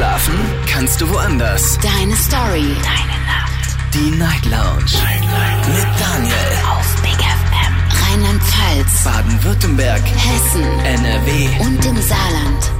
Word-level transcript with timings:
Schlafen 0.00 0.34
kannst 0.66 0.98
du 1.02 1.10
woanders. 1.10 1.78
Deine 1.82 2.16
Story. 2.16 2.74
Deine 2.82 3.18
Nacht. 3.26 3.76
Die 3.92 4.10
Night 4.12 4.46
Lounge. 4.46 4.96
Night, 5.04 5.20
Night. 5.20 5.68
Mit 5.68 6.00
Daniel. 6.00 6.34
Auf 6.70 7.02
Big 7.02 7.20
FM. 7.20 7.74
Rheinland-Pfalz. 8.08 9.04
Baden-Württemberg. 9.04 10.00
Hessen. 10.00 10.62
NRW. 10.62 11.66
Und 11.66 11.84
im 11.84 11.96
Saarland. 12.00 12.72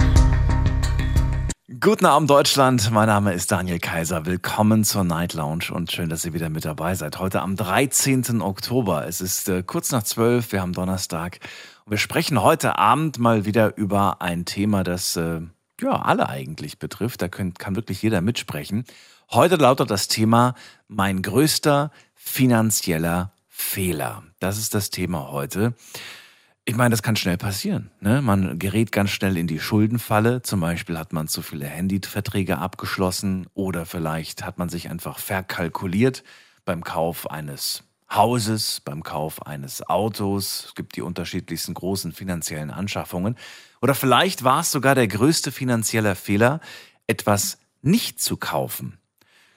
Guten 1.78 2.06
Abend 2.06 2.30
Deutschland, 2.30 2.90
mein 2.90 3.08
Name 3.08 3.34
ist 3.34 3.52
Daniel 3.52 3.80
Kaiser. 3.80 4.24
Willkommen 4.24 4.84
zur 4.84 5.04
Night 5.04 5.34
Lounge 5.34 5.72
und 5.72 5.92
schön, 5.92 6.08
dass 6.08 6.24
ihr 6.24 6.32
wieder 6.32 6.48
mit 6.48 6.64
dabei 6.64 6.94
seid. 6.94 7.18
Heute 7.18 7.42
am 7.42 7.54
13. 7.54 8.40
Oktober. 8.40 9.06
Es 9.06 9.20
ist 9.20 9.46
äh, 9.50 9.62
kurz 9.62 9.92
nach 9.92 10.04
12, 10.04 10.52
wir 10.52 10.62
haben 10.62 10.72
Donnerstag. 10.72 11.40
Und 11.84 11.90
wir 11.90 11.98
sprechen 11.98 12.42
heute 12.42 12.78
Abend 12.78 13.18
mal 13.18 13.44
wieder 13.44 13.76
über 13.76 14.22
ein 14.22 14.46
Thema, 14.46 14.84
das 14.84 15.16
äh, 15.16 15.42
ja 15.80 16.02
alle 16.02 16.28
eigentlich 16.28 16.78
betrifft. 16.78 17.22
Da 17.22 17.28
könnt, 17.28 17.58
kann 17.58 17.76
wirklich 17.76 18.02
jeder 18.02 18.20
mitsprechen. 18.20 18.84
Heute 19.30 19.56
lautet 19.56 19.90
das 19.90 20.08
Thema 20.08 20.54
Mein 20.88 21.22
größter 21.22 21.90
finanzieller 22.14 23.32
Fehler. 23.48 24.24
Das 24.40 24.58
ist 24.58 24.74
das 24.74 24.90
Thema 24.90 25.30
heute. 25.30 25.74
Ich 26.64 26.76
meine, 26.76 26.90
das 26.90 27.02
kann 27.02 27.16
schnell 27.16 27.36
passieren. 27.36 27.90
Ne? 28.00 28.22
Man 28.22 28.58
gerät 28.58 28.92
ganz 28.92 29.10
schnell 29.10 29.36
in 29.36 29.46
die 29.46 29.58
Schuldenfalle. 29.58 30.42
Zum 30.42 30.60
Beispiel 30.60 30.98
hat 30.98 31.12
man 31.12 31.26
zu 31.26 31.42
viele 31.42 31.66
Handyverträge 31.66 32.58
abgeschlossen 32.58 33.46
oder 33.54 33.86
vielleicht 33.86 34.44
hat 34.44 34.58
man 34.58 34.68
sich 34.68 34.90
einfach 34.90 35.18
verkalkuliert 35.18 36.22
beim 36.64 36.84
Kauf 36.84 37.30
eines 37.30 37.84
Hauses, 38.10 38.80
beim 38.80 39.02
Kauf 39.02 39.46
eines 39.46 39.88
Autos. 39.88 40.66
Es 40.66 40.74
gibt 40.74 40.96
die 40.96 41.02
unterschiedlichsten 41.02 41.74
großen 41.74 42.12
finanziellen 42.12 42.70
Anschaffungen. 42.70 43.36
Oder 43.80 43.94
vielleicht 43.94 44.44
war 44.44 44.60
es 44.60 44.70
sogar 44.70 44.94
der 44.94 45.08
größte 45.08 45.52
finanzielle 45.52 46.14
Fehler, 46.14 46.60
etwas 47.06 47.58
nicht 47.82 48.20
zu 48.20 48.36
kaufen. 48.36 48.98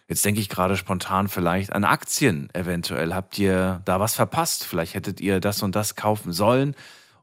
Jetzt 0.08 0.26
denke 0.26 0.41
ich 0.41 0.49
gerade 0.49 0.77
spontan 0.77 1.27
vielleicht 1.27 1.74
an 1.74 1.84
Aktien. 1.84 2.49
Eventuell 2.54 3.13
habt 3.13 3.38
ihr 3.40 3.82
da 3.85 3.99
was 3.99 4.16
verpasst. 4.16 4.63
Vielleicht 4.63 4.94
hättet 4.94 5.21
ihr 5.21 5.40
das 5.40 5.63
und 5.63 5.76
das 5.76 5.96
kaufen 5.96 6.34
sollen 6.34 6.76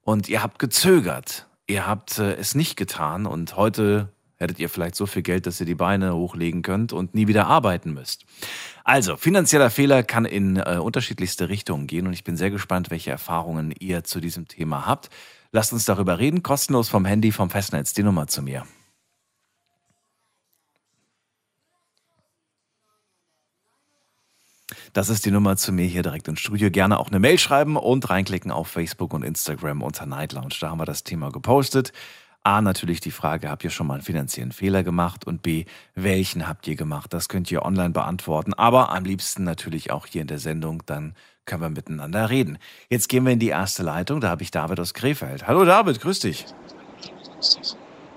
und 0.03 0.29
ihr 0.29 0.43
habt 0.43 0.59
gezögert. 0.59 1.47
Ihr 1.67 1.87
habt 1.87 2.19
äh, 2.19 2.35
es 2.35 2.55
nicht 2.55 2.77
getan 2.77 3.27
und 3.27 3.57
heute 3.57 4.09
hättet 4.37 4.59
ihr 4.59 4.69
vielleicht 4.69 4.97
so 4.97 5.07
viel 5.07 5.23
Geld, 5.23 5.47
dass 5.47 5.61
ihr 5.61 5.67
die 5.67 5.75
Beine 5.75 6.15
hochlegen 6.15 6.63
könnt 6.63 6.93
und 6.93 7.15
nie 7.15 7.29
wieder 7.29 7.47
arbeiten 7.47 7.93
müsst. 7.93 8.25
Also, 8.85 9.17
finanzieller 9.17 9.71
Fehler 9.71 10.03
kann 10.03 10.25
in 10.25 10.57
äh, 10.57 10.79
unterschiedlichste 10.83 11.49
Richtungen 11.49 11.87
gehen 11.87 12.07
und 12.07 12.15
ich 12.15 12.25
bin 12.25 12.37
sehr 12.37 12.51
gespannt, 12.51 12.91
welche 12.91 13.11
Erfahrungen 13.11 13.73
ihr 13.79 14.03
zu 14.03 14.19
diesem 14.21 14.49
Thema 14.49 14.87
habt. 14.87 15.11
Lasst 15.53 15.73
uns 15.73 15.85
darüber 15.85 16.19
reden, 16.19 16.43
kostenlos 16.43 16.89
vom 16.89 17.05
Handy, 17.05 17.33
vom 17.33 17.51
Festnetz, 17.51 17.93
die 17.93 18.05
Nummer 18.05 18.29
zu 18.29 18.43
mir. 18.43 18.65
Das 24.93 25.09
ist 25.09 25.25
die 25.25 25.31
Nummer 25.31 25.57
zu 25.57 25.73
mir 25.73 25.87
hier 25.87 26.03
direkt 26.03 26.27
ins 26.29 26.41
Studio. 26.41 26.71
Gerne 26.71 26.99
auch 26.99 27.09
eine 27.09 27.21
Mail 27.21 27.39
schreiben 27.39 27.77
und 27.77 28.11
reinklicken 28.11 28.51
auf 28.51 28.69
Facebook 28.69 29.13
und 29.15 29.25
Instagram 29.25 29.83
unter 29.83 30.07
Night 30.07 30.33
Lounge. 30.33 30.55
Da 30.61 30.71
haben 30.71 30.81
wir 30.81 30.85
das 30.85 31.05
Thema 31.05 31.31
gepostet. 31.31 31.93
A, 32.43 32.63
natürlich 32.63 33.01
die 33.01 33.11
Frage, 33.11 33.51
habt 33.51 33.65
ihr 33.65 33.71
schon 33.71 33.87
mal 33.87 33.95
einen 33.95 34.03
finanziellen 34.03 34.53
Fehler 34.53 34.83
gemacht? 34.83 35.27
Und 35.27 35.43
B, 35.43 35.67
welchen 35.95 36.49
habt 36.49 36.67
ihr 36.67 36.75
gemacht? 36.75 37.13
Das 37.13 37.29
könnt 37.29 37.51
ihr 37.51 37.63
online 37.63 37.91
beantworten. 37.91 38.55
Aber 38.55 38.91
am 38.91 39.05
liebsten 39.05 39.45
natürlich 39.45 39.91
auch 39.91 40.07
hier 40.07 40.23
in 40.23 40.29
der 40.29 40.39
Sendung. 40.39 40.83
Dann 40.87 41.15
können 41.45 41.63
wir 41.63 41.71
miteinander 41.71 42.31
reden. 42.31 42.59
Jetzt 42.89 43.09
gehen 43.09 43.25
wir 43.25 43.33
in 43.33 43.39
die 43.39 43.49
erste 43.49 43.83
Leitung. 43.83 44.21
Da 44.21 44.29
habe 44.31 44.43
ich 44.43 44.51
David 44.51 44.79
aus 44.81 44.95
Krefeld. 44.95 45.47
Hallo 45.47 45.65
David, 45.65 46.01
grüß 46.01 46.21
dich. 46.21 46.45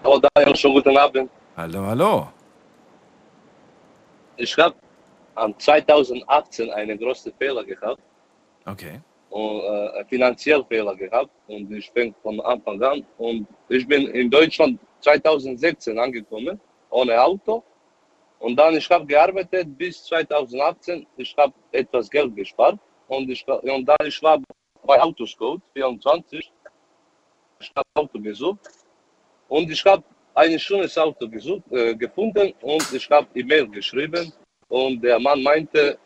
Hallo 0.04 0.20
Daniel, 0.36 0.56
schon 0.56 0.74
guten 0.74 0.98
Abend. 0.98 1.30
Hallo, 1.56 1.86
hallo. 1.86 2.28
Ich 4.38 4.58
habe 4.58 4.76
an 5.36 5.58
2018 5.58 6.70
einen 6.72 6.98
großen 7.00 7.32
Fehler 7.40 7.64
gehabt, 7.64 8.02
Okay. 8.66 9.00
und, 9.30 9.62
äh, 9.62 9.90
einen 9.98 10.08
finanziellen 10.08 10.66
Fehler 10.66 10.96
gehabt 10.96 11.30
und 11.48 11.72
ich 11.72 11.90
fängt 11.92 12.16
von 12.22 12.40
Anfang 12.42 12.82
an 12.84 13.06
und 13.18 13.48
ich 13.70 13.88
bin 13.88 14.08
in 14.08 14.30
Deutschland 14.30 14.80
2016 15.02 15.98
angekommen, 15.98 16.60
ohne 16.90 17.20
Auto 17.22 17.64
und 18.40 18.56
dann 18.58 18.76
ich 18.76 18.90
habe 18.90 19.06
gearbeitet 19.06 19.76
bis 19.78 20.04
2018, 20.06 21.06
ich 21.18 21.36
habe 21.38 21.54
etwas 21.72 22.10
Geld 22.10 22.36
gespart 22.36 22.80
und, 23.14 23.88
dann 23.88 24.08
ich 24.08 24.22
war 24.22 24.40
bei 24.86 25.02
Autoscout 25.02 25.62
24, 25.74 26.52
ich 27.60 27.72
habe 27.76 27.88
Auto 27.96 28.20
gesucht 28.20 28.60
und 29.48 29.70
ich 29.70 29.86
habe 29.86 30.04
ein 30.36 30.60
schönes 30.60 30.98
Auto 30.98 31.28
gesucht, 31.28 31.72
äh, 31.72 31.96
gefunden 31.96 32.54
und 32.62 32.92
ich 32.94 33.10
habe 33.10 33.28
E-Mail 33.36 33.68
geschrieben 33.70 34.34
und 34.68 35.02
der 35.02 35.20
Mann 35.20 35.42
meinte, 35.44 35.98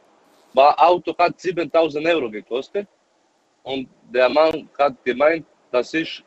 das 0.53 0.78
Auto 0.78 1.16
hat 1.18 1.40
7000 1.40 2.06
Euro 2.07 2.29
gekostet 2.29 2.88
und 3.63 3.88
der 4.13 4.29
Mann 4.29 4.69
hat 4.78 5.03
gemeint, 5.03 5.45
dass 5.72 5.94
ich 5.94 6.24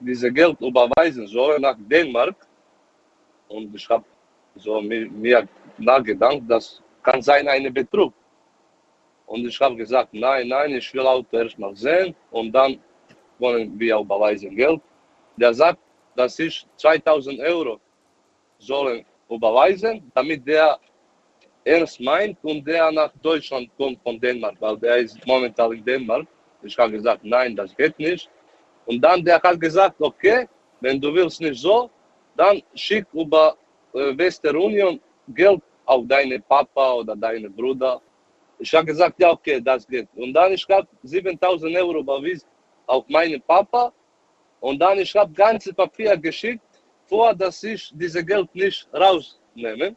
diese 0.00 0.32
Geld 0.32 0.60
überweisen 0.60 1.26
soll 1.26 1.58
nach 1.60 1.76
Dänemark 1.78 2.36
und 3.48 3.74
ich 3.74 3.88
habe 3.88 4.04
so 4.56 4.80
mir, 4.80 5.08
mir 5.10 5.48
nachgedacht, 5.78 6.42
das 6.48 6.82
kann 7.02 7.22
sein 7.22 7.46
ein 7.48 7.72
Betrug. 7.72 8.12
Und 9.26 9.46
ich 9.46 9.60
habe 9.60 9.76
gesagt, 9.76 10.12
nein, 10.12 10.48
nein, 10.48 10.72
ich 10.72 10.92
will 10.94 11.06
Auto 11.06 11.36
erstmal 11.36 11.74
sehen 11.74 12.14
und 12.30 12.52
dann 12.52 12.78
wollen 13.38 13.78
wir 13.78 13.98
überweisen 13.98 14.54
Geld. 14.54 14.80
Der 15.36 15.52
sagt, 15.52 15.80
dass 16.14 16.38
ich 16.38 16.66
2000 16.76 17.40
Euro 17.40 17.80
sollen 18.58 19.04
überweisen, 19.28 20.10
damit 20.14 20.46
der 20.46 20.78
ernst 21.64 22.00
meint 22.00 22.38
und 22.42 22.64
der 22.66 22.90
nach 22.92 23.12
Deutschland 23.20 23.68
kommt 23.76 24.00
von 24.02 24.20
Dänemark, 24.20 24.56
weil 24.60 24.76
der 24.78 24.96
ist 24.98 25.26
momentan 25.26 25.72
in 25.72 25.84
Dänemark. 25.84 26.26
Ich 26.62 26.78
habe 26.78 26.92
gesagt, 26.92 27.24
nein, 27.24 27.54
das 27.56 27.76
geht 27.76 27.98
nicht. 27.98 28.30
Und 28.86 29.00
dann 29.00 29.24
der 29.24 29.40
hat 29.42 29.60
gesagt, 29.60 30.00
okay, 30.00 30.48
wenn 30.80 31.00
du 31.00 31.12
willst 31.12 31.40
nicht 31.40 31.60
so, 31.60 31.90
dann 32.36 32.62
schick 32.74 33.06
über 33.12 33.56
äh, 33.92 34.16
Western 34.16 34.56
Union 34.56 35.00
Geld 35.34 35.60
auf 35.84 36.04
deine 36.06 36.38
Papa 36.40 36.92
oder 36.94 37.16
deine 37.16 37.50
Bruder. 37.50 38.00
Ich 38.58 38.72
habe 38.74 38.86
gesagt, 38.86 39.20
ja, 39.20 39.30
okay, 39.30 39.60
das 39.60 39.86
geht. 39.86 40.08
Und 40.14 40.32
dann 40.32 40.52
ich 40.52 40.66
habe 40.68 40.88
7000 41.02 41.76
Euro 41.76 41.98
überwiesen 42.00 42.48
auf 42.86 43.06
meinen 43.08 43.40
Papa 43.42 43.92
und 44.60 44.78
dann 44.78 44.98
ich 44.98 45.14
habe 45.14 45.32
ganze 45.32 45.74
Papier 45.74 46.16
geschickt, 46.16 46.62
vor, 47.06 47.34
dass 47.34 47.62
ich 47.62 47.90
diese 47.94 48.24
Geld 48.24 48.52
nicht 48.54 48.88
rausnehme. 48.92 49.94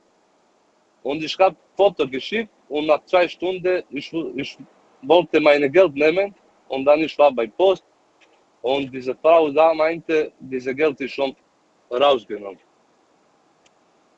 Und 1.02 1.24
ich 1.24 1.38
habe 1.40 1.56
Foto 1.76 2.08
geschickt 2.08 2.52
und 2.68 2.86
nach 2.86 3.04
zwei 3.06 3.28
Stunden, 3.28 3.84
ich, 3.90 4.12
ich 4.36 4.58
wollte 5.02 5.40
meine 5.40 5.70
Geld 5.70 5.96
nehmen 5.96 6.36
und 6.68 6.86
dann 6.86 7.00
ich 7.00 7.18
war 7.18 7.32
bei 7.32 7.48
Post 7.48 7.84
und 8.62 8.92
diese 8.94 9.16
Frau 9.16 9.50
da 9.50 9.74
meinte, 9.74 10.32
diese 10.40 10.76
Geld 10.76 11.00
ist 11.02 11.14
schon 11.14 11.36
rausgenommen. 11.90 12.60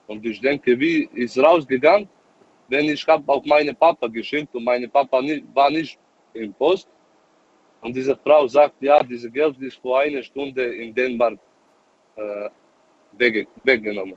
Und 0.07 0.25
ich 0.25 0.41
denke, 0.41 0.77
wie 0.77 1.07
ist 1.13 1.37
rausgegangen, 1.37 2.09
wenn 2.71 2.85
ich 2.95 3.05
habe 3.07 3.25
auf 3.35 3.43
meine 3.45 3.73
Papa 3.73 4.07
geschickt 4.07 4.51
und 4.55 4.63
meine 4.63 4.87
Papa 4.87 5.21
nie, 5.21 5.43
war 5.53 5.69
nicht 5.69 5.97
im 6.33 6.53
Post. 6.53 6.87
Und 7.81 7.95
diese 7.95 8.15
Frau 8.23 8.47
sagt, 8.47 8.75
ja, 8.81 9.03
diese 9.03 9.29
Geld 9.29 9.55
ist 9.59 9.77
vor 9.81 9.99
einer 9.99 10.23
Stunde 10.23 10.63
in 10.81 10.93
Dänemark 10.95 11.37
äh, 12.15 12.49
wegge 13.17 13.47
weggenommen. 13.63 14.15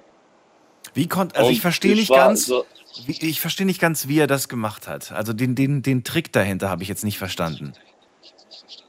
Wie 0.93 1.09
konnte, 1.09 1.35
also 1.37 1.49
Und 1.49 1.55
ich 1.55 1.61
verstehe 1.61 1.95
nicht 1.95 2.13
ganz, 2.13 2.47
so- 2.47 2.65
wie, 3.07 3.17
ich 3.29 3.41
verstehe 3.41 3.67
nicht 3.67 3.81
ganz, 3.81 4.07
wie 4.07 4.19
er 4.21 4.27
das 4.29 4.49
gemacht 4.49 4.87
hat. 4.87 5.11
Also 5.13 5.33
den, 5.33 5.55
den, 5.55 5.83
den 5.83 6.05
Trick 6.05 6.31
dahinter 6.33 6.69
habe 6.71 6.83
ich 6.85 6.89
jetzt 6.89 7.05
nicht 7.05 7.19
verstanden. 7.19 7.73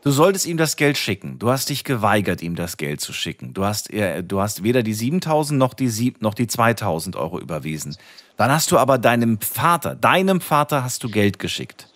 Du 0.06 0.12
solltest 0.12 0.46
ihm 0.46 0.58
das 0.58 0.76
Geld 0.76 1.00
schicken. 1.00 1.40
Du 1.40 1.50
hast 1.50 1.68
dich 1.72 1.84
geweigert, 1.84 2.44
ihm 2.44 2.56
das 2.56 2.78
Geld 2.78 3.02
zu 3.02 3.12
schicken. 3.12 3.56
Du 3.56 3.66
hast, 3.66 3.92
du 3.92 4.40
hast 4.40 4.64
weder 4.64 4.84
die 4.84 4.94
7000 4.94 5.58
noch 5.58 5.74
die, 5.74 5.88
sieb, 5.88 6.22
noch 6.22 6.36
die 6.36 6.46
2000 6.46 7.16
Euro 7.16 7.40
überwiesen. 7.40 7.98
Dann 8.38 8.52
hast 8.52 8.72
du 8.72 8.78
aber 8.78 9.00
deinem 9.00 9.42
Vater, 9.42 9.96
deinem 9.96 10.42
Vater 10.42 10.84
hast 10.84 11.04
du 11.04 11.10
Geld 11.10 11.40
geschickt. 11.40 11.88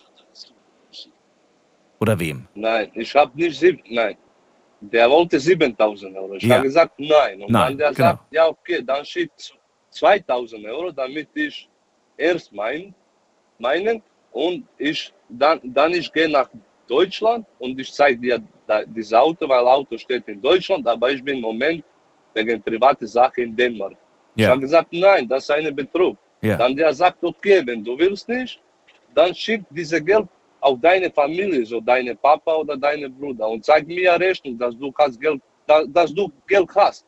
Oder 2.00 2.18
wem? 2.18 2.48
Nein, 2.56 2.90
ich 2.94 3.14
habe 3.14 3.30
nicht 3.36 3.60
sieben, 3.60 3.80
nein. 3.88 4.16
Der 4.80 5.08
wollte 5.08 5.38
7000 5.38 6.16
Euro. 6.16 6.34
Ich 6.34 6.42
Ja. 6.42 6.56
habe 6.56 6.64
gesagt, 6.64 6.94
nein. 6.98 7.40
Und 7.40 7.52
Nein, 7.52 7.68
dann 7.68 7.78
der 7.78 7.92
genau. 7.92 8.08
sagt, 8.08 8.32
ja, 8.32 8.48
okay, 8.48 8.82
dann 8.84 9.04
schickt 9.04 9.54
2000 9.90 10.66
Euro, 10.66 10.90
damit 10.90 11.28
ich 11.34 11.68
erst 12.16 12.52
mein, 12.52 12.92
meinen 13.60 14.02
und 14.32 14.66
ich, 14.78 15.12
dann, 15.28 15.60
dann 15.62 15.92
ich 15.92 16.12
gehe 16.12 16.28
nach 16.28 16.48
Deutschland 16.94 17.42
und 17.62 17.78
ich 17.82 17.90
zeige 17.92 18.18
dir 18.24 18.36
da, 18.66 18.76
dieses 18.84 19.12
Auto, 19.26 19.48
weil 19.48 19.64
Auto 19.78 19.96
steht 20.04 20.26
in 20.28 20.40
Deutschland, 20.48 20.86
aber 20.94 21.06
ich 21.14 21.22
bin 21.26 21.36
im 21.36 21.42
Moment 21.50 21.84
wegen 22.34 22.60
private 22.68 23.06
Sache 23.06 23.38
in 23.46 23.56
Dänemark. 23.56 23.96
Ich 24.34 24.42
Ja. 24.44 24.50
habe 24.50 24.60
gesagt, 24.66 24.88
nein, 24.92 25.22
das 25.28 25.40
ist 25.44 25.50
ein 25.50 25.74
Betrug. 25.82 26.16
Ja. 26.42 26.56
Dann 26.60 26.72
der 26.76 26.92
sagt, 27.02 27.22
okay, 27.30 27.58
wenn 27.68 27.80
du 27.84 27.92
willst 28.02 28.28
nicht, 28.28 28.60
dann 29.14 29.34
schick 29.34 29.62
diese 29.70 29.98
Geld 30.10 30.28
auf 30.60 30.76
deine 30.88 31.08
Familie, 31.10 31.64
so 31.72 31.78
deine 31.92 32.14
Papa 32.26 32.52
oder 32.62 32.76
deine 32.76 33.08
Bruder 33.08 33.46
und 33.52 33.64
zeig 33.64 33.86
mir 33.86 34.12
Rechnung, 34.26 34.58
dass 34.58 34.74
du 34.76 34.92
hast 34.98 35.20
Geld, 35.20 35.40
da- 35.66 35.84
dass 35.96 36.10
du 36.18 36.24
Geld 36.46 36.70
hast. 36.74 37.04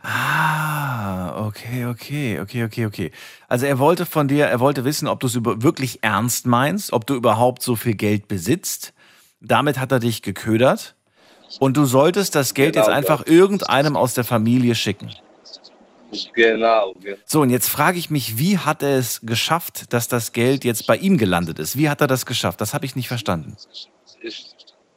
Ah, 0.00 1.46
okay, 1.46 1.84
okay, 1.86 2.38
okay, 2.40 2.64
okay, 2.64 2.86
okay. 2.86 3.10
Also 3.48 3.66
er 3.66 3.78
wollte 3.78 4.06
von 4.06 4.28
dir, 4.28 4.46
er 4.46 4.60
wollte 4.60 4.84
wissen, 4.84 5.08
ob 5.08 5.18
du 5.20 5.26
es 5.26 5.34
wirklich 5.44 5.98
ernst 6.02 6.46
meinst, 6.46 6.92
ob 6.92 7.06
du 7.06 7.14
überhaupt 7.14 7.62
so 7.62 7.74
viel 7.76 7.94
Geld 7.94 8.28
besitzt. 8.28 8.94
Damit 9.40 9.78
hat 9.78 9.92
er 9.92 10.00
dich 10.00 10.22
geködert. 10.22 10.94
Und 11.60 11.76
du 11.76 11.84
solltest 11.86 12.34
das 12.34 12.54
Geld 12.54 12.74
Genau 12.74 12.86
jetzt 12.86 12.94
einfach 12.94 13.22
das. 13.24 13.32
irgendeinem 13.34 13.96
aus 13.96 14.14
der 14.14 14.24
Familie 14.24 14.74
schicken. 14.74 15.10
Genau, 16.34 16.92
genau. 17.02 17.16
So, 17.26 17.42
und 17.42 17.50
jetzt 17.50 17.68
frage 17.68 17.98
ich 17.98 18.10
mich, 18.10 18.38
wie 18.38 18.58
hat 18.58 18.82
er 18.82 18.98
es 18.98 19.20
geschafft, 19.22 19.92
dass 19.92 20.08
das 20.08 20.32
Geld 20.32 20.64
jetzt 20.64 20.86
bei 20.86 20.96
ihm 20.96 21.18
gelandet 21.18 21.58
ist? 21.58 21.76
Wie 21.76 21.88
hat 21.88 22.00
er 22.00 22.06
das 22.06 22.26
geschafft? 22.26 22.60
Das 22.60 22.74
habe 22.74 22.86
ich 22.86 22.96
nicht 22.96 23.08
verstanden. 23.08 23.56
ich, 24.22 24.54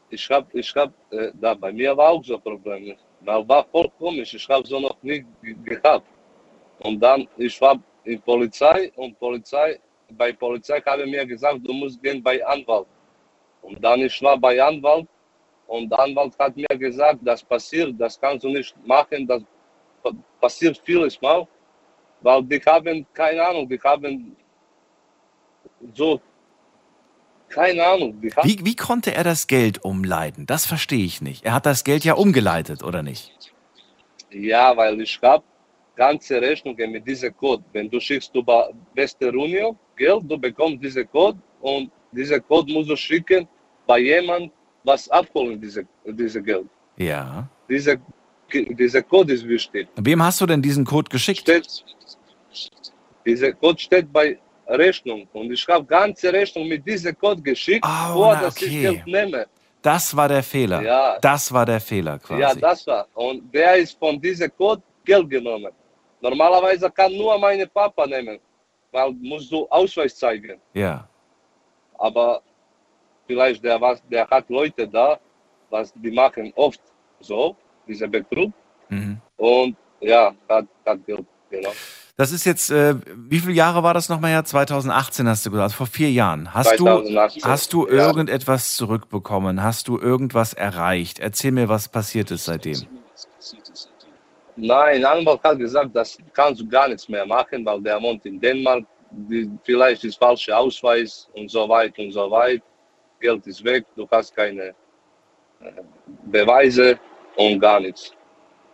ich 0.09 0.29
habe, 0.29 0.47
ich 0.57 0.73
hab, 0.75 0.91
äh, 1.11 1.31
da 1.39 1.53
bei 1.53 1.71
mir 1.71 1.95
war 1.95 2.09
auch 2.09 2.23
so 2.23 2.37
Probleme. 2.37 2.95
Da 3.25 3.47
war 3.47 3.65
voll 3.71 3.89
komisch, 3.97 4.33
ich 4.33 4.47
habe 4.49 4.65
so 4.67 4.79
noch 4.79 4.97
nie 5.01 5.25
ge- 5.41 5.55
gehabt. 5.63 6.07
Und 6.79 6.99
dann, 6.99 7.27
ich 7.37 7.59
war 7.61 7.77
in 8.03 8.19
Polizei 8.21 8.91
und 8.95 9.17
Polizei, 9.19 9.79
bei 10.17 10.33
Polizei 10.33 10.81
habe 10.81 11.05
mir 11.05 11.25
gesagt, 11.25 11.59
du 11.63 11.71
musst 11.73 12.01
gehen 12.01 12.21
bei 12.23 12.45
Anwalt. 12.45 12.87
Und 13.61 13.83
dann 13.83 14.01
ich 14.01 14.21
war 14.21 14.37
bei 14.37 14.61
Anwalt 14.61 15.07
und 15.67 15.89
der 15.89 15.99
Anwalt 15.99 16.37
hat 16.39 16.55
mir 16.55 16.67
gesagt, 16.77 17.19
das 17.23 17.43
passiert, 17.43 17.93
das 17.99 18.19
kannst 18.19 18.43
du 18.43 18.49
nicht 18.49 18.75
machen, 18.85 19.27
das 19.27 19.41
pa- 20.03 20.11
passiert 20.39 20.77
vieles 20.83 21.21
Mal, 21.21 21.47
weil 22.21 22.43
die 22.43 22.59
haben, 22.59 23.05
keine 23.13 23.45
Ahnung, 23.47 23.69
die 23.69 23.79
haben 23.79 24.35
so, 25.93 26.19
keine 27.49 27.85
Ahnung, 27.85 28.21
haben 28.35 28.49
Wie, 28.49 28.65
wie 28.65 28.75
konnte 28.75 29.13
er 29.13 29.23
das 29.23 29.47
Geld 29.47 29.83
umleiten? 29.83 30.45
Das 30.45 30.65
verstehe 30.65 31.05
ich 31.05 31.21
nicht. 31.21 31.45
Er 31.45 31.53
hat 31.53 31.65
das 31.65 31.83
Geld 31.83 32.03
ja 32.05 32.13
umgeleitet, 32.13 32.83
oder 32.83 33.03
nicht? 33.03 33.31
Ja, 34.31 34.75
weil 34.77 34.99
ich 35.01 35.19
habe 35.21 35.43
ganze 35.95 36.41
Rechnungen 36.41 36.91
mit 36.91 37.05
diesem 37.05 37.35
Code. 37.35 37.63
Wenn 37.73 37.89
du 37.89 37.99
schickst 37.99 38.33
über 38.35 38.71
Western 38.95 39.35
Union 39.35 39.77
Geld, 39.97 40.23
du 40.23 40.37
bekommst 40.37 40.81
diesen 40.83 41.09
Code 41.11 41.37
und 41.59 41.91
diesen 42.11 42.45
Code 42.47 42.71
musst 42.73 42.89
du 42.89 42.95
schicken 42.95 43.47
bei 43.87 43.99
jemandem, 43.99 44.51
was 44.83 45.09
abholen 45.09 45.59
diese, 45.61 45.85
diese 46.05 46.41
Geld. 46.41 46.67
Ja. 46.97 47.47
Diese, 47.69 47.99
dieser 48.53 49.01
Code 49.03 49.33
ist 49.33 49.47
wichtig. 49.47 49.87
Wem 49.95 50.21
hast 50.23 50.41
du 50.41 50.45
denn 50.45 50.61
diesen 50.61 50.83
Code 50.85 51.09
geschickt? 51.09 51.39
Steht, 51.41 51.67
dieser 53.25 53.53
Code 53.53 53.79
steht 53.79 54.11
bei 54.11 54.37
Rechnung 54.67 55.27
und 55.33 55.51
ich 55.51 55.67
habe 55.67 55.85
ganze 55.85 56.31
Rechnung 56.31 56.67
mit 56.67 56.85
diesem 56.87 57.17
Code 57.17 57.41
geschickt, 57.41 57.85
Oh, 57.85 58.13
vor 58.13 58.33
na, 58.35 58.41
dass 58.41 58.61
ich 58.61 58.67
okay. 58.67 58.81
Geld 58.81 59.07
nehme. 59.07 59.45
Das 59.81 60.15
war 60.15 60.27
der 60.27 60.43
Fehler. 60.43 60.81
Ja. 60.81 61.17
Das 61.19 61.51
war 61.51 61.65
der 61.65 61.79
Fehler 61.81 62.19
quasi. 62.19 62.41
Ja, 62.41 62.53
das 62.53 62.85
war. 62.87 63.07
Und 63.15 63.51
der 63.53 63.77
ist 63.77 63.97
von 63.97 64.19
diesem 64.21 64.51
Code 64.55 64.81
Geld 65.03 65.29
genommen. 65.29 65.71
Normalerweise 66.21 66.89
kann 66.91 67.11
nur 67.17 67.37
meine 67.39 67.65
Papa 67.67 68.05
nehmen, 68.05 68.39
weil 68.91 69.11
musst 69.13 69.51
du 69.51 69.67
Ausweis 69.69 70.15
zeigen. 70.15 70.59
ja. 70.73 71.07
Aber 72.01 72.41
vielleicht 73.27 73.63
der, 73.63 73.79
was, 73.79 74.01
der 74.09 74.27
hat 74.27 74.49
Leute 74.49 74.87
da, 74.87 75.19
was 75.69 75.93
die 75.93 76.11
machen 76.11 76.51
oft 76.55 76.81
so, 77.19 77.55
diese 77.87 78.07
Betrug. 78.07 78.51
Mhm. 78.89 79.21
Und 79.37 79.75
ja, 79.99 80.33
hat, 80.49 80.65
hat 80.85 81.05
Geld 81.05 81.25
genommen. 81.49 81.75
Das 82.17 82.31
ist 82.31 82.45
jetzt, 82.45 82.71
äh, 82.71 82.95
wie 83.15 83.39
viele 83.39 83.53
Jahre 83.53 83.83
war 83.83 83.93
das 83.93 84.09
nochmal 84.09 84.31
her? 84.31 84.43
2018 84.43 85.27
hast 85.27 85.45
du 85.45 85.51
gesagt, 85.51 85.63
also 85.63 85.75
vor 85.75 85.87
vier 85.87 86.11
Jahren. 86.11 86.53
Hast 86.53 86.77
2018, 86.77 87.41
du, 87.41 87.47
hast 87.47 87.73
du 87.73 87.87
ja. 87.87 87.93
irgendetwas 88.07 88.75
zurückbekommen? 88.75 89.63
Hast 89.63 89.87
du 89.87 89.97
irgendwas 89.99 90.53
erreicht? 90.53 91.19
Erzähl 91.19 91.51
mir, 91.51 91.69
was 91.69 91.87
passiert 91.87 92.31
ist 92.31 92.45
seitdem. 92.45 92.77
Nein, 94.55 95.05
Anwalt 95.05 95.41
hat 95.43 95.57
gesagt, 95.59 95.95
das 95.95 96.17
kannst 96.33 96.61
du 96.61 96.67
gar 96.67 96.87
nichts 96.87 97.07
mehr 97.07 97.25
machen, 97.25 97.65
weil 97.65 97.81
der 97.81 98.01
wohnt 98.01 98.25
in 98.25 98.39
Dänemark. 98.39 98.83
Die, 99.11 99.49
vielleicht 99.63 100.03
ist 100.03 100.17
falscher 100.17 100.57
Ausweis 100.57 101.29
und 101.33 101.49
so 101.49 101.67
weiter 101.67 102.01
und 102.01 102.11
so 102.11 102.29
weiter. 102.29 102.63
Geld 103.19 103.45
ist 103.47 103.63
weg, 103.63 103.85
du 103.95 104.07
hast 104.09 104.35
keine 104.35 104.73
äh, 105.59 105.83
Beweise 106.25 106.99
und 107.35 107.59
gar 107.59 107.79
nichts. 107.79 108.13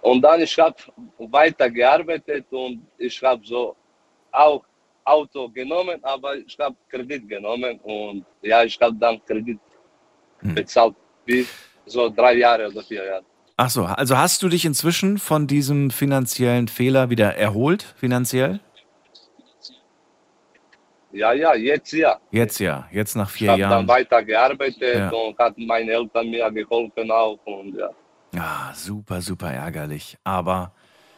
Und 0.01 0.21
dann 0.21 0.41
ich 0.41 0.57
habe 0.57 0.75
weiter 1.17 1.69
gearbeitet 1.69 2.45
und 2.51 2.85
ich 2.97 3.21
habe 3.21 3.45
so 3.45 3.75
auch 4.31 4.63
Auto 5.03 5.49
genommen, 5.49 5.99
aber 6.03 6.35
ich 6.37 6.57
habe 6.59 6.75
Kredit 6.89 7.27
genommen 7.27 7.79
und 7.83 8.25
ja, 8.41 8.63
ich 8.63 8.79
habe 8.79 8.95
dann 8.95 9.23
Kredit 9.25 9.59
Hm. 10.41 10.55
bezahlt, 10.55 10.95
wie 11.25 11.45
so 11.85 12.09
drei 12.09 12.35
Jahre 12.35 12.67
oder 12.67 12.83
vier 12.83 13.05
Jahre. 13.05 13.25
Ach 13.57 13.69
so, 13.69 13.85
also 13.85 14.17
hast 14.17 14.43
du 14.43 14.49
dich 14.49 14.65
inzwischen 14.65 15.17
von 15.17 15.47
diesem 15.47 15.89
finanziellen 15.89 16.67
Fehler 16.67 17.09
wieder 17.09 17.35
erholt, 17.35 17.95
finanziell? 17.97 18.59
Ja, 21.11 21.31
ja, 21.33 21.55
jetzt 21.55 21.93
ja. 21.93 22.17
Jetzt 22.31 22.59
ja, 22.59 22.87
jetzt 22.91 23.15
nach 23.15 23.29
Ich 23.29 23.37
vier 23.37 23.51
habe 23.51 23.61
dann 23.61 23.71
Jahren. 23.71 23.87
weiter 23.87 24.23
gearbeitet 24.23 24.81
Ja. 24.81 25.09
und 25.09 25.37
hat 25.39 25.57
meine 25.57 25.91
Eltern 25.91 26.29
mir 26.29 26.51
geholfen 26.51 27.09
auch 27.11 27.39
und 27.45 27.75
ja. 27.77 27.89
Ah, 28.37 28.73
super, 28.73 29.21
super 29.21 29.51
ärgerlich. 29.51 30.17
Aber 30.23 30.73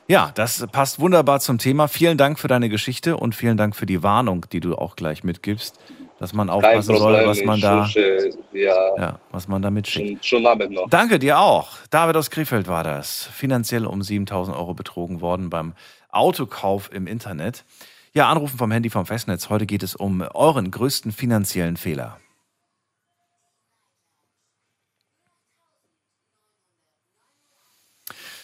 ja, 0.08 0.32
das 0.36 0.66
passt 0.72 1.00
wunderbar 1.00 1.40
zum 1.40 1.58
Thema. 1.58 1.88
Vielen 1.88 2.18
Dank 2.18 2.40
für 2.40 2.48
deine 2.48 2.70
Geschichte 2.70 3.18
und 3.18 3.36
vielen 3.36 3.58
Dank 3.58 3.76
für 3.76 3.86
die 3.86 4.02
Warnung, 4.04 4.46
die 4.52 4.60
du 4.60 4.76
auch 4.76 4.96
gleich 4.96 5.24
mitgibst, 5.24 5.80
dass 6.20 6.34
man 6.34 6.50
aufpassen 6.50 6.96
soll, 6.98 7.26
was 7.28 7.44
man 7.44 7.58
ich 7.58 7.62
da, 7.64 7.80
wünsche 7.84 8.30
dir 8.54 8.94
ja, 8.98 9.20
was 9.32 9.48
man 9.48 9.62
da 9.62 9.70
mitschickt. 9.72 10.24
schönen 10.26 10.48
Abend 10.48 10.72
noch. 10.72 10.90
Danke 10.90 11.18
dir 11.20 11.40
auch. 11.40 11.70
David 11.90 12.16
aus 12.16 12.30
Krefeld 12.30 12.68
war 12.68 12.84
das. 12.84 13.26
Finanziell 13.34 13.86
um 13.86 14.02
7000 14.02 14.56
Euro 14.56 14.74
betrogen 14.76 15.20
worden 15.22 15.50
beim 15.50 15.74
Autokauf 16.12 16.92
im 16.92 17.08
Internet. 17.08 17.64
Ja, 18.12 18.28
Anrufen 18.30 18.58
vom 18.58 18.72
Handy 18.72 18.90
vom 18.90 19.06
Festnetz. 19.06 19.50
Heute 19.50 19.68
geht 19.68 19.84
es 19.84 19.96
um 19.96 20.22
euren 20.22 20.72
größten 20.72 21.12
finanziellen 21.12 21.78
Fehler. 21.78 22.18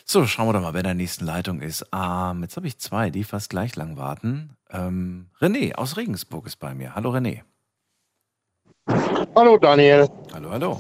So, 0.07 0.27
schauen 0.27 0.47
wir 0.47 0.53
doch 0.53 0.61
mal, 0.61 0.73
wer 0.73 0.81
in 0.81 0.85
der 0.85 0.93
nächsten 0.93 1.25
Leitung 1.25 1.61
ist. 1.61 1.83
Ähm, 1.91 2.43
jetzt 2.43 2.57
habe 2.57 2.67
ich 2.67 2.77
zwei, 2.77 3.09
die 3.09 3.23
fast 3.23 3.49
gleich 3.49 3.75
lang 3.75 3.97
warten. 3.97 4.55
Ähm, 4.69 5.31
René 5.41 5.73
aus 5.73 5.97
Regensburg 5.97 6.45
ist 6.45 6.57
bei 6.57 6.75
mir. 6.75 6.93
Hallo 6.93 7.09
René. 7.09 7.41
Hallo 9.35 9.57
Daniel. 9.57 10.07
Hallo, 10.31 10.51
hallo. 10.51 10.79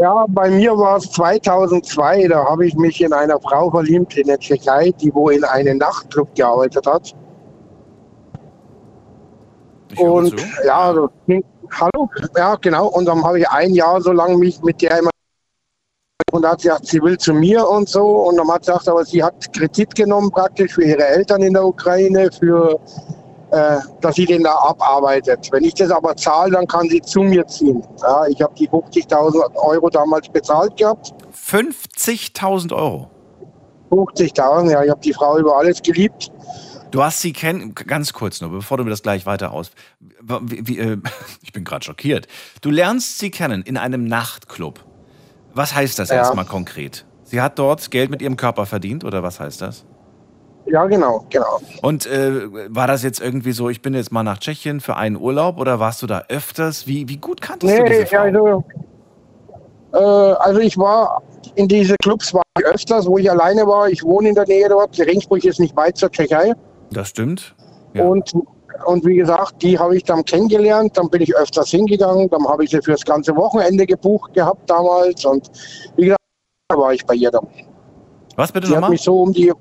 Ja, 0.00 0.26
bei 0.28 0.50
mir 0.50 0.76
war 0.76 0.96
es 0.96 1.10
2002, 1.12 2.26
da 2.28 2.44
habe 2.44 2.66
ich 2.66 2.74
mich 2.74 3.00
in 3.00 3.12
einer 3.12 3.40
Frau 3.40 3.70
verliebt 3.70 4.16
in 4.16 4.26
der 4.26 4.38
Tschechei, 4.38 4.90
die 5.00 5.14
wo 5.14 5.28
in 5.28 5.44
einem 5.44 5.78
Nachtclub 5.78 6.34
gearbeitet 6.34 6.86
hat. 6.86 7.14
Ich 9.92 9.98
Und 9.98 10.34
ja, 10.64 10.92
das 10.92 11.10
ging- 11.26 11.44
hallo, 11.70 12.08
ja 12.36 12.54
genau. 12.56 12.88
Und 12.88 13.06
dann 13.06 13.22
habe 13.24 13.40
ich 13.40 13.48
ein 13.48 13.74
Jahr 13.74 14.00
so 14.00 14.12
lange 14.12 14.36
mich 14.36 14.60
mit 14.62 14.80
der 14.82 14.98
immer 14.98 15.10
und 16.30 16.42
da 16.42 16.50
hat 16.50 16.60
sie 16.60 16.68
gesagt, 16.68 16.86
sie 16.86 17.00
will 17.00 17.16
zu 17.16 17.32
mir 17.32 17.66
und 17.66 17.88
so. 17.88 18.04
Und 18.06 18.36
dann 18.36 18.50
hat 18.50 18.64
sie 18.64 18.70
gesagt, 18.70 18.88
aber 18.88 19.04
sie 19.04 19.22
hat 19.22 19.52
Kredit 19.52 19.94
genommen 19.94 20.30
praktisch 20.30 20.74
für 20.74 20.84
ihre 20.84 21.04
Eltern 21.04 21.42
in 21.42 21.54
der 21.54 21.64
Ukraine, 21.64 22.30
für 22.30 22.78
äh, 23.50 23.78
dass 24.02 24.16
sie 24.16 24.26
den 24.26 24.42
da 24.44 24.54
abarbeitet. 24.56 25.48
Wenn 25.50 25.64
ich 25.64 25.74
das 25.74 25.90
aber 25.90 26.14
zahle, 26.16 26.52
dann 26.52 26.66
kann 26.66 26.88
sie 26.90 27.00
zu 27.00 27.20
mir 27.20 27.46
ziehen. 27.46 27.82
Ja, 28.02 28.26
ich 28.26 28.42
habe 28.42 28.54
die 28.54 28.68
50.000 28.68 29.56
Euro 29.56 29.88
damals 29.88 30.28
bezahlt 30.28 30.76
gehabt. 30.76 31.14
50.000 31.32 32.74
Euro. 32.74 33.08
50.000, 33.90 34.70
ja, 34.70 34.84
ich 34.84 34.90
habe 34.90 35.00
die 35.00 35.14
Frau 35.14 35.38
über 35.38 35.56
alles 35.56 35.80
geliebt. 35.80 36.30
Du 36.90 37.02
hast 37.02 37.20
sie 37.20 37.32
kennen, 37.32 37.74
ganz 37.74 38.12
kurz 38.12 38.40
nur, 38.40 38.50
bevor 38.50 38.78
du 38.78 38.84
mir 38.84 38.90
das 38.90 39.02
gleich 39.02 39.26
weiter 39.26 39.52
aus. 39.52 39.70
Wie, 40.00 40.66
wie, 40.66 40.78
äh, 40.78 40.96
ich 41.42 41.52
bin 41.52 41.64
gerade 41.64 41.84
schockiert. 41.84 42.26
Du 42.62 42.70
lernst 42.70 43.18
sie 43.18 43.30
kennen 43.30 43.62
in 43.62 43.76
einem 43.76 44.04
Nachtclub. 44.04 44.80
Was 45.54 45.74
heißt 45.74 45.98
das 45.98 46.08
Ja. 46.10 46.16
erstmal 46.16 46.44
konkret? 46.46 47.04
Sie 47.24 47.40
hat 47.42 47.58
dort 47.58 47.90
Geld 47.90 48.10
mit 48.10 48.22
ihrem 48.22 48.36
Körper 48.36 48.64
verdient 48.64 49.04
oder 49.04 49.22
was 49.22 49.38
heißt 49.38 49.60
das? 49.60 49.84
Ja, 50.66 50.86
genau, 50.86 51.26
genau. 51.30 51.60
Und 51.82 52.06
äh, 52.06 52.42
war 52.74 52.86
das 52.86 53.02
jetzt 53.02 53.20
irgendwie 53.20 53.52
so, 53.52 53.68
ich 53.70 53.80
bin 53.82 53.94
jetzt 53.94 54.12
mal 54.12 54.22
nach 54.22 54.38
Tschechien 54.38 54.80
für 54.80 54.96
einen 54.96 55.16
Urlaub 55.16 55.58
oder 55.58 55.80
warst 55.80 56.02
du 56.02 56.06
da 56.06 56.24
öfters? 56.28 56.86
Wie, 56.86 57.08
wie 57.08 57.16
gut 57.16 57.40
kanntest 57.40 57.78
du 57.78 57.84
diese 57.84 58.00
Nee, 58.00 58.06
Frau? 58.06 58.18
also, 58.18 58.64
äh, 59.94 59.98
also 59.98 60.60
ich 60.60 60.76
war 60.78 61.22
in 61.54 61.68
diese 61.68 61.96
Clubs 62.02 62.32
war 62.34 62.42
ich 62.58 62.66
öfters, 62.66 63.06
wo 63.06 63.18
ich 63.18 63.30
alleine 63.30 63.66
war. 63.66 63.88
Ich 63.88 64.02
wohne 64.02 64.30
in 64.30 64.34
der 64.34 64.46
Nähe 64.46 64.68
dort. 64.68 64.98
Regensburg 64.98 65.44
ist 65.44 65.58
nicht 65.60 65.74
weit 65.76 65.96
zur 65.96 66.10
Tschechei. 66.10 66.52
Das 66.90 67.08
stimmt. 67.08 67.54
Ja. 67.94 68.04
Und, 68.04 68.32
und 68.86 69.04
wie 69.04 69.16
gesagt, 69.16 69.62
die 69.62 69.78
habe 69.78 69.96
ich 69.96 70.04
dann 70.04 70.24
kennengelernt. 70.24 70.96
Dann 70.96 71.08
bin 71.10 71.22
ich 71.22 71.34
öfters 71.36 71.70
hingegangen. 71.70 72.28
Dann 72.30 72.46
habe 72.46 72.64
ich 72.64 72.70
sie 72.70 72.80
für 72.82 72.92
das 72.92 73.04
ganze 73.04 73.34
Wochenende 73.36 73.86
gebucht 73.86 74.34
gehabt 74.34 74.68
damals. 74.68 75.24
Und 75.24 75.50
wie 75.96 76.04
gesagt, 76.06 76.20
da 76.68 76.76
war 76.78 76.92
ich 76.92 77.04
bei 77.06 77.14
ihr 77.14 77.30
dann. 77.30 77.46
Was 78.36 78.52
bitte 78.52 78.70
nochmal? 78.70 78.90
mich 78.90 79.02
so 79.02 79.20
um 79.22 79.32
die. 79.32 79.52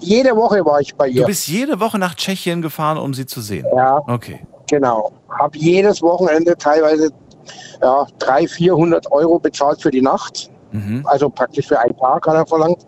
Jede 0.00 0.36
Woche 0.36 0.64
war 0.64 0.80
ich 0.80 0.94
bei 0.94 1.08
Du 1.10 1.18
ihr. 1.20 1.24
bist 1.26 1.48
jede 1.48 1.80
Woche 1.80 1.98
nach 1.98 2.14
Tschechien 2.14 2.60
gefahren, 2.60 2.98
um 2.98 3.14
sie 3.14 3.24
zu 3.26 3.40
sehen. 3.40 3.66
Ja, 3.74 4.02
Okay. 4.06 4.40
genau. 4.68 5.12
Habe 5.30 5.56
jedes 5.56 6.02
Wochenende 6.02 6.54
teilweise 6.58 7.10
ja, 7.80 8.06
300, 8.18 8.50
400 8.50 9.12
Euro 9.12 9.38
bezahlt 9.38 9.80
für 9.80 9.90
die 9.90 10.02
Nacht. 10.02 10.50
Mhm. 10.72 11.02
Also 11.06 11.28
praktisch 11.30 11.68
für 11.68 11.78
einen 11.78 11.96
Tag 11.96 12.26
hat 12.26 12.34
er 12.34 12.46
verlangt. 12.46 12.86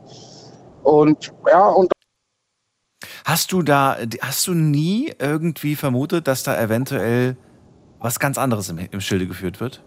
Und 0.82 1.32
ja, 1.50 1.68
und 1.68 1.90
Hast 3.24 3.52
du 3.52 3.62
da, 3.62 3.96
hast 4.20 4.46
du 4.46 4.54
nie 4.54 5.12
irgendwie 5.18 5.76
vermutet, 5.76 6.28
dass 6.28 6.42
da 6.42 6.60
eventuell 6.60 7.36
was 7.98 8.18
ganz 8.20 8.36
anderes 8.36 8.68
im, 8.68 8.78
im 8.78 9.00
Schilde 9.00 9.26
geführt 9.26 9.60
wird? 9.60 9.82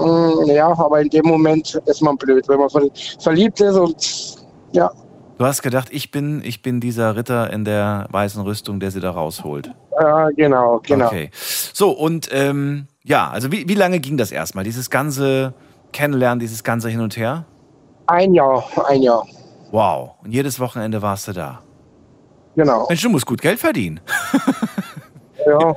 mh, 0.00 0.52
ja, 0.52 0.68
aber 0.68 1.00
in 1.00 1.08
dem 1.10 1.26
Moment 1.26 1.74
ist 1.86 2.02
man 2.02 2.16
blöd, 2.16 2.48
wenn 2.48 2.58
man 2.58 2.70
ver- 2.70 2.88
verliebt 3.20 3.60
ist 3.60 3.76
und 3.76 4.36
ja, 4.72 4.90
Du 5.38 5.44
hast 5.44 5.60
gedacht, 5.62 5.88
ich 5.90 6.10
bin, 6.10 6.40
ich 6.42 6.62
bin 6.62 6.80
dieser 6.80 7.14
Ritter 7.14 7.52
in 7.52 7.66
der 7.66 8.06
weißen 8.10 8.40
Rüstung, 8.42 8.80
der 8.80 8.90
sie 8.90 9.00
da 9.00 9.10
rausholt. 9.10 9.70
ja 10.00 10.30
genau, 10.30 10.80
genau. 10.82 11.06
Okay. 11.08 11.30
So, 11.74 11.90
und 11.90 12.28
ähm, 12.32 12.86
ja, 13.04 13.28
also 13.30 13.52
wie, 13.52 13.68
wie 13.68 13.74
lange 13.74 14.00
ging 14.00 14.16
das 14.16 14.32
erstmal? 14.32 14.64
Dieses 14.64 14.88
ganze 14.88 15.52
Kennenlernen, 15.92 16.40
dieses 16.40 16.64
ganze 16.64 16.88
Hin 16.88 17.00
und 17.00 17.18
Her? 17.18 17.44
Ein 18.06 18.32
Jahr, 18.32 18.64
ein 18.86 19.02
Jahr, 19.02 19.26
Wow. 19.70 20.12
Und 20.22 20.32
jedes 20.32 20.58
Wochenende 20.60 21.02
warst 21.02 21.28
du 21.28 21.32
da. 21.32 21.60
genau. 22.54 22.86
Mensch, 22.88 23.02
du 23.02 23.08
musst 23.10 23.26
gut 23.26 23.40
Geld 23.40 23.58
verdienen. 23.60 24.00
Ja, 25.46 25.74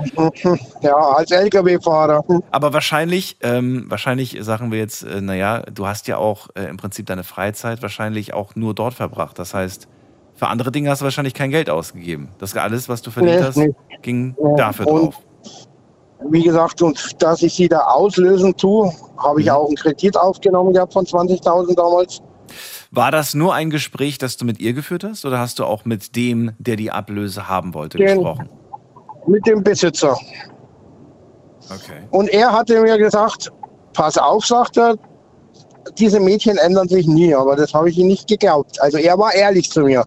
ja 0.81 0.95
als 0.95 1.29
LKW-Fahrer. 1.29 2.23
Aber 2.49 2.73
wahrscheinlich, 2.73 3.37
ähm, 3.41 3.85
wahrscheinlich 3.87 4.35
sagen 4.41 4.71
wir 4.71 4.79
jetzt, 4.79 5.03
äh, 5.03 5.21
naja, 5.21 5.61
du 5.61 5.85
hast 5.85 6.07
ja 6.07 6.17
auch 6.17 6.47
äh, 6.55 6.63
im 6.63 6.77
Prinzip 6.77 7.05
deine 7.05 7.23
Freizeit 7.23 7.83
wahrscheinlich 7.83 8.33
auch 8.33 8.55
nur 8.55 8.73
dort 8.73 8.95
verbracht. 8.95 9.37
Das 9.37 9.53
heißt, 9.53 9.87
für 10.33 10.47
andere 10.47 10.71
Dinge 10.71 10.89
hast 10.89 11.01
du 11.01 11.03
wahrscheinlich 11.03 11.35
kein 11.35 11.51
Geld 11.51 11.69
ausgegeben. 11.69 12.29
Das 12.39 12.55
alles, 12.55 12.89
was 12.89 13.03
du 13.03 13.11
verdient 13.11 13.37
Nee, 13.41 13.43
hast, 13.45 13.57
nee. 13.57 13.75
ging 14.01 14.35
Ja, 14.41 14.55
dafür 14.55 14.87
und- 14.87 15.01
drauf. 15.13 15.15
Wie 16.31 16.41
gesagt, 16.43 16.81
und 16.81 17.21
dass 17.21 17.43
ich 17.43 17.53
sie 17.53 17.69
da 17.69 17.81
auslösen 17.81 18.57
tue, 18.57 18.91
habe 19.19 19.39
ich 19.39 19.45
Mhm. 19.47 19.51
auch 19.53 19.67
einen 19.67 19.75
Kredit 19.75 20.17
aufgenommen 20.17 20.73
gehabt 20.73 20.93
von 20.93 21.05
20.000 21.05 21.75
damals. 21.77 22.21
War 22.91 23.11
das 23.11 23.33
nur 23.35 23.53
ein 23.53 23.69
Gespräch, 23.69 24.17
das 24.17 24.37
du 24.37 24.45
mit 24.45 24.59
ihr 24.59 24.73
geführt 24.73 25.03
hast, 25.03 25.23
oder 25.25 25.39
hast 25.39 25.59
du 25.59 25.65
auch 25.65 25.85
mit 25.85 26.15
dem, 26.15 26.51
der 26.57 26.75
die 26.75 26.91
Ablöse 26.91 27.47
haben 27.47 27.73
wollte, 27.73 27.97
Den- 27.97 28.07
gesprochen? 28.07 28.49
Mit 29.27 29.45
dem 29.45 29.63
Besitzer. 29.63 30.17
Okay. 31.69 32.01
Und 32.09 32.29
er 32.29 32.51
hatte 32.51 32.81
mir 32.81 32.97
gesagt, 32.97 33.51
pass 33.93 34.17
auf, 34.17 34.43
sagt 34.45 34.77
er, 34.77 34.95
diese 35.99 36.19
Mädchen 36.19 36.57
ändern 36.57 36.87
sich 36.87 37.05
nie, 37.05 37.35
aber 37.35 37.55
das 37.55 37.73
habe 37.73 37.89
ich 37.89 37.97
ihm 37.97 38.07
nicht 38.07 38.27
geglaubt. 38.27 38.81
Also 38.81 38.97
er 38.97 39.17
war 39.19 39.33
ehrlich 39.33 39.69
zu 39.69 39.81
mir. 39.81 40.03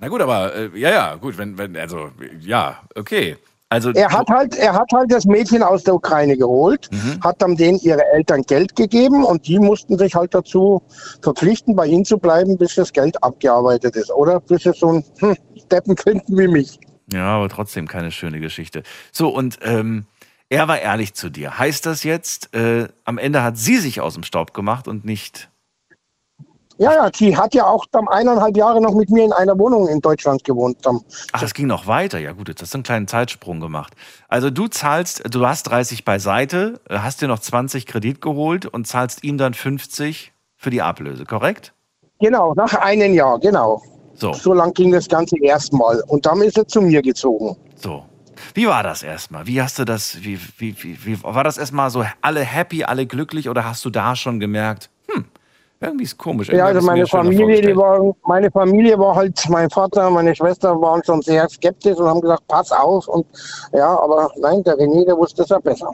Na 0.00 0.08
gut, 0.08 0.20
aber 0.20 0.54
äh, 0.54 0.70
ja, 0.74 0.90
ja, 0.90 1.14
gut, 1.14 1.38
wenn, 1.38 1.58
wenn, 1.58 1.76
also 1.76 2.10
ja, 2.40 2.78
okay. 2.96 3.36
Also 3.70 3.90
Er 3.90 4.10
hat 4.10 4.28
halt, 4.28 4.56
er 4.56 4.72
hat 4.72 4.90
halt 4.94 5.12
das 5.12 5.26
Mädchen 5.26 5.62
aus 5.62 5.84
der 5.84 5.94
Ukraine 5.94 6.36
geholt, 6.36 6.88
Mhm. 6.90 7.22
hat 7.22 7.42
dann 7.42 7.54
denen 7.56 7.78
ihre 7.80 8.02
Eltern 8.12 8.42
Geld 8.42 8.74
gegeben 8.76 9.24
und 9.24 9.46
die 9.46 9.58
mussten 9.58 9.98
sich 9.98 10.14
halt 10.14 10.34
dazu 10.34 10.82
verpflichten, 11.20 11.76
bei 11.76 11.86
ihnen 11.86 12.04
zu 12.04 12.16
bleiben, 12.18 12.56
bis 12.56 12.76
das 12.76 12.92
Geld 12.92 13.22
abgearbeitet 13.22 13.94
ist. 13.96 14.10
Oder 14.10 14.40
bis 14.40 14.62
sie 14.62 14.72
so 14.72 14.92
ein 14.92 15.04
hm, 15.18 15.36
Deppen 15.70 15.96
finden 15.96 16.38
wie 16.38 16.48
mich. 16.48 16.78
Ja, 17.12 17.36
aber 17.36 17.48
trotzdem 17.48 17.88
keine 17.88 18.10
schöne 18.10 18.40
Geschichte. 18.40 18.82
So, 19.12 19.28
und 19.28 19.58
ähm, 19.62 20.06
er 20.48 20.66
war 20.66 20.78
ehrlich 20.78 21.12
zu 21.14 21.28
dir. 21.28 21.58
Heißt 21.58 21.84
das 21.84 22.04
jetzt, 22.04 22.54
äh, 22.54 22.88
am 23.04 23.18
Ende 23.18 23.42
hat 23.42 23.58
sie 23.58 23.76
sich 23.76 24.00
aus 24.00 24.14
dem 24.14 24.22
Staub 24.22 24.54
gemacht 24.54 24.88
und 24.88 25.04
nicht. 25.04 25.50
Ja, 26.78 26.92
ja, 26.92 27.10
die 27.10 27.36
hat 27.36 27.54
ja 27.54 27.66
auch 27.66 27.84
dann 27.90 28.06
eineinhalb 28.06 28.56
Jahre 28.56 28.80
noch 28.80 28.94
mit 28.94 29.10
mir 29.10 29.24
in 29.24 29.32
einer 29.32 29.58
Wohnung 29.58 29.88
in 29.88 30.00
Deutschland 30.00 30.44
gewohnt. 30.44 30.78
Dann. 30.86 31.00
Ach, 31.32 31.42
es 31.42 31.52
ging 31.52 31.66
noch 31.66 31.88
weiter. 31.88 32.18
Ja, 32.18 32.32
gut, 32.32 32.48
jetzt 32.48 32.62
hast 32.62 32.72
du 32.72 32.78
einen 32.78 32.84
kleinen 32.84 33.08
Zeitsprung 33.08 33.58
gemacht. 33.60 33.94
Also, 34.28 34.50
du 34.50 34.68
zahlst, 34.68 35.22
du 35.28 35.46
hast 35.46 35.64
30 35.64 36.04
beiseite, 36.04 36.80
hast 36.88 37.20
dir 37.20 37.26
noch 37.28 37.40
20 37.40 37.86
Kredit 37.86 38.20
geholt 38.20 38.66
und 38.66 38.86
zahlst 38.86 39.24
ihm 39.24 39.38
dann 39.38 39.54
50 39.54 40.32
für 40.56 40.70
die 40.70 40.80
Ablöse, 40.82 41.24
korrekt? 41.24 41.74
Genau, 42.20 42.54
nach 42.54 42.74
einem 42.74 43.12
Jahr, 43.12 43.38
genau. 43.40 43.82
So, 44.14 44.32
So 44.32 44.52
lang 44.52 44.72
ging 44.72 44.92
das 44.92 45.08
Ganze 45.08 45.36
erstmal. 45.40 46.00
Und 46.08 46.26
dann 46.26 46.40
ist 46.42 46.58
er 46.58 46.66
zu 46.66 46.80
mir 46.80 47.02
gezogen. 47.02 47.56
so. 47.76 48.04
Wie 48.54 48.68
war 48.68 48.84
das 48.84 49.02
erstmal? 49.02 49.48
Wie 49.48 49.60
hast 49.60 49.80
du 49.80 49.84
das, 49.84 50.22
wie, 50.22 50.38
wie, 50.58 50.74
wie, 50.82 51.04
wie 51.04 51.22
war 51.24 51.42
das 51.42 51.58
erstmal 51.58 51.90
so 51.90 52.04
alle 52.20 52.40
happy, 52.40 52.84
alle 52.84 53.04
glücklich 53.04 53.48
oder 53.48 53.64
hast 53.64 53.84
du 53.84 53.90
da 53.90 54.14
schon 54.14 54.38
gemerkt, 54.38 54.90
hm, 55.10 55.24
irgendwie 55.80 56.04
ist 56.04 56.18
komisch. 56.18 56.48
Ja, 56.48 56.66
also 56.66 56.84
meine 56.84 57.06
Familie, 57.06 57.62
die 57.62 57.76
war, 57.76 58.00
meine 58.24 58.50
Familie 58.50 58.98
war 58.98 59.14
halt, 59.14 59.40
mein 59.48 59.70
Vater, 59.70 60.10
meine 60.10 60.34
Schwester 60.34 60.80
waren 60.80 61.02
schon 61.04 61.22
sehr 61.22 61.48
skeptisch 61.48 61.96
und 61.96 62.06
haben 62.06 62.20
gesagt, 62.20 62.42
pass 62.48 62.72
auf. 62.72 63.06
Und 63.08 63.26
ja, 63.72 63.98
aber 63.98 64.30
nein, 64.38 64.62
der 64.64 64.76
René, 64.76 65.04
der 65.04 65.16
wusste 65.16 65.42
es 65.42 65.50
ja 65.50 65.58
besser. 65.58 65.92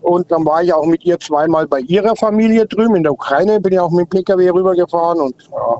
Und 0.00 0.30
dann 0.32 0.44
war 0.44 0.62
ich 0.62 0.72
auch 0.72 0.84
mit 0.84 1.04
ihr 1.04 1.18
zweimal 1.20 1.68
bei 1.68 1.80
ihrer 1.80 2.16
Familie 2.16 2.66
drüben 2.66 2.96
in 2.96 3.04
der 3.04 3.12
Ukraine, 3.12 3.60
bin 3.60 3.72
ja 3.74 3.82
auch 3.82 3.90
mit 3.90 4.12
dem 4.12 4.24
Pkw 4.24 4.50
rübergefahren 4.50 5.20
und 5.20 5.34
ja, 5.52 5.78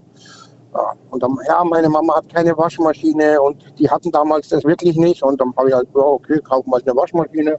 ja, 0.74 0.92
und 1.10 1.22
dann, 1.22 1.36
ja, 1.46 1.62
meine 1.64 1.88
Mama 1.88 2.16
hat 2.16 2.32
keine 2.32 2.56
Waschmaschine 2.56 3.40
und 3.40 3.62
die 3.78 3.90
hatten 3.90 4.10
damals 4.10 4.48
das 4.48 4.64
wirklich 4.64 4.96
nicht. 4.96 5.22
Und 5.22 5.40
dann 5.40 5.52
habe 5.56 5.68
ich 5.68 5.74
halt, 5.74 5.88
ja, 5.94 6.00
okay, 6.00 6.40
kauf 6.40 6.64
mal 6.66 6.80
eine 6.80 6.96
Waschmaschine. 6.96 7.58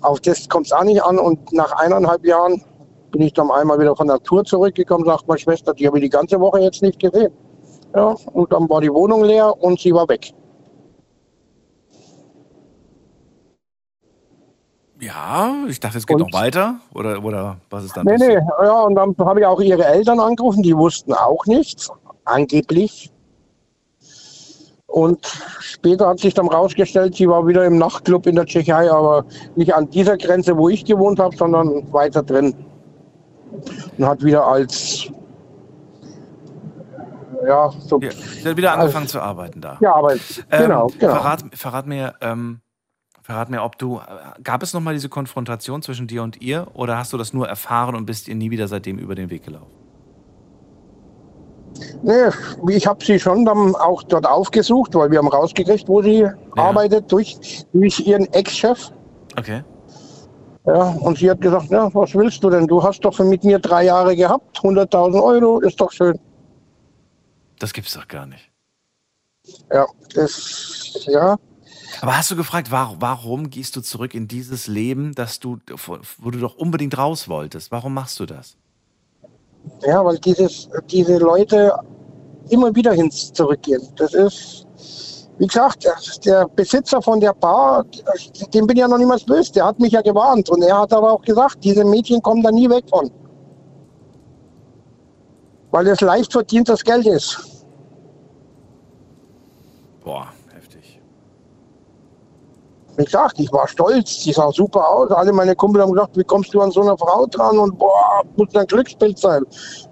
Auf 0.00 0.20
das 0.20 0.48
kommt 0.48 0.66
es 0.66 0.72
auch 0.72 0.84
nicht 0.84 1.02
an. 1.02 1.18
Und 1.18 1.52
nach 1.52 1.72
eineinhalb 1.72 2.24
Jahren 2.24 2.64
bin 3.12 3.22
ich 3.22 3.32
dann 3.34 3.50
einmal 3.50 3.78
wieder 3.78 3.94
von 3.94 4.08
der 4.08 4.18
Tour 4.20 4.44
zurückgekommen, 4.44 5.04
sagt 5.04 5.28
meine 5.28 5.38
Schwester, 5.38 5.72
die 5.74 5.86
habe 5.86 5.98
ich 5.98 6.04
die 6.04 6.10
ganze 6.10 6.40
Woche 6.40 6.60
jetzt 6.60 6.82
nicht 6.82 6.98
gesehen. 6.98 7.32
Ja, 7.94 8.16
und 8.32 8.50
dann 8.52 8.68
war 8.68 8.80
die 8.80 8.92
Wohnung 8.92 9.22
leer 9.22 9.54
und 9.62 9.78
sie 9.78 9.92
war 9.92 10.08
weg. 10.08 10.32
Ja, 15.00 15.54
ich 15.68 15.80
dachte, 15.80 15.98
es 15.98 16.06
geht 16.06 16.14
Und- 16.16 16.32
noch 16.32 16.40
weiter. 16.40 16.76
Oder, 16.94 17.22
oder 17.22 17.56
was 17.70 17.84
ist 17.84 17.96
dann 17.96 18.06
Nee, 18.06 18.16
nee, 18.18 18.34
ja, 18.62 18.82
und 18.82 18.94
dann 18.94 19.14
habe 19.18 19.40
ich 19.40 19.46
auch 19.46 19.60
ihre 19.60 19.84
Eltern 19.84 20.20
angerufen, 20.20 20.62
die 20.62 20.76
wussten 20.76 21.12
auch 21.12 21.44
nichts, 21.46 21.90
angeblich. 22.24 23.10
Und 24.86 25.26
später 25.58 26.06
hat 26.08 26.20
sich 26.20 26.34
dann 26.34 26.48
rausgestellt, 26.48 27.16
sie 27.16 27.28
war 27.28 27.46
wieder 27.46 27.64
im 27.64 27.78
Nachtclub 27.78 28.26
in 28.26 28.36
der 28.36 28.44
Tschechei, 28.44 28.90
aber 28.90 29.24
nicht 29.56 29.74
an 29.74 29.88
dieser 29.90 30.16
Grenze, 30.18 30.56
wo 30.56 30.68
ich 30.68 30.84
gewohnt 30.84 31.18
habe, 31.18 31.34
sondern 31.36 31.90
weiter 31.92 32.22
drin. 32.22 32.54
Und 33.98 34.06
hat 34.06 34.22
wieder 34.22 34.46
als, 34.46 35.10
ja, 37.46 37.70
so 37.86 38.00
Ja, 38.00 38.10
sie 38.10 38.48
hat 38.48 38.56
wieder 38.56 38.72
angefangen 38.72 39.08
zu 39.08 39.20
arbeiten 39.20 39.60
da. 39.60 39.76
gearbeitet. 39.80 40.44
Ähm, 40.50 40.62
genau, 40.62 40.86
genau. 40.98 41.14
Verrat, 41.14 41.44
verrat 41.54 41.86
mir, 41.86 42.14
ähm, 42.20 42.60
verrat 43.22 43.50
mir, 43.50 43.62
ob 43.62 43.78
du, 43.78 43.98
äh, 43.98 44.42
gab 44.42 44.62
es 44.62 44.72
nochmal 44.72 44.94
diese 44.94 45.08
Konfrontation 45.08 45.82
zwischen 45.82 46.06
dir 46.06 46.22
und 46.22 46.40
ihr 46.40 46.66
oder 46.74 46.96
hast 46.98 47.12
du 47.12 47.18
das 47.18 47.32
nur 47.32 47.48
erfahren 47.48 47.94
und 47.94 48.06
bist 48.06 48.28
ihr 48.28 48.34
nie 48.34 48.50
wieder 48.50 48.68
seitdem 48.68 48.98
über 48.98 49.14
den 49.14 49.30
Weg 49.30 49.44
gelaufen? 49.44 49.70
Nee, 52.02 52.28
ich 52.68 52.86
habe 52.86 53.04
sie 53.04 53.18
schon 53.18 53.44
dann 53.44 53.74
auch 53.76 54.02
dort 54.04 54.26
aufgesucht, 54.26 54.94
weil 54.94 55.10
wir 55.10 55.18
haben 55.18 55.28
rausgekriegt, 55.28 55.88
wo 55.88 56.02
sie 56.02 56.26
arbeitet, 56.56 57.10
durch, 57.10 57.64
durch 57.72 58.00
ihren 58.00 58.30
Ex-Chef. 58.32 58.90
Okay. 59.38 59.62
Ja, 60.64 60.90
und 60.90 61.18
sie 61.18 61.28
hat 61.28 61.40
gesagt, 61.40 61.70
ja, 61.70 61.92
was 61.92 62.14
willst 62.14 62.42
du 62.44 62.50
denn? 62.50 62.66
Du 62.66 62.82
hast 62.82 63.00
doch 63.00 63.18
mit 63.18 63.42
mir 63.42 63.58
drei 63.58 63.84
Jahre 63.84 64.14
gehabt, 64.14 64.58
100.000 64.60 65.22
Euro, 65.22 65.60
ist 65.60 65.80
doch 65.80 65.90
schön. 65.90 66.18
Das 67.58 67.72
gibt's 67.72 67.94
doch 67.94 68.06
gar 68.06 68.26
nicht. 68.26 68.50
Ja, 69.72 69.86
das, 70.14 71.04
ja, 71.06 71.36
Aber 72.00 72.16
hast 72.16 72.30
du 72.30 72.36
gefragt, 72.36 72.70
warum, 72.70 72.96
warum 73.00 73.50
gehst 73.50 73.74
du 73.74 73.80
zurück 73.80 74.14
in 74.14 74.28
dieses 74.28 74.68
Leben, 74.68 75.14
dass 75.16 75.40
du, 75.40 75.58
wo 76.18 76.30
du 76.30 76.38
doch 76.38 76.54
unbedingt 76.54 76.96
raus 76.96 77.28
wolltest? 77.28 77.72
Warum 77.72 77.94
machst 77.94 78.20
du 78.20 78.26
das? 78.26 78.56
ja, 79.86 80.04
weil 80.04 80.18
dieses, 80.18 80.68
diese 80.90 81.18
Leute 81.18 81.72
immer 82.50 82.74
wieder 82.74 82.92
hin 82.92 83.10
zurückgehen. 83.10 83.80
Das 83.96 84.14
ist, 84.14 84.66
wie 85.38 85.46
gesagt, 85.46 85.88
der, 86.24 86.46
Besitzer 86.48 87.00
von 87.00 87.20
der 87.20 87.32
Bar, 87.32 87.84
dem 88.52 88.66
bin 88.66 88.76
ich 88.76 88.80
ja 88.80 88.88
noch 88.88 88.98
niemals 88.98 89.24
böse, 89.24 89.52
der 89.52 89.66
hat 89.66 89.78
mich 89.80 89.92
ja 89.92 90.02
gewarnt. 90.02 90.48
Und 90.50 90.62
er 90.62 90.78
hat 90.78 90.92
aber 90.92 91.12
auch 91.12 91.22
gesagt, 91.22 91.64
diese 91.64 91.84
Mädchen 91.84 92.22
kommen 92.22 92.42
da 92.42 92.50
nie 92.50 92.68
weg 92.68 92.84
von. 92.88 93.10
Weil 95.70 95.86
es 95.88 96.00
leicht 96.00 96.32
verdientes 96.32 96.84
Geld 96.84 97.06
ist. 97.06 97.64
Boah, 100.04 100.26
heftig. 100.54 101.00
Wie 102.96 103.04
gesagt, 103.04 103.40
ich 103.40 103.50
war 103.52 103.66
stolz, 103.66 104.18
die 104.22 104.32
sah 104.32 104.52
super 104.52 104.86
aus. 104.86 105.10
Alle 105.12 105.32
meine 105.32 105.56
Kumpel 105.56 105.80
haben 105.80 105.92
gesagt, 105.92 106.16
wie 106.16 106.24
kommst 106.24 106.52
du 106.52 106.60
an 106.60 106.70
so 106.70 106.82
eine 106.82 106.96
Frau 106.98 107.26
dran? 107.26 107.58
Und 107.58 107.78
boah, 107.78 108.22
muss 108.36 108.54
ein 108.54 108.66
Glücksbild 108.66 109.18
sein. 109.18 109.42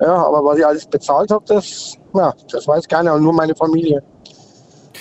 Ja, 0.01 0.27
aber 0.27 0.45
was 0.45 0.59
ich 0.59 0.67
alles 0.67 0.87
bezahlt 0.87 1.31
habe, 1.31 1.45
das, 1.47 1.97
ja, 2.13 2.35
das 2.53 2.69
weiß 2.69 2.87
keiner, 2.87 3.19
nur 3.19 3.33
meine 3.33 3.55
Familie. 3.55 4.03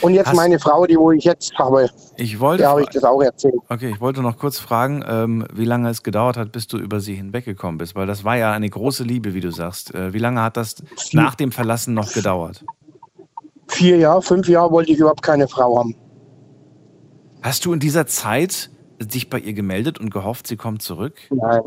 Und 0.01 0.13
jetzt 0.13 0.27
Hast- 0.27 0.35
meine 0.35 0.59
Frau, 0.59 0.85
die 0.85 0.97
wo 0.97 1.11
ich 1.11 1.23
jetzt 1.23 1.53
habe, 1.57 1.89
Ich 2.17 2.39
wollte, 2.39 2.63
der 2.63 2.69
habe 2.69 2.81
ich 2.81 2.89
das 2.89 3.03
auch 3.03 3.21
erzählt. 3.21 3.55
okay, 3.69 3.89
ich 3.91 3.99
wollte 3.99 4.21
noch 4.21 4.37
kurz 4.37 4.59
fragen, 4.59 5.03
ähm, 5.07 5.45
wie 5.53 5.65
lange 5.65 5.89
es 5.89 6.03
gedauert 6.03 6.37
hat, 6.37 6.51
bis 6.51 6.67
du 6.67 6.77
über 6.77 6.99
sie 6.99 7.15
hinweggekommen 7.15 7.77
bist, 7.77 7.95
weil 7.95 8.07
das 8.07 8.23
war 8.23 8.37
ja 8.37 8.51
eine 8.53 8.69
große 8.69 9.03
Liebe, 9.03 9.33
wie 9.33 9.41
du 9.41 9.51
sagst. 9.51 9.93
Äh, 9.93 10.13
wie 10.13 10.19
lange 10.19 10.41
hat 10.41 10.57
das 10.57 10.75
nach 11.11 11.35
dem 11.35 11.51
Verlassen 11.51 11.93
noch 11.93 12.13
gedauert? 12.13 12.63
Vier 13.67 13.97
Jahre, 13.97 14.21
fünf 14.21 14.47
Jahre 14.47 14.71
wollte 14.71 14.91
ich 14.91 14.99
überhaupt 14.99 15.21
keine 15.21 15.47
Frau 15.47 15.77
haben. 15.77 15.95
Hast 17.41 17.65
du 17.65 17.73
in 17.73 17.79
dieser 17.79 18.05
Zeit 18.07 18.69
dich 19.01 19.29
bei 19.29 19.39
ihr 19.39 19.53
gemeldet 19.53 19.99
und 19.99 20.11
gehofft, 20.11 20.47
sie 20.47 20.57
kommt 20.57 20.81
zurück? 20.81 21.15
Nein. 21.29 21.61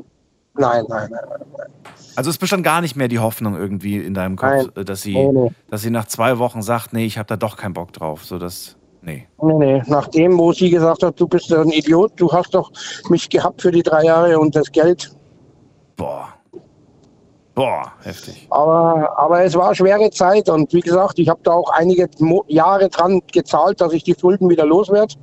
Nein, 0.54 0.84
nein, 0.88 1.08
nein. 1.10 1.20
nein. 1.56 1.66
Also 2.14 2.30
es 2.30 2.38
bestand 2.38 2.62
gar 2.62 2.80
nicht 2.80 2.94
mehr 2.94 3.08
die 3.08 3.18
Hoffnung 3.18 3.56
irgendwie 3.56 3.96
in 3.96 4.14
deinem 4.14 4.36
Kopf, 4.36 4.50
Nein. 4.50 4.70
äh, 4.76 4.84
dass 4.84 5.02
sie, 5.02 5.14
Nee, 5.14 5.32
nee. 5.32 5.50
dass 5.70 5.82
sie 5.82 5.90
nach 5.90 6.06
zwei 6.06 6.38
Wochen 6.38 6.62
sagt, 6.62 6.92
nee, 6.92 7.06
ich 7.06 7.16
habe 7.18 7.26
da 7.26 7.36
doch 7.36 7.56
keinen 7.56 7.72
Bock 7.72 7.92
drauf. 7.92 8.24
So 8.24 8.38
das, 8.38 8.76
nee. 9.00 9.26
Nee, 9.40 9.54
nee. 9.54 9.82
Nachdem, 9.86 10.36
wo 10.38 10.52
sie 10.52 10.68
gesagt 10.70 11.02
hat, 11.02 11.18
du 11.18 11.26
bist 11.26 11.52
ein 11.52 11.70
Idiot, 11.70 12.12
du 12.16 12.30
hast 12.30 12.54
doch 12.54 12.70
mich 13.08 13.28
gehabt 13.30 13.62
für 13.62 13.70
die 13.70 13.82
drei 13.82 14.04
Jahre 14.04 14.38
und 14.38 14.54
das 14.54 14.70
Geld. 14.70 15.10
Boah. 15.96 16.28
Boah, 17.54 17.92
heftig. 18.02 18.46
Aber, 18.50 19.18
aber 19.18 19.44
es 19.44 19.54
war 19.54 19.66
eine 19.66 19.74
schwere 19.74 20.10
Zeit 20.10 20.48
und 20.48 20.72
wie 20.72 20.80
gesagt, 20.80 21.18
ich 21.18 21.28
habe 21.28 21.40
da 21.42 21.52
auch 21.52 21.70
einige 21.70 22.08
Mo 22.18 22.44
Jahre 22.48 22.88
dran 22.88 23.20
gezahlt, 23.30 23.80
dass 23.80 23.92
ich 23.92 24.04
die 24.04 24.14
Schulden 24.18 24.48
wieder 24.48 24.64
loswerde. 24.64 25.14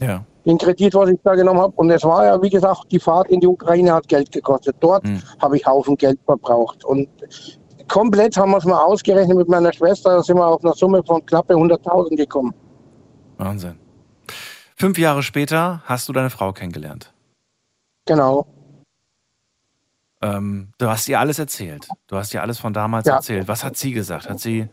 Ja. 0.00 0.24
Den 0.46 0.56
Kredit, 0.58 0.94
was 0.94 1.10
ich 1.10 1.18
da 1.24 1.34
genommen 1.34 1.60
habe. 1.60 1.72
Und 1.76 1.90
es 1.90 2.04
war 2.04 2.24
ja, 2.24 2.40
wie 2.40 2.48
gesagt, 2.50 2.86
die 2.90 2.98
Fahrt 3.00 3.28
in 3.28 3.40
die 3.40 3.46
Ukraine 3.46 3.92
hat 3.92 4.08
Geld 4.08 4.30
gekostet. 4.32 4.76
Dort 4.80 5.06
Hm. 5.06 5.22
habe 5.40 5.56
ich 5.56 5.66
Haufen 5.66 5.96
Geld 5.96 6.18
verbraucht. 6.24 6.84
Und 6.84 7.08
komplett 7.88 8.36
haben 8.36 8.50
wir 8.52 8.58
es 8.58 8.64
mal 8.64 8.82
ausgerechnet 8.82 9.36
mit 9.36 9.48
meiner 9.48 9.72
Schwester, 9.72 10.16
da 10.16 10.22
sind 10.22 10.36
wir 10.36 10.46
auf 10.46 10.62
einer 10.64 10.74
Summe 10.74 11.02
von 11.04 11.24
knappe 11.26 11.54
100.000 11.54 12.16
gekommen. 12.16 12.54
Wahnsinn. 13.36 13.78
Fünf 14.76 14.96
Jahre 14.98 15.22
später 15.22 15.82
hast 15.84 16.08
du 16.08 16.12
deine 16.12 16.30
Frau 16.30 16.52
kennengelernt. 16.52 17.12
Genau. 18.06 18.46
Ähm, 20.20 20.72
du 20.78 20.88
hast 20.88 21.08
ihr 21.08 21.18
alles 21.20 21.38
erzählt. 21.38 21.88
Du 22.08 22.16
hast 22.16 22.34
ihr 22.34 22.42
alles 22.42 22.58
von 22.58 22.72
damals 22.72 23.06
Ja. 23.06 23.16
erzählt. 23.16 23.46
Was 23.48 23.62
hat 23.64 23.76
sie 23.76 23.92
gesagt? 23.92 24.28
Hat 24.28 24.40
sie, 24.40 24.68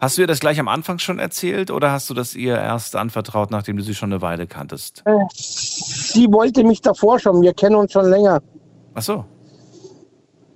hast 0.00 0.16
du 0.16 0.22
ihr 0.22 0.26
das 0.26 0.40
gleich 0.40 0.58
am 0.58 0.68
Anfang 0.68 0.98
schon 0.98 1.18
erzählt 1.18 1.70
oder 1.70 1.92
hast 1.92 2.08
du 2.10 2.14
das 2.14 2.34
ihr 2.34 2.56
erst 2.56 2.96
anvertraut, 2.96 3.50
nachdem 3.50 3.76
du 3.76 3.82
sie 3.82 3.94
schon 3.94 4.12
eine 4.12 4.22
Weile 4.22 4.46
kanntest? 4.46 5.02
Äh, 5.04 5.18
Sie 5.32 6.26
wollte 6.32 6.64
mich 6.64 6.80
davor 6.80 7.18
schon, 7.18 7.40
wir 7.42 7.54
kennen 7.54 7.76
uns 7.76 7.92
schon 7.92 8.06
länger. 8.06 8.40
Ach 8.94 9.02
so. 9.02 9.24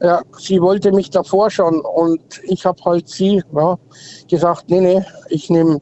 Ja, 0.01 0.21
sie 0.39 0.61
wollte 0.61 0.93
mich 0.93 1.09
davor 1.11 1.51
schon 1.51 1.81
und 1.81 2.41
ich 2.43 2.67
habe 2.67 2.83
halt 2.85 3.09
sie 3.09 3.43
ja, 3.55 3.79
gesagt, 4.29 4.69
nee, 4.69 4.81
nee, 4.81 5.03
ich 5.29 5.49
nehme 5.49 5.81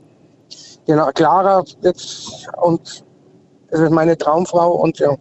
den 0.86 1.00
Clara 1.14 1.64
jetzt 1.80 2.48
und 2.60 3.04
es 3.68 3.80
ist 3.80 3.90
meine 3.90 4.16
Traumfrau 4.18 4.72
und 4.72 4.98
ja, 4.98 5.16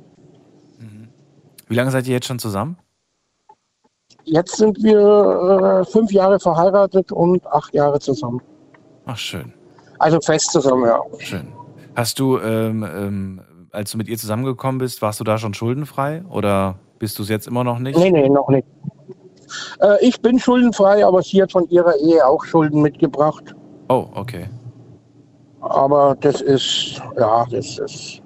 Wie 1.67 1.75
lange 1.75 1.89
seid 1.89 2.05
ihr 2.05 2.13
jetzt 2.13 2.27
schon 2.27 2.37
zusammen? 2.37 2.77
Jetzt 4.25 4.57
sind 4.57 4.81
wir 4.83 5.81
äh, 5.81 5.85
fünf 5.85 6.11
Jahre 6.11 6.39
verheiratet 6.39 7.11
und 7.11 7.45
acht 7.47 7.73
Jahre 7.73 7.99
zusammen. 7.99 8.41
Ach, 9.05 9.17
schön. 9.17 9.53
Also 9.99 10.19
fest 10.19 10.51
zusammen, 10.51 10.85
ja. 10.85 10.99
Schön. 11.19 11.47
Hast 11.95 12.19
du, 12.19 12.39
ähm, 12.39 12.83
ähm, 12.83 13.41
als 13.71 13.91
du 13.91 13.97
mit 13.97 14.07
ihr 14.07 14.17
zusammengekommen 14.17 14.79
bist, 14.79 15.01
warst 15.01 15.19
du 15.19 15.23
da 15.23 15.37
schon 15.37 15.53
schuldenfrei 15.53 16.23
oder 16.29 16.75
bist 16.99 17.19
du 17.19 17.23
es 17.23 17.29
jetzt 17.29 17.47
immer 17.47 17.63
noch 17.63 17.79
nicht? 17.79 17.97
Nee, 17.97 18.11
nee, 18.11 18.29
noch 18.29 18.49
nicht. 18.49 18.67
Äh, 19.79 20.05
ich 20.05 20.21
bin 20.21 20.39
schuldenfrei, 20.39 21.05
aber 21.05 21.21
sie 21.21 21.41
hat 21.41 21.51
von 21.51 21.67
ihrer 21.69 21.95
Ehe 21.97 22.25
auch 22.25 22.43
Schulden 22.45 22.81
mitgebracht. 22.81 23.55
Oh, 23.89 24.07
okay. 24.13 24.47
Aber 25.61 26.15
das 26.19 26.41
ist, 26.41 27.01
ja, 27.17 27.45
das 27.51 27.77
ist 27.77 28.20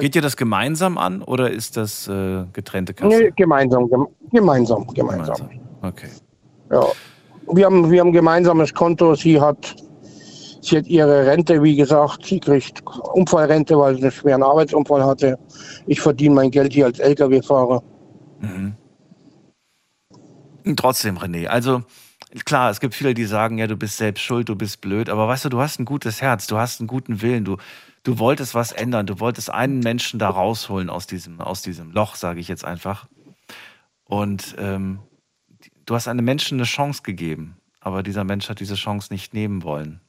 Geht 0.00 0.16
ihr 0.16 0.22
das 0.22 0.36
gemeinsam 0.36 0.98
an 0.98 1.22
oder 1.22 1.50
ist 1.50 1.76
das 1.76 2.08
äh, 2.08 2.44
getrennte 2.52 2.94
Kasse? 2.94 3.16
nee, 3.16 3.32
gemeinsam, 3.36 3.88
gem 3.88 4.06
gemeinsam, 4.30 4.86
gemeinsam. 4.88 5.36
Gemeinsam. 5.36 5.60
Okay. 5.82 6.08
Ja. 6.70 6.86
Wir 7.52 7.66
haben, 7.66 7.90
wir 7.90 8.00
haben 8.00 8.08
ein 8.08 8.12
gemeinsames 8.12 8.72
Konto. 8.72 9.14
Sie 9.14 9.40
hat, 9.40 9.74
sie 10.60 10.78
hat 10.78 10.86
ihre 10.86 11.26
Rente, 11.26 11.62
wie 11.62 11.76
gesagt. 11.76 12.24
Sie 12.24 12.40
kriegt 12.40 12.82
Unfallrente, 13.14 13.76
weil 13.76 13.96
sie 13.96 14.02
einen 14.02 14.12
schweren 14.12 14.42
Arbeitsunfall 14.42 15.04
hatte. 15.04 15.38
Ich 15.86 16.00
verdiene 16.00 16.34
mein 16.34 16.50
Geld 16.50 16.72
hier 16.72 16.86
als 16.86 16.98
Lkw-Fahrer. 16.98 17.82
Trotzdem, 20.76 21.18
René, 21.18 21.46
also 21.46 21.82
klar, 22.44 22.70
es 22.70 22.80
gibt 22.80 22.94
viele, 22.94 23.14
die 23.14 23.24
sagen, 23.24 23.58
ja, 23.58 23.66
du 23.66 23.76
bist 23.76 23.96
selbst 23.96 24.22
schuld, 24.22 24.48
du 24.48 24.56
bist 24.56 24.80
blöd, 24.80 25.08
aber 25.08 25.28
weißt 25.28 25.44
du, 25.44 25.48
du 25.48 25.60
hast 25.60 25.78
ein 25.78 25.84
gutes 25.84 26.22
Herz, 26.22 26.46
du 26.46 26.56
hast 26.56 26.80
einen 26.80 26.86
guten 26.86 27.20
Willen, 27.22 27.44
du, 27.44 27.56
du 28.02 28.18
wolltest 28.18 28.54
was 28.54 28.72
ändern, 28.72 29.06
du 29.06 29.20
wolltest 29.20 29.50
einen 29.50 29.80
Menschen 29.80 30.18
da 30.18 30.28
rausholen 30.28 30.90
aus 30.90 31.06
diesem, 31.06 31.40
aus 31.40 31.62
diesem 31.62 31.92
Loch, 31.92 32.14
sage 32.16 32.40
ich 32.40 32.48
jetzt 32.48 32.64
einfach. 32.64 33.06
Und 34.04 34.54
ähm, 34.58 35.00
du 35.86 35.94
hast 35.94 36.08
einem 36.08 36.24
Menschen 36.24 36.58
eine 36.58 36.64
Chance 36.64 37.02
gegeben, 37.02 37.56
aber 37.80 38.02
dieser 38.02 38.24
Mensch 38.24 38.48
hat 38.48 38.60
diese 38.60 38.74
Chance 38.74 39.12
nicht 39.12 39.34
nehmen 39.34 39.62
wollen. 39.62 40.00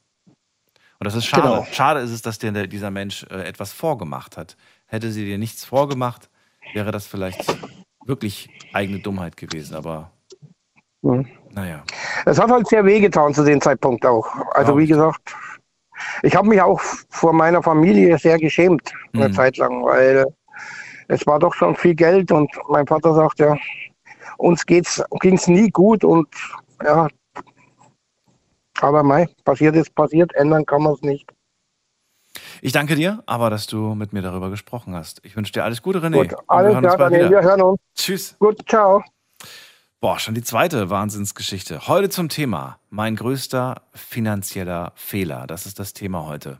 Und 0.98 1.06
das 1.06 1.14
ist 1.14 1.26
schade. 1.26 1.42
Genau. 1.42 1.66
Schade 1.72 2.00
ist 2.00 2.10
es, 2.10 2.22
dass 2.22 2.38
dir 2.38 2.52
dieser 2.66 2.90
Mensch 2.90 3.24
äh, 3.30 3.42
etwas 3.46 3.72
vorgemacht 3.72 4.36
hat. 4.36 4.56
Hätte 4.86 5.10
sie 5.10 5.24
dir 5.24 5.38
nichts 5.38 5.64
vorgemacht, 5.64 6.30
wäre 6.72 6.92
das 6.92 7.06
vielleicht 7.06 7.56
wirklich 8.06 8.48
eigene 8.72 9.00
Dummheit 9.00 9.36
gewesen, 9.36 9.74
aber 9.74 10.10
Mhm. 11.04 11.28
naja. 11.50 11.84
Es 12.24 12.40
hat 12.40 12.50
halt 12.50 12.66
sehr 12.66 12.84
wehgetan 12.84 13.34
zu 13.34 13.44
dem 13.44 13.60
Zeitpunkt 13.60 14.06
auch. 14.06 14.26
Also 14.54 14.72
Glaub 14.72 14.78
wie 14.78 14.86
gesagt, 14.86 15.36
ich 16.22 16.34
habe 16.34 16.48
mich 16.48 16.60
auch 16.60 16.80
vor 17.08 17.32
meiner 17.32 17.62
Familie 17.62 18.18
sehr 18.18 18.38
geschämt 18.38 18.92
eine 19.12 19.28
Mhm. 19.28 19.32
Zeit 19.32 19.56
lang, 19.56 19.84
weil 19.84 20.26
es 21.08 21.26
war 21.26 21.38
doch 21.38 21.54
schon 21.54 21.76
viel 21.76 21.94
Geld 21.94 22.32
und 22.32 22.50
mein 22.68 22.86
Vater 22.86 23.14
sagt 23.14 23.38
ja, 23.38 23.56
uns 24.38 24.64
geht's 24.64 25.02
ging's 25.20 25.46
nie 25.46 25.70
gut 25.70 26.04
und 26.04 26.28
ja, 26.82 27.08
aber 28.80 29.02
mei, 29.02 29.28
passiert 29.44 29.76
ist 29.76 29.94
passiert, 29.94 30.34
ändern 30.34 30.66
kann 30.66 30.82
man 30.82 30.94
es 30.94 31.02
nicht. 31.02 31.30
Ich 32.60 32.72
danke 32.72 32.94
dir, 32.94 33.22
aber 33.26 33.50
dass 33.50 33.66
du 33.66 33.94
mit 33.94 34.12
mir 34.12 34.22
darüber 34.22 34.50
gesprochen 34.50 34.94
hast. 34.94 35.20
Ich 35.24 35.36
wünsche 35.36 35.52
dir 35.52 35.64
alles 35.64 35.82
Gute, 35.82 36.00
René. 36.00 36.28
Gut, 36.28 36.34
alles 36.46 36.78
klar, 36.78 37.10
wieder. 37.10 37.30
wir 37.30 37.42
hören 37.42 37.62
uns. 37.62 37.78
Tschüss. 37.94 38.36
Gut, 38.38 38.58
ciao. 38.66 39.02
Boah, 40.04 40.18
schon 40.18 40.34
die 40.34 40.42
zweite 40.42 40.90
Wahnsinnsgeschichte. 40.90 41.88
Heute 41.88 42.10
zum 42.10 42.28
Thema 42.28 42.78
mein 42.90 43.16
größter 43.16 43.80
finanzieller 43.94 44.92
Fehler. 44.96 45.46
Das 45.46 45.64
ist 45.64 45.78
das 45.78 45.94
Thema 45.94 46.26
heute. 46.26 46.58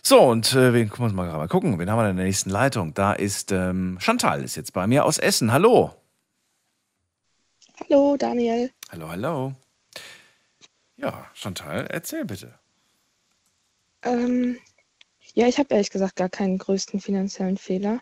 So, 0.00 0.20
und 0.20 0.52
äh, 0.54 0.72
wen, 0.72 0.88
gucken 0.88 1.02
wir 1.02 1.06
uns 1.06 1.14
mal 1.14 1.24
gerade 1.24 1.38
mal 1.38 1.48
gucken. 1.48 1.76
Wen 1.80 1.90
haben 1.90 1.98
wir 1.98 2.08
in 2.08 2.16
der 2.16 2.26
nächsten 2.26 2.50
Leitung? 2.50 2.94
Da 2.94 3.14
ist 3.14 3.50
ähm, 3.50 3.98
Chantal, 4.00 4.44
ist 4.44 4.54
jetzt 4.54 4.72
bei 4.72 4.86
mir 4.86 5.04
aus 5.04 5.18
Essen. 5.18 5.50
Hallo. 5.50 5.96
Hallo, 7.80 8.16
Daniel. 8.16 8.70
Hallo, 8.92 9.08
hallo. 9.08 9.54
Ja, 10.96 11.26
Chantal, 11.34 11.88
erzähl 11.90 12.24
bitte. 12.24 12.54
Ähm, 14.02 14.58
ja, 15.38 15.46
ich 15.46 15.58
habe 15.58 15.72
ehrlich 15.72 15.90
gesagt 15.90 16.16
gar 16.16 16.28
keinen 16.28 16.58
größten 16.58 16.98
finanziellen 17.00 17.58
Fehler. 17.58 18.00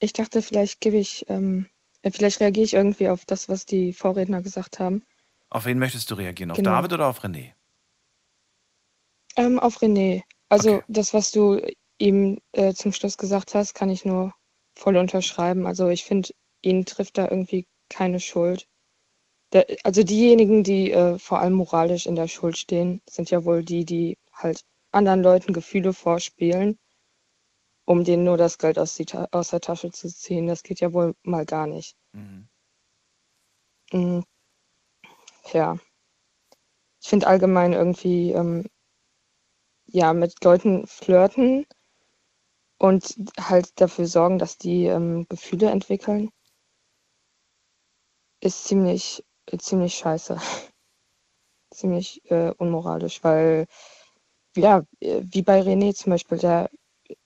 Ich 0.00 0.12
dachte, 0.12 0.42
vielleicht 0.42 0.80
gebe 0.80 0.96
ich, 0.96 1.24
ähm, 1.28 1.68
äh, 2.02 2.10
vielleicht 2.10 2.40
reagiere 2.40 2.64
ich 2.64 2.74
irgendwie 2.74 3.08
auf 3.08 3.24
das, 3.24 3.48
was 3.48 3.66
die 3.66 3.92
Vorredner 3.92 4.42
gesagt 4.42 4.80
haben. 4.80 5.04
Auf 5.48 5.64
wen 5.64 5.78
möchtest 5.78 6.10
du 6.10 6.16
reagieren? 6.16 6.50
Auf 6.50 6.56
Genau. 6.56 6.72
David 6.72 6.92
oder 6.94 7.06
auf 7.06 7.22
René? 7.22 7.52
Ähm, 9.36 9.60
auf 9.60 9.80
René. 9.80 10.22
Also 10.48 10.78
Okay. 10.78 10.84
das, 10.88 11.14
was 11.14 11.30
du 11.30 11.60
ihm 11.98 12.38
äh, 12.50 12.74
zum 12.74 12.92
Schluss 12.92 13.16
gesagt 13.16 13.54
hast, 13.54 13.74
kann 13.74 13.88
ich 13.88 14.04
nur 14.04 14.34
voll 14.74 14.96
unterschreiben. 14.96 15.66
Also 15.68 15.86
ich 15.88 16.02
finde, 16.02 16.30
ihn 16.62 16.84
trifft 16.84 17.16
da 17.18 17.28
irgendwie 17.30 17.64
keine 17.90 18.18
Schuld. 18.18 18.66
Der, 19.52 19.66
also 19.84 20.02
diejenigen, 20.02 20.64
die 20.64 20.90
äh, 20.90 21.18
vor 21.18 21.40
allem 21.40 21.54
moralisch 21.54 22.06
in 22.06 22.16
der 22.16 22.28
Schuld 22.28 22.58
stehen, 22.58 23.02
sind 23.08 23.30
ja 23.30 23.44
wohl 23.44 23.64
die, 23.64 23.84
die 23.84 24.18
halt 24.32 24.62
anderen 24.92 25.22
Leuten 25.22 25.52
Gefühle 25.52 25.92
vorspielen, 25.92 26.78
um 27.86 28.04
denen 28.04 28.22
nur 28.22 28.36
das 28.36 28.58
Geld 28.58 28.78
aus, 28.78 28.96
aus 29.32 29.48
der 29.50 29.60
Tasche 29.60 29.90
zu 29.90 30.06
ziehen. 30.08 30.46
Das 30.46 30.62
geht 30.62 30.78
ja 30.78 30.92
wohl 30.92 31.16
mal 31.24 31.44
gar 31.44 31.66
nicht. 31.66 31.96
Mhm. 32.12 32.48
Mm, 33.92 34.20
Ja. 35.52 35.76
Ich 37.02 37.08
finde 37.08 37.26
allgemein 37.26 37.72
irgendwie, 37.72 38.30
ähm, 38.30 38.64
ja, 39.86 40.12
mit 40.14 40.44
Leuten 40.44 40.86
flirten 40.86 41.66
und 42.80 43.14
halt 43.38 43.80
dafür 43.80 44.06
sorgen, 44.08 44.38
dass 44.40 44.58
die 44.58 44.86
ähm, 44.86 45.26
Gefühle 45.28 45.70
entwickeln, 45.70 46.30
ist 48.40 48.64
ziemlich, 48.64 49.24
äh, 49.46 49.58
ziemlich 49.58 49.94
scheiße. 49.94 50.38
Ziemlich 51.72 52.22
äh, 52.30 52.50
unmoralisch, 52.58 53.24
weil, 53.24 53.66
ja, 54.58 54.82
äh, 55.00 55.22
wie 55.22 55.42
bei 55.42 55.60
René 55.60 55.94
zum 55.94 56.10
Beispiel, 56.10 56.38
der, 56.38 56.70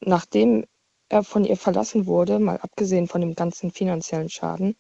nachdem 0.01 0.65
er 1.09 1.25
von 1.25 1.45
ihr 1.45 1.57
verlassen 1.57 2.07
wurde, 2.07 2.39
mal 2.39 2.59
abgesehen 2.59 3.09
von 3.09 3.21
dem 3.21 3.35
ganzen 3.35 3.71
finanziellen 3.71 4.31
Schaden, 4.31 4.77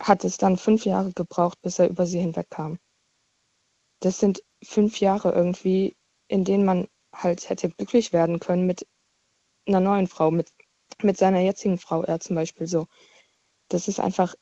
hat 0.00 0.24
es 0.24 0.38
dann 0.38 0.56
fünf 0.56 0.84
Jahre 0.86 1.12
gebraucht, 1.12 1.60
bis 1.62 1.78
er 1.78 1.88
über 1.88 2.06
sie 2.06 2.20
hinwegkam. 2.20 2.78
Das 4.00 4.18
sind 4.18 4.42
fünf 4.62 5.00
Jahre 5.00 5.32
irgendwie, 5.32 5.96
in 6.28 6.44
denen 6.44 6.64
man 6.64 6.88
halt 7.14 7.48
hätte 7.50 7.68
glücklich 7.70 8.12
werden 8.12 8.40
können 8.40 8.66
mit 8.66 8.86
einer 9.66 9.80
neuen 9.80 10.06
Frau, 10.06 10.30
mit, 10.30 10.50
mit 11.02 11.18
seiner 11.18 11.40
jetzigen 11.40 11.78
Frau, 11.78 12.02
er 12.02 12.20
zum 12.20 12.36
Beispiel 12.36 12.66
so. 12.66 12.86
Das 13.68 13.88
ist 13.88 14.00
einfach 14.00 14.34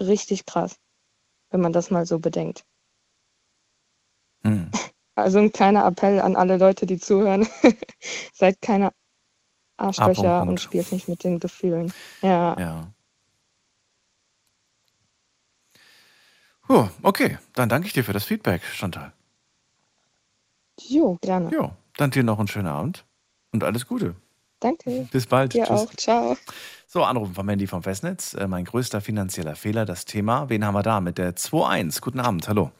richtig 0.00 0.46
krass, 0.46 0.76
wenn 1.50 1.60
man 1.60 1.72
das 1.72 1.90
mal 1.90 2.06
so 2.06 2.18
bedenkt. 2.18 2.64
Hm. 4.42 4.70
Also 5.16 5.38
ein 5.38 5.50
kleiner 5.50 5.86
Appell 5.86 6.20
an 6.20 6.36
alle 6.36 6.58
Leute, 6.58 6.84
die 6.84 6.98
zuhören. 6.98 7.48
Seid 8.34 8.60
keine 8.60 8.92
Arschlöcher 9.78 10.42
und 10.42 10.60
spielt 10.60 10.92
nicht 10.92 11.08
mit 11.08 11.24
den 11.24 11.40
Gefühlen. 11.40 11.92
Ja. 12.20 12.56
Ja. 12.58 12.92
Puh, 16.66 16.88
okay, 17.02 17.38
dann 17.54 17.68
danke 17.68 17.86
ich 17.86 17.92
dir 17.94 18.04
für 18.04 18.12
das 18.12 18.24
Feedback, 18.24 18.62
Chantal. 18.62 19.12
Jo, 20.80 21.16
gerne. 21.22 21.50
Jo, 21.50 21.72
dann 21.96 22.10
dir 22.10 22.22
noch 22.22 22.38
einen 22.38 22.48
schönen 22.48 22.66
Abend 22.66 23.06
und 23.52 23.64
alles 23.64 23.86
Gute. 23.86 24.16
Danke. 24.60 25.08
Bis 25.12 25.26
bald. 25.26 25.54
Dir 25.54 25.64
Tschüss. 25.64 25.80
auch. 25.80 25.94
Ciao. 25.94 26.36
So, 26.86 27.04
Anrufen 27.04 27.34
vom 27.34 27.48
Handy 27.48 27.66
vom 27.66 27.82
Festnetz. 27.82 28.34
Äh, 28.34 28.48
mein 28.48 28.64
größter 28.64 29.00
finanzieller 29.00 29.54
Fehler, 29.54 29.84
das 29.84 30.04
Thema. 30.04 30.48
Wen 30.48 30.64
haben 30.64 30.74
wir 30.74 30.82
da 30.82 31.00
mit 31.00 31.18
der 31.18 31.36
2.1? 31.36 32.00
Guten 32.00 32.20
Abend, 32.20 32.48
hallo. 32.48 32.70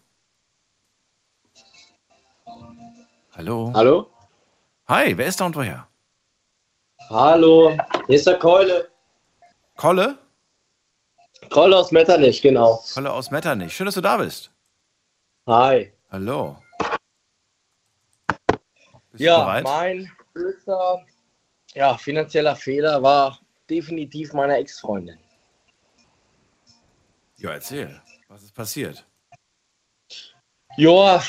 Hallo. 3.37 3.71
Hallo? 3.75 4.11
Hi, 4.89 5.15
wer 5.15 5.27
ist 5.27 5.39
da 5.39 5.45
und 5.45 5.55
woher? 5.57 5.87
Hallo, 7.11 7.77
hier 8.07 8.17
ist 8.17 8.27
der 8.27 8.39
Keule. 8.39 8.91
Kolle? 9.77 10.19
Keule 11.51 11.77
aus 11.77 11.93
Metternich, 11.93 12.41
genau. 12.41 12.83
Kolle 12.95 13.13
aus 13.13 13.31
Metternich. 13.31 13.77
Schön, 13.77 13.85
dass 13.85 13.95
du 13.95 14.01
da 14.01 14.17
bist. 14.17 14.51
Hi. 15.47 15.93
Hallo. 16.11 16.57
Bist 19.13 19.23
Ja, 19.23 19.61
mein 19.63 20.11
größter 20.33 21.05
ja, 21.75 21.99
finanzieller 21.99 22.57
Fehler 22.57 23.03
war 23.03 23.39
definitiv 23.69 24.33
meine 24.33 24.57
Ex-Freundin. 24.57 25.19
Ja, 27.37 27.51
erzähl. 27.51 28.01
Was 28.29 28.43
ist 28.43 28.55
passiert? 28.55 29.07
Ja, 30.77 31.23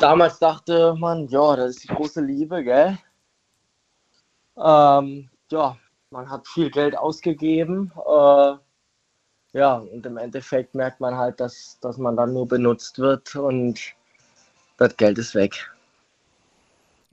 damals 0.00 0.38
dachte 0.38 0.94
man, 0.98 1.26
ja, 1.28 1.56
das 1.56 1.70
ist 1.70 1.84
die 1.84 1.88
große 1.88 2.20
Liebe, 2.20 2.62
gell? 2.62 2.98
Ähm, 4.56 5.30
ja, 5.50 5.76
man 6.10 6.28
hat 6.28 6.46
viel 6.46 6.70
Geld 6.70 6.96
ausgegeben. 6.96 7.90
Äh, 7.96 8.54
ja, 9.54 9.76
und 9.76 10.04
im 10.04 10.18
Endeffekt 10.18 10.74
merkt 10.74 11.00
man 11.00 11.16
halt, 11.16 11.40
dass, 11.40 11.78
dass 11.80 11.96
man 11.96 12.16
dann 12.16 12.34
nur 12.34 12.46
benutzt 12.46 12.98
wird 12.98 13.34
und 13.34 13.80
das 14.76 14.94
Geld 14.98 15.16
ist 15.16 15.34
weg. 15.34 15.70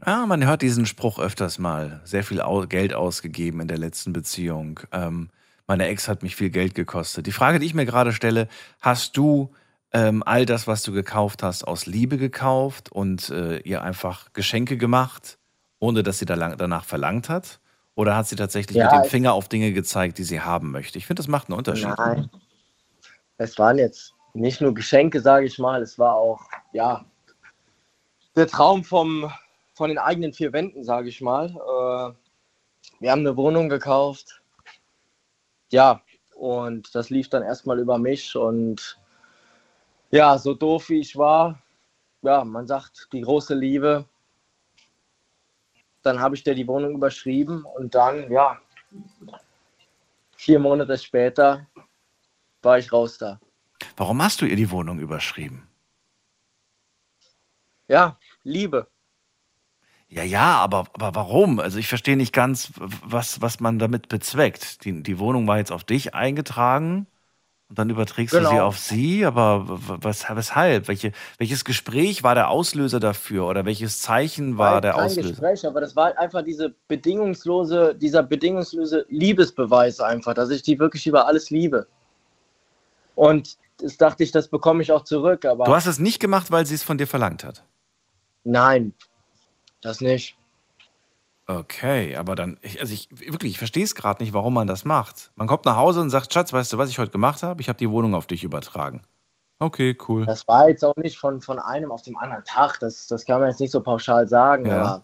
Ah, 0.02 0.26
man 0.26 0.46
hört 0.46 0.62
diesen 0.62 0.86
Spruch 0.86 1.18
öfters 1.18 1.60
mal. 1.60 2.02
Sehr 2.04 2.24
viel 2.24 2.42
Geld 2.68 2.94
ausgegeben 2.94 3.62
in 3.62 3.68
der 3.70 3.78
letzten 3.78 4.12
Beziehung. 4.12 4.82
Ähm, 4.92 5.30
meine 5.68 5.88
Ex 5.88 6.08
hat 6.08 6.24
mich 6.24 6.36
viel 6.36 6.50
Geld 6.50 6.76
gekostet. 6.76 7.26
Die 7.26 7.32
Frage, 7.32 7.60
die 7.60 7.66
ich 7.66 7.74
mir 7.74 7.86
gerade 7.86 8.12
stelle, 8.12 8.48
hast 8.82 9.16
du 9.16 9.54
ähm, 9.92 10.24
all 10.26 10.46
das, 10.46 10.68
was 10.68 10.84
du 10.84 10.92
gekauft 10.92 11.44
hast, 11.44 11.64
aus 11.68 11.86
Liebe 11.86 12.18
gekauft 12.18 12.92
und 12.92 13.30
äh, 13.30 13.58
ihr 13.60 13.82
einfach 13.82 14.34
Geschenke 14.34 14.78
gemacht, 14.78 15.38
ohne 15.80 16.04
dass 16.04 16.20
sie 16.20 16.26
da 16.26 16.36
lang 16.36 16.58
danach 16.58 16.86
verlangt 16.86 17.30
hat? 17.30 17.60
Oder 17.96 18.16
hat 18.16 18.28
sie 18.28 18.36
tatsächlich 18.36 18.78
Ja, 18.78 18.86
mit 18.86 19.06
dem 19.06 19.10
Finger 19.10 19.34
auf 19.34 19.50
Dinge 19.50 19.74
gezeigt, 19.74 20.20
die 20.20 20.24
sie 20.24 20.42
haben 20.42 20.72
möchte? 20.72 20.98
Ich 20.98 21.06
finde, 21.06 21.20
das 21.20 21.28
macht 21.28 21.50
einen 21.50 21.58
Unterschied. 21.58 21.98
Nein. 21.98 22.30
Es 23.38 23.58
waren 23.58 23.78
jetzt 23.78 24.14
nicht 24.34 24.62
nur 24.62 24.74
Geschenke, 24.74 25.22
sage 25.22 25.46
ich 25.46 25.60
mal, 25.60 25.82
es 25.82 25.98
war 25.98 26.16
auch, 26.16 26.42
ja, 26.72 27.06
der 28.36 28.48
Traum 28.48 28.84
vom, 28.84 29.32
von 29.74 29.90
den 29.90 29.98
eigenen 29.98 30.34
vier 30.34 30.54
Wänden, 30.54 30.84
sage 30.84 31.10
ich 31.10 31.20
mal. 31.20 31.48
Äh, 31.48 32.14
wir 33.00 33.12
haben 33.12 33.20
eine 33.20 33.36
Wohnung 33.36 33.70
gekauft. 33.70 34.42
Ja, 35.72 36.02
und 36.36 36.94
das 36.96 37.10
lief 37.10 37.30
dann 37.30 37.44
erstmal 37.44 37.80
über 37.80 37.98
mich 37.98 38.36
und 38.36 39.00
ja, 40.12 40.38
so 40.38 40.54
doof 40.54 40.90
wie 40.90 41.00
ich 41.00 41.16
war, 41.16 41.62
ja, 42.22 42.44
man 42.44 42.68
sagt, 42.68 43.08
die 43.14 43.22
große 43.22 43.56
Liebe. 43.56 44.06
Dann 46.02 46.20
habe 46.20 46.36
ich 46.36 46.44
dir 46.44 46.56
die 46.56 46.68
Wohnung 46.68 46.96
überschrieben 46.96 47.66
und 47.66 47.94
dann, 47.94 48.32
ja, 48.32 48.60
vier 50.36 50.60
Monate 50.60 50.98
später 50.98 51.68
war 52.62 52.78
ich 52.78 52.92
raus 52.92 53.18
da. 53.18 53.40
Warum 53.98 54.22
hast 54.22 54.42
du 54.42 54.46
ihr 54.46 54.56
die 54.56 54.72
Wohnung 54.72 55.00
überschrieben? 55.00 55.68
Ja, 57.88 58.18
Liebe. 58.44 58.88
Ja, 60.08 60.24
ja, 60.24 60.58
aber, 60.58 60.88
aber 60.94 61.14
warum? 61.14 61.60
Also 61.60 61.78
ich 61.78 61.88
verstehe 61.88 62.18
nicht 62.18 62.34
ganz, 62.34 62.72
was, 62.78 63.42
was 63.42 63.60
man 63.60 63.78
damit 63.78 64.10
bezweckt. 64.10 64.84
Die, 64.84 65.04
die 65.04 65.20
Wohnung 65.20 65.48
war 65.48 65.58
jetzt 65.58 65.72
auf 65.72 65.84
dich 65.84 66.16
eingetragen 66.16 67.08
und 67.70 67.78
dann 67.78 67.90
überträgst 67.92 68.34
du 68.34 68.40
sie 68.40 68.46
Genau. 68.50 68.66
auf 68.66 68.80
sie, 68.80 69.24
aber 69.26 69.64
was, 69.68 70.26
weshalb? 70.28 70.88
Welche, 70.88 71.12
welches 71.38 71.64
Gespräch 71.64 72.24
war 72.24 72.34
der 72.34 72.50
Auslöser 72.50 73.00
dafür 73.00 73.46
oder 73.46 73.64
welches 73.66 74.02
Zeichen 74.02 74.58
war 74.58 74.82
der 74.82 74.94
kein 74.94 75.02
Auslöser? 75.06 75.30
Gespräch, 75.30 75.66
aber 75.68 75.80
das 75.80 75.96
war 75.96 76.18
einfach 76.18 76.42
diese 76.44 76.74
bedingungslose, 76.88 77.94
dieser 77.96 78.24
bedingungslose 78.24 79.06
Liebesbeweis 79.10 80.00
einfach, 80.00 80.34
dass 80.34 80.50
ich 80.50 80.64
die 80.64 80.80
wirklich 80.80 81.06
über 81.06 81.28
alles 81.28 81.52
liebe. 81.52 81.88
Und 83.14 83.58
das 83.78 83.98
dachte 83.98 84.24
ich, 84.24 84.32
das 84.32 84.48
bekomme 84.48 84.82
ich 84.82 84.92
auch 84.92 85.04
zurück, 85.04 85.46
aber 85.46 85.66
Du 85.66 85.76
hast 85.76 85.86
es 85.86 86.00
nicht 86.00 86.20
gemacht, 86.20 86.50
weil 86.52 86.66
sie 86.66 86.74
es 86.76 86.84
von 86.84 86.98
dir 86.98 87.08
verlangt 87.08 87.44
hat. 87.44 87.64
nein, 88.44 88.94
das 89.82 90.02
nicht. 90.02 90.39
Okay, 91.50 92.16
aber 92.16 92.36
dann, 92.36 92.60
ich, 92.62 92.80
also 92.80 92.94
ich 92.94 93.10
wirklich, 93.10 93.54
ich 93.54 93.58
verstehe 93.58 93.84
es 93.84 93.96
gerade 93.96 94.22
nicht, 94.22 94.34
warum 94.34 94.54
man 94.54 94.68
das 94.68 94.86
macht. 94.86 95.32
Man 95.36 95.48
kommt 95.48 95.66
nach 95.66 95.78
Hause 95.78 96.00
und 96.00 96.12
sagt, 96.12 96.32
Schatz, 96.32 96.54
weißt 96.54 96.72
du, 96.74 96.78
was 96.78 96.92
ich 96.92 97.00
heute 97.00 97.12
gemacht 97.12 97.42
habe? 97.42 97.60
Ich 97.60 97.70
habe 97.70 97.80
die 97.80 97.90
Wohnung 97.90 98.14
auf 98.14 98.28
dich 98.28 98.44
übertragen. 98.44 99.02
Okay, 99.58 99.98
cool. 100.08 100.28
Das 100.28 100.48
war 100.48 100.70
jetzt 100.70 100.86
auch 100.86 100.96
nicht 100.98 101.18
von, 101.18 101.42
von 101.42 101.58
einem 101.58 101.92
auf 101.92 102.04
dem 102.04 102.18
anderen 102.18 102.44
Tag, 102.44 102.80
das, 102.82 103.08
das 103.08 103.26
kann 103.26 103.40
man 103.40 103.50
jetzt 103.50 103.60
nicht 103.60 103.72
so 103.72 103.82
pauschal 103.82 104.28
sagen, 104.28 104.68
Ja. 104.68 104.82
aber 104.84 105.04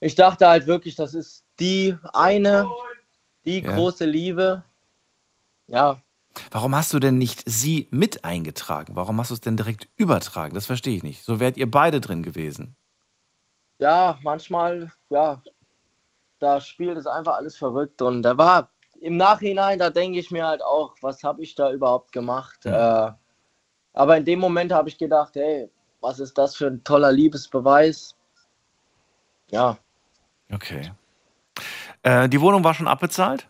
ich 0.00 0.14
dachte 0.16 0.46
halt 0.46 0.66
wirklich, 0.66 0.96
das 0.96 1.14
ist 1.14 1.44
die 1.58 1.96
eine, 2.12 2.68
die 3.46 3.60
Ja. 3.60 3.74
große 3.74 4.04
Liebe. 4.04 4.64
Ja, 5.66 5.98
Warum 6.50 6.76
hast 6.76 6.92
du 6.92 6.98
denn 6.98 7.16
nicht 7.16 7.42
sie 7.46 7.88
mit 7.90 8.22
eingetragen? 8.22 8.94
Warum 8.94 9.18
hast 9.18 9.30
du 9.30 9.34
es 9.34 9.40
denn 9.40 9.56
direkt 9.56 9.88
übertragen? 9.96 10.54
Das 10.54 10.66
verstehe 10.66 10.94
ich 10.94 11.02
nicht. 11.02 11.24
So 11.24 11.40
wärt 11.40 11.56
ihr 11.56 11.70
beide 11.70 12.02
drin 12.02 12.22
gewesen. 12.22 12.76
Ja, 13.78 14.18
manchmal, 14.22 14.92
ja, 15.10 15.42
da 16.38 16.60
spielt 16.60 16.98
es 16.98 17.06
einfach 17.06 17.36
alles 17.36 17.56
verrückt. 17.56 18.02
Und 18.02 18.22
da 18.22 18.36
war 18.38 18.70
im 19.00 19.16
Nachhinein, 19.16 19.78
da 19.78 19.90
denke 19.90 20.18
ich 20.18 20.30
mir 20.30 20.46
halt 20.46 20.62
auch, 20.62 20.94
was 21.02 21.22
habe 21.22 21.42
ich 21.42 21.54
da 21.54 21.72
überhaupt 21.72 22.12
gemacht? 22.12 22.64
Äh, 22.66 23.12
aber 23.92 24.16
in 24.16 24.24
dem 24.24 24.40
Moment 24.40 24.72
habe 24.72 24.88
ich 24.88 24.98
gedacht, 24.98 25.34
hey, 25.36 25.70
was 26.00 26.20
ist 26.20 26.36
das 26.38 26.56
für 26.56 26.66
ein 26.66 26.84
toller 26.84 27.12
Liebesbeweis? 27.12 28.14
Ja, 29.50 29.78
Okay. 30.52 30.92
Äh, 32.02 32.28
die 32.28 32.40
Wohnung 32.40 32.62
war 32.64 32.74
schon 32.74 32.88
abbezahlt? 32.88 33.48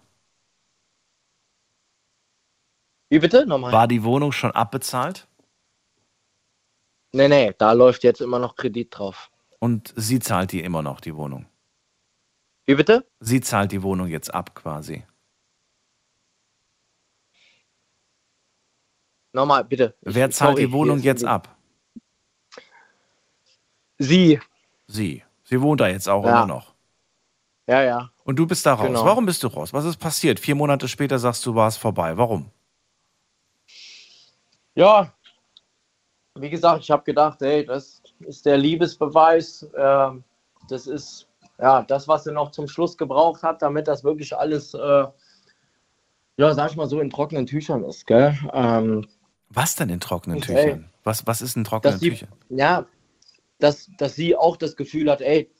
wie 3.08 3.18
bitte? 3.18 3.46
Nochmal. 3.46 3.72
War 3.72 3.86
die 3.86 4.02
Wohnung 4.02 4.32
schon 4.32 4.50
abbezahlt? 4.50 5.28
Nee, 7.12 7.28
nee, 7.28 7.54
da 7.56 7.72
läuft 7.72 8.02
jetzt 8.04 8.20
immer 8.20 8.38
noch 8.38 8.56
Kredit 8.56 8.98
drauf. 8.98 9.30
Und 9.66 9.92
sie 9.96 10.20
zahlt 10.20 10.52
die 10.52 10.60
immer 10.62 10.80
noch, 10.80 11.00
die 11.00 11.16
Wohnung. 11.16 11.44
Wie 12.66 12.76
bitte? 12.76 13.04
Sie 13.18 13.40
zahlt 13.40 13.72
die 13.72 13.82
Wohnung 13.82 14.06
jetzt 14.06 14.32
ab 14.32 14.54
quasi. 14.54 15.04
Nochmal, 19.32 19.64
bitte. 19.64 19.96
Wer 20.02 20.30
zahlt 20.30 20.52
sorry, 20.52 20.66
die 20.66 20.72
Wohnung 20.72 21.00
jetzt 21.00 21.22
ist- 21.22 21.28
ab? 21.28 21.56
Sie. 23.98 24.38
Sie. 24.86 25.24
Sie 25.42 25.60
wohnt 25.60 25.80
da 25.80 25.88
jetzt 25.88 26.08
auch 26.08 26.24
Ja. 26.24 26.30
immer 26.30 26.46
noch. 26.46 26.74
Ja, 27.66 27.82
ja. 27.82 28.12
Und 28.22 28.36
du 28.36 28.46
bist 28.46 28.64
da 28.66 28.74
raus. 28.74 28.86
Genau. 28.86 29.04
Warum 29.04 29.26
bist 29.26 29.42
du 29.42 29.48
raus? 29.48 29.72
Was 29.72 29.84
ist 29.84 29.96
passiert? 29.96 30.38
Vier 30.38 30.54
Monate 30.54 30.86
später 30.86 31.18
sagst 31.18 31.44
du, 31.44 31.56
war 31.56 31.66
es 31.66 31.76
vorbei. 31.76 32.16
Warum? 32.16 32.52
Ja, 34.76 35.12
wie 36.36 36.50
gesagt, 36.50 36.84
ich 36.84 36.90
habe 36.92 37.02
gedacht, 37.02 37.40
hey, 37.40 37.66
das 37.66 37.95
ist 38.20 38.46
der 38.46 38.56
Liebesbeweis. 38.56 39.66
ähm, 39.76 40.24
das 40.68 40.86
ist 40.86 41.26
ja 41.58 41.82
das, 41.82 42.08
was 42.08 42.24
sie 42.24 42.32
noch 42.32 42.50
zum 42.50 42.68
Schluss 42.68 42.96
gebraucht 42.96 43.42
hat, 43.42 43.62
damit 43.62 43.88
das 43.88 44.04
wirklich 44.04 44.36
alles, 44.36 44.74
äh, 44.74 45.04
ja, 46.38 46.54
sag 46.54 46.70
ich 46.70 46.76
mal 46.76 46.88
so, 46.88 47.00
in 47.00 47.10
trockenen 47.10 47.46
Tüchern 47.46 47.84
ist. 47.84 48.06
Gell? 48.06 48.36
Ähm, 48.52 49.06
Was 49.50 49.74
denn 49.76 49.88
in 49.88 50.00
trockenen. 50.00 50.40
Tüchern? 50.40 50.90
Was, 51.04 51.26
was 51.26 51.40
ist 51.40 51.56
in 51.56 51.64
trockenen 51.64 51.98
sie, 51.98 52.10
Tüchern? 52.10 52.28
ja, 52.50 52.86
dass, 53.58 53.90
dass 53.98 54.16
sie 54.16 54.36
auch 54.36 54.56
das 54.56 54.76
Gefühl 54.76 55.10
hat, 55.10 55.20
ey, 55.20 55.50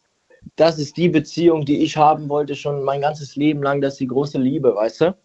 das 0.57 0.79
ist 0.79 0.97
die 0.97 1.09
Beziehung, 1.09 1.65
die 1.65 1.83
ich 1.83 1.97
haben 1.97 2.29
wollte, 2.29 2.55
schon 2.55 2.83
mein 2.85 3.01
ganzes 3.01 3.37
Leben 3.37 3.63
lang, 3.63 3.81
das 3.81 3.95
ist 3.95 4.01
die 4.01 4.07
große 4.07 4.39
Liebe, 4.39 4.75
weißt 4.75 5.01
du? 5.01 5.17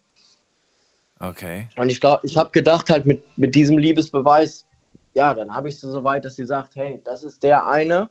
Okay. 1.20 1.68
Und 1.76 1.88
ich 1.90 2.00
glaube, 2.00 2.26
ich 2.26 2.36
habe 2.36 2.50
gedacht, 2.50 2.90
halt 2.90 3.06
mit, 3.06 3.22
mit 3.38 3.54
diesem 3.54 3.78
Liebesbeweis, 3.78 4.66
ja, 5.14 5.34
dann 5.34 5.54
habe 5.54 5.68
ich 5.68 5.78
sie 5.78 5.90
so 5.90 6.04
weit, 6.04 6.24
dass 6.24 6.36
sie 6.36 6.46
sagt, 6.46 6.76
hey, 6.76 7.00
das 7.04 7.22
ist 7.22 7.42
der 7.42 7.66
eine. 7.66 8.08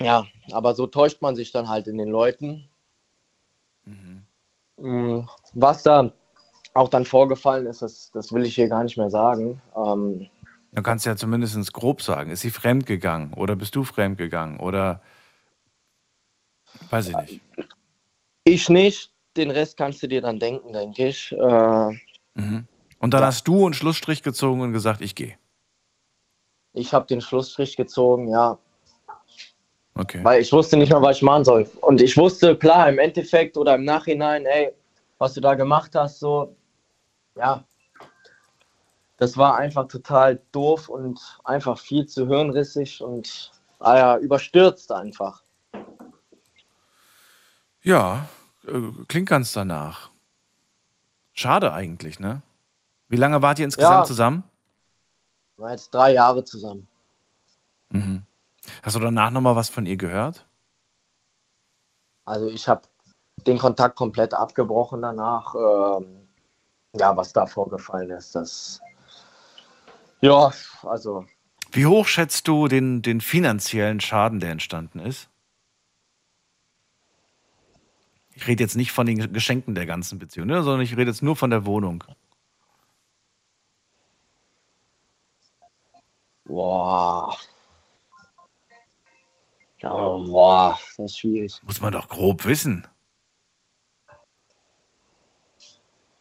Ja, 0.00 0.26
aber 0.50 0.74
so 0.74 0.86
täuscht 0.86 1.22
man 1.22 1.36
sich 1.36 1.52
dann 1.52 1.68
halt 1.68 1.86
in 1.86 1.98
den 1.98 2.08
Leuten. 2.08 2.68
Mm, 4.76 5.20
Was 5.54 5.82
da 5.82 6.12
auch 6.74 6.88
dann 6.88 7.04
vorgefallen 7.04 7.66
ist, 7.66 7.82
das, 7.82 8.10
das 8.12 8.32
will 8.32 8.44
ich 8.44 8.54
hier 8.54 8.68
gar 8.68 8.82
nicht 8.82 8.96
mehr 8.96 9.10
sagen. 9.10 9.60
Ähm, 9.76 10.28
Du 10.74 10.82
kannst 10.82 11.04
ja 11.04 11.16
zumindest 11.16 11.72
grob 11.74 12.00
sagen, 12.00 12.30
ist 12.30 12.40
sie 12.40 12.50
fremdgegangen 12.50 13.34
oder 13.34 13.56
bist 13.56 13.76
du 13.76 13.84
fremdgegangen 13.84 14.58
oder 14.58 15.02
weiß 16.88 17.08
ich 17.08 17.16
nicht. 17.16 17.40
Ich 18.44 18.68
nicht, 18.70 19.12
den 19.36 19.50
Rest 19.50 19.76
kannst 19.76 20.02
du 20.02 20.08
dir 20.08 20.22
dann 20.22 20.38
denken, 20.38 20.72
denke 20.72 21.08
ich. 21.08 21.32
Äh, 21.32 21.90
Mhm. 22.34 22.66
Und 23.02 23.12
dann 23.12 23.20
Ja. 23.22 23.26
hast 23.26 23.48
du 23.48 23.64
einen 23.66 23.74
Schlussstrich 23.74 24.22
gezogen 24.22 24.60
und 24.62 24.72
gesagt, 24.72 25.00
ich 25.02 25.14
gehe. 25.14 25.36
ich 26.74 26.94
habe 26.94 27.06
den 27.06 27.20
Schlussstrich 27.20 27.76
gezogen, 27.76 28.28
ja, 28.28 28.56
Okay. 29.94 30.24
weil 30.24 30.40
ich 30.40 30.50
wusste 30.52 30.78
nicht 30.78 30.88
mehr, 30.90 31.02
was 31.02 31.16
ich 31.18 31.22
machen 31.22 31.44
soll. 31.44 31.68
Und 31.82 32.00
ich 32.00 32.16
wusste, 32.16 32.56
klar, 32.56 32.88
im 32.88 32.98
Endeffekt 32.98 33.58
oder 33.58 33.74
im 33.74 33.84
Nachhinein, 33.84 34.46
ey, 34.46 34.72
was 35.18 35.34
du 35.34 35.42
da 35.42 35.54
gemacht 35.54 35.94
hast, 35.94 36.20
so, 36.20 36.56
ja, 37.36 37.62
das 39.18 39.36
war 39.36 39.56
einfach 39.56 39.86
total 39.88 40.40
doof 40.52 40.88
und 40.88 41.20
einfach 41.44 41.78
viel 41.78 42.06
zu 42.06 42.26
hirnrissig 42.26 43.02
und 43.02 43.52
ah 43.80 43.96
ja, 43.96 44.16
überstürzt 44.16 44.90
einfach. 44.92 45.42
Ja, 47.82 48.28
äh, 48.66 48.80
klingt 49.08 49.28
ganz 49.28 49.52
danach. 49.52 50.10
Schade 51.34 51.72
eigentlich, 51.74 52.18
ne? 52.20 52.40
Wie 53.12 53.18
lange 53.18 53.42
wart 53.42 53.58
ihr 53.58 53.66
insgesamt 53.66 53.92
Ja. 53.92 54.04
zusammen? 54.04 54.42
Waren 55.58 55.72
jetzt 55.72 55.92
drei 55.92 56.14
Jahre 56.14 56.44
zusammen. 56.44 56.88
Mhm. 57.90 58.22
Hast 58.82 58.96
du 58.96 59.00
danach 59.00 59.30
nochmal 59.30 59.54
was 59.54 59.68
von 59.68 59.84
ihr 59.84 59.98
gehört? 59.98 60.46
Also 62.24 62.46
ich 62.46 62.66
habe 62.68 62.80
den 63.46 63.58
Kontakt 63.58 63.96
komplett 63.96 64.32
abgebrochen 64.32 65.02
danach. 65.02 65.54
Ähm, 65.54 66.26
ja, 66.94 67.14
was 67.14 67.34
da 67.34 67.44
vorgefallen 67.44 68.08
ist, 68.12 68.34
das. 68.34 68.80
Ja, 70.22 70.50
also 70.82 71.26
Wie 71.70 71.84
hoch 71.84 72.06
schätzt 72.06 72.48
du 72.48 72.66
den, 72.66 73.02
den 73.02 73.20
finanziellen 73.20 74.00
Schaden, 74.00 74.40
der 74.40 74.52
entstanden 74.52 75.00
ist? 75.00 75.28
Ich 78.34 78.46
rede 78.46 78.64
jetzt 78.64 78.76
nicht 78.76 78.92
von 78.92 79.04
den 79.04 79.34
Geschenken 79.34 79.74
der 79.74 79.84
ganzen 79.84 80.18
Beziehung, 80.18 80.46
ne, 80.46 80.62
sondern 80.62 80.80
ich 80.80 80.96
rede 80.96 81.10
jetzt 81.10 81.22
nur 81.22 81.36
von 81.36 81.50
der 81.50 81.66
Wohnung. 81.66 82.04
Boah. 86.44 87.36
Ja, 89.78 89.90
boah, 89.90 90.78
das 90.96 90.98
ist 91.12 91.18
schwierig. 91.18 91.60
Muss 91.64 91.80
man 91.80 91.92
doch 91.92 92.08
grob 92.08 92.44
wissen. 92.44 92.86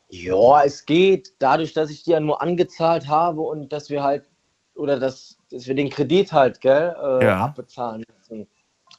Ja, 0.09 0.63
es 0.63 0.85
geht. 0.85 1.33
Dadurch, 1.39 1.73
dass 1.73 1.89
ich 1.89 2.03
die 2.03 2.11
ja 2.11 2.19
nur 2.19 2.41
angezahlt 2.41 3.07
habe 3.07 3.41
und 3.41 3.71
dass 3.71 3.89
wir 3.89 4.03
halt, 4.03 4.29
oder 4.75 4.99
dass, 4.99 5.37
dass 5.51 5.67
wir 5.67 5.75
den 5.75 5.89
Kredit 5.89 6.33
halt, 6.33 6.59
gell, 6.59 6.95
äh, 7.01 7.25
Ja. 7.25 7.45
abbezahlen 7.45 8.03
müssen. 8.17 8.47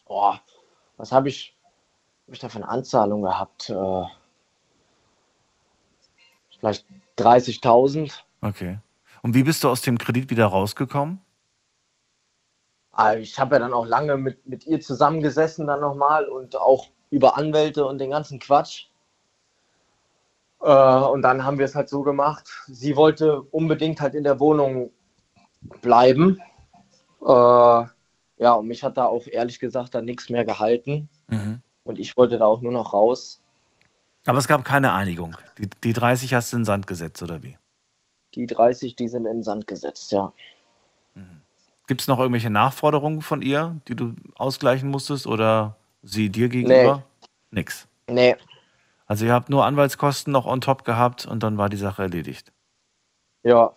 Boah, 0.07 0.41
was 0.97 1.13
habe 1.13 1.29
ich, 1.29 1.57
hab 2.27 2.35
ich 2.35 2.41
da 2.41 2.49
für 2.49 2.57
eine 2.59 2.69
Anzahlung 2.69 3.23
gehabt? 3.23 3.69
Äh, 3.69 4.05
vielleicht 6.59 6.87
30.000. 7.19 8.25
Okay. 8.41 8.79
Und 9.23 9.35
wie 9.35 9.45
bist 9.45 9.65
du 9.65 9.69
aus 9.69 9.81
dem 9.81 9.99
Kredit 9.99 10.31
wieder 10.31 10.47
rausgekommen? 10.47 11.21
Ah, 12.91 13.15
Ich 13.15 13.39
habe 13.39 13.55
ja 13.55 13.61
dann 13.61 13.73
auch 13.73 13.87
lange 13.87 14.17
mit, 14.17 14.47
mit 14.47 14.67
ihr 14.67 14.81
zusammengesessen 14.81 15.67
dann 15.67 15.81
nochmal 15.81 16.27
und 16.27 16.57
auch 16.57 16.89
über 17.11 17.39
Anwälte 17.39 17.87
und 17.87 17.99
den 17.99 18.11
ganzen 18.11 18.39
Quatsch. 18.39 18.89
Äh, 20.61 20.67
und 20.67 21.23
dann 21.23 21.45
haben 21.45 21.59
wir 21.59 21.65
es 21.65 21.75
halt 21.75 21.89
so 21.89 22.03
gemacht. 22.03 22.49
Sie 22.67 22.97
wollte 22.97 23.41
unbedingt 23.43 24.01
halt 24.01 24.15
in 24.15 24.25
der 24.25 24.41
Wohnung 24.41 24.91
bleiben. 25.81 26.39
Äh, 27.23 27.85
ja, 28.43 28.53
und 28.55 28.67
mich 28.67 28.83
hat 28.83 28.97
da 28.97 29.07
auch 29.07 29.27
ehrlich 29.27 29.61
gesagt 29.61 29.95
dann 29.95 30.05
nichts 30.05 30.29
mehr 30.29 30.45
gehalten. 30.45 31.09
Mhm. 31.29 31.63
Und 31.85 31.99
ich 31.99 32.17
wollte 32.17 32.39
da 32.39 32.47
auch 32.47 32.61
nur 32.61 32.73
noch 32.73 32.93
raus. 32.93 33.41
Aber 34.27 34.39
es 34.39 34.49
gab 34.49 34.65
keine 34.65 34.93
Einigung. 34.93 35.37
Die, 35.59 35.69
die 35.83 35.93
30 35.93 36.35
hast 36.35 36.53
du 36.53 36.57
in 36.57 36.61
den 36.61 36.67
Sand 36.67 36.87
gesetzt, 36.87 37.23
oder 37.23 37.43
wie? 37.43 37.57
Die 38.35 38.47
30, 38.47 38.97
die 38.97 39.09
sind 39.09 39.27
in 39.27 39.38
den 39.38 39.42
Sand 39.42 39.66
gesetzt, 39.66 40.12
ja. 40.12 40.33
Gibt 41.87 42.01
es 42.01 42.09
noch 42.09 42.18
irgendwelche 42.18 42.49
Nachforderungen 42.49 43.21
von 43.21 43.42
ihr, 43.42 43.81
die 43.88 43.97
du 43.97 44.14
ausgleichen 44.37 44.88
musstest 44.88 45.27
oder 45.27 45.77
sie 46.03 46.31
dir 46.31 46.49
gegenüber? 46.49 47.03
Nix. 47.51 47.87
Nee, 48.09 48.37
Also 49.07 49.27
ihr 49.27 49.33
habt 49.35 49.51
nur 49.51 49.66
Anwaltskosten 49.66 50.33
noch 50.33 50.47
on 50.47 50.62
top 50.62 50.85
gehabt 50.85 51.27
und 51.27 51.42
dann 51.42 51.59
war 51.59 51.68
die 51.68 51.77
Sache 51.77 52.03
erledigt. 52.03 52.53
ja. 53.42 53.75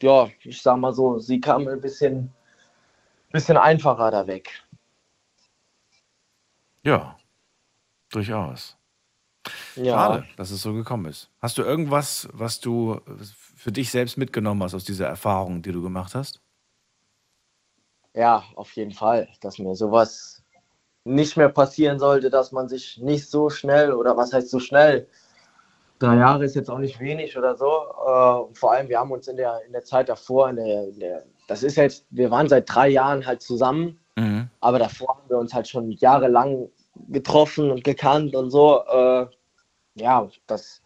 Ja, 0.00 0.28
ich 0.44 0.62
sag 0.62 0.78
mal 0.78 0.94
so, 0.94 1.18
sie 1.18 1.40
kam 1.40 1.66
ein 1.66 1.80
bisschen, 1.80 2.32
bisschen 3.32 3.56
einfacher 3.56 4.10
da 4.12 4.26
weg. 4.28 4.64
Ja, 6.84 7.18
durchaus. 8.10 8.77
Ja. 9.76 9.94
Schade, 9.94 10.24
dass 10.36 10.50
es 10.50 10.62
so 10.62 10.74
gekommen 10.74 11.06
ist. 11.06 11.30
Hast 11.40 11.58
du 11.58 11.62
irgendwas, 11.62 12.28
was 12.32 12.60
du 12.60 13.00
für 13.56 13.72
dich 13.72 13.90
selbst 13.90 14.18
mitgenommen 14.18 14.62
hast 14.62 14.74
aus 14.74 14.84
dieser 14.84 15.06
Erfahrung, 15.06 15.62
die 15.62 15.72
du 15.72 15.82
gemacht 15.82 16.14
hast? 16.14 16.40
Ja, 18.14 18.42
auf 18.56 18.72
jeden 18.72 18.92
Fall, 18.92 19.28
dass 19.40 19.58
mir 19.58 19.74
sowas 19.74 20.42
nicht 21.04 21.36
mehr 21.36 21.48
passieren 21.48 21.98
sollte, 21.98 22.30
dass 22.30 22.52
man 22.52 22.68
sich 22.68 22.98
nicht 22.98 23.30
so 23.30 23.48
schnell 23.48 23.92
oder 23.92 24.16
was 24.16 24.32
heißt 24.32 24.50
so 24.50 24.58
schnell? 24.58 25.08
Drei 25.98 26.16
Jahre 26.16 26.44
ist 26.44 26.54
jetzt 26.54 26.70
auch 26.70 26.78
nicht 26.78 27.00
wenig 27.00 27.36
oder 27.36 27.56
so. 27.56 27.66
Äh, 27.66 28.54
vor 28.54 28.72
allem, 28.72 28.88
wir 28.88 28.98
haben 28.98 29.10
uns 29.10 29.26
in 29.26 29.36
der, 29.36 29.60
in 29.66 29.72
der 29.72 29.84
Zeit 29.84 30.08
davor, 30.08 30.50
in 30.50 30.56
der, 30.56 30.88
in 30.88 31.00
der, 31.00 31.24
das 31.48 31.62
ist 31.62 31.76
jetzt, 31.76 32.06
wir 32.10 32.30
waren 32.30 32.48
seit 32.48 32.72
drei 32.72 32.88
Jahren 32.88 33.26
halt 33.26 33.42
zusammen, 33.42 33.98
Mhm. 34.16 34.48
aber 34.60 34.80
davor 34.80 35.16
haben 35.16 35.30
wir 35.30 35.38
uns 35.38 35.54
halt 35.54 35.68
schon 35.68 35.92
jahrelang 35.92 36.68
getroffen 37.08 37.70
und 37.70 37.84
gekannt 37.84 38.34
und 38.34 38.50
so. 38.50 38.82
Äh, 38.86 39.26
ja, 39.94 40.28
dass 40.46 40.82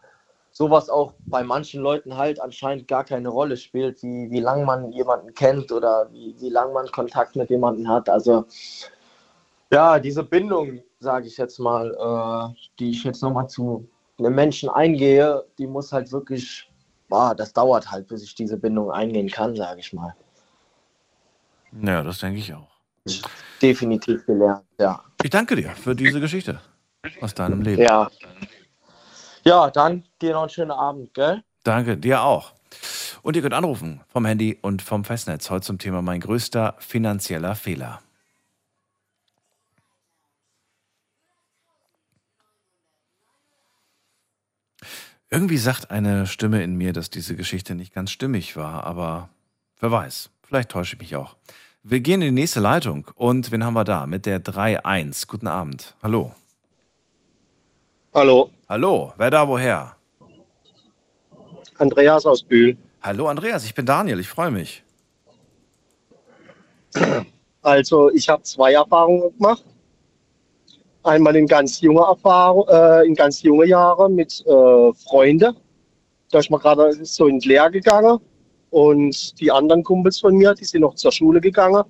sowas 0.51 0.89
auch 0.89 1.13
bei 1.25 1.43
manchen 1.43 1.81
Leuten 1.81 2.15
halt 2.15 2.39
anscheinend 2.39 2.87
gar 2.87 3.03
keine 3.03 3.29
Rolle 3.29 3.57
spielt, 3.57 4.01
wie, 4.03 4.29
wie 4.29 4.39
lange 4.39 4.65
man 4.65 4.91
jemanden 4.91 5.33
kennt 5.33 5.71
oder 5.71 6.07
wie, 6.11 6.35
wie 6.39 6.49
lange 6.49 6.73
man 6.73 6.87
Kontakt 6.87 7.35
mit 7.35 7.49
jemandem 7.49 7.87
hat. 7.87 8.07
Also 8.07 8.45
ja, 9.71 9.99
diese 9.99 10.23
Bindung, 10.23 10.83
sage 10.99 11.27
ich 11.27 11.37
jetzt 11.37 11.59
mal, 11.59 11.91
äh, 11.91 12.67
die 12.79 12.91
ich 12.91 13.03
jetzt 13.03 13.23
nochmal 13.23 13.49
zu 13.49 13.87
einem 14.19 14.35
Menschen 14.35 14.69
eingehe, 14.69 15.43
die 15.57 15.65
muss 15.65 15.91
halt 15.91 16.11
wirklich, 16.11 16.69
boah, 17.09 17.33
das 17.33 17.51
dauert 17.51 17.89
halt, 17.89 18.07
bis 18.07 18.23
ich 18.23 18.35
diese 18.35 18.57
Bindung 18.57 18.91
eingehen 18.91 19.29
kann, 19.29 19.55
sage 19.55 19.79
ich 19.79 19.91
mal. 19.91 20.15
Ja, 21.81 22.03
das 22.03 22.19
denke 22.19 22.39
ich 22.39 22.53
auch. 22.53 22.67
Definitiv 23.59 24.25
gelernt, 24.27 24.63
ja. 24.79 25.03
Ich 25.23 25.29
danke 25.29 25.55
dir 25.55 25.69
für 25.69 25.95
diese 25.95 26.19
Geschichte 26.19 26.59
aus 27.21 27.33
deinem 27.33 27.61
Leben. 27.61 27.81
Ja. 27.81 28.11
Ja, 29.45 29.71
dann 29.71 30.03
dir 30.21 30.33
noch 30.33 30.41
einen 30.41 30.49
schönen 30.49 30.71
Abend, 30.71 31.13
gell? 31.13 31.41
Danke, 31.63 31.95
dir 31.95 32.23
auch. 32.23 32.53
Und 33.21 33.37
ihr 33.37 33.41
könnt 33.41 33.53
anrufen 33.53 34.01
vom 34.09 34.25
Handy 34.25 34.57
und 34.61 34.81
vom 34.81 35.05
Festnetz 35.05 35.49
heute 35.49 35.65
zum 35.65 35.79
Thema 35.79 36.01
mein 36.01 36.19
größter 36.19 36.75
finanzieller 36.79 37.55
Fehler. 37.55 38.01
Irgendwie 45.29 45.57
sagt 45.57 45.89
eine 45.89 46.27
Stimme 46.27 46.63
in 46.63 46.75
mir, 46.75 46.91
dass 46.91 47.09
diese 47.09 47.37
Geschichte 47.37 47.75
nicht 47.75 47.93
ganz 47.93 48.11
stimmig 48.11 48.57
war, 48.57 48.83
aber 48.83 49.29
wer 49.79 49.89
weiß, 49.89 50.31
vielleicht 50.43 50.69
täusche 50.69 50.95
ich 50.95 51.01
mich 51.01 51.15
auch. 51.15 51.37
Wir 51.85 51.99
gehen 51.99 52.21
in 52.21 52.33
die 52.33 52.41
nächste 52.41 52.61
Leitung 52.61 53.07
und 53.15 53.51
wen 53.51 53.65
haben 53.65 53.73
wir 53.73 53.83
da? 53.83 54.07
Mit 54.07 54.25
der 54.25 54.41
3.1. 54.41 55.27
Guten 55.27 55.47
Abend. 55.47 55.95
Hallo. 56.01 56.31
Hallo, 58.13 58.49
Hallo, 58.69 59.11
wer 59.17 59.29
da 59.29 59.45
woher? 59.45 59.97
Andreas 61.79 62.25
aus 62.25 62.41
Bühl. 62.41 62.77
Hallo 63.01 63.27
Andreas, 63.27 63.65
ich 63.65 63.75
bin 63.75 63.85
Daniel, 63.85 64.21
ich 64.21 64.29
freue 64.29 64.49
mich. 64.49 64.81
Also 67.61 68.09
ich 68.11 68.29
habe 68.29 68.43
zwei 68.43 68.73
Erfahrungen 68.73 69.33
gemacht. 69.37 69.65
Einmal 71.03 71.35
in 71.35 71.47
ganz 71.47 71.81
junge 71.81 72.03
Erfahrung, 72.03 72.65
äh, 72.69 73.05
in 73.05 73.13
ganz 73.13 73.41
junge 73.41 73.65
Jahre 73.65 74.09
mit 74.09 74.41
äh, 74.47 74.93
Freunden. 75.05 75.53
Da 76.31 76.39
ist 76.39 76.49
mir 76.49 76.59
gerade 76.59 76.93
so 77.03 77.27
in 77.27 77.39
die 77.39 77.49
Lehre 77.49 77.71
gegangen. 77.71 78.19
Und 78.73 79.39
die 79.39 79.51
anderen 79.51 79.83
Kumpels 79.83 80.19
von 80.19 80.35
mir, 80.35 80.55
die 80.55 80.65
sind 80.65 80.81
noch 80.81 80.95
zur 80.95 81.11
Schule 81.11 81.39
gegangen. 81.39 81.83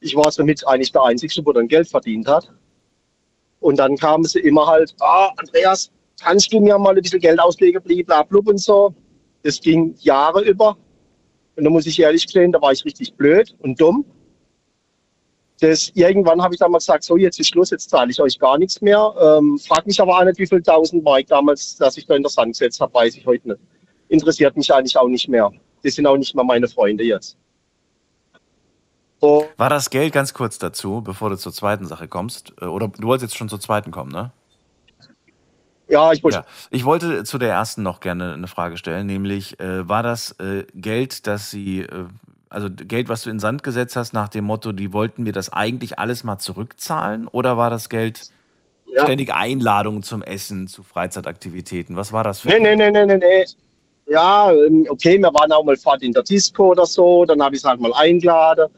Ich 0.00 0.14
war 0.14 0.30
somit 0.30 0.62
eigentlich 0.68 0.92
der 0.92 1.02
Einzige, 1.04 1.42
der 1.42 1.54
dann 1.54 1.68
Geld 1.68 1.88
verdient 1.88 2.28
hat. 2.28 2.52
Und 3.60 3.78
dann 3.78 3.96
kamen 3.96 4.24
sie 4.24 4.40
immer 4.40 4.66
halt, 4.66 4.94
ah, 5.00 5.30
Andreas, 5.38 5.90
kannst 6.20 6.52
du 6.52 6.60
mir 6.60 6.76
mal 6.76 6.94
ein 6.94 7.00
bisschen 7.00 7.20
Geld 7.20 7.40
auslegen, 7.40 7.82
blablabla 7.82 8.40
und 8.44 8.58
so. 8.60 8.94
Das 9.42 9.58
ging 9.58 9.94
Jahre 10.00 10.42
über. 10.42 10.76
Und 11.56 11.64
da 11.64 11.70
muss 11.70 11.86
ich 11.86 11.98
ehrlich 11.98 12.26
gestehen, 12.26 12.52
da 12.52 12.60
war 12.60 12.72
ich 12.72 12.84
richtig 12.84 13.14
blöd 13.14 13.56
und 13.60 13.80
dumm. 13.80 14.04
Das, 15.60 15.90
irgendwann 15.94 16.42
habe 16.42 16.52
ich 16.52 16.60
dann 16.60 16.72
mal 16.72 16.76
gesagt, 16.76 17.04
so 17.04 17.16
jetzt 17.16 17.40
ist 17.40 17.48
Schluss, 17.48 17.70
jetzt 17.70 17.88
zahle 17.88 18.10
ich 18.10 18.20
euch 18.20 18.38
gar 18.38 18.58
nichts 18.58 18.82
mehr. 18.82 19.14
Ähm, 19.18 19.58
frag 19.66 19.86
mich 19.86 19.98
aber 19.98 20.18
auch 20.18 20.24
nicht, 20.24 20.38
wie 20.38 20.46
viel 20.46 20.60
tausend 20.60 21.04
Mark 21.04 21.28
damals, 21.28 21.76
dass 21.76 21.96
ich 21.96 22.04
da 22.04 22.16
in 22.16 22.22
der 22.22 22.28
Sand 22.28 22.52
gesetzt 22.52 22.82
habe, 22.82 22.92
weiß 22.92 23.16
ich 23.16 23.24
heute 23.24 23.48
nicht. 23.48 23.60
Interessiert 24.08 24.58
mich 24.58 24.70
eigentlich 24.74 24.98
auch 24.98 25.08
nicht 25.08 25.30
mehr. 25.30 25.50
Die 25.84 25.90
sind 25.90 26.06
auch 26.06 26.16
nicht 26.16 26.34
mehr 26.34 26.44
meine 26.44 26.68
Freunde 26.68 27.04
jetzt. 27.04 27.36
Und 29.20 29.46
War 29.56 29.70
das 29.70 29.90
Geld 29.90 30.12
ganz 30.12 30.34
kurz 30.34 30.58
dazu, 30.58 31.00
bevor 31.02 31.30
du 31.30 31.36
zur 31.36 31.52
zweiten 31.52 31.86
Sache 31.86 32.08
kommst? 32.08 32.52
Äh, 32.60 32.66
Oder 32.66 32.88
du 32.88 33.06
wolltest 33.06 33.30
jetzt 33.32 33.38
schon 33.38 33.48
zur 33.48 33.60
zweiten 33.60 33.90
kommen, 33.90 34.12
ne? 34.12 34.32
ja, 35.88 36.12
ich 36.12 36.22
wollte 36.22 36.38
Ja. 36.38 36.46
Ich 36.70 36.84
wollte 36.84 37.24
zu 37.24 37.38
der 37.38 37.50
ersten 37.50 37.82
noch 37.82 38.00
gerne 38.00 38.34
eine 38.34 38.48
Frage 38.48 38.76
stellen, 38.76 39.06
nämlich 39.06 39.58
äh, 39.60 39.88
war 39.88 40.02
das 40.02 40.32
äh, 40.40 40.64
Geld, 40.74 41.26
das 41.26 41.50
sie, 41.50 41.80
äh, 41.80 42.06
also 42.50 42.68
Geld, 42.70 43.08
was 43.08 43.22
du 43.22 43.30
in 43.30 43.38
Sand 43.40 43.62
gesetzt 43.62 43.96
hast, 43.96 44.12
nach 44.12 44.28
dem 44.28 44.44
Motto, 44.44 44.72
die 44.72 44.92
wollten 44.92 45.22
mir 45.22 45.32
das 45.32 45.52
eigentlich 45.52 45.98
alles 45.98 46.24
mal 46.24 46.38
zurückzahlen? 46.38 47.28
Oder 47.28 47.56
war 47.56 47.70
das 47.70 47.88
Geld 47.88 48.30
Ja. 48.86 49.02
ständig 49.04 49.32
Einladungen 49.32 50.02
zum 50.02 50.22
Essen, 50.22 50.68
zu 50.68 50.82
Freizeitaktivitäten? 50.82 51.96
Was 51.96 52.12
war 52.12 52.24
das 52.24 52.40
für 52.40 52.48
Nee, 52.48 52.60
nee, 52.60 52.76
nee, 52.76 52.90
nee, 52.90 53.06
nee, 53.06 53.16
nee. 53.16 53.44
Ja, 54.08 54.52
ähm, 54.52 54.86
okay, 54.88 55.18
wir 55.18 55.34
waren 55.34 55.50
auch 55.52 55.64
mal 55.64 55.76
Fahrt 55.76 56.02
in 56.02 56.12
der 56.12 56.22
Disco 56.22 56.70
oder 56.70 56.86
so, 56.86 57.24
dann 57.24 57.42
habe 57.42 57.56
ich 57.56 57.62
es 57.62 57.68
halt 57.68 57.80
mal 57.80 57.92
eingeladen. 57.94 58.68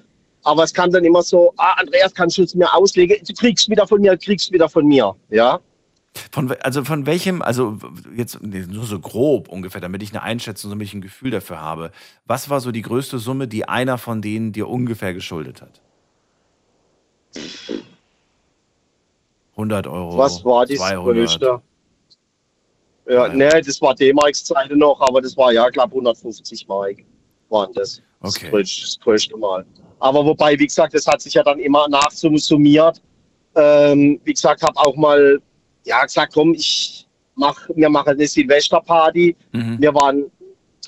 Aber 0.44 0.62
es 0.64 0.72
kam 0.72 0.90
dann 0.90 1.04
immer 1.04 1.22
so, 1.22 1.52
ah, 1.58 1.74
Andreas, 1.78 2.14
kannst 2.14 2.38
du 2.38 2.42
es 2.42 2.54
mir 2.54 2.72
auslegen? 2.72 3.16
Du 3.26 3.34
kriegst 3.34 3.68
wieder 3.68 3.86
von 3.86 4.00
mir, 4.00 4.16
kriegst 4.16 4.50
wieder 4.52 4.68
von 4.68 4.86
mir. 4.86 5.14
Ja, 5.28 5.60
Von, 6.32 6.50
also 6.62 6.84
von 6.84 7.06
welchem, 7.06 7.42
also 7.42 7.78
jetzt 8.16 8.40
nur 8.42 8.84
so 8.84 8.98
grob 8.98 9.48
ungefähr, 9.48 9.80
damit 9.80 10.02
ich 10.02 10.10
eine 10.10 10.22
Einschätzung, 10.22 10.70
damit 10.70 10.86
ich 10.86 10.94
ein 10.94 11.00
Gefühl 11.00 11.30
dafür 11.30 11.60
habe. 11.60 11.92
Was 12.26 12.48
war 12.48 12.60
so 12.60 12.72
die 12.72 12.82
größte 12.82 13.18
Summe, 13.18 13.48
die 13.48 13.68
einer 13.68 13.98
von 13.98 14.22
denen 14.22 14.52
dir 14.52 14.68
ungefähr 14.68 15.12
geschuldet 15.12 15.60
hat? 15.62 15.82
100 19.52 19.86
Euro. 19.88 20.16
was 20.16 20.44
war 20.44 20.66
das 20.66 20.78
200. 20.78 21.04
größte? 21.04 21.62
Ja, 23.08 23.26
Ja. 23.26 23.32
nee, 23.32 23.60
das 23.62 23.80
war 23.80 23.94
D-Marks-Zeiten 23.94 24.78
noch, 24.78 25.00
aber 25.00 25.20
das 25.20 25.36
war 25.36 25.52
ja, 25.52 25.68
glaube 25.70 25.92
150 25.94 26.66
Mark 26.68 26.96
waren 27.48 27.72
das. 27.74 28.02
Das, 28.20 28.36
Okay. 28.36 28.50
größte, 28.50 28.82
das 28.82 28.98
größte 29.00 29.36
Mal. 29.36 29.64
Aber 30.00 30.24
wobei, 30.24 30.58
wie 30.58 30.66
gesagt, 30.66 30.92
das 30.94 31.06
hat 31.06 31.20
sich 31.20 31.34
ja 31.34 31.42
dann 31.42 31.58
immer 31.60 31.88
nachsummiert. 31.88 33.00
Ähm, 33.54 34.20
wie 34.24 34.32
gesagt, 34.32 34.62
habe 34.62 34.76
auch 34.76 34.96
mal 34.96 35.40
ja, 35.84 36.04
gesagt, 36.04 36.34
komm, 36.34 36.52
ich 36.54 37.06
mach, 37.34 37.68
wir 37.74 37.88
machen 37.88 38.10
eine 38.10 38.26
Silvesterparty. 38.26 39.34
Mhm. 39.52 39.76
Wir 39.80 39.94
waren 39.94 40.30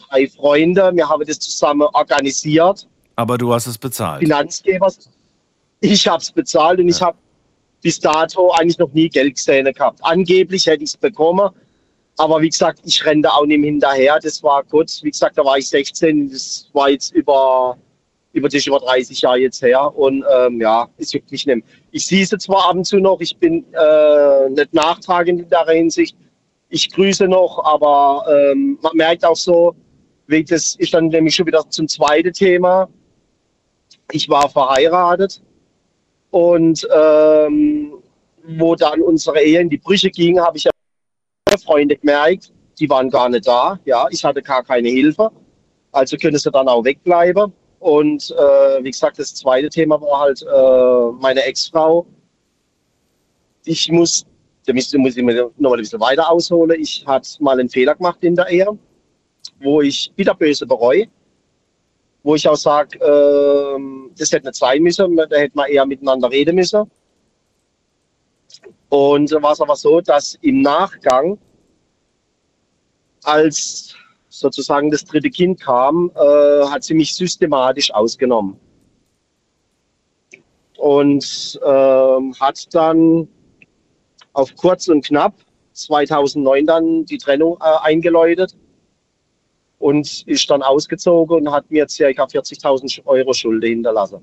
drei 0.08 0.28
Freunde, 0.28 0.90
wir 0.94 1.08
haben 1.08 1.24
das 1.26 1.38
zusammen 1.38 1.88
organisiert. 1.94 2.86
Aber 3.16 3.38
du 3.38 3.52
hast 3.52 3.66
es 3.66 3.78
bezahlt. 3.78 4.20
Finanzgeber. 4.20 4.92
Ich 5.80 6.06
habe 6.06 6.20
es 6.20 6.30
bezahlt 6.30 6.80
und 6.80 6.88
ich 6.88 7.00
habe 7.00 7.16
bis 7.82 7.98
dato 7.98 8.50
eigentlich 8.52 8.78
noch 8.78 8.92
nie 8.92 9.08
Geld 9.08 9.36
gesehen 9.36 9.72
gehabt. 9.72 10.00
Angeblich 10.02 10.66
hätte 10.66 10.84
ich 10.84 10.90
es 10.90 10.96
bekommen, 10.96 11.48
aber 12.20 12.42
wie 12.42 12.50
gesagt, 12.50 12.80
ich 12.84 13.02
renne 13.06 13.22
da 13.22 13.30
auch 13.30 13.46
nicht 13.46 13.64
hinterher. 13.64 14.18
Das 14.22 14.42
war 14.42 14.62
kurz, 14.62 15.02
wie 15.02 15.10
gesagt, 15.10 15.38
da 15.38 15.44
war 15.44 15.56
ich 15.56 15.66
16, 15.70 16.30
das 16.30 16.68
war 16.74 16.90
jetzt 16.90 17.14
über, 17.14 17.78
über, 18.34 18.52
ist 18.52 18.66
über 18.66 18.78
30 18.78 19.22
Jahre 19.22 19.38
jetzt 19.38 19.62
her 19.62 19.90
und 19.96 20.22
ähm, 20.30 20.60
ja, 20.60 20.86
es 20.98 21.12
juckt 21.12 21.32
mich 21.32 21.46
nicht. 21.46 21.64
Ich 21.92 22.04
sehe 22.04 22.26
sie 22.26 22.36
zwar 22.36 22.68
ab 22.68 22.76
und 22.76 22.84
zu 22.84 22.98
noch, 22.98 23.22
ich 23.22 23.34
bin 23.38 23.64
äh, 23.72 24.50
nicht 24.50 24.74
nachtragend 24.74 25.40
in 25.40 25.48
der 25.48 25.64
Hinsicht. 25.64 26.14
Ich 26.68 26.92
grüße 26.92 27.26
noch, 27.26 27.64
aber 27.64 28.26
ähm, 28.30 28.78
man 28.82 28.96
merkt 28.96 29.24
auch 29.24 29.36
so, 29.36 29.74
wie 30.26 30.44
das 30.44 30.74
ist 30.74 30.92
dann 30.92 31.06
nämlich 31.06 31.34
schon 31.34 31.46
wieder 31.46 31.64
zum 31.70 31.88
zweiten 31.88 32.34
Thema. 32.34 32.86
Ich 34.12 34.28
war 34.28 34.46
verheiratet 34.50 35.40
und 36.30 36.86
ähm, 36.94 37.94
wo 38.44 38.74
dann 38.74 39.00
unsere 39.00 39.40
Ehe 39.40 39.60
in 39.60 39.70
die 39.70 39.78
Brüche 39.78 40.10
ging, 40.10 40.38
habe 40.38 40.58
ich 40.58 40.64
ja 40.64 40.70
Freunde 41.58 41.96
gemerkt, 41.96 42.52
die 42.78 42.88
waren 42.88 43.10
gar 43.10 43.28
nicht 43.28 43.46
da. 43.46 43.78
Ja, 43.84 44.06
ich 44.10 44.24
hatte 44.24 44.42
gar 44.42 44.64
keine 44.64 44.88
Hilfe. 44.88 45.30
Also 45.92 46.16
können 46.16 46.38
sie 46.38 46.50
dann 46.50 46.68
auch 46.68 46.84
wegbleiben. 46.84 47.52
Und 47.80 48.30
äh, 48.32 48.84
wie 48.84 48.90
gesagt, 48.90 49.18
das 49.18 49.34
zweite 49.34 49.68
Thema 49.68 50.00
war 50.00 50.20
halt 50.20 50.42
äh, 50.42 51.12
meine 51.20 51.42
Ex-Frau. 51.44 52.06
Ich 53.64 53.90
muss, 53.90 54.26
da 54.66 54.72
muss, 54.72 54.92
ich 54.92 55.22
mir 55.22 55.50
noch 55.56 55.70
mal 55.70 55.74
ein 55.74 55.80
bisschen 55.80 56.00
weiter 56.00 56.30
ausholen. 56.30 56.78
Ich 56.80 57.04
hatte 57.06 57.42
mal 57.42 57.58
einen 57.58 57.68
Fehler 57.68 57.94
gemacht 57.94 58.18
in 58.22 58.36
der 58.36 58.48
Ehe, 58.48 58.66
wo 59.60 59.80
ich 59.80 60.12
bitterböse 60.14 60.66
bereue. 60.66 61.06
Wo 62.22 62.34
ich 62.34 62.46
auch 62.46 62.56
sage, 62.56 62.98
ähm, 62.98 64.10
das 64.18 64.30
hätte 64.30 64.46
nicht 64.48 64.56
sein 64.56 64.82
müssen, 64.82 65.16
da 65.16 65.24
hätte 65.30 65.56
man 65.56 65.70
eher 65.70 65.86
miteinander 65.86 66.30
reden 66.30 66.56
müssen. 66.56 66.90
Und 68.90 69.32
da 69.32 69.40
war 69.40 69.52
es 69.52 69.60
aber 69.60 69.76
so, 69.76 70.00
dass 70.00 70.36
im 70.42 70.62
Nachgang, 70.62 71.38
als 73.22 73.94
sozusagen 74.28 74.90
das 74.90 75.04
dritte 75.04 75.30
Kind 75.30 75.60
kam, 75.60 76.10
äh, 76.14 76.66
hat 76.66 76.82
sie 76.82 76.94
mich 76.94 77.14
systematisch 77.14 77.92
ausgenommen. 77.92 78.58
Und 80.76 81.60
ähm, 81.64 82.34
hat 82.40 82.74
dann 82.74 83.28
auf 84.32 84.54
kurz 84.56 84.88
und 84.88 85.04
knapp 85.04 85.34
2009 85.72 86.66
dann 86.66 87.04
die 87.04 87.18
Trennung 87.18 87.58
äh, 87.60 87.76
eingeläutet 87.82 88.56
und 89.78 90.26
ist 90.26 90.50
dann 90.50 90.62
ausgezogen 90.62 91.46
und 91.46 91.52
hat 91.52 91.70
mir 91.70 91.86
ca. 91.86 92.24
40.000 92.24 93.04
Euro 93.06 93.32
Schulde 93.32 93.68
hinterlassen. 93.68 94.20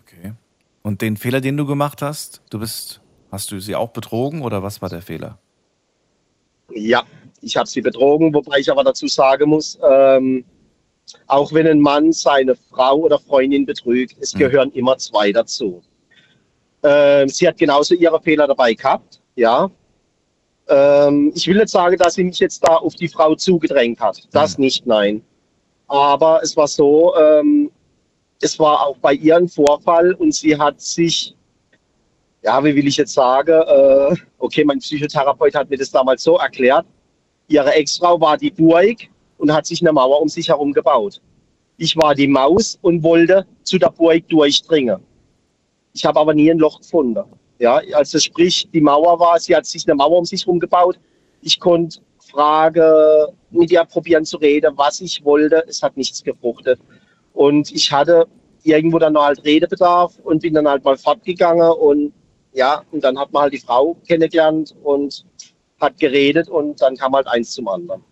Okay. 0.00 0.32
Und 0.82 1.02
den 1.02 1.16
Fehler, 1.16 1.40
den 1.40 1.56
du 1.56 1.66
gemacht 1.66 2.02
hast, 2.02 2.42
du 2.50 2.58
bist, 2.58 3.00
hast 3.30 3.50
du 3.52 3.60
sie 3.60 3.74
auch 3.74 3.90
betrogen 3.90 4.42
oder 4.42 4.62
was 4.62 4.80
war 4.80 4.88
der 4.88 5.02
Fehler? 5.02 5.38
Ja, 6.72 7.02
ich 7.42 7.56
habe 7.56 7.68
sie 7.68 7.80
betrogen, 7.80 8.32
wobei 8.32 8.58
ich 8.58 8.70
aber 8.70 8.84
dazu 8.84 9.06
sagen 9.08 9.50
muss, 9.50 9.78
ähm, 9.90 10.44
auch 11.26 11.52
wenn 11.52 11.66
ein 11.66 11.80
Mann 11.80 12.12
seine 12.12 12.54
Frau 12.54 12.96
oder 12.96 13.18
Freundin 13.18 13.66
betrügt, 13.66 14.16
es 14.20 14.34
Mhm. 14.34 14.38
gehören 14.38 14.72
immer 14.72 14.96
zwei 14.98 15.32
dazu. 15.32 15.82
Ähm, 16.82 17.28
sie 17.28 17.46
hat 17.46 17.58
genauso 17.58 17.94
ihre 17.94 18.20
Fehler 18.22 18.46
dabei 18.46 18.72
gehabt, 18.74 19.20
ja. 19.36 19.70
Ähm, 20.68 21.32
ich 21.34 21.46
will 21.48 21.56
nicht 21.56 21.68
sagen, 21.68 21.96
dass 21.98 22.14
sie 22.14 22.24
mich 22.24 22.38
jetzt 22.38 22.66
da 22.66 22.76
auf 22.76 22.94
die 22.94 23.08
Frau 23.08 23.34
zugedrängt 23.34 24.00
hat. 24.00 24.22
Das 24.30 24.56
nicht, 24.56 24.86
nein. 24.86 25.20
Aber 25.88 26.40
es 26.42 26.56
war 26.56 26.68
so, 26.68 27.12
ähm, 27.16 27.59
es 28.40 28.58
war 28.58 28.86
auch 28.86 28.96
bei 28.98 29.12
ihr 29.12 29.36
ein 29.36 29.48
Vorfall 29.48 30.14
und 30.14 30.34
sie 30.34 30.56
hat 30.56 30.80
sich, 30.80 31.34
ja, 32.42 32.62
wie 32.64 32.74
will 32.74 32.86
ich 32.86 32.96
jetzt 32.96 33.12
sagen, 33.12 33.62
äh, 33.66 34.16
okay, 34.38 34.64
mein 34.64 34.78
Psychotherapeut 34.78 35.54
hat 35.54 35.68
mir 35.68 35.76
das 35.76 35.90
damals 35.90 36.22
so 36.22 36.38
erklärt, 36.38 36.86
ihre 37.48 37.72
Ex-Frau 37.74 38.20
war 38.20 38.38
die 38.38 38.50
Burg 38.50 38.96
und 39.38 39.52
hat 39.52 39.66
sich 39.66 39.82
eine 39.82 39.92
Mauer 39.92 40.20
um 40.20 40.28
sich 40.28 40.48
herum 40.48 40.72
gebaut. 40.72 41.20
Ich 41.76 41.96
war 41.96 42.14
die 42.14 42.28
Maus 42.28 42.78
und 42.82 43.02
wollte 43.02 43.46
zu 43.62 43.78
der 43.78 43.90
Burg 43.90 44.26
durchdringen. 44.28 45.00
Ich 45.92 46.04
habe 46.04 46.20
aber 46.20 46.34
nie 46.34 46.50
ein 46.50 46.58
Loch 46.58 46.80
gefunden. 46.80 47.24
Ja, 47.58 47.80
also 47.92 48.18
sprich, 48.18 48.68
die 48.72 48.80
Mauer 48.80 49.18
war, 49.18 49.38
sie 49.38 49.54
hat 49.54 49.66
sich 49.66 49.86
eine 49.86 49.94
Mauer 49.94 50.18
um 50.18 50.24
sich 50.24 50.46
herum 50.46 50.60
gebaut. 50.60 50.98
Ich 51.42 51.60
konnte 51.60 52.00
Frage 52.30 53.28
mit 53.50 53.70
ihr 53.70 53.84
probieren 53.84 54.24
zu 54.24 54.38
reden, 54.38 54.72
was 54.76 55.00
ich 55.00 55.24
wollte. 55.24 55.64
Es 55.68 55.82
hat 55.82 55.96
nichts 55.96 56.22
gefruchtet. 56.22 56.80
Und 57.32 57.70
ich 57.72 57.90
hatte 57.92 58.26
irgendwo 58.62 58.98
dann 58.98 59.14
noch 59.14 59.24
halt 59.24 59.44
Redebedarf 59.44 60.18
und 60.22 60.42
bin 60.42 60.54
dann 60.54 60.68
halt 60.68 60.84
mal 60.84 60.96
fortgegangen 60.96 61.70
und 61.70 62.12
ja, 62.52 62.82
und 62.90 63.04
dann 63.04 63.18
hat 63.18 63.32
man 63.32 63.42
halt 63.42 63.52
die 63.52 63.58
Frau 63.58 63.94
kennengelernt 64.06 64.74
und 64.82 65.24
hat 65.80 65.98
geredet 65.98 66.48
und 66.48 66.80
dann 66.82 66.96
kam 66.96 67.14
halt 67.14 67.26
eins 67.26 67.52
zum 67.52 67.68
anderen. 67.68 68.02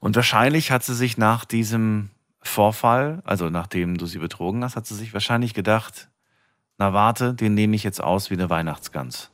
Und 0.00 0.16
wahrscheinlich 0.16 0.70
hat 0.70 0.84
sie 0.84 0.94
sich 0.94 1.18
nach 1.18 1.44
diesem 1.44 2.10
Vorfall, 2.40 3.20
also 3.24 3.50
nachdem 3.50 3.98
du 3.98 4.06
sie 4.06 4.18
betrogen 4.18 4.64
hast, 4.64 4.76
hat 4.76 4.86
sie 4.86 4.94
sich 4.94 5.12
wahrscheinlich 5.12 5.54
gedacht, 5.54 6.08
na 6.78 6.92
warte, 6.92 7.34
den 7.34 7.54
nehme 7.54 7.76
ich 7.76 7.82
jetzt 7.82 8.02
aus 8.02 8.30
wie 8.30 8.34
eine 8.34 8.48
Weihnachtsgans. 8.48 9.30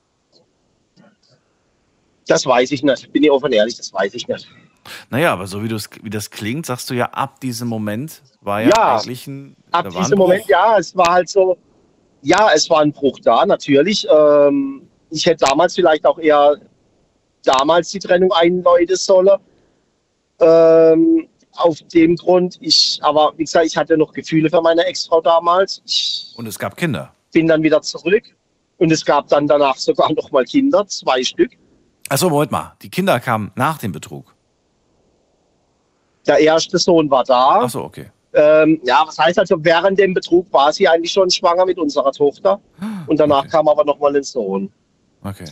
Das 2.26 2.46
weiß 2.46 2.72
ich 2.72 2.82
nicht. 2.82 3.12
Bin 3.12 3.22
ich 3.22 3.30
offen 3.30 3.52
ehrlich, 3.52 3.76
das 3.76 3.92
weiß 3.92 4.14
ich 4.14 4.26
nicht. 4.28 4.48
Naja, 5.10 5.32
aber 5.32 5.46
so 5.46 5.62
wie, 5.62 5.68
du's, 5.68 5.88
wie 6.02 6.10
das 6.10 6.30
klingt, 6.30 6.66
sagst 6.66 6.90
du 6.90 6.94
ja, 6.94 7.06
ab 7.06 7.40
diesem 7.40 7.68
Moment 7.68 8.22
war 8.40 8.62
ja, 8.62 8.68
Ja, 8.68 8.96
eigentlich 8.96 9.26
ein. 9.26 9.56
Ab 9.70 9.86
war 9.86 9.96
ein 9.96 10.02
diesem 10.02 10.18
Moment, 10.18 10.46
ja, 10.46 10.78
es 10.78 10.94
war 10.96 11.12
halt 11.12 11.28
so, 11.28 11.56
ja, 12.22 12.50
es 12.54 12.68
war 12.70 12.80
ein 12.80 12.92
Bruch 12.92 13.18
da, 13.22 13.44
natürlich. 13.46 14.06
Ähm, 14.10 14.88
ich 15.10 15.26
hätte 15.26 15.44
damals 15.46 15.74
vielleicht 15.74 16.06
auch 16.06 16.18
eher 16.18 16.56
damals 17.44 17.90
die 17.90 17.98
Trennung 17.98 18.32
einläuten 18.32 18.96
sollen. 18.96 19.38
Ähm, 20.40 21.28
auf 21.56 21.78
dem 21.94 22.16
Grund, 22.16 22.58
ich, 22.60 22.98
aber 23.02 23.32
wie 23.36 23.44
gesagt, 23.44 23.66
ich 23.66 23.76
hatte 23.76 23.96
noch 23.96 24.12
Gefühle 24.12 24.50
für 24.50 24.60
meine 24.60 24.84
Ex-Frau 24.86 25.20
damals. 25.20 25.82
Ich 25.86 26.34
Und 26.36 26.46
es 26.46 26.58
gab 26.58 26.76
Kinder. 26.76 27.14
bin 27.32 27.46
dann 27.46 27.62
wieder 27.62 27.80
zurück 27.82 28.24
und 28.78 28.90
es 28.90 29.04
gab 29.04 29.28
dann 29.28 29.46
danach 29.46 29.76
sogar 29.76 30.12
noch 30.12 30.30
mal 30.32 30.44
Kinder, 30.44 30.86
zwei 30.86 31.22
Stück. 31.22 31.52
Achso, 32.08 32.28
Moment 32.28 32.50
mal. 32.50 32.76
Die 32.82 32.90
Kinder 32.90 33.20
kamen 33.20 33.52
nach 33.54 33.78
dem 33.78 33.92
Betrug. 33.92 34.33
Der 36.26 36.38
erste 36.38 36.78
Sohn 36.78 37.10
war 37.10 37.24
da. 37.24 37.60
Achso, 37.62 37.82
okay. 37.84 38.06
Ähm, 38.32 38.80
ja, 38.84 39.04
was 39.06 39.16
heißt 39.18 39.38
also, 39.38 39.56
während 39.60 39.98
dem 39.98 40.12
Betrug 40.14 40.52
war 40.52 40.72
sie 40.72 40.88
eigentlich 40.88 41.12
schon 41.12 41.30
schwanger 41.30 41.64
mit 41.66 41.78
unserer 41.78 42.10
Tochter. 42.12 42.60
Und 43.06 43.20
danach 43.20 43.40
Okay. 43.40 43.48
kam 43.50 43.68
aber 43.68 43.84
nochmal 43.84 44.16
ein 44.16 44.22
Sohn. 44.24 44.72
Okay. 45.22 45.44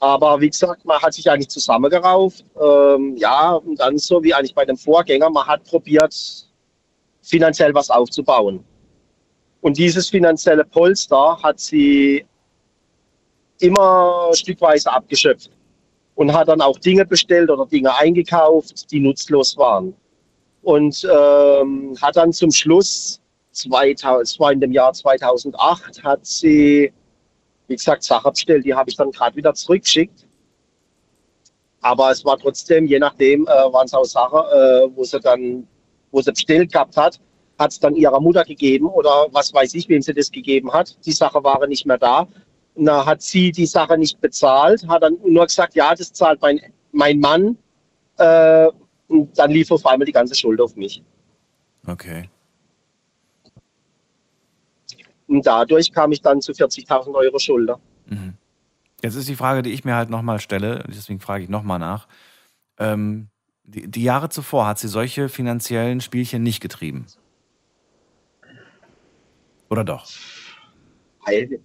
Aber 0.00 0.40
wie 0.40 0.48
gesagt, 0.48 0.84
man 0.84 0.98
hat 1.00 1.12
sich 1.14 1.30
eigentlich 1.30 1.48
zusammengerauft. 1.50 2.44
Ähm, 2.60 3.16
ja, 3.18 3.52
und 3.52 3.78
dann 3.78 3.98
so 3.98 4.22
wie 4.22 4.32
eigentlich 4.32 4.54
bei 4.54 4.64
dem 4.64 4.76
Vorgänger, 4.76 5.28
man 5.30 5.46
hat 5.46 5.62
probiert, 5.64 6.14
finanziell 7.20 7.74
was 7.74 7.90
aufzubauen. 7.90 8.64
Und 9.60 9.76
dieses 9.76 10.08
finanzielle 10.08 10.64
Polster 10.64 11.38
hat 11.42 11.60
sie 11.60 12.24
immer 13.60 14.30
stückweise 14.32 14.90
abgeschöpft 14.92 15.50
und 16.16 16.32
hat 16.32 16.48
dann 16.48 16.60
auch 16.60 16.78
Dinge 16.78 17.04
bestellt 17.06 17.48
oder 17.50 17.66
Dinge 17.66 17.94
eingekauft, 17.96 18.90
die 18.90 18.98
nutzlos 19.00 19.56
waren. 19.56 19.94
Und 20.62 21.04
ähm, 21.04 21.96
hat 22.00 22.16
dann 22.16 22.32
zum 22.32 22.50
Schluss, 22.50 23.20
2000, 23.52 24.22
es 24.22 24.40
war 24.40 24.52
in 24.52 24.60
dem 24.60 24.72
Jahr 24.72 24.92
2008, 24.92 26.02
hat 26.02 26.24
sie, 26.24 26.92
wie 27.66 27.74
gesagt, 27.74 28.02
Sachen 28.02 28.32
bestellt, 28.32 28.64
die 28.64 28.74
habe 28.74 28.88
ich 28.88 28.96
dann 28.96 29.10
gerade 29.10 29.36
wieder 29.36 29.54
zurückgeschickt. 29.54 30.26
Aber 31.80 32.10
es 32.12 32.24
war 32.24 32.38
trotzdem, 32.38 32.86
je 32.86 32.98
nachdem, 32.98 33.42
äh, 33.46 33.48
waren 33.48 33.86
es 33.86 33.94
auch 33.94 34.04
Sachen, 34.04 34.38
äh, 34.38 34.96
wo 34.96 35.04
sie 35.04 35.20
dann, 35.20 35.66
wo 36.12 36.22
sie 36.22 36.30
bestellt 36.30 36.72
gehabt 36.72 36.96
hat, 36.96 37.20
hat 37.58 37.72
es 37.72 37.80
dann 37.80 37.96
ihrer 37.96 38.20
Mutter 38.20 38.44
gegeben 38.44 38.86
oder 38.86 39.26
was 39.32 39.52
weiß 39.52 39.74
ich, 39.74 39.88
wem 39.88 40.00
sie 40.00 40.14
das 40.14 40.30
gegeben 40.30 40.72
hat. 40.72 40.96
Die 41.04 41.12
Sache 41.12 41.42
waren 41.42 41.68
nicht 41.68 41.86
mehr 41.86 41.98
da. 41.98 42.28
Da 42.76 43.04
hat 43.04 43.20
sie 43.20 43.52
die 43.52 43.66
Sache 43.66 43.98
nicht 43.98 44.20
bezahlt, 44.20 44.86
hat 44.88 45.02
dann 45.02 45.18
nur 45.26 45.46
gesagt, 45.46 45.74
ja, 45.74 45.94
das 45.94 46.12
zahlt 46.12 46.40
mein, 46.40 46.60
mein 46.92 47.20
Mann. 47.20 47.58
Äh, 48.16 48.68
und 49.12 49.38
dann 49.38 49.50
lief 49.50 49.70
auf 49.70 49.84
einmal 49.86 50.06
die 50.06 50.12
ganze 50.12 50.34
Schuld 50.34 50.60
auf 50.60 50.74
mich. 50.76 51.02
Okay. 51.86 52.28
Und 55.26 55.46
dadurch 55.46 55.92
kam 55.92 56.12
ich 56.12 56.20
dann 56.20 56.40
zu 56.40 56.52
40.000 56.52 57.14
Euro 57.14 57.38
Schulter. 57.38 57.80
Mhm. 58.06 58.34
Jetzt 59.02 59.16
ist 59.16 59.28
die 59.28 59.34
Frage, 59.34 59.62
die 59.62 59.72
ich 59.72 59.84
mir 59.84 59.96
halt 59.96 60.10
nochmal 60.10 60.38
stelle, 60.40 60.84
deswegen 60.88 61.20
frage 61.20 61.44
ich 61.44 61.50
nochmal 61.50 61.78
nach. 61.78 62.06
Ähm, 62.78 63.28
die, 63.64 63.88
die 63.88 64.02
Jahre 64.02 64.28
zuvor 64.28 64.66
hat 64.66 64.78
sie 64.78 64.88
solche 64.88 65.28
finanziellen 65.28 66.00
Spielchen 66.00 66.42
nicht 66.42 66.60
getrieben. 66.60 67.06
Oder 69.70 69.84
doch? 69.84 70.06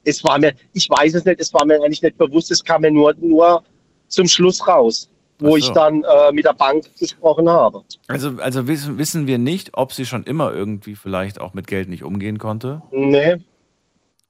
Es 0.04 0.24
war 0.24 0.40
mir, 0.40 0.54
ich 0.74 0.90
weiß 0.90 1.16
es 1.16 1.26
nicht, 1.26 1.42
es 1.42 1.54
war 1.54 1.66
mir 1.66 1.76
eigentlich 1.76 2.02
nicht 2.02 2.18
bewusst, 2.18 2.52
es 2.52 2.64
kam 2.64 2.82
mir 2.82 2.92
nur, 2.92 3.14
nur 3.16 3.64
zum 4.08 4.28
Schluss 4.28 4.66
raus, 4.68 5.10
wo 5.40 5.54
Ach 5.54 5.58
ich 5.58 5.66
so. 5.66 5.74
dann 5.74 6.04
äh, 6.04 6.32
mit 6.32 6.46
der 6.46 6.54
Bank 6.54 6.86
gesprochen 7.00 7.50
habe. 7.50 7.84
Also, 8.08 8.32
also 8.42 8.68
wissen, 8.68 8.98
wissen 8.98 9.28
wir 9.28 9.38
nicht, 9.38 9.72
ob 9.78 9.94
sie 9.94 10.06
schon 10.06 10.24
immer 10.24 10.54
irgendwie 10.54 10.96
vielleicht 10.96 11.40
auch 11.40 11.54
mit 11.54 11.68
Geld 11.68 11.90
nicht 11.90 12.04
umgehen 12.04 12.38
konnte. 12.40 12.82
Nee, 12.92 13.38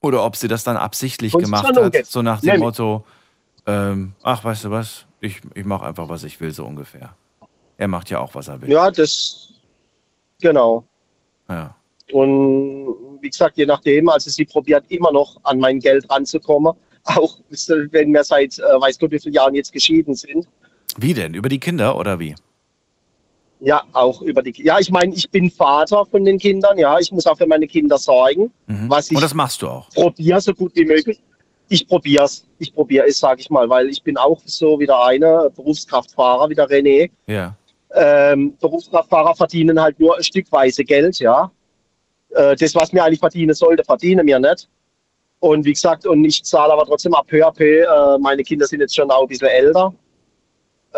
Oder 0.01 0.23
ob 0.25 0.35
sie 0.35 0.47
das 0.47 0.63
dann 0.63 0.77
absichtlich 0.77 1.33
Uns 1.33 1.43
gemacht 1.45 1.65
hat, 1.67 1.77
umgeht. 1.77 2.05
so 2.07 2.21
nach 2.21 2.41
dem 2.41 2.53
Nee. 2.55 2.57
Motto, 2.59 3.03
ähm, 3.65 4.13
ach, 4.23 4.43
weißt 4.43 4.65
du 4.65 4.71
was, 4.71 5.05
ich, 5.21 5.41
ich 5.55 5.65
mache 5.65 5.85
einfach, 5.85 6.09
was 6.09 6.23
ich 6.23 6.39
will, 6.41 6.51
so 6.51 6.65
ungefähr. 6.65 7.15
Er 7.77 7.87
macht 7.87 8.09
ja 8.09 8.19
auch, 8.19 8.33
was 8.35 8.47
er 8.47 8.61
will. 8.61 8.69
ja, 8.71 8.89
das, 8.91 9.49
genau. 10.41 10.83
Ja. 11.49 11.75
Und 12.11 12.95
wie 13.21 13.29
gesagt, 13.29 13.57
je 13.57 13.65
nachdem, 13.65 14.09
also 14.09 14.29
sie 14.29 14.45
probiert 14.45 14.85
immer 14.89 15.11
noch 15.11 15.37
an 15.43 15.59
mein 15.59 15.79
Geld 15.79 16.09
ranzukommen, 16.09 16.73
auch 17.05 17.39
wenn 17.91 18.13
wir 18.13 18.23
seit, 18.23 18.59
äh, 18.59 18.63
weiß 18.63 18.99
Gott 18.99 19.11
wie 19.11 19.19
vielen 19.19 19.33
Jahren 19.35 19.55
jetzt 19.55 19.71
geschieden 19.71 20.13
sind. 20.15 20.47
Wie 20.95 21.13
denn? 21.13 21.33
Über 21.33 21.49
die 21.49 21.59
Kinder 21.59 21.97
oder 21.97 22.19
wie? 22.19 22.35
Ja, 23.59 23.83
auch 23.93 24.21
über 24.21 24.43
die, 24.43 24.53
ja, 24.63 24.77
ich 24.79 24.91
meine, 24.91 25.13
ich 25.15 25.29
bin 25.31 25.49
Vater 25.49 26.05
von 26.05 26.23
den 26.23 26.37
Kindern, 26.37 26.77
ja, 26.77 26.99
ich 26.99 27.11
muss 27.11 27.25
auch 27.25 27.37
für 27.37 27.47
meine 27.47 27.67
Kinder 27.67 27.97
sorgen, 27.97 28.51
Mhm. 28.67 28.87
was 28.89 29.09
ich 29.09 29.15
Und 29.17 29.23
das 29.23 29.33
machst 29.33 29.61
du 29.63 29.67
auch. 29.67 29.89
probiere 29.89 30.39
so 30.41 30.53
gut 30.53 30.75
wie 30.75 30.85
möglich. 30.85 31.19
Ich 31.69 31.87
probiere 31.87 32.23
es, 32.25 32.45
ich 32.59 32.73
probiere 32.73 33.07
es, 33.07 33.19
sage 33.19 33.41
ich 33.41 33.49
mal, 33.49 33.67
weil 33.67 33.89
ich 33.89 34.01
bin 34.03 34.15
auch 34.15 34.39
so 34.45 34.79
wie 34.79 34.85
der 34.85 35.03
eine 35.03 35.51
Berufskraftfahrer, 35.55 36.49
wie 36.49 36.55
der 36.55 36.69
René. 36.69 37.09
Ja. 37.25 37.55
Ähm, 37.93 38.55
Berufskraftfahrer 38.61 39.35
verdienen 39.35 39.81
halt 39.81 39.99
nur 39.99 40.21
stückweise 40.21 40.83
Geld, 40.85 41.19
ja. 41.19 41.51
Äh, 42.29 42.55
das, 42.55 42.75
was 42.75 42.93
mir 42.93 43.03
eigentlich 43.03 43.19
verdienen 43.19 43.55
sollte, 43.55 43.83
verdienen 43.83 44.25
mir 44.25 44.39
nicht. 44.39 44.69
Und 45.39 45.65
wie 45.65 45.73
gesagt, 45.73 46.05
und 46.05 46.23
ich 46.25 46.43
zahle 46.43 46.73
aber 46.73 46.85
trotzdem 46.85 47.13
ab 47.15 47.25
peu 47.27 47.45
à 47.45 47.51
peu. 47.51 47.81
Äh, 47.83 48.17
meine 48.19 48.43
Kinder 48.43 48.65
sind 48.67 48.79
jetzt 48.81 48.95
schon 48.95 49.09
auch 49.11 49.23
ein 49.23 49.27
bisschen 49.27 49.47
älter. 49.47 49.93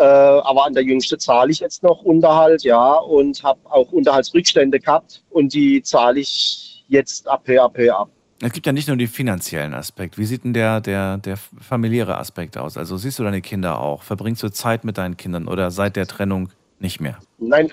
Äh, 0.00 0.02
aber 0.02 0.64
an 0.64 0.72
der 0.72 0.82
jüngste 0.82 1.18
zahle 1.18 1.50
ich 1.50 1.60
jetzt 1.60 1.82
noch 1.82 2.00
Unterhalt, 2.00 2.64
ja, 2.64 2.94
und 2.94 3.42
habe 3.42 3.60
auch 3.64 3.92
Unterhaltsrückstände 3.92 4.80
gehabt. 4.80 5.22
Und 5.28 5.52
die 5.52 5.82
zahle 5.82 6.20
ich 6.20 6.86
jetzt 6.88 7.28
ab 7.28 7.44
peu 7.44 7.60
ab. 7.60 8.08
Es 8.40 8.52
gibt 8.52 8.64
ja 8.64 8.72
nicht 8.72 8.88
nur 8.88 8.96
den 8.96 9.08
finanziellen 9.08 9.74
Aspekt. 9.74 10.16
Wie 10.16 10.24
sieht 10.24 10.44
denn 10.44 10.54
der, 10.54 10.80
der, 10.80 11.18
der 11.18 11.36
familiäre 11.36 12.16
Aspekt 12.16 12.56
aus? 12.56 12.78
Also 12.78 12.96
siehst 12.96 13.18
du 13.18 13.24
deine 13.24 13.42
Kinder 13.42 13.78
auch? 13.78 14.02
Verbringst 14.02 14.42
du 14.42 14.48
Zeit 14.48 14.84
mit 14.84 14.96
deinen 14.96 15.18
Kindern 15.18 15.46
oder 15.46 15.70
seit 15.70 15.96
der 15.96 16.06
Trennung 16.06 16.48
nicht 16.78 17.02
mehr? 17.02 17.18
Nein, 17.36 17.70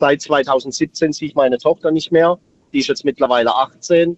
seit 0.00 0.22
2017 0.22 1.12
sehe 1.12 1.28
ich 1.28 1.34
meine 1.34 1.58
Tochter 1.58 1.90
nicht 1.90 2.12
mehr. 2.12 2.38
Die 2.72 2.78
ist 2.78 2.86
jetzt 2.86 3.04
mittlerweile 3.04 3.54
18. 3.54 4.16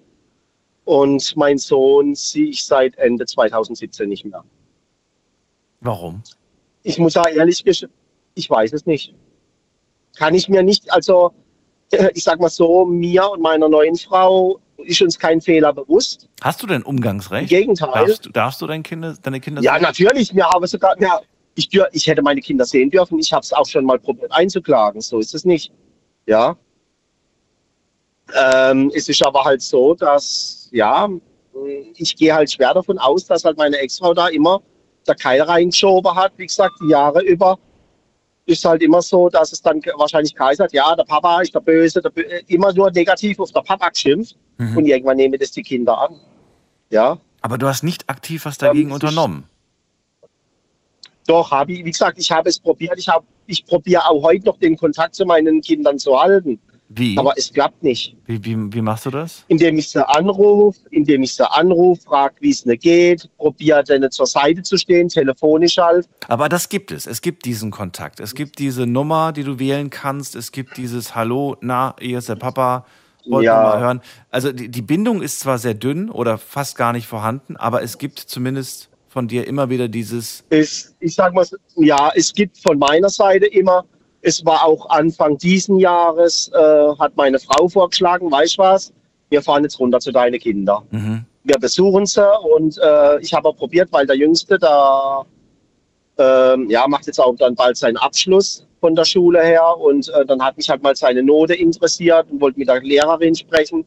Und 0.85 1.37
mein 1.37 1.59
Sohn 1.59 2.15
sehe 2.15 2.47
ich 2.47 2.65
seit 2.65 2.97
Ende 2.97 3.27
2017 3.27 4.09
nicht 4.09 4.25
mehr. 4.25 4.45
Warum? 5.81 6.23
Ich 6.83 6.99
muss 6.99 7.17
auch 7.17 7.27
ehrlich 7.29 7.65
gestehen, 7.65 7.91
ich 8.35 8.49
weiß 8.49 8.73
es 8.73 8.87
nicht. 8.87 9.15
Kann 10.17 10.35
ich 10.35 10.49
mir 10.49 10.63
nicht, 10.63 10.91
also 10.93 11.33
äh, 11.93 12.11
ich 12.15 12.25
sag 12.25 12.41
mal 12.41 12.49
so, 12.49 12.85
mir 12.85 13.29
und 13.31 13.41
meiner 13.41 13.69
neuen 13.69 13.97
Frau 13.97 14.61
ist 14.79 15.03
uns 15.03 15.19
kein 15.19 15.41
Fehler 15.41 15.73
bewusst. 15.73 16.29
Hast 16.41 16.63
du 16.63 16.67
denn 16.67 16.83
Umgangsrecht? 16.83 17.51
Im 17.51 17.59
Gegenteil. 17.59 17.91
Darfst, 18.07 18.27
du- 18.27 18.31
darfst 18.31 18.61
du 18.63 18.67
deine 18.67 18.83
Kinder, 18.83 19.15
deine 19.23 19.41
Kinder 19.41 19.61
Ja, 19.63 19.75
sehen? 19.75 19.83
natürlich. 19.83 20.35
Wir 20.35 20.47
haben 20.49 20.67
sogar, 20.67 21.01
ja, 21.01 21.21
ich, 21.57 21.69
ich 21.93 22.07
hätte 22.07 22.23
meine 22.23 22.41
Kinder 22.41 22.65
sehen 22.65 22.91
dürfen. 22.91 23.19
Ich 23.19 23.33
habe 23.33 23.43
es 23.43 23.53
auch 23.53 23.67
schon 23.67 23.85
mal 23.85 23.99
probiert 23.99 24.31
einzuklagen. 24.33 25.01
So 25.01 25.19
ist 25.19 25.35
es 25.35 25.45
nicht. 25.45 25.73
Ja. 26.27 26.57
Ähm, 28.35 28.93
es 28.95 29.09
ist 29.09 29.25
aber 29.25 29.45
halt 29.45 29.63
so, 29.63 29.95
dass, 29.95 30.69
ja, 30.73 31.09
ich 31.97 32.15
gehe 32.17 32.35
halt 32.35 32.53
schwer 32.53 32.75
davon 32.75 32.99
aus, 32.99 33.25
dass 33.27 33.45
halt 33.45 33.57
meine 33.57 33.79
Ex-Frau 33.79 34.15
da 34.15 34.29
immer 34.29 34.63
der 35.09 35.15
Keil 35.15 35.43
reingeschoben 35.43 36.15
hat. 36.15 36.33
Wie 36.37 36.47
gesagt, 36.47 36.75
die 36.83 36.91
Jahre 36.91 37.23
über 37.23 37.59
ist 38.47 38.65
halt 38.65 38.83
immer 38.83 39.03
so, 39.03 39.29
dass 39.29 39.53
es 39.53 39.61
dann 39.61 39.83
wahrscheinlich 39.97 40.35
geheißen 40.35 40.65
hat, 40.65 40.73
ja, 40.73 40.97
der 40.97 41.05
Papa 41.05 41.43
ist 41.43 41.55
der 41.55 41.61
Böse, 41.61 42.01
der 42.01 42.09
Bö 42.09 42.23
immer 42.47 42.73
nur 42.73 42.91
negativ 42.91 43.39
auf 43.41 43.53
der 43.53 43.61
Papa 43.61 43.91
geschimpft. 43.91 44.37
Mhm. 44.57 44.77
Und 44.77 44.87
irgendwann 44.87 45.19
nehmen 45.19 45.39
das 45.39 45.51
die 45.51 45.63
Kinder 45.63 45.99
an. 45.99 46.19
Ja. 46.91 47.19
Aber 47.43 47.59
du 47.59 47.67
hast 47.67 47.85
nicht 47.85 48.09
aktiv 48.09 48.47
was 48.47 48.57
dagegen 48.57 48.89
Ähm, 48.89 48.95
unternommen. 48.95 49.45
Doch, 51.27 51.51
habe 51.51 51.73
ich, 51.73 51.85
wie 51.85 51.91
gesagt, 51.91 52.19
ich 52.19 52.33
habe 52.33 52.49
es 52.49 52.59
probiert. 52.59 52.99
Ich, 52.99 53.09
ich 53.47 53.67
probiere 53.67 54.09
auch 54.09 54.23
heute 54.23 54.47
noch 54.47 54.59
den 54.59 54.79
Kontakt 54.79 55.15
zu 55.15 55.27
meinen 55.27 55.61
Kindern 55.61 55.99
zu 55.99 56.19
halten. 56.19 56.59
Wie? 56.91 57.19
Aber 57.19 57.35
es 57.37 57.53
klappt 57.53 57.83
nicht. 57.83 58.17
Wie, 58.25 58.43
wie, 58.45 58.57
wie 58.73 58.81
machst 58.81 59.05
du 59.07 59.11
das? 59.11 59.45
Indem 59.49 59.77
ich 59.79 59.91
sie 59.91 60.07
anrufe, 60.09 60.79
indem 60.91 61.23
ich 61.23 61.35
sie 61.35 61.49
anrufe, 61.51 62.03
frage, 62.03 62.37
wie 62.41 62.51
es 62.51 62.65
mir 62.65 62.79
geht, 62.79 63.29
probiere 63.37 63.85
denen 63.85 64.11
zur 64.11 64.27
Seite 64.27 64.63
zu 64.63 64.79
stehen, 64.79 65.09
telefonisch 65.09 65.77
halt. 65.77 66.09
Aber 66.29 66.49
das 66.49 66.69
gibt 66.71 66.91
es. 66.91 67.07
Es 67.07 67.21
gibt 67.21 67.45
diesen 67.45 67.71
Kontakt. 67.71 68.21
Es 68.21 68.35
gibt 68.35 68.59
diese 68.59 68.87
Nummer, 68.87 69.33
die 69.33 69.45
du 69.45 69.59
wählen 69.59 69.91
kannst. 69.91 70.35
Es 70.35 70.51
gibt 70.51 70.77
dieses 70.79 71.15
Hallo, 71.15 71.57
na, 71.61 71.95
hier 72.01 72.19
ist 72.19 72.29
der 72.31 72.37
Papa. 72.37 72.87
Wollt 73.29 73.45
Ja. 73.45 73.61
ihr 73.61 73.63
mal 73.75 73.81
hören. 73.81 74.01
Also 74.31 74.53
die, 74.53 74.71
die 74.71 74.81
Bindung 74.83 75.21
ist 75.21 75.41
zwar 75.41 75.59
sehr 75.59 75.75
dünn 75.75 76.09
oder 76.09 76.39
fast 76.39 76.79
gar 76.79 76.95
nicht 76.95 77.07
vorhanden, 77.07 77.57
aber 77.57 77.83
es 77.83 77.99
gibt 77.99 78.19
zumindest 78.19 78.89
von 79.09 79.29
dir 79.29 79.47
immer 79.47 79.69
wieder 79.69 79.89
dieses. 79.89 80.45
Es, 80.49 80.95
ich 81.01 81.15
sag 81.15 81.35
mal, 81.35 81.45
so, 81.45 81.57
ja, 81.77 82.11
es 82.15 82.33
gibt 82.33 82.57
von 82.59 82.79
meiner 82.79 83.11
Seite 83.11 83.45
immer, 83.47 83.85
es 84.23 84.45
war 84.45 84.65
auch 84.65 84.89
Anfang 84.91 85.39
diesen 85.39 85.79
Jahres, 85.79 86.51
äh, 86.55 86.59
hat 86.99 87.17
meine 87.17 87.39
Frau 87.39 87.69
vorgeschlagen, 87.69 88.31
weißt 88.31 88.59
du 88.59 88.63
was, 88.63 88.93
wir 89.31 89.43
fahren 89.43 89.63
jetzt 89.63 89.79
runter 89.79 90.01
zu 90.01 90.13
deinen 90.13 90.39
Kindern. 90.41 90.85
Mhm. 90.91 91.25
wir 91.45 91.59
besuchen 91.59 92.07
sie 92.07 92.27
und 92.55 92.79
äh, 92.79 93.21
ich 93.21 93.33
habe 93.33 93.53
probiert, 93.53 93.89
weil 93.93 94.07
der 94.07 94.17
Jüngste 94.17 94.59
da 94.59 95.25
ähm, 96.19 96.69
ja, 96.69 96.87
macht 96.89 97.07
jetzt 97.07 97.21
auch 97.21 97.35
dann 97.37 97.55
bald 97.55 97.77
seinen 97.77 97.97
Abschluss 97.97 98.67
von 98.81 98.95
der 98.95 99.05
Schule 99.05 99.43
her 99.43 99.77
und 99.79 100.09
äh, 100.11 100.27
dann 100.27 100.43
hat 100.43 100.57
mich 100.57 100.69
halt 100.69 100.83
mal 100.83 100.95
seine 100.95 101.23
Note 101.23 101.55
interessiert 101.55 102.27
und 102.31 102.41
wollte 102.41 102.59
mit 102.59 102.69
der 102.69 102.81
Lehrerin 102.81 103.35
sprechen. 103.35 103.85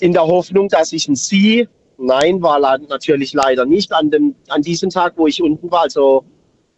In 0.00 0.12
der 0.12 0.26
Hoffnung, 0.26 0.68
dass 0.68 0.92
ich 0.92 1.08
ein 1.08 1.16
Sie, 1.16 1.68
nein, 1.98 2.40
war 2.40 2.60
natürlich 2.60 3.32
leider 3.32 3.66
nicht 3.66 3.92
an, 3.92 4.10
dem, 4.10 4.36
an 4.48 4.62
diesem 4.62 4.90
Tag, 4.90 5.14
wo 5.16 5.26
ich 5.26 5.42
unten 5.42 5.70
war. 5.70 5.82
Also 5.82 6.24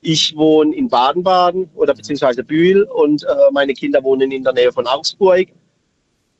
ich 0.03 0.34
wohne 0.36 0.74
in 0.74 0.88
Baden-Baden 0.88 1.70
oder 1.74 1.94
beziehungsweise 1.94 2.42
Bühl 2.42 2.82
und 2.84 3.22
äh, 3.24 3.26
meine 3.53 3.74
Kinder 3.74 4.03
wohnen 4.03 4.30
in 4.32 4.42
der 4.42 4.53
Nähe 4.53 4.72
von 4.72 4.86
Augsburg. 4.86 5.48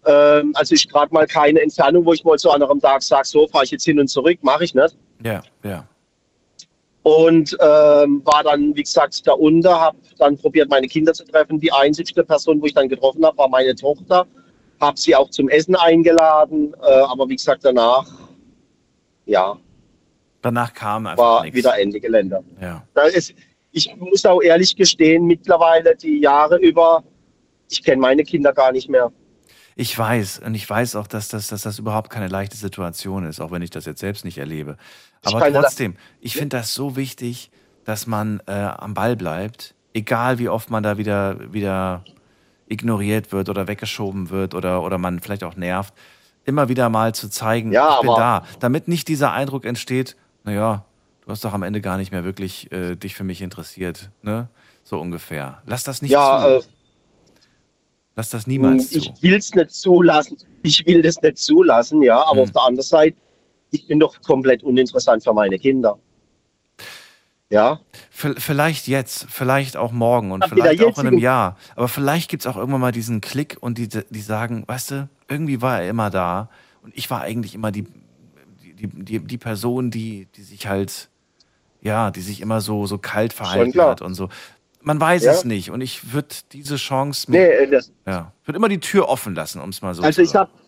Ähm, 0.07 0.53
also 0.55 0.75
ist 0.75 0.91
gerade 0.91 1.13
mal 1.13 1.27
keine 1.27 1.61
Entfernung, 1.61 2.05
wo 2.07 2.13
ich 2.15 2.25
mal 2.25 2.39
zu 2.39 2.51
anderem 2.51 2.81
Tag 2.81 3.03
sage, 3.03 3.27
so 3.27 3.47
fahre 3.49 3.65
ich 3.65 3.71
jetzt 3.71 3.85
hin 3.85 4.01
und 4.01 4.09
zurück, 4.09 4.39
mache 4.43 4.65
ich 4.65 4.75
nicht. 4.75 4.97
Ja, 5.23 5.43
ja. 5.63 5.87
Und 7.03 7.57
ähm, 7.61 8.23
war 8.25 8.43
dann, 8.45 8.75
wie 8.77 8.83
gesagt, 8.83 9.27
da 9.27 9.33
unten, 9.33 9.69
habe 9.69 9.97
dann 10.19 10.37
probiert, 10.37 10.69
meine 10.71 10.87
Kinder 10.87 11.13
zu 11.13 11.25
treffen. 11.25 11.59
Die 11.59 11.73
einzigste 11.73 12.25
Person, 12.25 12.61
wo 12.61 12.67
ich 12.67 12.75
dann 12.75 12.89
getroffen 12.89 13.25
habe, 13.25 13.37
war 13.39 13.49
meine 13.49 13.75
Tochter. 13.75 14.27
Habe 14.81 14.99
sie 14.99 15.15
auch 15.15 15.29
zum 15.31 15.49
Essen 15.51 15.77
eingeladen, 15.77 16.75
äh, 16.83 16.91
aber 16.91 17.29
wie 17.29 17.37
gesagt, 17.37 17.65
danach, 17.65 18.07
ja, 19.27 19.57
Danach 20.43 20.73
kam 20.73 21.07
einfach 21.07 21.23
war 21.23 21.43
nichts. 21.43 21.57
wieder 21.57 21.79
Ende 21.79 22.01
Gelände. 22.01 22.43
Ja. 22.61 22.83
Da 22.95 23.03
ist, 23.03 23.35
ich 23.73 23.95
muss 23.97 24.25
auch 24.27 24.41
ehrlich 24.43 24.77
gestehen, 24.77 25.27
mittlerweile 25.27 25.97
die 25.97 26.19
Jahre 26.21 26.59
über, 26.59 27.05
ich 27.71 27.83
kenne 27.83 28.01
meine 28.01 28.25
Kinder 28.25 28.53
gar 28.53 28.73
nicht 28.73 28.89
mehr. 28.89 29.13
Ich 29.77 29.97
weiß, 29.97 30.41
und 30.45 30.55
ich 30.55 30.69
weiß 30.69 30.97
auch, 30.97 31.07
dass 31.07 31.29
das, 31.29 31.47
dass 31.49 31.63
das 31.63 31.79
überhaupt 31.79 32.11
keine 32.11 32.29
leichte 32.29 32.57
Situation 32.57 33.25
ist, 33.25 33.41
auch 33.41 33.51
wenn 33.51 33.63
ich 33.63 33.71
das 33.71 33.87
jetzt 33.87 34.01
selbst 34.01 34.25
nicht 34.25 34.39
erlebe. 34.39 34.77
Ich 35.27 35.35
Aber 35.35 35.51
da- 35.51 35.63
trotzdem, 35.63 35.97
ich 36.21 36.35
finde 36.35 36.57
das 36.59 36.75
so 36.75 36.97
wichtig, 36.97 37.51
dass 37.85 38.07
man 38.07 38.43
äh, 38.47 38.53
am 38.53 38.95
Ball 38.95 39.17
bleibt, 39.17 39.75
egal 39.95 40.39
wie 40.39 40.49
oft 40.49 40.71
man 40.71 40.83
da 40.83 40.99
wieder, 40.99 41.53
wieder 41.53 42.05
ignoriert 42.69 43.33
wird 43.33 43.49
oder 43.49 43.69
weggeschoben 43.69 44.31
wird 44.31 44.55
oder, 44.55 44.83
oder 44.83 44.99
man 44.99 45.21
vielleicht 45.21 45.45
auch 45.45 45.57
nervt, 45.57 45.95
immer 46.45 46.69
wieder 46.69 46.89
mal 46.89 47.15
zu 47.15 47.29
zeigen, 47.29 47.73
Ja, 47.73 47.95
ich 47.97 48.01
bin 48.03 48.15
da. 48.17 48.45
Damit 48.61 48.87
nicht 48.89 49.09
dieser 49.09 49.33
Eindruck 49.33 49.65
entsteht, 49.65 50.17
naja, 50.45 50.85
du 51.25 51.31
hast 51.31 51.45
doch 51.45 51.53
am 51.53 51.63
Ende 51.63 51.81
gar 51.81 51.97
nicht 51.97 52.13
mehr 52.13 52.25
wirklich 52.25 52.71
äh, 52.73 52.97
dich 52.97 53.15
für 53.15 53.25
mich 53.25 53.43
interessiert, 53.43 54.11
ne? 54.23 54.49
So 54.85 54.99
ungefähr. 55.01 55.63
Lass 55.67 55.85
das 55.85 56.03
nicht 56.03 56.11
ja, 56.13 56.41
zu. 56.61 56.67
äh, 56.67 56.71
Lass 58.17 58.31
das 58.31 58.47
niemals 58.47 58.93
ich 58.93 59.13
zu. 59.15 59.23
will 59.23 59.35
es 59.35 59.55
nicht 59.55 59.71
zulassen. 59.71 60.37
Ich 60.63 60.85
will 60.87 61.01
das 61.03 61.21
nicht 61.23 61.39
zulassen, 61.39 62.03
ja, 62.03 62.19
aber 62.23 62.33
Hm. 62.39 62.43
auf 62.43 62.51
der 62.53 62.63
anderen 62.63 62.87
Seite, 62.87 63.17
ich 63.71 63.87
bin 63.87 64.01
doch 64.01 64.21
komplett 64.23 64.63
uninteressant 64.63 65.23
für 65.23 65.33
meine 65.33 65.59
Kinder. 65.59 65.99
Ja, 67.53 67.81
V- 68.11 68.35
Vielleicht 68.37 68.87
jetzt, 68.87 69.27
vielleicht 69.29 69.77
auch 69.77 69.91
morgen 69.91 70.31
und 70.31 70.43
Ab 70.43 70.51
vielleicht 70.51 70.83
auch 70.85 70.99
in 70.99 71.07
einem 71.09 71.19
Jahr. 71.19 71.57
Aber 71.75 71.89
vielleicht 71.89 72.31
gibt 72.31 72.43
es 72.43 72.47
auch 72.47 72.57
irgendwann 72.57 72.81
mal 72.81 72.93
diesen 72.93 73.21
Klick 73.21 73.57
und 73.61 73.77
die, 73.79 73.89
die 73.89 74.21
sagen, 74.21 74.63
weißt 74.69 74.91
du, 74.93 75.09
irgendwie 75.29 75.61
war 75.61 75.83
er 75.83 75.89
immer 75.89 76.11
da 76.11 76.49
und 76.83 76.97
ich 76.97 77.11
war 77.11 77.23
eigentlich 77.23 77.55
immer 77.55 77.73
die, 77.73 77.87
die, 78.81 78.89
die, 78.89 79.19
die 79.21 79.39
Person, 79.39 79.91
die, 79.91 80.27
die 80.37 80.43
sich 80.43 80.67
halt, 80.67 81.09
ja, 81.83 82.11
die 82.11 82.21
sich 82.21 82.41
immer 82.41 82.61
so, 82.61 82.87
so 82.87 82.99
kalt 82.99 83.33
verhalten 83.33 83.81
hat 83.81 84.03
und 84.03 84.15
so. 84.15 84.29
Man 84.83 84.99
weiß 85.01 85.25
Ja. 85.25 85.33
es 85.33 85.45
nicht 85.45 85.71
und 85.71 85.83
ich 85.83 86.13
würde 86.13 86.29
diese 86.53 86.77
Chance, 86.77 87.31
nee, 87.31 87.45
äh, 87.45 87.71
das, 87.71 87.93
ja, 88.07 88.33
würde 88.45 88.57
immer 88.57 88.69
die 88.69 88.81
Tür 88.81 89.09
offen 89.09 89.35
lassen, 89.35 89.61
um 89.61 89.69
es 89.71 89.83
mal 89.83 89.95
so 89.95 90.03
also 90.03 90.17
zu 90.17 90.23
ich 90.23 90.31
sagen. 90.31 90.51
habe, 90.51 90.61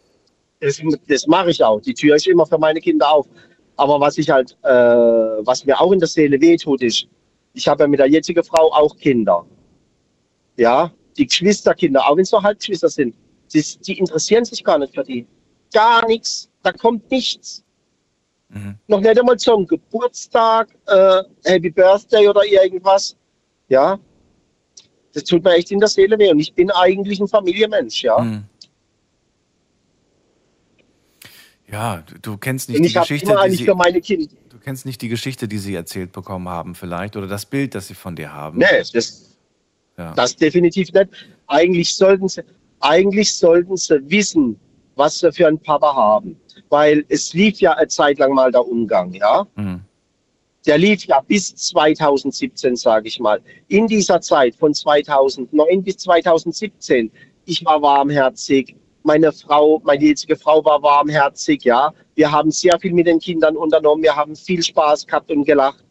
das, 0.61 0.81
das 1.09 1.27
mache 1.27 1.51
ich 1.51 1.65
auch. 1.65 1.81
Die 1.81 1.95
Tür 1.95 2.17
ist 2.17 2.27
immer 2.27 2.47
für 2.47 2.59
meine 2.59 2.81
Kinder 2.81 3.11
auf. 3.11 3.27
Aber 3.77 3.99
was 4.01 4.19
ich 4.19 4.29
halt, 4.31 4.57
äh, 4.63 4.69
was 4.69 5.65
mir 5.65 5.81
auch 5.81 5.93
in 5.93 5.99
der 5.99 6.09
Seele 6.09 6.41
wehtut, 6.41 6.83
ist, 6.83 7.07
ich 7.55 7.67
habe 7.67 7.85
ja 7.85 7.89
mit 7.89 7.99
der 8.01 8.09
jetzigen 8.09 8.45
Frau 8.45 8.71
auch 8.73 8.97
Kinder. 8.99 9.45
Ja, 10.57 10.93
die 11.17 11.27
Geschwisterkinder, 11.27 12.07
auch 12.07 12.17
wenn 12.17 12.23
es 12.23 12.33
nur 12.33 12.43
Halbgeschwister 12.43 12.89
sind, 12.91 13.15
die, 13.53 13.63
die 13.87 13.99
interessieren 13.99 14.45
sich 14.45 14.63
gar 14.63 14.79
nicht 14.79 14.95
für 14.95 15.03
die. 15.03 15.27
Gar 15.73 16.07
nichts. 16.07 16.49
Da 16.63 16.73
kommt 16.73 17.11
nichts. 17.11 17.65
Mhm. 18.53 18.77
Noch 18.87 19.01
nicht 19.01 19.19
einmal 19.19 19.39
zum 19.39 19.67
Geburtstag, 19.67 20.69
äh, 20.87 21.23
Happy 21.45 21.71
Birthday 21.71 22.29
oder 22.29 22.45
irgendwas. 22.45 23.17
Ja. 23.69 23.99
Das 25.15 25.25
tut 25.25 25.43
mir 25.43 25.55
echt 25.55 25.71
in 25.71 25.79
der 25.79 25.89
Seele 25.89 26.19
weh. 26.19 26.31
Und 26.31 26.39
ich 26.39 26.53
bin 26.55 26.71
eigentlich 26.71 27.21
ein 27.21 27.29
Familienmensch, 27.29 28.03
ja. 28.03 28.19
Mhm. 28.19 28.45
Ja, 31.71 32.05
du, 32.21 32.37
kennst 32.37 32.69
nicht 32.69 32.85
die 32.85 32.93
Geschichte, 32.93 33.33
immer 33.33 33.49
die 33.49 33.57
sie, 33.57 33.65
für 33.65 33.75
meine 33.75 33.99
Kinder. 34.03 34.27
du 34.51 34.59
kennst 34.59 34.85
nicht 34.85 35.01
die 35.01 35.09
Geschichte, 35.09 35.49
die 35.49 35.57
sie 35.57 35.75
erzählt 35.75 36.13
bekommen 36.13 36.47
haben, 36.51 36.75
vielleicht, 36.75 37.17
oder 37.17 37.27
das 37.27 37.47
Bild, 37.47 37.75
das 37.75 37.89
sie 37.89 37.95
von 37.95 38.15
dir 38.15 38.31
haben. 38.35 38.59
Nee, 38.59 38.67
das, 38.93 39.39
Ja. 39.97 40.13
das 40.13 40.37
definitiv 40.37 40.93
nicht. 40.93 41.09
Eigentlich 41.47 41.95
sollten 41.95 42.29
sie, 42.29 42.43
eigentlich 42.81 43.33
sollten 43.33 43.79
sie 43.79 43.99
wissen, 44.11 44.61
was 44.97 45.19
sie 45.19 45.33
für 45.33 45.47
einen 45.47 45.59
Papa 45.59 45.95
haben. 45.95 46.37
Weil 46.69 47.05
es 47.09 47.33
lief 47.35 47.61
ja 47.61 47.73
eine 47.73 47.89
Zeit 47.89 48.19
lang 48.19 48.35
mal 48.35 48.51
der 48.51 48.67
Umgang, 48.67 49.13
ja. 49.13 49.47
Mhm. 49.57 49.83
Der 50.67 50.79
lief 50.79 51.05
ja 51.07 51.21
bis 51.21 51.55
2017, 51.57 52.77
sage 52.77 53.09
ich 53.09 53.19
mal. 53.19 53.41
In 53.69 53.87
dieser 53.87 54.21
Zeit 54.21 54.55
von 54.55 54.73
2009 54.73 55.83
bis 55.83 55.99
2017, 55.99 57.11
ich 57.47 57.65
war 57.65 57.83
warmherzig, 57.83 58.77
meine 59.03 59.33
Frau, 59.33 59.81
meine 59.85 60.05
jetzige 60.05 60.37
Frau 60.37 60.65
war 60.65 60.81
warmherzig, 60.83 61.65
ja. 61.65 61.93
Wir 62.15 62.31
haben 62.31 62.51
sehr 62.51 62.79
viel 62.79 62.93
mit 62.93 63.07
den 63.07 63.19
Kindern 63.19 63.57
unternommen, 63.57 64.03
wir 64.05 64.15
haben 64.15 64.37
viel 64.37 64.63
Spaß 64.63 65.07
gehabt 65.07 65.31
und 65.31 65.45
gelacht. 65.45 65.85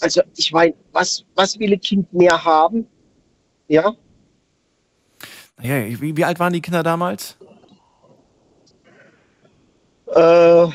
Also 0.00 0.20
ich 0.36 0.52
meine, 0.52 0.74
was, 0.92 1.24
was 1.34 1.58
will 1.58 1.72
ein 1.72 1.80
Kind 1.80 2.12
mehr 2.12 2.44
haben? 2.44 2.86
Ja, 3.68 3.94
Ja, 5.62 6.00
wie, 6.00 6.16
wie 6.16 6.24
alt 6.24 6.38
waren 6.38 6.52
die 6.52 6.60
Kinder 6.60 6.82
damals? 6.82 7.36
Äh, 10.14 10.66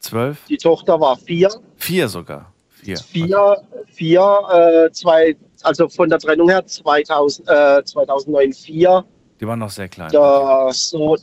Zwölf? 0.00 0.44
die 0.48 0.56
Tochter 0.56 1.00
war 1.00 1.16
vier, 1.16 1.50
Vier 1.76 2.08
sogar. 2.08 2.52
Vier. 2.68 2.98
vier, 2.98 3.62
vier, 3.86 4.86
äh, 4.86 4.92
zwei, 4.92 5.36
also 5.62 5.88
von 5.88 6.10
der 6.10 6.18
Trennung 6.18 6.50
her 6.50 6.66
2000, 6.66 7.48
äh, 7.48 7.84
2009 7.84 8.52
vier. 8.52 9.04
Die 9.40 9.46
waren 9.46 9.58
noch 9.58 9.70
sehr 9.70 9.88
klein. 9.88 10.10
Da 10.12 10.70
so, 10.70 11.16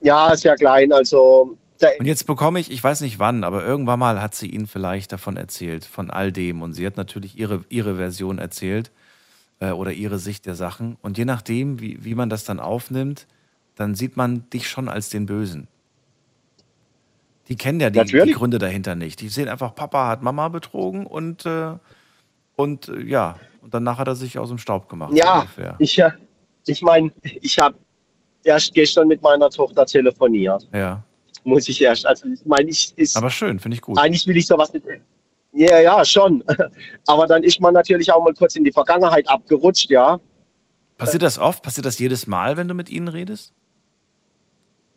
ja, 0.00 0.34
sehr 0.34 0.56
klein. 0.56 0.90
Also 0.92 1.56
Und 1.98 2.06
jetzt 2.06 2.26
bekomme 2.26 2.60
ich, 2.60 2.70
ich 2.70 2.82
weiß 2.82 3.02
nicht 3.02 3.18
wann, 3.18 3.44
aber 3.44 3.64
irgendwann 3.64 3.98
mal 3.98 4.22
hat 4.22 4.34
sie 4.34 4.48
Ihnen 4.48 4.66
vielleicht 4.66 5.12
davon 5.12 5.36
erzählt, 5.36 5.84
von 5.84 6.10
all 6.10 6.32
dem. 6.32 6.62
Und 6.62 6.72
sie 6.72 6.86
hat 6.86 6.96
natürlich 6.96 7.38
ihre, 7.38 7.64
ihre 7.68 7.96
Version 7.96 8.38
erzählt 8.38 8.90
äh, 9.60 9.70
oder 9.70 9.92
ihre 9.92 10.18
Sicht 10.18 10.46
der 10.46 10.54
Sachen. 10.54 10.96
Und 11.02 11.18
je 11.18 11.24
nachdem, 11.24 11.80
wie, 11.80 12.04
wie 12.04 12.14
man 12.14 12.30
das 12.30 12.44
dann 12.44 12.60
aufnimmt, 12.60 13.26
dann 13.76 13.94
sieht 13.94 14.16
man 14.16 14.48
dich 14.50 14.68
schon 14.68 14.88
als 14.88 15.10
den 15.10 15.26
Bösen. 15.26 15.68
Die 17.48 17.56
kennen 17.56 17.80
ja 17.80 17.90
die, 17.90 18.04
die. 18.04 18.32
Gründe 18.32 18.58
dahinter 18.58 18.94
nicht. 18.94 19.20
Die 19.20 19.28
sehen 19.28 19.48
einfach, 19.48 19.74
Papa 19.74 20.08
hat 20.08 20.22
Mama 20.22 20.48
betrogen 20.48 21.06
und, 21.06 21.44
äh, 21.44 21.74
und 22.56 22.88
äh, 22.88 23.02
ja, 23.02 23.36
und 23.60 23.74
danach 23.74 23.98
hat 23.98 24.08
er 24.08 24.14
sich 24.14 24.38
aus 24.38 24.48
dem 24.48 24.58
Staub 24.58 24.88
gemacht. 24.88 25.12
ja, 25.14 25.40
ungefähr. 25.40 25.76
ich, 25.78 25.98
äh, 25.98 26.10
ich 26.66 26.82
meine, 26.82 27.12
ich 27.22 27.58
habe 27.58 27.76
erst 28.44 28.74
gestern 28.74 29.08
mit 29.08 29.22
meiner 29.22 29.50
Tochter 29.50 29.86
telefoniert. 29.86 30.68
Ja, 30.72 31.02
Muss 31.44 31.68
ich 31.68 31.82
erst. 31.82 32.06
Also 32.06 32.28
ich 32.28 32.44
meine, 32.44 32.70
ich 32.70 32.92
ist 32.96 33.16
aber 33.16 33.30
schön, 33.30 33.58
finde 33.58 33.76
ich 33.76 33.82
gut. 33.82 33.98
eigentlich 33.98 34.26
will 34.26 34.36
ich 34.36 34.46
sowas 34.46 34.72
nicht. 34.72 34.86
Ja, 35.52 35.80
ja, 35.80 36.04
schon. 36.04 36.42
Aber 37.06 37.26
dann 37.26 37.42
ist 37.42 37.60
man 37.60 37.74
natürlich 37.74 38.10
auch 38.10 38.24
mal 38.24 38.32
kurz 38.32 38.56
in 38.56 38.64
die 38.64 38.72
Vergangenheit 38.72 39.28
abgerutscht, 39.28 39.90
ja. 39.90 40.18
Passiert 40.96 41.22
das 41.22 41.38
oft? 41.38 41.62
Passiert 41.62 41.84
das 41.84 41.98
jedes 41.98 42.26
Mal, 42.26 42.56
wenn 42.56 42.68
du 42.68 42.74
mit 42.74 42.88
ihnen 42.88 43.08
redest? 43.08 43.52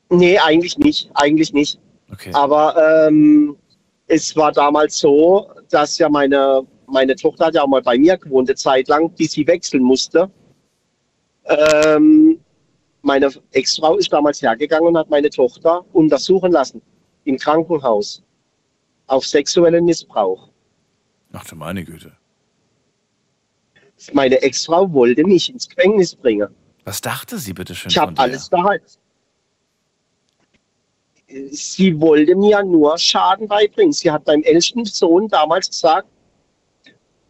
Nee, 0.09 0.39
eigentlich 0.39 0.77
nicht. 0.77 1.09
Eigentlich 1.13 1.51
nicht. 1.51 1.77
Okay. 2.11 2.31
Aber 2.33 3.07
ähm, 3.07 3.57
es 4.07 4.35
war 4.35 4.51
damals 4.51 4.99
so, 4.99 5.49
dass 5.69 5.97
ja 5.97 6.09
meine, 6.09 6.61
meine 6.87 7.15
Tochter 7.15 7.47
hat 7.47 7.55
ja 7.55 7.63
auch 7.63 7.67
mal 7.67 7.81
bei 7.81 7.97
mir 7.97 8.17
gewohnt, 8.17 8.49
eine 8.49 8.55
Zeit 8.55 8.87
lang, 8.87 9.09
bis 9.11 9.31
sie 9.31 9.47
wechseln 9.47 9.83
musste. 9.83 10.29
Ähm, 11.45 12.39
meine 13.01 13.31
Ex-Frau 13.51 13.97
ist 13.97 14.11
damals 14.11 14.41
hergegangen 14.41 14.87
und 14.87 14.97
hat 14.97 15.09
meine 15.09 15.29
Tochter 15.29 15.85
untersuchen 15.93 16.51
lassen 16.51 16.81
im 17.25 17.37
Krankenhaus 17.37 18.23
auf 19.07 19.25
sexuellen 19.25 19.85
Missbrauch. 19.85 20.49
Ach 21.33 21.45
du 21.45 21.55
meine 21.55 21.83
Güte. 21.83 22.11
Meine 24.13 24.41
Ex-Frau 24.41 24.91
wollte 24.91 25.23
mich 25.23 25.49
ins 25.51 25.69
Gefängnis 25.69 26.15
bringen. 26.15 26.49
Was 26.83 27.01
dachte 27.01 27.37
sie 27.37 27.53
bitte 27.53 27.73
schön 27.75 27.89
Ich 27.89 27.97
habe 27.97 28.13
alles 28.17 28.49
daheim. 28.49 28.79
Sie 31.51 31.99
wollte 31.99 32.35
mir 32.35 32.63
nur 32.63 32.97
Schaden 32.97 33.47
beibringen. 33.47 33.91
Sie 33.91 34.09
hat 34.09 34.25
meinem 34.25 34.43
ältesten 34.43 34.85
Sohn 34.85 35.27
damals 35.27 35.69
gesagt, 35.69 36.07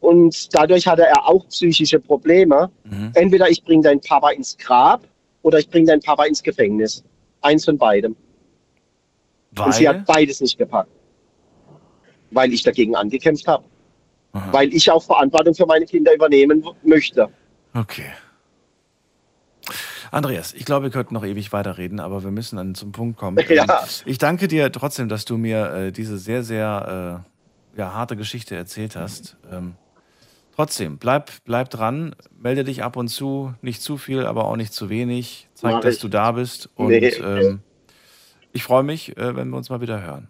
und 0.05 0.53
dadurch 0.53 0.85
hatte 0.85 1.03
er 1.03 1.27
auch 1.27 1.47
psychische 1.47 1.99
Probleme. 1.99 2.69
Mhm. 2.83 3.11
Entweder 3.15 3.49
ich 3.49 3.63
bringe 3.63 3.81
deinen 3.81 4.01
Papa 4.01 4.29
ins 4.29 4.55
Grab 4.55 5.01
oder 5.41 5.57
ich 5.57 5.67
bringe 5.67 5.87
deinen 5.87 6.01
Papa 6.01 6.25
ins 6.25 6.43
Gefängnis. 6.43 7.03
Eins 7.41 7.65
von 7.65 7.77
beidem. 7.77 8.15
Und 9.57 9.73
sie 9.73 9.85
Weil? 9.85 9.95
hat 9.95 10.05
beides 10.05 10.41
nicht 10.41 10.57
gepackt. 10.59 10.91
Weil 12.29 12.53
ich 12.53 12.61
dagegen 12.61 12.95
angekämpft 12.95 13.47
habe. 13.47 13.63
Weil 14.51 14.73
ich 14.73 14.91
auch 14.91 15.01
Verantwortung 15.01 15.55
für 15.55 15.65
meine 15.65 15.85
Kinder 15.85 16.13
übernehmen 16.13 16.63
möchte. 16.83 17.29
Okay. 17.73 18.11
Andreas, 20.11 20.53
ich 20.53 20.65
glaube, 20.65 20.85
wir 20.85 20.91
könnten 20.91 21.13
noch 21.13 21.25
ewig 21.25 21.51
weiterreden, 21.53 21.99
aber 21.99 22.23
wir 22.23 22.31
müssen 22.31 22.57
dann 22.57 22.75
zum 22.75 22.91
Punkt 22.91 23.17
kommen. 23.17 23.37
Ja. 23.49 23.63
Ähm, 23.63 23.87
Ich 24.05 24.17
danke 24.17 24.47
dir 24.47 24.71
trotzdem, 24.71 25.09
dass 25.09 25.25
du 25.25 25.37
mir 25.37 25.71
äh, 25.73 25.91
diese 25.91 26.17
sehr, 26.17 26.43
sehr 26.43 27.23
äh, 27.75 27.79
ja, 27.79 27.93
harte 27.93 28.15
Geschichte 28.15 28.55
erzählt 28.55 28.95
hast. 28.95 29.37
Ähm, 29.51 29.75
trotzdem, 30.55 30.97
bleib, 30.97 31.31
bleib 31.45 31.69
dran, 31.69 32.15
melde 32.37 32.63
dich 32.63 32.83
ab 32.83 32.95
und 32.97 33.07
zu, 33.09 33.53
nicht 33.61 33.81
zu 33.81 33.97
viel, 33.97 34.25
aber 34.25 34.45
auch 34.45 34.55
nicht 34.55 34.73
zu 34.73 34.89
wenig. 34.89 35.49
Zeig, 35.53 35.81
dass 35.81 35.99
du 35.99 36.07
da 36.07 36.31
bist. 36.33 36.69
Und 36.75 36.87
Nee. 36.87 37.07
ähm, 37.09 37.61
ich 38.51 38.63
freue 38.63 38.83
mich, 38.83 39.17
äh, 39.17 39.35
wenn 39.35 39.49
wir 39.49 39.57
uns 39.57 39.69
mal 39.69 39.81
wieder 39.81 40.01
hören. 40.01 40.27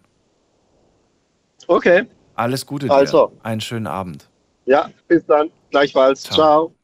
Okay. 1.68 2.06
Alles 2.34 2.66
Gute 2.66 2.86
dir. 2.86 2.92
Also. 2.92 3.32
Einen 3.42 3.60
schönen 3.60 3.86
Abend. 3.86 4.28
Ja, 4.66 4.90
bis 5.08 5.24
dann. 5.26 5.50
Gleichfalls. 5.70 6.22
Ciao. 6.22 6.34
Ciao. 6.36 6.74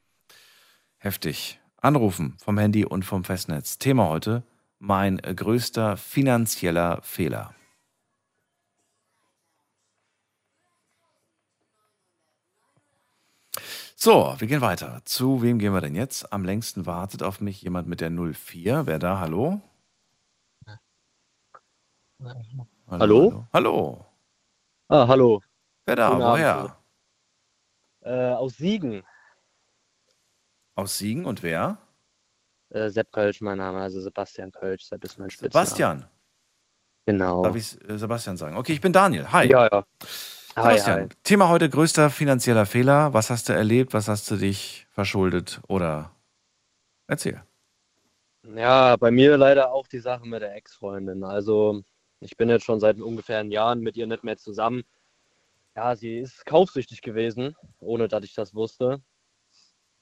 Heftig. 0.99 1.62
Anrufen 1.83 2.37
vom 2.39 2.59
Handy 2.59 2.85
und 2.85 3.05
vom 3.05 3.25
Festnetz. 3.25 3.77
Thema 3.77 4.09
heute, 4.09 4.45
mein 4.79 5.17
größter 5.17 5.97
finanzieller 5.97 7.03
Fehler. 7.03 7.57
So, 13.97 14.37
wir 14.39 14.47
gehen 14.47 14.61
weiter. 14.61 15.03
Zu 15.05 15.43
wem 15.43 15.59
gehen 15.59 15.75
wir 15.75 15.81
denn 15.81 15.97
jetzt? 15.97 16.33
Am 16.33 16.45
längsten 16.45 16.87
wartet 16.87 17.25
auf 17.25 17.41
mich 17.41 17.63
jemand 17.63 17.89
mit 17.89 18.01
der 18.01 18.11
04. 18.11 18.87
Wer 18.87 19.01
da? 19.01 19.19
Hallo? 19.19 19.61
Hallo? 22.21 22.67
Hallo? 22.89 23.47
Hallo. 23.53 24.07
Ah, 24.87 25.09
hallo. 25.09 25.41
Wer 25.85 25.97
da? 25.97 26.17
Woher? 26.17 26.77
Äh, 28.03 28.35
aus 28.35 28.57
Siegen. 28.57 29.03
Aus 30.75 30.99
Siegen 30.99 31.25
und 31.27 31.43
wer? 31.43 31.79
Äh, 32.71 32.89
Sepp 32.89 33.13
Kölsch, 33.13 33.41
mein 33.41 33.59
Name, 33.59 33.81
also 33.81 34.01
Sebastian 34.01 34.51
Kölsch, 34.51 34.85
Sepp 34.85 35.05
ist 35.05 35.19
mein 35.19 35.31
Spitzname. 35.31 35.67
Sebastian. 35.67 36.05
Genau. 37.05 37.43
Darf 37.43 37.57
ich 37.57 37.79
äh, 37.89 37.99
Sebastian 37.99 38.37
sagen? 38.37 38.57
Okay, 38.57 38.73
ich 38.73 38.81
bin 38.81 38.93
Daniel. 38.93 39.31
Hi. 39.33 39.49
Ja, 39.49 39.69
ja. 39.71 39.85
Hi, 40.57 40.79
Sebastian, 40.79 41.01
hi. 41.01 41.09
Thema 41.23 41.49
heute 41.49 41.69
größter 41.69 42.09
finanzieller 42.09 42.65
Fehler. 42.65 43.13
Was 43.13 43.29
hast 43.29 43.49
du 43.49 43.53
erlebt? 43.53 43.93
Was 43.93 44.09
hast 44.09 44.31
du 44.31 44.37
dich 44.37 44.87
verschuldet? 44.91 45.61
Oder 45.69 46.13
erzähl. 47.07 47.43
Ja, 48.55 48.97
bei 48.97 49.11
mir 49.11 49.37
leider 49.37 49.73
auch 49.73 49.87
die 49.87 50.01
Sache 50.01 50.27
mit 50.27 50.43
der 50.43 50.55
Ex-Freundin. 50.57 51.23
Also, 51.23 51.83
ich 52.21 52.37
bin 52.37 52.49
jetzt 52.49 52.65
schon 52.65 52.81
seit 52.81 52.99
ungefähr 52.99 53.39
einem 53.39 53.53
Jahr 53.53 53.75
mit 53.75 53.97
ihr 53.97 54.07
nicht 54.07 54.25
mehr 54.25 54.37
zusammen. 54.37 54.83
Ja, 55.77 55.97
sie 55.97 56.19
ist 56.19 56.45
kaufsüchtig 56.45 57.03
gewesen, 57.03 57.57
ohne 57.79 58.09
dass 58.09 58.25
ich 58.25 58.35
das 58.35 58.55
wusste. 58.55 59.01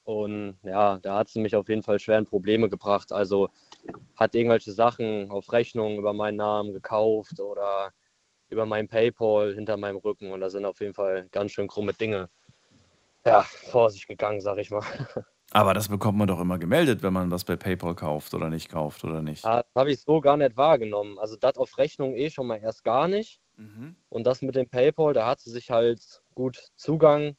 Und 0.05 0.59
ja, 0.62 0.98
da 0.98 1.18
hat 1.18 1.28
sie 1.28 1.40
mich 1.40 1.55
auf 1.55 1.68
jeden 1.68 1.82
Fall 1.82 1.98
schwer 1.98 2.18
in 2.18 2.26
Probleme 2.26 2.68
gebracht. 2.68 3.12
Also 3.12 3.48
hat 4.16 4.34
irgendwelche 4.34 4.72
Sachen 4.72 5.30
auf 5.30 5.53
Rechnung 5.53 5.98
über 5.98 6.12
meinen 6.12 6.36
Namen 6.36 6.72
gekauft 6.72 7.40
oder 7.40 7.92
über 8.48 8.66
mein 8.66 8.88
PayPal 8.88 9.55
hinter 9.55 9.76
meinem 9.76 9.98
Rücken. 9.98 10.32
Und 10.32 10.40
da 10.40 10.51
sind 10.51 10.64
auf 10.64 10.80
jeden 10.80 10.94
Fall 10.94 11.28
ganz 11.30 11.53
schön 11.53 11.68
krumme 11.68 11.92
Dinge 11.92 12.28
ja, 13.24 13.42
vor 13.42 13.90
sich 13.90 14.07
gegangen, 14.07 14.40
sag 14.40 14.59
ich 14.59 14.70
mal. 14.70 14.82
Aber 15.53 15.74
das 15.74 15.88
bekommt 15.88 16.16
man 16.16 16.28
doch 16.28 16.40
immer 16.40 16.59
gemeldet, 16.59 17.03
wenn 17.03 17.12
man 17.12 17.30
was 17.30 17.44
bei 17.44 17.57
PayPal 17.57 17.96
kauft 17.96 18.34
oder 18.34 18.51
nicht 18.51 18.68
kauft 18.68 19.03
oder 19.05 19.20
nicht. 19.20 19.44
Ja, 19.44 19.62
Das 19.62 19.74
habe 19.74 19.90
ich 19.90 20.01
so 20.01 20.20
gar 20.20 20.36
nicht 20.36 20.57
wahrgenommen. 20.57 21.18
Also 21.18 21.36
das 21.36 21.57
auf 21.57 21.76
Rechnung 21.76 22.14
eh 22.14 22.30
schon 22.30 22.46
mal 22.46 22.59
erst 22.59 22.84
gar 22.84 23.09
nicht. 23.09 23.40
Mhm. 23.57 23.96
Und 24.09 24.24
das 24.26 24.42
mit 24.42 24.55
dem 24.55 24.68
PayPal, 24.68 25.12
da 25.12 25.26
hat 25.26 25.40
sie 25.40 25.51
sich 25.51 25.70
halt 25.70 26.22
gut 26.34 26.70
Zugang 26.76 27.36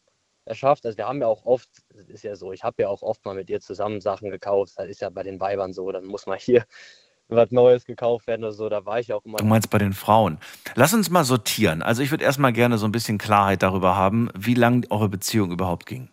erschafft. 0.52 0.86
Also 0.86 0.98
wir 0.98 1.08
haben 1.08 1.22
ja 1.22 1.28
auch 1.28 1.46
oft, 1.46 1.70
das 1.90 2.08
ist 2.08 2.24
ja 2.24 2.36
so, 2.36 2.52
ich 2.52 2.64
habe 2.64 2.84
ja 2.84 2.90
auch 2.90 3.02
oft 3.02 3.26
mal 3.26 3.34
mit 3.34 3.50
ihr 3.50 3.60
zusammen 3.60 4.02
Sachen 4.02 4.30
gekauft. 4.30 4.74
Das 4.78 4.88
ist 4.88 5.02
ja 5.02 5.10
bei 5.10 5.24
den 5.24 5.40
Weibern 5.40 5.74
so, 5.74 5.92
dann 5.92 6.06
muss 6.06 6.28
mal 6.28 6.38
hier 6.38 6.66
was 7.28 7.50
Neues 7.50 7.86
gekauft 7.86 8.28
werden 8.28 8.44
oder 8.44 8.54
so. 8.54 8.70
Da 8.70 8.86
war 8.86 9.00
ich 9.00 9.12
auch 9.14 9.26
immer. 9.26 9.38
Du 9.38 9.46
meinst 9.46 9.70
bei 9.70 9.80
den 9.80 9.94
Frauen. 9.94 10.38
Lass 10.76 10.94
uns 10.94 11.10
mal 11.10 11.24
sortieren. 11.24 11.82
Also 11.82 12.04
ich 12.04 12.12
würde 12.12 12.26
erstmal 12.26 12.54
gerne 12.54 12.78
so 12.78 12.86
ein 12.86 12.92
bisschen 12.92 13.18
Klarheit 13.18 13.64
darüber 13.64 13.96
haben, 13.96 14.30
wie 14.38 14.54
lang 14.54 14.86
eure 14.92 15.10
Beziehung 15.10 15.52
überhaupt 15.52 15.86
ging. 15.86 16.10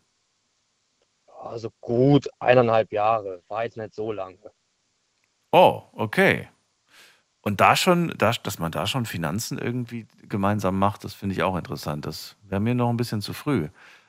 Also 1.26 1.70
gut 1.80 2.28
eineinhalb 2.38 2.92
Jahre, 2.92 3.42
war 3.48 3.64
jetzt 3.64 3.76
nicht 3.76 3.94
so 3.94 4.12
lange. 4.12 4.38
Oh, 5.50 5.82
okay. 5.92 6.48
Und 7.40 7.60
da 7.60 7.76
schon, 7.76 8.12
da, 8.18 8.32
dass 8.32 8.58
man 8.58 8.72
da 8.72 8.86
schon 8.86 9.06
Finanzen 9.06 9.58
irgendwie 9.58 10.06
gemeinsam 10.28 10.78
macht, 10.78 11.04
das 11.04 11.14
finde 11.14 11.34
ich 11.34 11.42
auch 11.42 11.56
interessant. 11.56 12.04
Das 12.04 12.36
wäre 12.42 12.60
mir 12.60 12.74
noch 12.74 12.90
ein 12.90 12.96
bisschen 12.96 13.22
zu 13.22 13.32
früh. 13.32 13.68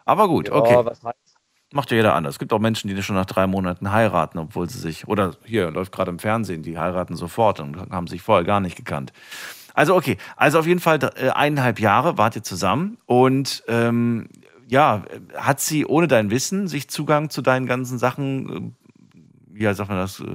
Aber 0.10 0.28
gut, 0.28 0.48
Ja, 0.48 0.56
okay. 0.56 0.76
was 0.84 1.04
heißt? 1.04 1.38
Macht 1.72 1.92
ja 1.92 1.98
jeder 1.98 2.16
anders. 2.16 2.36
Es 2.36 2.40
gibt 2.40 2.52
auch 2.52 2.60
Menschen, 2.60 2.88
die 2.88 3.04
schon 3.04 3.16
nach 3.16 3.28
drei 3.28 3.46
Monaten 3.46 3.92
heiraten, 3.92 4.40
obwohl 4.40 4.68
sie 4.68 4.80
sich, 4.80 5.08
oder 5.08 5.36
hier 5.46 5.70
läuft 5.70 5.92
gerade 5.92 6.10
im 6.10 6.18
Fernsehen, 6.18 6.64
die 6.64 6.80
heiraten 6.80 7.16
sofort 7.16 7.60
und 7.60 7.78
haben 7.92 8.08
sich 8.08 8.24
vorher 8.24 8.44
gar 8.44 8.60
nicht 8.60 8.76
gekannt. 8.76 9.14
Also 9.76 9.96
okay, 9.96 10.18
also 10.36 10.58
auf 10.58 10.66
jeden 10.66 10.80
Fall 10.80 10.98
äh, 11.16 11.30
eineinhalb 11.30 11.80
Jahre 11.80 12.18
wart 12.18 12.36
ihr 12.36 12.42
zusammen 12.42 12.98
und 13.06 13.64
ähm, 13.68 14.30
ja, 14.68 15.04
hat 15.36 15.60
sie 15.60 15.86
ohne 15.86 16.08
dein 16.08 16.32
Wissen 16.32 16.68
sich 16.68 16.90
Zugang 16.90 17.30
zu 17.30 17.44
deinen 17.44 17.68
ganzen 17.68 18.00
Sachen, 18.00 18.74
äh, 19.14 19.20
wie 19.48 19.74
sagt 19.76 19.90
man 19.90 20.00
das, 20.00 20.22
äh, 20.22 20.26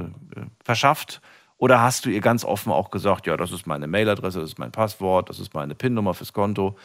verschafft? 0.62 1.20
Oder 1.56 1.80
hast 1.82 2.04
du 2.04 2.10
ihr 2.10 2.20
ganz 2.20 2.44
offen 2.44 2.70
auch 2.70 2.90
gesagt, 2.92 3.26
ja, 3.26 3.36
das 3.36 3.50
ist 3.50 3.66
meine 3.66 3.88
Mailadresse, 3.88 4.38
das 4.38 4.50
ist 4.50 4.58
mein 4.60 4.70
Passwort, 4.70 5.30
das 5.30 5.40
ist 5.40 5.52
meine 5.52 5.74
PIN-Nummer 5.74 6.14
fürs 6.14 6.32
Konto? 6.32 6.76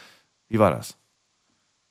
Wie 0.48 0.58
war 0.58 0.72
das? 0.72 0.99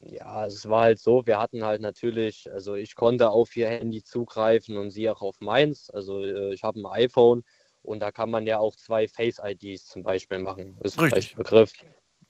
Ja, 0.02 0.46
es 0.46 0.70
war 0.70 0.84
halt 0.84 1.00
so, 1.00 1.26
wir 1.26 1.40
hatten 1.40 1.64
halt 1.64 1.82
natürlich, 1.82 2.50
also 2.52 2.76
ich 2.76 2.96
konnte 2.96 3.30
auf 3.30 3.56
ihr 3.58 3.68
Handy 3.68 4.02
zugreifen 4.02 4.78
und 4.78 4.92
sie 4.92 5.10
auch 5.10 5.22
auf 5.22 5.42
meins. 5.42 5.90
Also 5.90 6.24
äh, 6.24 6.54
ich 6.54 6.64
habe 6.64 6.80
ein 6.80 6.86
iPhone 6.86 7.44
und 7.82 8.00
da 8.00 8.12
kann 8.12 8.30
man 8.30 8.48
ja 8.48 8.60
auch 8.60 8.76
zwei 8.76 9.08
Face-IDs 9.08 9.86
zum 9.86 10.04
Beispiel 10.04 10.40
machen. 10.40 10.78
Das 10.82 10.94
ist 10.94 11.02
Richtig. 11.02 11.36
Begriff. 11.36 11.74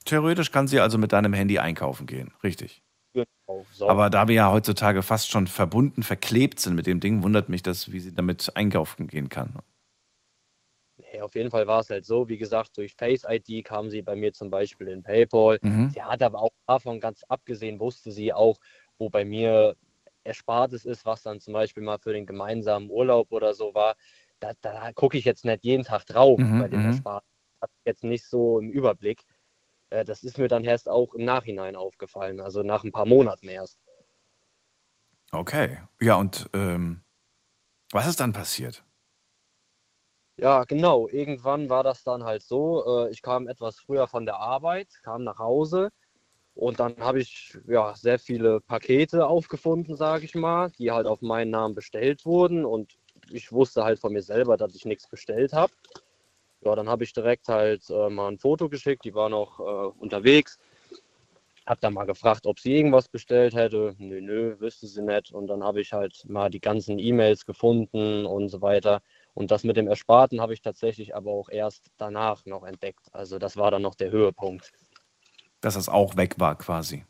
Theoretisch 0.04 0.50
kann 0.50 0.66
sie 0.66 0.80
also 0.80 0.98
mit 0.98 1.12
deinem 1.12 1.32
Handy 1.32 1.58
einkaufen 1.58 2.06
gehen, 2.06 2.32
richtig. 2.42 2.82
Genau, 3.12 3.64
so. 3.72 3.88
Aber 3.88 4.08
da 4.08 4.28
wir 4.28 4.34
ja 4.34 4.50
heutzutage 4.50 5.02
fast 5.02 5.30
schon 5.30 5.46
verbunden, 5.46 6.02
verklebt 6.02 6.58
sind 6.58 6.74
mit 6.74 6.86
dem 6.86 7.00
Ding, 7.00 7.22
wundert 7.22 7.48
mich 7.48 7.62
das, 7.62 7.92
wie 7.92 8.00
sie 8.00 8.14
damit 8.14 8.56
einkaufen 8.56 9.08
gehen 9.08 9.28
kann. 9.28 9.58
Nee, 11.12 11.20
auf 11.22 11.34
jeden 11.34 11.50
Fall 11.50 11.66
war 11.66 11.80
es 11.80 11.90
halt 11.90 12.04
so, 12.04 12.28
wie 12.28 12.38
gesagt, 12.38 12.76
durch 12.76 12.94
Face 12.94 13.24
ID 13.28 13.62
kam 13.64 13.90
sie 13.90 14.02
bei 14.02 14.14
mir 14.16 14.32
zum 14.32 14.50
Beispiel 14.50 14.88
in 14.88 15.02
PayPal. 15.02 15.58
Mhm. 15.62 15.88
Sie 15.88 16.02
hat 16.02 16.22
aber 16.22 16.40
auch 16.40 16.50
davon 16.66 17.00
ganz 17.00 17.24
abgesehen, 17.24 17.80
wusste 17.80 18.12
sie 18.12 18.32
auch, 18.32 18.58
wo 18.98 19.10
bei 19.10 19.24
mir 19.24 19.76
Erspartes 20.24 20.84
ist, 20.84 21.04
was 21.06 21.22
dann 21.22 21.40
zum 21.40 21.54
Beispiel 21.54 21.82
mal 21.82 21.98
für 21.98 22.12
den 22.12 22.26
gemeinsamen 22.26 22.90
Urlaub 22.90 23.32
oder 23.32 23.54
so 23.54 23.74
war. 23.74 23.96
Da, 24.38 24.52
da 24.60 24.92
gucke 24.92 25.18
ich 25.18 25.24
jetzt 25.24 25.44
nicht 25.44 25.64
jeden 25.64 25.84
Tag 25.84 26.06
drauf 26.06 26.38
Mhm, 26.38 26.58
bei 26.58 26.68
dem 26.68 26.80
mhm. 26.80 26.86
Ersparten. 26.86 27.26
Ich 27.62 27.70
jetzt 27.86 28.04
nicht 28.04 28.24
so 28.26 28.58
im 28.60 28.70
Überblick. 28.70 29.22
Äh, 29.90 30.04
Das 30.04 30.22
ist 30.22 30.38
mir 30.38 30.48
dann 30.48 30.64
erst 30.64 30.88
auch 30.88 31.14
im 31.14 31.24
Nachhinein 31.24 31.76
aufgefallen, 31.76 32.40
also 32.40 32.62
nach 32.62 32.84
ein 32.84 32.92
paar 32.92 33.06
Monaten 33.06 33.48
erst. 33.48 33.78
Okay. 35.32 35.78
Ja, 36.00 36.16
und 36.16 36.50
ähm, 36.54 37.02
was 37.92 38.06
ist 38.08 38.20
dann 38.20 38.32
passiert? 38.32 38.84
Ja, 40.40 40.64
genau. 40.64 41.06
Irgendwann 41.08 41.68
war 41.68 41.82
das 41.84 42.02
dann 42.02 42.24
halt 42.24 42.42
so. 42.42 43.04
Äh, 43.06 43.10
ich 43.10 43.20
kam 43.20 43.46
etwas 43.46 43.78
früher 43.78 44.06
von 44.08 44.24
der 44.24 44.36
Arbeit, 44.36 44.88
kam 45.02 45.22
nach 45.22 45.38
Hause 45.38 45.90
und 46.54 46.80
dann 46.80 46.96
habe 46.98 47.20
ich 47.20 47.58
ja 47.66 47.94
sehr 47.94 48.18
viele 48.18 48.60
Pakete 48.62 49.26
aufgefunden, 49.26 49.96
sage 49.96 50.24
ich 50.24 50.34
mal, 50.34 50.70
die 50.78 50.92
halt 50.92 51.06
auf 51.06 51.20
meinen 51.20 51.50
Namen 51.50 51.74
bestellt 51.74 52.24
wurden 52.24 52.64
und 52.64 52.96
ich 53.30 53.52
wusste 53.52 53.84
halt 53.84 53.98
von 54.00 54.14
mir 54.14 54.22
selber, 54.22 54.56
dass 54.56 54.74
ich 54.74 54.86
nichts 54.86 55.06
bestellt 55.08 55.52
habe. 55.52 55.72
Ja, 56.62 56.74
dann 56.74 56.88
habe 56.88 57.04
ich 57.04 57.12
direkt 57.12 57.48
halt 57.48 57.90
äh, 57.90 58.08
mal 58.08 58.28
ein 58.28 58.38
Foto 58.38 58.70
geschickt, 58.70 59.04
die 59.04 59.14
war 59.14 59.28
noch 59.28 59.60
äh, 59.60 59.62
unterwegs. 59.98 60.58
Hab 61.66 61.80
dann 61.80 61.94
mal 61.94 62.06
gefragt, 62.06 62.46
ob 62.46 62.58
sie 62.58 62.74
irgendwas 62.76 63.08
bestellt 63.08 63.54
hätte. 63.54 63.94
Nö, 63.98 64.20
nö, 64.22 64.58
wüsste 64.58 64.86
sie 64.86 65.02
nicht. 65.02 65.32
Und 65.32 65.48
dann 65.48 65.62
habe 65.62 65.80
ich 65.82 65.92
halt 65.92 66.24
mal 66.28 66.48
die 66.50 66.60
ganzen 66.60 66.98
E-Mails 66.98 67.44
gefunden 67.44 68.24
und 68.26 68.48
so 68.48 68.62
weiter. 68.62 69.02
Und 69.34 69.50
das 69.50 69.64
mit 69.64 69.76
dem 69.76 69.88
Ersparten 69.88 70.40
habe 70.40 70.52
ich 70.54 70.62
tatsächlich 70.62 71.14
aber 71.14 71.30
auch 71.30 71.48
erst 71.48 71.90
danach 71.96 72.44
noch 72.46 72.64
entdeckt. 72.64 73.08
Also 73.12 73.38
das 73.38 73.56
war 73.56 73.70
dann 73.70 73.82
noch 73.82 73.94
der 73.94 74.10
Höhepunkt. 74.10 74.72
Dass 75.60 75.74
das 75.74 75.88
auch 75.88 76.16
weg 76.16 76.38
war 76.38 76.56
quasi. 76.56 77.04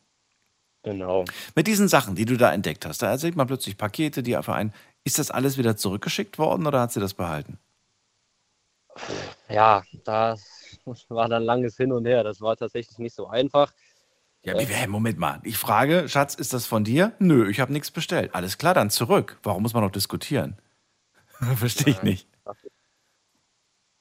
Genau. 0.82 1.24
Mit 1.54 1.66
diesen 1.66 1.88
Sachen, 1.88 2.14
die 2.14 2.24
du 2.24 2.36
da 2.36 2.52
entdeckt 2.52 2.86
hast, 2.86 3.02
da 3.02 3.16
sieht 3.18 3.36
man 3.36 3.46
plötzlich 3.46 3.76
Pakete, 3.76 4.22
die 4.22 4.38
für 4.42 4.54
einen. 4.54 4.72
Ist 5.04 5.18
das 5.18 5.30
alles 5.30 5.58
wieder 5.58 5.76
zurückgeschickt 5.76 6.38
worden 6.38 6.66
oder 6.66 6.80
hat 6.80 6.92
sie 6.92 7.00
das 7.00 7.14
behalten? 7.14 7.58
Ja, 9.48 9.82
das 10.04 10.78
war 11.08 11.28
dann 11.28 11.42
langes 11.42 11.76
Hin 11.76 11.92
und 11.92 12.06
Her. 12.06 12.24
Das 12.24 12.40
war 12.40 12.56
tatsächlich 12.56 12.98
nicht 12.98 13.14
so 13.14 13.26
einfach. 13.26 13.72
Ja, 14.42 14.58
wie, 14.58 14.64
hä, 14.64 14.86
Moment 14.86 15.18
mal. 15.18 15.40
Ich 15.42 15.58
frage, 15.58 16.08
Schatz, 16.08 16.34
ist 16.34 16.54
das 16.54 16.64
von 16.64 16.82
dir? 16.82 17.12
Nö, 17.18 17.50
ich 17.50 17.60
habe 17.60 17.72
nichts 17.72 17.90
bestellt. 17.90 18.34
Alles 18.34 18.56
klar, 18.56 18.72
dann 18.72 18.88
zurück. 18.88 19.38
Warum 19.42 19.62
muss 19.62 19.74
man 19.74 19.82
noch 19.84 19.90
diskutieren? 19.90 20.56
Verstehe 21.56 21.92
ich 21.92 22.02
nicht. 22.02 22.28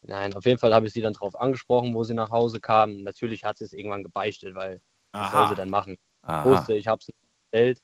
Nein, 0.01 0.33
auf 0.33 0.45
jeden 0.45 0.57
Fall 0.57 0.73
habe 0.73 0.87
ich 0.87 0.93
sie 0.93 1.01
dann 1.01 1.13
darauf 1.13 1.39
angesprochen, 1.39 1.93
wo 1.93 2.03
sie 2.03 2.13
nach 2.13 2.31
Hause 2.31 2.59
kam. 2.59 3.03
Natürlich 3.03 3.43
hat 3.43 3.57
sie 3.57 3.65
es 3.65 3.73
irgendwann 3.73 4.03
gebeichtet, 4.03 4.55
weil 4.55 4.81
was 5.11 5.31
soll 5.31 5.49
sie 5.49 5.55
denn 5.55 5.69
machen? 5.69 5.97
Ich 6.23 6.45
wusste, 6.45 6.73
ich 6.75 6.87
habe 6.87 6.99
es 6.99 7.07
nicht 7.07 7.19
bestellt. 7.51 7.81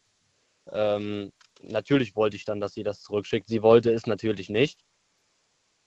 Ähm, 0.71 1.31
natürlich 1.61 2.15
wollte 2.15 2.35
ich 2.35 2.45
dann, 2.45 2.59
dass 2.59 2.73
sie 2.73 2.83
das 2.83 3.01
zurückschickt. 3.01 3.47
Sie 3.47 3.61
wollte 3.61 3.91
es 3.91 4.07
natürlich 4.07 4.49
nicht. 4.49 4.83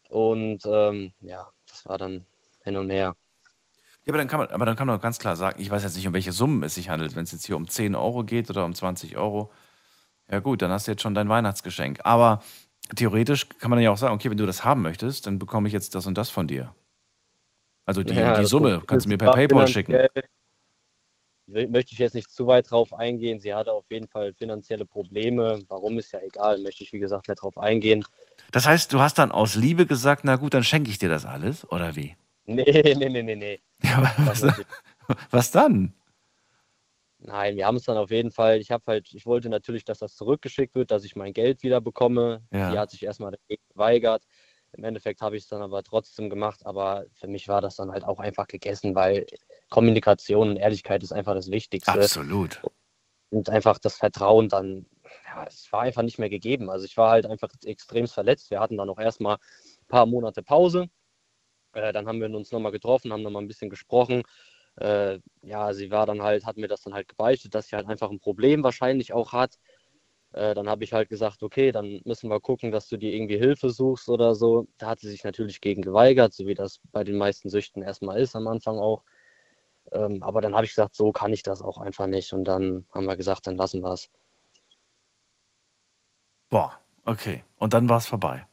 Und 0.09 0.65
ähm, 0.67 1.13
ja, 1.21 1.51
das 1.67 1.87
war 1.87 1.99
dann 1.99 2.27
hin 2.63 2.77
und 2.77 2.91
her. 2.91 3.17
Ja, 4.05 4.13
aber 4.13 4.19
dann 4.19 4.29
kann 4.29 4.41
man, 4.41 4.49
aber 4.49 4.65
dann 4.65 4.77
kann 4.77 4.87
man 4.87 4.97
doch 4.97 5.03
ganz 5.03 5.19
klar 5.19 5.37
sagen, 5.37 5.61
ich 5.61 5.71
weiß 5.71 5.83
jetzt 5.83 5.97
nicht, 5.97 6.07
um 6.07 6.15
welche 6.15 6.33
Summen 6.33 6.63
es 6.63 6.75
sich 6.75 6.89
handelt. 6.89 7.15
Wenn 7.15 7.25
es 7.25 7.33
jetzt 7.33 7.47
hier 7.47 7.57
um 7.57 7.69
10 7.69 7.95
Euro 7.95 8.25
geht 8.25 8.49
oder 8.49 8.65
um 8.65 8.75
20 8.75 9.17
Euro, 9.17 9.53
ja 10.31 10.41
gut, 10.41 10.63
dann 10.63 10.71
hast 10.71 10.87
du 10.87 10.93
jetzt 10.93 11.03
schon 11.03 11.15
dein 11.15 11.29
Weihnachtsgeschenk. 11.29 12.01
Aber 12.05 12.43
theoretisch 12.95 13.49
kann 13.49 13.71
man 13.71 13.81
ja 13.81 13.91
auch 13.91 13.97
sagen, 13.97 14.15
okay, 14.15 14.31
wenn 14.31 14.37
du 14.37 14.47
das 14.47 14.65
haben 14.65 14.83
möchtest, 14.83 15.27
dann 15.27 15.39
bekomme 15.39 15.69
ich 15.69 15.75
jetzt 15.75 15.95
das 15.95 16.07
und 16.07 16.17
das 16.17 16.31
von 16.31 16.47
dir. 16.47 16.75
Also 17.87 18.03
die, 18.03 18.15
Ja, 18.15 18.39
die 18.39 18.47
Summe 18.47 18.83
kannst 18.87 19.07
du 19.07 19.11
mir 19.11 19.19
per 19.19 19.33
PayPal 19.33 19.67
schicken. 19.67 19.93
Möchte 21.47 21.95
ich 21.95 21.99
jetzt 21.99 22.15
nicht 22.15 22.31
zu 22.31 22.47
weit 22.47 22.71
drauf 22.71 22.93
eingehen. 22.93 23.41
Sie 23.41 23.55
hatte 23.55 23.73
auf 23.73 23.87
jeden 23.91 24.07
Fall 24.07 24.35
finanzielle 24.35 24.85
Probleme. 24.85 25.63
Warum 25.69 25.99
ist 25.99 26.13
ja 26.13 26.21
egal, 26.21 26.59
möchte 26.59 26.85
ich 26.85 26.93
wie 26.93 26.99
gesagt 26.99 27.29
nicht 27.29 27.41
drauf 27.41 27.57
eingehen. 27.57 28.05
Das 28.53 28.67
heißt, 28.67 28.93
du 28.93 29.01
hast 29.01 29.19
dann 29.19 29.33
aus 29.33 29.55
Liebe 29.55 29.87
gesagt, 29.87 30.25
na 30.25 30.37
gut, 30.37 30.53
dann 30.53 30.65
schenke 30.65 30.91
ich 30.91 30.99
dir 30.99 31.09
das 31.09 31.25
alles, 31.25 31.67
oder 31.71 31.97
wie? 31.97 32.17
Nee, 32.45 32.65
nee, 32.99 33.09
nee, 33.09 33.23
nee, 33.23 33.37
nee. 33.37 33.61
Ja, 33.83 34.15
was, 34.19 34.45
was 35.31 35.51
dann? 35.51 35.95
Nein, 37.21 37.57
wir 37.57 37.67
haben 37.67 37.77
es 37.77 37.85
dann 37.85 37.97
auf 37.97 38.11
jeden 38.11 38.31
Fall. 38.31 38.59
Ich 38.61 38.71
habe 38.71 38.85
halt, 38.87 39.13
ich 39.13 39.27
wollte 39.27 39.49
natürlich, 39.49 39.85
dass 39.85 39.99
das 39.99 40.15
zurückgeschickt 40.15 40.75
wird, 40.75 40.91
dass 40.91 41.05
ich 41.05 41.17
mein 41.17 41.33
Geld 41.33 41.63
wieder 41.63 41.81
bekomme. 41.81 42.43
Ja. 42.53 42.71
Die 42.71 42.79
hat 42.79 42.91
sich 42.91 43.03
erstmal 43.03 43.33
dagegen 43.33 43.63
geweigert. 43.71 44.25
Im 44.73 44.85
Endeffekt 44.85 45.21
habe 45.21 45.37
ich 45.37 45.45
es 45.45 45.49
dann 45.49 45.63
aber 45.63 45.83
trotzdem 45.83 46.31
gemacht, 46.31 46.65
aber 46.65 47.07
für 47.13 47.27
mich 47.27 47.49
war 47.49 47.61
das 47.61 47.77
dann 47.77 47.91
halt 47.91 48.05
auch 48.05 48.21
einfach 48.21 48.47
gegessen, 48.47 48.95
weil 48.95 49.27
Kommunikation 49.71 50.51
und 50.51 50.57
Ehrlichkeit 50.57 51.03
ist 51.03 51.13
einfach 51.13 51.35
das 51.35 51.51
Wichtigste. 51.51 51.93
Absolut. 51.93 52.61
Und 53.31 53.49
einfach 53.49 53.79
das 53.79 53.97
Vertrauen 53.97 54.49
dann, 54.49 54.87
ja, 55.27 55.45
es 55.47 55.71
war 55.73 55.83
einfach 55.83 56.03
nicht 56.03 56.19
mehr 56.19 56.31
gegeben. 56.31 56.71
Also 56.71 56.85
ich 56.85 56.97
war 56.97 57.11
halt 57.11 57.27
einfach 57.27 57.49
extrem 57.65 58.07
verletzt. 58.07 58.51
Wir 58.51 58.61
hatten 58.61 58.77
dann 58.77 58.89
auch 58.89 58.99
erstmal 58.99 59.37
ein 59.37 59.87
paar 59.89 60.07
Monate 60.07 60.43
Pause. 60.43 60.89
Äh, 61.73 61.93
dann 61.93 62.07
haben 62.07 62.21
wir 62.21 62.31
uns 62.35 62.53
nochmal 62.53 62.73
getroffen, 62.73 63.13
haben 63.13 63.23
nochmal 63.23 63.43
ein 63.43 63.49
bisschen 63.49 63.71
gesprochen. 63.71 64.23
Äh, 64.81 65.21
ja, 65.43 65.73
sie 65.75 65.91
war 65.91 66.07
dann 66.07 66.23
halt, 66.23 66.47
hat 66.47 66.57
mir 66.57 66.69
das 66.69 66.83
dann 66.83 66.95
halt 66.95 67.09
gebeichtet, 67.09 67.55
dass 67.55 67.69
sie 67.69 67.77
halt 67.77 67.89
einfach 67.89 68.11
ein 68.11 68.21
Problem 68.21 68.63
wahrscheinlich 68.63 69.13
auch 69.13 69.33
hat. 69.33 69.59
Äh, 70.33 70.55
dann 70.55 70.69
habe 70.69 70.85
ich 70.85 70.93
halt 70.93 71.09
gesagt, 71.09 71.43
okay, 71.43 71.73
dann 71.73 72.01
müssen 72.05 72.31
wir 72.31 72.41
gucken, 72.41 72.71
dass 72.73 72.89
du 72.89 72.97
dir 72.99 73.13
irgendwie 73.15 73.39
Hilfe 73.39 73.71
suchst 73.71 74.09
oder 74.09 74.35
so. 74.35 74.69
Da 74.79 74.89
hat 74.89 75.01
sie 75.01 75.11
sich 75.11 75.25
natürlich 75.25 75.61
gegen 75.61 75.83
geweigert, 75.83 76.35
so 76.35 76.47
wie 76.47 76.55
das 76.55 76.81
bei 76.93 77.05
den 77.05 77.19
meisten 77.19 77.51
Süchten 77.51 77.83
erstmal 77.83 78.21
ist 78.21 78.37
am 78.37 78.49
Anfang 78.49 78.79
auch. 78.79 79.05
Ähm, 79.93 80.23
aber 80.23 80.41
dann 80.43 80.55
habe 80.55 80.67
ich 80.67 80.73
gesagt, 80.73 80.97
so 80.97 81.13
kann 81.13 81.33
ich 81.33 81.43
das 81.43 81.63
auch 81.63 81.79
einfach 81.79 82.07
nicht. 82.09 82.33
Und 82.33 82.45
dann 82.45 82.87
haben 82.95 83.07
wir 83.07 83.17
gesagt, 83.17 83.47
dann 83.47 83.57
lassen 83.57 83.83
wir 83.83 83.93
es. 83.93 84.11
Boah, 86.51 86.81
okay. 87.05 87.45
Und 87.59 87.75
dann 87.75 87.89
war 87.89 87.99
es 87.99 88.07
vorbei. 88.07 88.48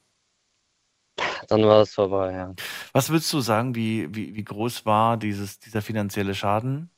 Dann 1.48 1.64
war 1.64 1.82
es 1.82 1.94
vorbei, 1.94 2.32
ja. 2.34 2.54
Was 2.94 3.10
würdest 3.10 3.32
du 3.34 3.40
sagen, 3.40 3.76
wie, 3.76 4.14
wie, 4.14 4.36
wie 4.36 4.44
groß 4.44 4.86
war 4.86 5.18
dieses, 5.18 5.60
dieser 5.60 5.82
finanzielle 5.82 6.36
Schaden? 6.36 6.90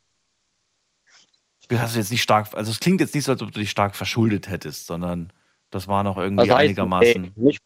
Du 1.70 1.80
hast 1.80 1.96
jetzt 1.96 2.12
nicht 2.12 2.22
stark, 2.22 2.54
also 2.54 2.72
es 2.72 2.80
klingt 2.80 3.02
jetzt 3.02 3.14
nicht 3.14 3.26
so, 3.26 3.34
als 3.34 3.42
ob 3.42 3.52
du 3.52 3.60
dich 3.60 3.70
stark 3.70 3.96
verschuldet 3.96 4.50
hättest, 4.50 4.88
sondern 4.88 5.34
das 5.70 5.88
war 5.88 6.04
noch 6.04 6.18
irgendwie 6.18 6.50
heißt, 6.50 6.62
einigermaßen. 6.62 7.22
nee, 7.22 7.32
nicht, 7.36 7.62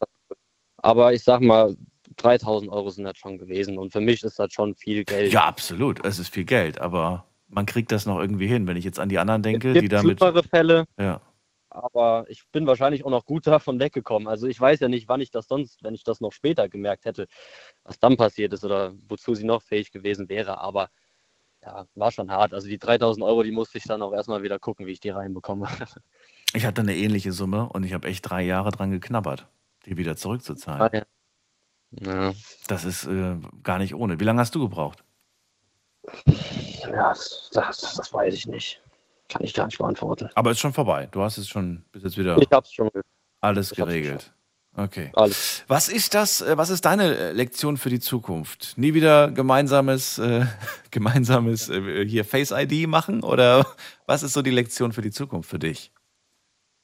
aber 0.78 1.12
ich 1.12 1.22
sag 1.22 1.40
mal, 1.40 1.76
3000 2.16 2.70
Euro 2.70 2.90
sind 2.90 3.04
das 3.04 3.16
schon 3.16 3.38
gewesen. 3.38 3.78
Und 3.78 3.92
für 3.92 4.00
mich 4.00 4.22
ist 4.22 4.38
das 4.38 4.52
schon 4.52 4.74
viel 4.74 5.04
Geld. 5.04 5.32
Ja, 5.32 5.44
absolut. 5.44 6.04
Es 6.04 6.18
ist 6.18 6.32
viel 6.32 6.44
Geld, 6.44 6.80
aber 6.80 7.24
man 7.48 7.66
kriegt 7.66 7.92
das 7.92 8.06
noch 8.06 8.18
irgendwie 8.18 8.46
hin. 8.46 8.66
Wenn 8.66 8.76
ich 8.76 8.84
jetzt 8.84 8.98
an 8.98 9.08
die 9.08 9.18
anderen 9.18 9.42
denke, 9.42 9.72
die 9.72 9.88
damit. 9.88 10.20
Fälle, 10.50 10.86
Ja. 10.98 11.20
Aber 11.74 12.26
ich 12.28 12.44
bin 12.52 12.66
wahrscheinlich 12.66 13.04
auch 13.04 13.10
noch 13.10 13.24
gut 13.24 13.46
davon 13.46 13.80
weggekommen. 13.80 14.28
Also 14.28 14.46
ich 14.46 14.60
weiß 14.60 14.80
ja 14.80 14.88
nicht, 14.88 15.08
wann 15.08 15.20
ich 15.20 15.30
das 15.30 15.48
sonst, 15.48 15.82
wenn 15.82 15.94
ich 15.94 16.04
das 16.04 16.20
noch 16.20 16.32
später 16.32 16.68
gemerkt 16.68 17.04
hätte, 17.04 17.26
was 17.84 17.98
dann 17.98 18.16
passiert 18.16 18.52
ist 18.52 18.64
oder 18.64 18.94
wozu 19.08 19.34
sie 19.34 19.44
noch 19.44 19.62
fähig 19.62 19.90
gewesen 19.92 20.28
wäre. 20.28 20.58
Aber 20.58 20.90
ja, 21.62 21.86
war 21.94 22.10
schon 22.10 22.30
hart. 22.30 22.54
Also 22.54 22.68
die 22.68 22.78
3000 22.78 23.24
Euro, 23.24 23.42
die 23.42 23.52
musste 23.52 23.78
ich 23.78 23.84
dann 23.84 24.02
auch 24.02 24.12
erstmal 24.12 24.42
wieder 24.42 24.58
gucken, 24.58 24.86
wie 24.86 24.92
ich 24.92 25.00
die 25.00 25.10
reinbekomme. 25.10 25.68
Ich 26.54 26.66
hatte 26.66 26.82
eine 26.82 26.94
ähnliche 26.94 27.32
Summe 27.32 27.66
und 27.70 27.82
ich 27.82 27.94
habe 27.94 28.06
echt 28.08 28.28
drei 28.28 28.42
Jahre 28.42 28.70
dran 28.70 28.90
geknabbert, 28.90 29.48
die 29.86 29.96
wieder 29.96 30.16
zurückzuzahlen. 30.16 30.82
Ah, 30.82 30.90
ja. 30.92 31.02
Ja, 32.00 32.34
Das 32.68 32.84
ist 32.84 33.06
äh, 33.06 33.36
gar 33.62 33.78
nicht 33.78 33.94
ohne. 33.94 34.20
Wie 34.20 34.24
lange 34.24 34.40
hast 34.40 34.54
du 34.54 34.60
gebraucht? 34.60 35.02
ja 36.26 37.08
das, 37.08 37.50
das, 37.52 37.94
das 37.96 38.12
weiß 38.12 38.34
ich 38.34 38.46
nicht. 38.46 38.81
Kann 39.32 39.44
ich 39.44 39.54
gar 39.54 39.64
nicht 39.64 39.78
beantworten. 39.78 40.28
Aber 40.34 40.50
ist 40.50 40.60
schon 40.60 40.74
vorbei. 40.74 41.08
Du 41.10 41.22
hast 41.22 41.38
es 41.38 41.48
schon 41.48 41.82
bis 41.90 42.02
jetzt 42.02 42.18
wieder 42.18 42.36
Ich 42.36 42.50
hab's 42.50 42.70
schon. 42.70 42.90
alles 43.40 43.72
ich 43.72 43.78
geregelt. 43.78 44.30
Okay. 44.76 45.10
Alles. 45.14 45.64
Was 45.68 45.88
ist 45.88 46.12
das, 46.14 46.42
äh, 46.42 46.56
was 46.58 46.68
ist 46.68 46.84
deine 46.84 47.16
äh, 47.16 47.32
Lektion 47.32 47.78
für 47.78 47.88
die 47.88 48.00
Zukunft? 48.00 48.74
Nie 48.76 48.92
wieder 48.92 49.30
gemeinsames, 49.30 50.18
äh, 50.18 50.44
gemeinsames 50.90 51.70
äh, 51.70 52.06
hier 52.06 52.26
Face 52.26 52.50
ID 52.50 52.88
machen 52.88 53.22
oder 53.22 53.66
was 54.06 54.22
ist 54.22 54.34
so 54.34 54.42
die 54.42 54.50
Lektion 54.50 54.92
für 54.92 55.02
die 55.02 55.10
Zukunft 55.10 55.48
für 55.48 55.58
dich? 55.58 55.92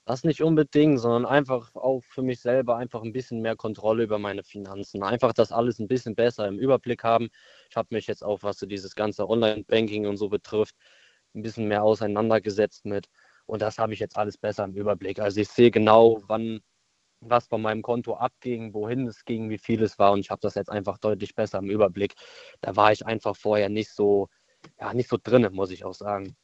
Das 0.06 0.24
nicht 0.24 0.42
unbedingt, 0.42 1.00
sondern 1.00 1.26
einfach 1.26 1.74
auch 1.74 2.02
für 2.02 2.22
mich 2.22 2.40
selber 2.40 2.78
einfach 2.78 3.02
ein 3.02 3.12
bisschen 3.12 3.42
mehr 3.42 3.56
Kontrolle 3.56 4.04
über 4.04 4.18
meine 4.18 4.42
Finanzen. 4.42 5.02
Einfach 5.02 5.34
das 5.34 5.52
alles 5.52 5.78
ein 5.80 5.86
bisschen 5.86 6.14
besser 6.14 6.48
im 6.48 6.58
Überblick 6.58 7.04
haben. 7.04 7.28
Ich 7.68 7.76
habe 7.76 7.88
mich 7.90 8.06
jetzt 8.06 8.24
auch, 8.24 8.42
was 8.42 8.58
so 8.58 8.64
dieses 8.64 8.94
ganze 8.94 9.28
Online-Banking 9.28 10.06
und 10.06 10.16
so 10.16 10.30
betrifft, 10.30 10.74
ein 11.34 11.42
bisschen 11.42 11.68
mehr 11.68 11.82
auseinandergesetzt 11.82 12.84
mit. 12.84 13.08
Und 13.46 13.62
das 13.62 13.78
habe 13.78 13.94
ich 13.94 14.00
jetzt 14.00 14.16
alles 14.16 14.36
besser 14.36 14.64
im 14.64 14.74
Überblick. 14.74 15.20
Also 15.20 15.40
ich 15.40 15.48
sehe 15.48 15.70
genau, 15.70 16.20
wann 16.26 16.60
was 17.20 17.46
von 17.48 17.62
meinem 17.62 17.82
Konto 17.82 18.16
abging, 18.16 18.74
wohin 18.74 19.06
es 19.06 19.24
ging, 19.24 19.50
wie 19.50 19.58
viel 19.58 19.82
es 19.82 19.98
war. 19.98 20.12
Und 20.12 20.20
ich 20.20 20.30
habe 20.30 20.40
das 20.40 20.54
jetzt 20.54 20.70
einfach 20.70 20.98
deutlich 20.98 21.34
besser 21.34 21.58
im 21.58 21.70
Überblick. 21.70 22.14
Da 22.60 22.76
war 22.76 22.92
ich 22.92 23.06
einfach 23.06 23.36
vorher 23.36 23.68
nicht 23.68 23.90
so, 23.90 24.28
ja, 24.78 24.94
nicht 24.94 25.08
so 25.08 25.18
drin, 25.22 25.48
muss 25.52 25.70
ich 25.70 25.84
auch 25.84 25.94
sagen. 25.94 26.36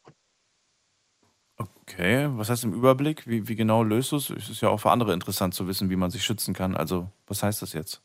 Okay, 1.57 2.29
was 2.33 2.51
heißt 2.51 2.65
im 2.65 2.75
Überblick? 2.75 3.27
Wie, 3.29 3.47
wie 3.47 3.55
genau 3.55 3.83
löst 3.85 4.13
du 4.13 4.17
es? 4.17 4.31
Es 4.31 4.51
ist 4.51 4.61
ja 4.61 4.69
auch 4.71 4.81
für 4.81 4.91
andere 4.91 5.13
interessant 5.13 5.55
zu 5.55 5.69
wissen, 5.69 5.91
wie 5.91 5.97
man 5.97 6.11
sich 6.11 6.25
schützen 6.25 6.55
kann. 6.55 6.77
Also, 6.77 7.09
was 7.27 7.43
heißt 7.43 7.63
das 7.63 7.73
jetzt? 7.73 8.03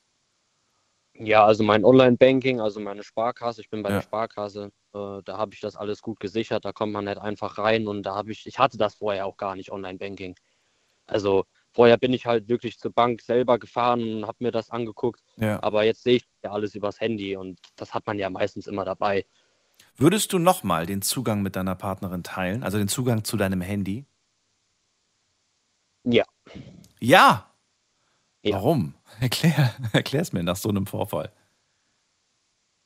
Ja, 1.22 1.46
also 1.46 1.64
mein 1.66 1.84
Online-Banking, 1.84 2.62
also 2.62 2.80
meine 2.80 3.04
Sparkasse, 3.04 3.60
ich 3.60 3.70
bin 3.70 3.84
bei 3.84 3.90
Ja. 3.90 3.96
der 3.98 4.02
Sparkasse, 4.04 4.72
äh, 4.94 5.22
da 5.26 5.38
habe 5.38 5.54
ich 5.54 5.60
das 5.60 5.76
alles 5.76 6.02
gut 6.02 6.20
gesichert, 6.22 6.64
da 6.64 6.72
kommt 6.72 6.94
man 6.94 7.04
nicht 7.06 7.18
einfach 7.18 7.58
rein 7.58 7.88
und 7.88 8.04
da 8.04 8.16
habe 8.16 8.32
ich, 8.32 8.46
ich 8.48 8.58
hatte 8.58 8.78
das 8.78 8.96
vorher 8.96 9.26
auch 9.26 9.36
gar 9.36 9.56
nicht, 9.58 9.70
Online-Banking. 9.72 10.36
Also 11.08 11.44
vorher 11.72 11.98
bin 11.98 12.14
ich 12.14 12.26
halt 12.26 12.48
wirklich 12.48 12.80
zur 12.80 12.92
Bank 12.94 13.22
selber 13.22 13.60
gefahren 13.60 14.02
und 14.02 14.28
habe 14.28 14.38
mir 14.40 14.52
das 14.52 14.70
angeguckt, 14.70 15.22
Ja. 15.36 15.62
aber 15.62 15.84
jetzt 15.84 16.04
sehe 16.04 16.18
ich 16.18 16.26
ja 16.42 16.52
alles 16.52 16.74
übers 16.74 17.02
Handy 17.02 17.36
und 17.36 17.60
das 17.76 17.94
hat 17.94 18.08
man 18.08 18.18
ja 18.18 18.30
meistens 18.30 18.66
immer 18.66 18.86
dabei. 18.86 19.26
Würdest 19.98 20.32
du 20.32 20.40
nochmal 20.40 20.86
den 20.86 21.02
Zugang 21.02 21.42
mit 21.42 21.58
deiner 21.58 21.76
Partnerin 21.76 22.24
teilen? 22.24 22.64
Also 22.64 22.78
den 22.78 22.88
Zugang 22.88 23.26
zu 23.26 23.36
deinem 23.36 23.60
Handy? 23.60 24.06
Ja. 26.06 26.24
Ja. 27.02 27.49
Ja. 28.44 28.56
Warum? 28.56 28.94
Erklär, 29.20 29.74
erklär's 29.94 30.34
mir 30.34 30.44
nach 30.44 30.56
so 30.56 30.70
einem 30.70 30.86
Vorfall. 30.86 31.32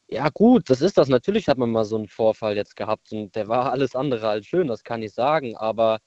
Ja, 0.08 0.30
gut, 0.30 0.70
das 0.70 0.82
ist 0.82 0.98
das. 0.98 1.08
Natürlich 1.08 1.48
hat 1.48 1.58
man 1.58 1.72
mal 1.72 1.86
so 1.86 1.96
einen 1.96 2.08
Vorfall 2.08 2.56
jetzt 2.56 2.76
gehabt 2.76 3.12
und 3.12 3.36
der 3.36 3.48
war 3.48 3.72
alles 3.72 3.96
andere 3.96 4.30
als 4.30 4.46
schön, 4.46 4.68
das 4.68 4.84
kann 4.84 5.02
ich 5.02 5.14
sagen. 5.14 5.56
Aber 5.58 6.00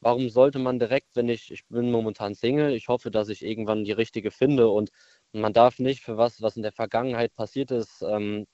warum 0.00 0.28
sollte 0.28 0.58
man 0.58 0.78
direkt, 0.78 1.14
wenn 1.14 1.28
ich, 1.28 1.50
ich 1.50 1.66
bin 1.68 1.90
momentan 1.90 2.34
Single, 2.34 2.74
ich 2.74 2.88
hoffe, 2.88 3.10
dass 3.10 3.28
ich 3.28 3.44
irgendwann 3.44 3.84
die 3.84 3.92
richtige 3.92 4.30
finde 4.30 4.68
und 4.68 4.90
man 5.32 5.52
darf 5.52 5.78
nicht 5.78 6.00
für 6.02 6.16
was, 6.16 6.42
was 6.42 6.56
in 6.56 6.62
der 6.62 6.72
Vergangenheit 6.72 7.34
passiert 7.34 7.70
ist, 7.70 8.02
ähm, 8.02 8.46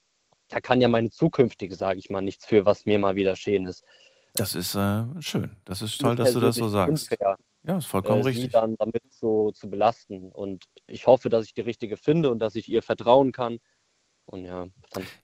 da 0.49 0.61
kann 0.61 0.81
ja 0.81 0.89
meine 0.89 1.11
zukünftige, 1.11 1.75
sage 1.77 1.99
ich 1.99 2.11
mal, 2.11 2.21
nichts 2.21 2.45
für, 2.47 2.67
was 2.67 2.87
mir 2.87 2.99
mal 2.99 3.17
wieder 3.17 3.33
geschehen 3.33 3.67
ist. 3.67 3.85
Das 4.35 4.55
ist 4.55 4.75
äh, 4.75 5.05
schön. 5.21 5.57
Das 5.65 5.83
ist 5.83 5.99
toll, 6.01 6.17
dass 6.17 6.33
du 6.33 6.41
das 6.41 6.57
so 6.57 6.69
sagst. 6.69 7.11
unfair, 7.11 7.37
Ja, 7.63 7.77
ist 7.77 7.87
vollkommen 7.87 8.21
äh, 8.21 8.23
sie 8.25 8.29
richtig. 8.31 8.53
dann 8.53 8.77
damit 8.77 9.03
so 9.11 9.51
zu 9.53 9.69
belasten. 9.69 10.33
Und 10.33 10.65
ich 10.87 11.07
hoffe, 11.07 11.29
dass 11.29 11.45
ich 11.45 11.55
die 11.55 11.61
richtige 11.61 11.97
finde 11.97 12.31
und 12.31 12.39
dass 12.39 12.55
ich 12.55 12.69
ihr 12.69 12.83
vertrauen 12.83 13.33
kann. 13.33 13.59
Und 14.27 14.45
ja, 14.45 14.69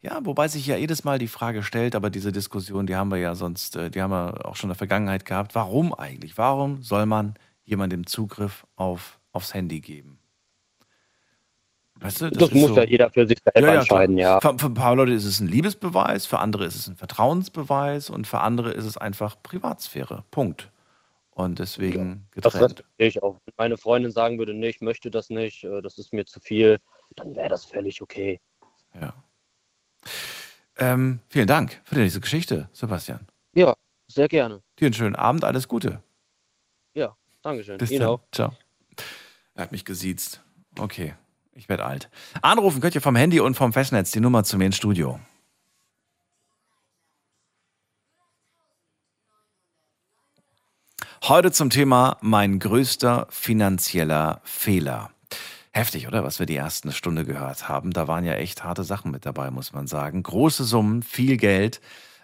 Ja, 0.02 0.18
wobei 0.24 0.48
sich 0.48 0.66
ja 0.66 0.76
jedes 0.76 1.04
Mal 1.04 1.18
die 1.18 1.28
Frage 1.28 1.62
stellt, 1.62 1.94
aber 1.94 2.10
diese 2.10 2.32
Diskussion, 2.32 2.86
die 2.86 2.96
haben 2.96 3.10
wir 3.10 3.18
ja 3.18 3.34
sonst, 3.34 3.76
äh, 3.76 3.90
die 3.90 4.02
haben 4.02 4.10
wir 4.10 4.44
auch 4.46 4.56
schon 4.56 4.68
in 4.68 4.72
der 4.72 4.78
Vergangenheit 4.78 5.24
gehabt. 5.24 5.54
Warum 5.54 5.94
eigentlich? 5.94 6.36
Warum 6.36 6.82
soll 6.82 7.06
man 7.06 7.34
jemandem 7.64 8.06
Zugriff 8.06 8.66
auf, 8.76 9.18
aufs 9.32 9.54
Handy 9.54 9.80
geben? 9.80 10.18
Weißt 12.00 12.20
du, 12.20 12.30
das, 12.30 12.50
ist 12.50 12.54
muss 12.54 12.68
so- 12.68 12.76
ja 12.76 12.84
jeder 12.84 13.10
für 13.10 13.26
sich 13.26 13.38
selber 13.42 13.68
Ja, 13.68 13.74
ja, 13.74 13.80
entscheiden, 13.80 14.18
ja. 14.18 14.40
Für, 14.40 14.58
für 14.58 14.66
ein 14.66 14.74
paar 14.74 14.94
Leute 14.94 15.12
ist 15.12 15.24
es 15.24 15.40
ein 15.40 15.48
Liebesbeweis, 15.48 16.26
für 16.26 16.40
andere 16.40 16.66
ist 16.66 16.74
es 16.74 16.88
ein 16.88 16.96
Vertrauensbeweis 16.96 18.10
und 18.10 18.26
für 18.26 18.40
andere 18.40 18.72
ist 18.72 18.84
es 18.84 18.98
einfach 18.98 19.36
Privatsphäre. 19.42 20.24
Punkt. 20.30 20.70
Und 21.36 21.58
deswegen 21.58 22.26
Das 22.34 22.44
getrennt. 22.54 22.70
respektiere 22.70 23.08
ich 23.08 23.22
auch. 23.22 23.38
Wenn 23.44 23.54
meine 23.58 23.76
Freundin 23.76 24.10
sagen 24.10 24.38
würde, 24.38 24.54
nee, 24.54 24.68
ich 24.70 24.80
möchte 24.80 25.10
das 25.10 25.28
nicht, 25.28 25.64
äh, 25.64 25.82
das 25.82 25.98
ist 25.98 26.14
mir 26.14 26.24
zu 26.24 26.40
viel, 26.40 26.78
dann 27.14 27.36
wäre 27.36 27.50
das 27.50 27.66
völlig 27.66 28.00
okay. 28.00 28.40
Ja. 28.98 29.12
Ähm, 30.78 31.20
vielen 31.28 31.46
Dank 31.46 31.82
für 31.84 31.96
diese 31.96 32.20
Geschichte, 32.20 32.70
Sebastian. 32.72 33.26
Ja, 33.54 33.74
sehr 34.08 34.28
gerne. 34.28 34.62
Dir 34.78 34.86
einen 34.86 34.94
schönen 34.94 35.14
Abend, 35.14 35.44
alles 35.44 35.68
Gute. 35.68 36.02
Ja, 36.94 37.14
Dankeschön. 37.42 37.76
Bis 37.76 37.90
Ihnen 37.90 38.00
dann. 38.00 38.08
auch. 38.08 38.20
Ciao. 38.32 38.52
Er 39.54 39.64
hat 39.64 39.72
mich 39.72 39.84
gesiezt. 39.84 40.42
Okay, 40.78 41.14
ich 41.52 41.68
werde 41.68 41.84
alt. 41.84 42.08
Anrufen 42.40 42.80
könnt 42.80 42.94
ihr 42.94 43.02
vom 43.02 43.14
Handy 43.16 43.40
und 43.40 43.56
vom 43.56 43.74
Festnetz 43.74 44.10
die 44.10 44.20
Nummer 44.20 44.42
zu 44.44 44.56
mir 44.56 44.64
ins 44.66 44.76
Studio. 44.76 45.20
Heute 51.28 51.50
zum 51.50 51.70
Thema 51.70 52.18
mein 52.20 52.60
größter 52.60 53.26
finanzieller 53.30 54.40
Fehler. 54.44 55.10
Heftig, 55.72 56.06
oder? 56.06 56.22
Was 56.22 56.38
wir 56.38 56.46
die 56.46 56.54
ersten 56.54 56.92
Stunde 56.92 57.24
gehört 57.24 57.68
haben. 57.68 57.90
Da 57.90 58.06
waren 58.06 58.24
ja 58.24 58.34
echt 58.34 58.62
harte 58.62 58.84
Sachen 58.84 59.10
mit 59.10 59.26
dabei, 59.26 59.50
muss 59.50 59.72
man 59.72 59.88
sagen. 59.88 60.22
Große 60.22 60.62
Summen, 60.62 61.02
viel 61.02 61.36
Geld. 61.36 61.80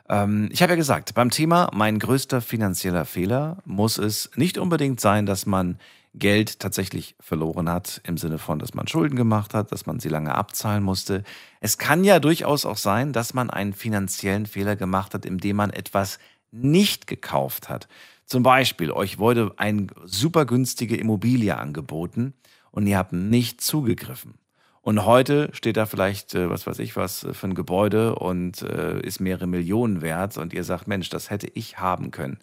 Ähm, 0.08 0.48
ich 0.52 0.62
habe 0.62 0.74
ja 0.74 0.76
gesagt, 0.76 1.14
beim 1.14 1.30
Thema 1.30 1.68
mein 1.72 1.98
größter 1.98 2.40
finanzieller 2.40 3.04
Fehler 3.04 3.56
muss 3.64 3.98
es 3.98 4.30
nicht 4.36 4.56
unbedingt 4.56 5.00
sein, 5.00 5.26
dass 5.26 5.46
man 5.46 5.80
Geld 6.14 6.60
tatsächlich 6.60 7.16
verloren 7.18 7.68
hat, 7.68 8.00
im 8.04 8.18
Sinne 8.18 8.38
von, 8.38 8.60
dass 8.60 8.72
man 8.72 8.86
Schulden 8.86 9.16
gemacht 9.16 9.52
hat, 9.52 9.72
dass 9.72 9.84
man 9.84 9.98
sie 9.98 10.10
lange 10.10 10.32
abzahlen 10.32 10.84
musste. 10.84 11.24
Es 11.58 11.76
kann 11.76 12.04
ja 12.04 12.20
durchaus 12.20 12.64
auch 12.64 12.76
sein, 12.76 13.12
dass 13.12 13.34
man 13.34 13.50
einen 13.50 13.72
finanziellen 13.72 14.46
Fehler 14.46 14.76
gemacht 14.76 15.12
hat, 15.12 15.26
indem 15.26 15.56
man 15.56 15.70
etwas 15.70 16.20
nicht 16.52 17.08
gekauft 17.08 17.68
hat. 17.68 17.88
Zum 18.26 18.42
Beispiel, 18.42 18.90
euch 18.92 19.18
wurde 19.18 19.52
eine 19.56 19.88
super 20.04 20.46
günstige 20.46 20.96
Immobilie 20.96 21.56
angeboten 21.56 22.34
und 22.70 22.86
ihr 22.86 22.98
habt 22.98 23.12
nicht 23.12 23.60
zugegriffen. 23.60 24.34
Und 24.82 25.04
heute 25.06 25.48
steht 25.52 25.76
da 25.76 25.86
vielleicht, 25.86 26.34
äh, 26.34 26.50
was 26.50 26.66
weiß 26.66 26.80
ich 26.80 26.96
was, 26.96 27.22
äh, 27.22 27.34
für 27.34 27.46
ein 27.46 27.54
Gebäude 27.54 28.16
und 28.16 28.62
äh, 28.62 29.00
ist 29.00 29.20
mehrere 29.20 29.46
Millionen 29.46 30.02
wert 30.02 30.36
und 30.38 30.52
ihr 30.52 30.64
sagt, 30.64 30.88
Mensch, 30.88 31.08
das 31.08 31.30
hätte 31.30 31.46
ich 31.54 31.78
haben 31.78 32.10
können. 32.10 32.38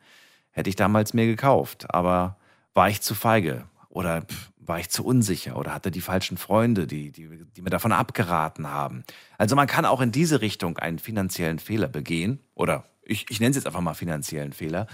Hätte 0.51 0.69
ich 0.69 0.77
damals 0.77 1.13
mir 1.13 1.25
gekauft, 1.25 1.93
aber 1.93 2.38
war 2.73 2.89
ich 2.89 3.01
zu 3.01 3.13
feige 3.13 3.65
oder 3.89 4.25
war 4.57 4.80
ich 4.80 4.89
zu 4.89 5.03
unsicher 5.03 5.57
oder 5.57 5.73
hatte 5.73 5.91
die 5.91 5.99
falschen 5.99 6.38
Freunde, 6.38 6.88
die, 6.88 7.11
die, 7.11 7.27
die 7.57 7.61
mir 7.61 7.71
davon 7.71 7.91
abgeraten 7.91 8.69
haben. 8.69 9.03
Also 9.38 9.55
man 9.55 9.67
kann 9.67 9.86
auch 9.86 9.99
in 9.99 10.11
diese 10.11 10.39
Richtung 10.41 10.77
einen 10.77 10.99
finanziellen 10.99 11.59
Fehler 11.59 11.88
begehen 11.88 12.39
oder 12.53 12.86
ich, 13.03 13.25
ich 13.30 13.39
nenne 13.39 13.49
es 13.49 13.57
jetzt 13.57 13.65
einfach 13.65 13.82
mal 13.82 13.95
finanziellen 13.95 14.53
Fehler, 14.53 14.88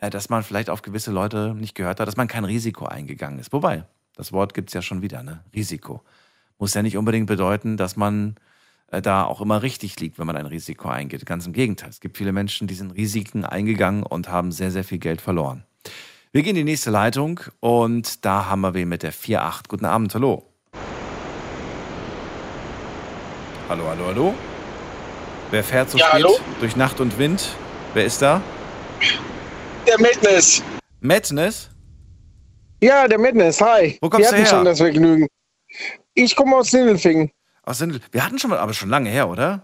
dass 0.00 0.28
man 0.28 0.42
vielleicht 0.42 0.70
auf 0.70 0.82
gewisse 0.82 1.10
Leute 1.10 1.54
nicht 1.54 1.74
gehört 1.74 2.00
hat, 2.00 2.06
dass 2.08 2.16
man 2.16 2.28
kein 2.28 2.44
Risiko 2.44 2.86
eingegangen 2.86 3.38
ist. 3.38 3.52
Wobei, 3.52 3.84
das 4.14 4.32
Wort 4.32 4.54
gibt 4.54 4.70
es 4.70 4.74
ja 4.74 4.82
schon 4.82 5.02
wieder, 5.02 5.22
ne? 5.22 5.40
Risiko 5.54 6.02
muss 6.58 6.74
ja 6.74 6.82
nicht 6.82 6.96
unbedingt 6.96 7.26
bedeuten, 7.28 7.76
dass 7.76 7.96
man 7.96 8.34
äh, 8.90 9.00
da 9.00 9.24
auch 9.24 9.40
immer 9.40 9.62
richtig 9.62 9.98
liegt, 10.00 10.18
wenn 10.18 10.26
man 10.26 10.36
ein 10.36 10.46
Risiko 10.46 10.88
eingeht. 10.88 11.24
Ganz 11.24 11.46
im 11.46 11.52
Gegenteil. 11.52 11.88
Es 11.90 12.00
gibt 12.00 12.16
viele 12.16 12.32
Menschen, 12.32 12.66
die 12.66 12.74
sind 12.74 12.90
Risiken 12.92 13.44
eingegangen 13.44 14.02
und 14.02 14.28
haben 14.28 14.50
sehr, 14.50 14.70
sehr 14.72 14.82
viel 14.84 14.98
Geld 14.98 15.20
verloren. 15.20 15.64
Wir 16.32 16.42
gehen 16.42 16.50
in 16.56 16.66
die 16.66 16.72
nächste 16.72 16.90
Leitung 16.90 17.40
und 17.60 18.24
da 18.24 18.46
haben 18.46 18.60
wir 18.60 18.74
wen 18.74 18.88
mit 18.88 19.02
der 19.02 19.12
4.8. 19.12 19.68
Guten 19.68 19.84
Abend, 19.84 20.14
hallo. 20.14 20.44
Hallo, 23.68 23.84
hallo, 23.88 24.04
hallo. 24.06 24.34
Wer 25.50 25.62
fährt 25.64 25.90
so 25.90 25.98
Ja, 25.98 26.06
spät 26.06 26.24
hallo? 26.24 26.38
durch 26.60 26.76
Nacht 26.76 27.00
und 27.00 27.18
Wind? 27.18 27.54
Wer 27.94 28.04
ist 28.04 28.20
da? 28.20 28.42
Der 29.88 29.98
Madness. 29.98 30.62
Madness? 31.00 31.70
Ja, 32.82 33.08
der 33.08 33.18
Madness. 33.18 33.58
Hi. 33.62 33.96
Wo 34.02 34.10
kommst 34.10 34.26
Wir 34.26 34.30
du 34.30 34.36
hatten 34.36 34.44
her? 34.44 34.46
schon 34.46 34.64
das 34.66 34.78
Vergnügen. 34.78 35.26
Ich 36.12 36.36
komme 36.36 36.56
aus 36.56 36.70
Sindelfingen. 36.70 37.30
Aus 37.62 37.78
Sindel. 37.78 37.98
Wir 38.12 38.22
hatten 38.22 38.38
schon 38.38 38.50
mal, 38.50 38.58
aber 38.58 38.74
schon 38.74 38.90
lange 38.90 39.08
her, 39.08 39.30
oder? 39.30 39.62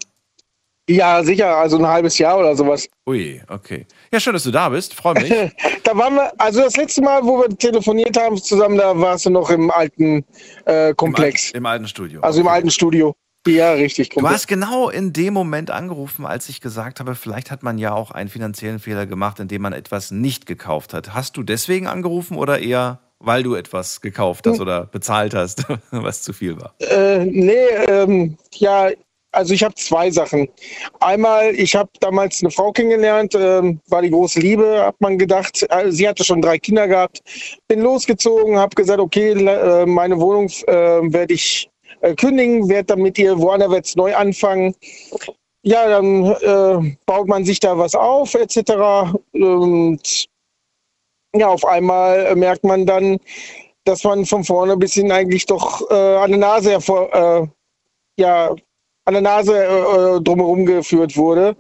Ja, 0.89 1.23
sicher, 1.23 1.55
also 1.59 1.77
ein 1.77 1.87
halbes 1.87 2.17
Jahr 2.17 2.39
oder 2.39 2.57
sowas. 2.57 2.89
Ui, 3.07 3.43
okay. 3.49 3.87
Ja, 4.13 4.19
schön, 4.19 4.33
dass 4.33 4.45
du 4.45 4.51
da 4.51 4.71
bist. 4.71 4.95
Freue 4.95 5.15
mich. 5.21 5.31
Da 5.85 5.95
waren 5.95 6.15
wir, 6.15 6.33
also 6.41 6.63
das 6.63 6.79
letzte 6.79 7.03
Mal, 7.03 7.23
wo 7.23 7.43
wir 7.43 7.59
telefoniert 7.59 8.19
haben 8.19 8.39
zusammen, 8.39 8.79
da 8.79 8.99
warst 8.99 9.27
du 9.27 9.31
noch 9.31 9.51
im 9.51 9.71
alten 9.71 10.25
äh, 10.65 10.95
Komplex. 10.95 11.51
Im, 11.51 11.67
alten 11.67 11.87
Studio. 11.87 12.23
Also 12.23 12.41
im 12.41 12.49
alten 12.49 12.71
Studio. 12.71 13.15
Ja, 13.47 13.73
richtig. 13.73 14.11
Du 14.11 14.15
komplett. 14.17 14.35
hast 14.35 14.47
genau 14.49 14.89
in 14.89 15.13
dem 15.13 15.35
Moment 15.35 15.71
angerufen, 15.71 16.25
als 16.25 16.49
ich 16.49 16.61
gesagt 16.61 17.01
habe, 17.01 17.15
vielleicht 17.15 17.51
hat 17.51 17.63
man 17.63 17.79
ja 17.79 17.93
auch 17.93 18.11
einen 18.11 18.29
finanziellen 18.31 18.79
Fehler 18.79 19.07
gemacht, 19.07 19.39
indem 19.41 19.63
man 19.63 19.73
etwas 19.73 20.11
nicht 20.11 20.47
gekauft 20.47 20.95
hat. 20.95 21.15
Hast 21.15 21.37
du 21.37 21.43
deswegen 21.43 21.87
angerufen 21.87 22.37
oder 22.37 22.59
eher, 22.61 23.01
weil 23.19 23.43
du 23.43 23.55
etwas 23.55 24.01
gekauft 24.01 24.47
hast 24.47 24.61
oder 24.61 24.87
bezahlt 24.87 25.35
hast, 25.35 25.65
was 25.91 26.23
zu 26.23 26.33
viel 26.33 26.61
war? 26.61 26.75
Äh, 26.79 27.25
nee, 27.27 27.69
ähm, 27.89 28.37
ja, 28.55 28.91
also 29.35 29.53
ich 29.53 29.63
habe 29.65 29.75
zwei 29.75 30.11
Sachen. 30.11 30.49
Einmal, 31.01 31.55
ich 31.55 31.75
habe 31.75 31.91
damals 32.01 32.41
eine 32.41 32.51
Frau 32.51 32.73
kennengelernt, 32.73 33.35
ähm, 33.35 33.81
war 33.89 34.03
die 34.03 34.11
große 34.11 34.41
Liebe, 34.41 34.85
hat 34.85 35.01
man 35.01 35.19
gedacht. 35.19 35.69
Also 35.71 35.91
sie 35.91 36.09
hatte 36.09 36.25
schon 36.25 36.41
drei 36.41 36.59
Kinder 36.59 36.87
gehabt. 36.87 37.21
Bin 37.69 37.81
losgezogen, 37.81 38.57
habe 38.57 38.75
gesagt, 38.75 39.01
okay, 39.01 39.33
äh, 39.33 39.87
meine 39.87 40.19
Wohnung 40.21 40.49
äh, 40.67 41.13
werde 41.13 41.35
ich 41.35 41.69
äh, 42.05 42.15
kündigen, 42.15 42.69
werde 42.69 42.85
dann 42.85 43.01
mit 43.01 43.19
ihr 43.19 43.39
woanders 43.39 43.97
neu 43.97 44.15
anfangen. 44.15 44.75
Ja, 45.63 45.89
dann 45.89 46.25
äh, 46.27 46.97
baut 47.07 47.27
man 47.27 47.45
sich 47.45 47.59
da 47.61 47.79
was 47.79 47.95
auf, 47.95 48.35
etc. 48.35 49.15
Und 49.33 50.27
ja, 51.35 51.49
auf 51.49 51.65
einmal 51.65 52.37
merkt 52.37 52.65
man 52.65 52.85
dann, 52.85 53.19
dass 53.85 54.05
man 54.05 54.27
von 54.27 54.45
vorne 54.45 54.77
bis 54.77 54.95
hin 54.95 55.11
eigentlich 55.11 55.47
doch 55.47 55.91
äh, 55.91 56.17
an 56.17 56.31
der 56.31 56.41
Nase 56.41 56.71
hervor, 56.73 57.15
äh, 57.15 57.47
ja, 58.19 58.55
an 59.07 59.15
der 59.15 59.23
Nase 59.23 59.55
äh, 59.57 60.17
äh, 60.17 60.21
drumherum 60.21 60.67
geführt 60.67 61.17
wurde. 61.17 61.57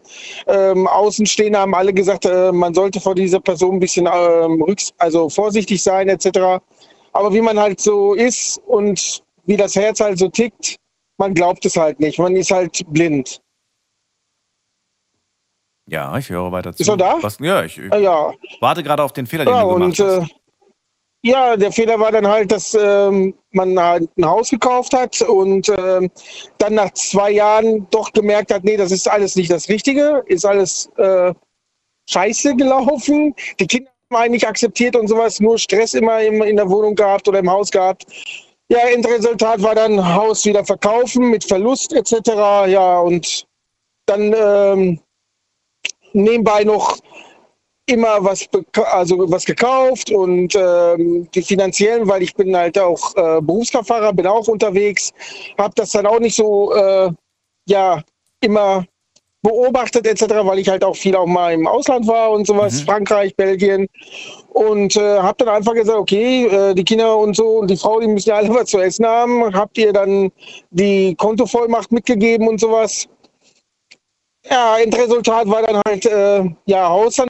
Ähm, 0.46 0.86
Außenstehende 0.86 1.58
haben 1.58 1.74
alle 1.74 1.94
gesagt, 1.94 2.26
äh, 2.26 2.52
man 2.52 2.74
sollte 2.74 3.00
vor 3.00 3.14
dieser 3.14 3.40
Person 3.40 3.76
ein 3.76 3.80
bisschen 3.80 4.06
ähm, 4.12 4.64
also 4.98 5.30
vorsichtig 5.30 5.82
sein, 5.82 6.08
etc. 6.10 6.60
Aber 7.12 7.32
wie 7.32 7.40
man 7.40 7.58
halt 7.58 7.80
so 7.80 8.12
ist 8.12 8.58
und 8.66 9.23
wie 9.46 9.56
das 9.56 9.74
Herz 9.76 10.00
halt 10.00 10.18
so 10.18 10.28
tickt, 10.28 10.76
man 11.18 11.34
glaubt 11.34 11.64
es 11.64 11.76
halt 11.76 12.00
nicht. 12.00 12.18
Man 12.18 12.34
ist 12.36 12.50
halt 12.50 12.82
blind. 12.88 13.40
Ja, 15.86 16.16
ich 16.16 16.30
höre 16.30 16.50
weiter 16.50 16.72
zu. 16.72 16.82
Ist 16.82 16.88
er 16.88 16.96
da? 16.96 17.18
Was, 17.20 17.38
ja, 17.40 17.62
ich, 17.64 17.78
ich 17.78 17.92
Äh, 17.92 18.02
Ja, 18.02 18.32
warte 18.60 18.82
gerade 18.82 19.02
auf 19.02 19.12
den 19.12 19.26
Fehler, 19.26 19.44
den 19.44 19.52
ja 19.54 19.62
du 19.62 19.74
gemacht 19.74 20.00
und 20.00 20.06
hast. 20.08 20.30
äh, 20.30 20.34
ja, 21.26 21.56
der 21.56 21.72
Fehler 21.72 21.98
war 22.00 22.10
dann 22.12 22.26
halt, 22.26 22.52
dass 22.52 22.74
ähm, 22.74 23.34
man 23.52 23.78
halt 23.78 24.10
ein 24.18 24.24
Haus 24.26 24.50
gekauft 24.50 24.92
hat 24.94 25.20
und 25.22 25.68
ähm, 25.70 26.10
dann 26.58 26.74
nach 26.74 26.90
zwei 26.92 27.30
Jahren 27.32 27.86
doch 27.90 28.12
gemerkt 28.12 28.52
hat, 28.52 28.64
nee, 28.64 28.76
das 28.76 28.92
ist 28.92 29.08
alles 29.08 29.34
nicht 29.36 29.50
das 29.50 29.68
Richtige, 29.68 30.22
ist 30.26 30.44
alles 30.44 30.90
äh, 30.96 31.32
scheiße 32.10 32.56
gelaufen. 32.56 33.34
Die 33.58 33.66
Kinder 33.66 33.90
haben 34.10 34.22
einen 34.22 34.32
nicht 34.32 34.46
akzeptiert 34.46 34.96
und 34.96 35.08
sowas, 35.08 35.40
nur 35.40 35.58
Stress 35.58 35.94
immer 35.94 36.20
im, 36.20 36.42
in 36.42 36.56
der 36.56 36.68
Wohnung 36.68 36.94
gehabt 36.94 37.26
oder 37.28 37.38
im 37.38 37.50
Haus 37.50 37.70
gehabt. 37.70 38.04
Ja, 38.68 38.78
Endresultat 38.88 39.62
war 39.62 39.74
dann 39.74 40.14
Haus 40.14 40.44
wieder 40.46 40.64
verkaufen 40.64 41.30
mit 41.30 41.44
Verlust 41.44 41.92
etc. 41.92 42.30
Ja, 42.66 43.00
und 43.00 43.46
dann 44.06 44.34
ähm, 44.36 45.00
nebenbei 46.12 46.64
noch 46.64 46.98
immer 47.86 48.24
was, 48.24 48.48
also 48.90 49.30
was 49.30 49.44
gekauft 49.44 50.10
und 50.10 50.54
ähm, 50.54 51.28
die 51.34 51.42
finanziellen, 51.42 52.08
weil 52.08 52.22
ich 52.22 52.34
bin 52.34 52.56
halt 52.56 52.78
auch 52.78 53.14
äh, 53.16 53.42
Berufskraftfahrer, 53.42 54.12
bin 54.14 54.26
auch 54.26 54.48
unterwegs, 54.48 55.12
habe 55.58 55.74
das 55.76 55.92
dann 55.92 56.06
auch 56.06 56.20
nicht 56.20 56.36
so 56.36 56.72
äh, 56.74 57.10
ja 57.66 58.02
immer 58.40 58.86
beobachtet 59.44 60.06
etc., 60.06 60.22
weil 60.42 60.58
ich 60.58 60.68
halt 60.68 60.82
auch 60.82 60.96
viel 60.96 61.14
auch 61.14 61.26
mal 61.26 61.52
im 61.52 61.66
Ausland 61.66 62.06
war 62.08 62.30
und 62.30 62.46
sowas, 62.46 62.80
Frankreich, 62.80 63.36
Belgien 63.36 63.86
und 64.48 64.96
äh, 64.96 65.18
habe 65.18 65.44
dann 65.44 65.54
einfach 65.54 65.74
gesagt, 65.74 65.98
okay, 65.98 66.46
äh, 66.46 66.74
die 66.74 66.82
Kinder 66.82 67.16
und 67.18 67.36
so 67.36 67.58
und 67.58 67.70
die 67.70 67.76
Frau, 67.76 68.00
die 68.00 68.08
müssen 68.08 68.30
ja 68.30 68.36
alle 68.36 68.48
was 68.48 68.70
zu 68.70 68.80
essen 68.80 69.06
haben, 69.06 69.54
habt 69.54 69.76
ihr 69.78 69.92
dann 69.92 70.32
die 70.70 71.14
Kontovollmacht 71.16 71.92
mitgegeben 71.92 72.48
und 72.48 72.58
sowas. 72.58 73.06
Ja, 74.50 74.78
Endresultat 74.78 75.46
war 75.48 75.62
dann 75.62 75.80
halt 75.86 76.06
äh, 76.06 76.44
ja 76.64 76.88
Haus 76.88 77.16
dann 77.16 77.28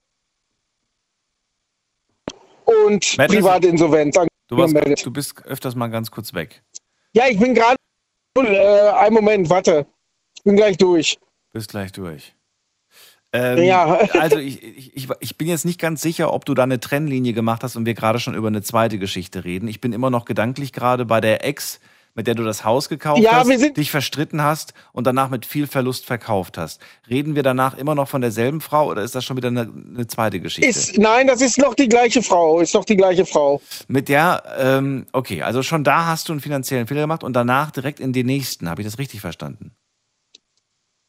und 2.65 3.19
Madness, 3.19 3.41
private 3.41 3.67
Insolvenz 3.69 4.19
Du, 4.49 4.59
warst, 4.59 5.07
du 5.07 5.11
bist 5.11 5.45
öfters 5.47 5.75
mal 5.75 5.89
ganz 5.89 6.11
kurz 6.11 6.33
weg. 6.35 6.62
Ja, 7.12 7.25
ich 7.29 7.39
bin 7.39 7.55
gerade. 7.55 7.77
Äh, 8.37 8.91
einen 8.91 9.15
Moment, 9.15 9.49
warte. 9.49 9.87
Ich 10.37 10.43
bin 10.43 10.57
gleich 10.57 10.77
durch. 10.77 11.19
Bist 11.55 11.71
gleich 11.71 11.93
durch. 11.93 12.35
Ähm, 13.33 13.63
Ja. 13.63 13.99
Also 14.21 14.39
ich, 14.39 14.63
ich, 14.95 15.09
ich- 15.21 15.39
bin 15.39 15.49
jetzt 15.49 15.65
nicht 15.65 15.81
ganz 15.81 16.03
sicher, 16.03 16.33
ob 16.33 16.45
du 16.45 16.53
da 16.55 16.65
eine 16.65 16.81
Trennlinie 16.81 17.33
gemacht 17.33 17.63
hast 17.63 17.77
und 17.77 17.87
wir 17.87 17.95
gerade 17.95 18.19
schon 18.19 18.35
über 18.35 18.49
eine 18.49 18.63
zweite 18.63 18.99
Geschichte 18.99 19.45
reden. 19.45 19.69
Ich 19.69 19.81
bin 19.81 19.93
immer 19.93 20.11
noch 20.11 20.25
gedanklich 20.25 20.73
gerade 20.73 21.05
bei 21.07 21.21
der 21.21 21.45
Ex, 21.47 21.79
mit 22.17 22.27
der 22.27 22.35
du 22.35 22.43
das 22.45 22.65
Haus 22.65 22.89
gekauft 22.89 23.23
Ja, 23.23 23.33
hast, 23.45 23.77
dich 23.77 23.91
verstritten 23.93 24.43
hast 24.43 24.73
und 24.93 25.07
danach 25.07 25.31
mit 25.31 25.47
viel 25.47 25.67
Verlust 25.69 26.07
verkauft 26.07 26.59
hast. 26.59 26.81
Reden 27.09 27.35
wir 27.37 27.43
danach 27.45 27.75
immer 27.77 27.95
noch 27.97 28.09
von 28.09 28.21
derselben 28.21 28.61
Frau 28.61 28.89
oder 28.89 29.03
ist 29.03 29.15
das 29.15 29.25
schon 29.25 29.37
wieder 29.37 29.49
eine, 29.49 29.63
eine 29.63 30.07
zweite 30.09 30.39
Geschichte? 30.41 30.69
Ist, 30.69 30.99
nein, 30.99 31.27
das 31.29 31.41
ist 31.41 31.59
noch 31.59 31.75
die 31.75 31.89
gleiche 31.89 32.23
Frau. 32.23 32.59
Ist 32.61 32.75
noch 32.75 32.85
die 32.85 32.97
gleiche 32.97 33.27
Frau. 33.27 33.61
Mit 33.89 34.09
der, 34.09 34.43
ähm, 34.59 35.07
okay, 35.13 35.43
also 35.43 35.63
schon 35.63 35.83
da 35.85 36.07
hast 36.07 36.29
du 36.29 36.33
einen 36.33 36.41
finanziellen 36.41 36.87
Fehler 36.89 37.03
gemacht 37.03 37.23
und 37.25 37.33
danach 37.35 37.71
direkt 37.73 37.99
in 38.01 38.13
den 38.13 38.27
nächsten. 38.27 38.69
Habe 38.69 38.83
ich 38.83 38.87
das 38.89 38.99
richtig 38.99 39.21
verstanden? 39.21 39.73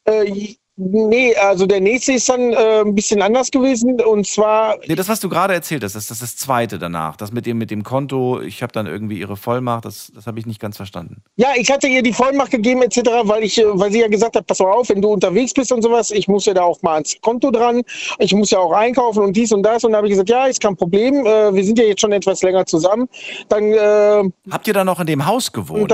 Äh, 0.05 0.55
nee, 0.77 1.33
also 1.35 1.65
der 1.65 1.79
nächste 1.79 2.13
ist 2.13 2.27
dann 2.27 2.51
äh, 2.51 2.81
ein 2.81 2.93
bisschen 2.93 3.21
anders 3.21 3.49
gewesen. 3.49 3.99
Und 4.01 4.27
zwar, 4.27 4.75
Nee, 4.87 4.95
das, 4.95 5.07
was 5.07 5.19
du 5.19 5.29
gerade 5.29 5.53
erzählt 5.53 5.83
hast, 5.83 5.95
das, 5.95 6.11
ist 6.11 6.21
das 6.21 6.35
zweite 6.35 6.77
danach. 6.77 7.15
Das 7.15 7.31
mit 7.31 7.45
dem, 7.45 7.57
mit 7.57 7.71
dem 7.71 7.83
Konto, 7.83 8.41
ich 8.41 8.61
habe 8.61 8.73
dann 8.73 8.85
irgendwie 8.85 9.19
ihre 9.19 9.37
Vollmacht, 9.37 9.85
das, 9.85 10.11
das 10.13 10.27
habe 10.27 10.37
ich 10.39 10.45
nicht 10.45 10.59
ganz 10.59 10.75
verstanden. 10.77 11.23
ja, 11.37 11.49
ich 11.55 11.71
hatte 11.71 11.87
ihr 11.87 12.03
die 12.03 12.13
Vollmacht 12.13 12.51
gegeben 12.51 12.81
etc., 12.81 12.97
weil 13.23 13.43
ich, 13.43 13.57
äh, 13.57 13.63
weil 13.67 13.91
sie 13.91 14.01
ja 14.01 14.07
gesagt 14.07 14.35
hat, 14.35 14.45
pass 14.47 14.59
mal 14.59 14.71
auf, 14.71 14.89
wenn 14.89 15.01
du 15.01 15.09
unterwegs 15.09 15.53
bist 15.53 15.71
und 15.71 15.81
sowas, 15.81 16.11
ich 16.11 16.27
muss 16.27 16.45
ja 16.45 16.53
da 16.53 16.63
auch 16.63 16.81
mal 16.81 16.95
ans 16.95 17.15
Konto 17.21 17.51
dran, 17.51 17.81
ich 18.19 18.33
muss 18.33 18.51
ja 18.51 18.59
auch 18.59 18.73
einkaufen 18.73 19.23
und 19.23 19.35
dies 19.35 19.51
und 19.51 19.63
das. 19.63 19.83
Und 19.85 19.93
da 19.93 19.97
habe 19.97 20.07
ich 20.07 20.11
gesagt, 20.11 20.29
ja, 20.29 20.45
ist 20.45 20.61
kein 20.61 20.75
Problem, 20.75 21.25
äh, 21.25 21.53
wir 21.53 21.63
sind 21.63 21.79
ja 21.79 21.85
jetzt 21.85 22.01
schon 22.01 22.11
etwas 22.11 22.43
länger 22.43 22.65
zusammen. 22.65 23.07
Dann, 23.49 23.63
äh, 23.71 24.23
Habt 24.51 24.67
ihr 24.67 24.73
dann 24.73 24.85
noch 24.87 24.99
in 24.99 25.07
dem 25.07 25.25
Haus 25.25 25.51
gewohnt? 25.51 25.91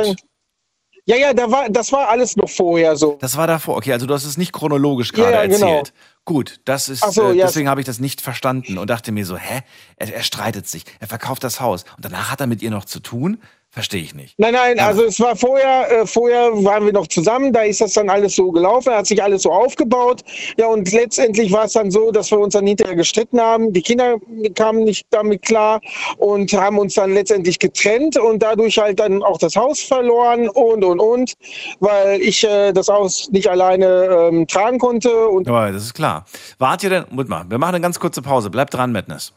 Ja, 1.05 1.15
ja, 1.15 1.33
da 1.33 1.49
war, 1.51 1.69
das 1.69 1.91
war 1.91 2.09
alles 2.09 2.35
noch 2.35 2.49
vorher 2.49 2.95
so. 2.95 3.17
das 3.19 3.35
war 3.37 3.47
davor. 3.47 3.77
Okay, 3.77 3.93
also 3.93 4.05
du 4.05 4.13
hast 4.13 4.25
es 4.25 4.37
nicht 4.37 4.53
chronologisch 4.53 5.11
Ja, 5.11 5.17
gerade 5.29 5.33
ja, 5.33 5.45
genau. 5.45 5.77
erzählt. 5.77 5.93
Gut, 6.23 6.59
das 6.65 6.87
ist, 6.87 7.03
so, 7.13 7.31
äh, 7.31 7.37
ja. 7.37 7.47
deswegen 7.47 7.67
habe 7.67 7.81
ich 7.81 7.85
das 7.85 7.99
nicht 7.99 8.21
verstanden 8.21 8.77
und 8.77 8.89
dachte 8.89 9.11
mir 9.11 9.25
so, 9.25 9.37
hä? 9.37 9.61
Er, 9.95 10.13
er 10.13 10.23
streitet 10.23 10.67
sich, 10.67 10.83
er 10.99 11.07
verkauft 11.07 11.43
das 11.43 11.59
Haus 11.59 11.83
und 11.97 12.05
danach 12.05 12.31
hat 12.31 12.41
er 12.41 12.47
mit 12.47 12.61
ihr 12.61 12.69
noch 12.69 12.85
zu 12.85 12.99
tun? 12.99 13.41
Verstehe 13.73 14.01
ich 14.01 14.13
nicht. 14.13 14.37
Nein, 14.37 14.53
nein, 14.53 14.79
also 14.79 15.05
es 15.05 15.17
war 15.21 15.33
vorher, 15.33 15.89
äh, 15.89 16.05
vorher 16.05 16.51
waren 16.65 16.85
wir 16.85 16.91
noch 16.91 17.07
zusammen, 17.07 17.53
da 17.53 17.61
ist 17.61 17.79
das 17.79 17.93
dann 17.93 18.09
alles 18.09 18.35
so 18.35 18.51
gelaufen, 18.51 18.93
hat 18.93 19.07
sich 19.07 19.23
alles 19.23 19.43
so 19.43 19.51
aufgebaut. 19.51 20.23
Ja, 20.57 20.67
und 20.67 20.91
letztendlich 20.91 21.53
war 21.53 21.63
es 21.63 21.71
dann 21.71 21.89
so, 21.89 22.11
dass 22.11 22.31
wir 22.31 22.39
uns 22.39 22.53
dann 22.53 22.67
hinterher 22.67 22.97
gestritten 22.97 23.39
haben. 23.39 23.71
Die 23.71 23.81
Kinder 23.81 24.17
kamen 24.55 24.83
nicht 24.83 25.07
damit 25.11 25.43
klar 25.43 25.79
und 26.17 26.51
haben 26.51 26.79
uns 26.79 26.95
dann 26.95 27.13
letztendlich 27.13 27.59
getrennt 27.59 28.17
und 28.17 28.43
dadurch 28.43 28.77
halt 28.77 28.99
dann 28.99 29.23
auch 29.23 29.37
das 29.37 29.55
Haus 29.55 29.79
verloren 29.79 30.49
und 30.49 30.83
und 30.83 30.99
und, 30.99 31.33
weil 31.79 32.21
ich 32.21 32.43
äh, 32.43 32.73
das 32.73 32.89
Haus 32.89 33.29
nicht 33.31 33.49
alleine 33.49 33.85
ähm, 34.31 34.47
tragen 34.47 34.79
konnte. 34.79 35.29
Und 35.29 35.47
Ja, 35.47 35.71
das 35.71 35.83
ist 35.83 35.93
klar. 35.93 36.25
Wart 36.59 36.83
ihr 36.83 36.89
denn, 36.89 37.05
mal, 37.09 37.45
wir 37.47 37.57
machen 37.57 37.75
eine 37.75 37.81
ganz 37.81 38.01
kurze 38.01 38.21
Pause. 38.21 38.49
Bleibt 38.49 38.73
dran, 38.73 38.91
Madness. 38.91 39.31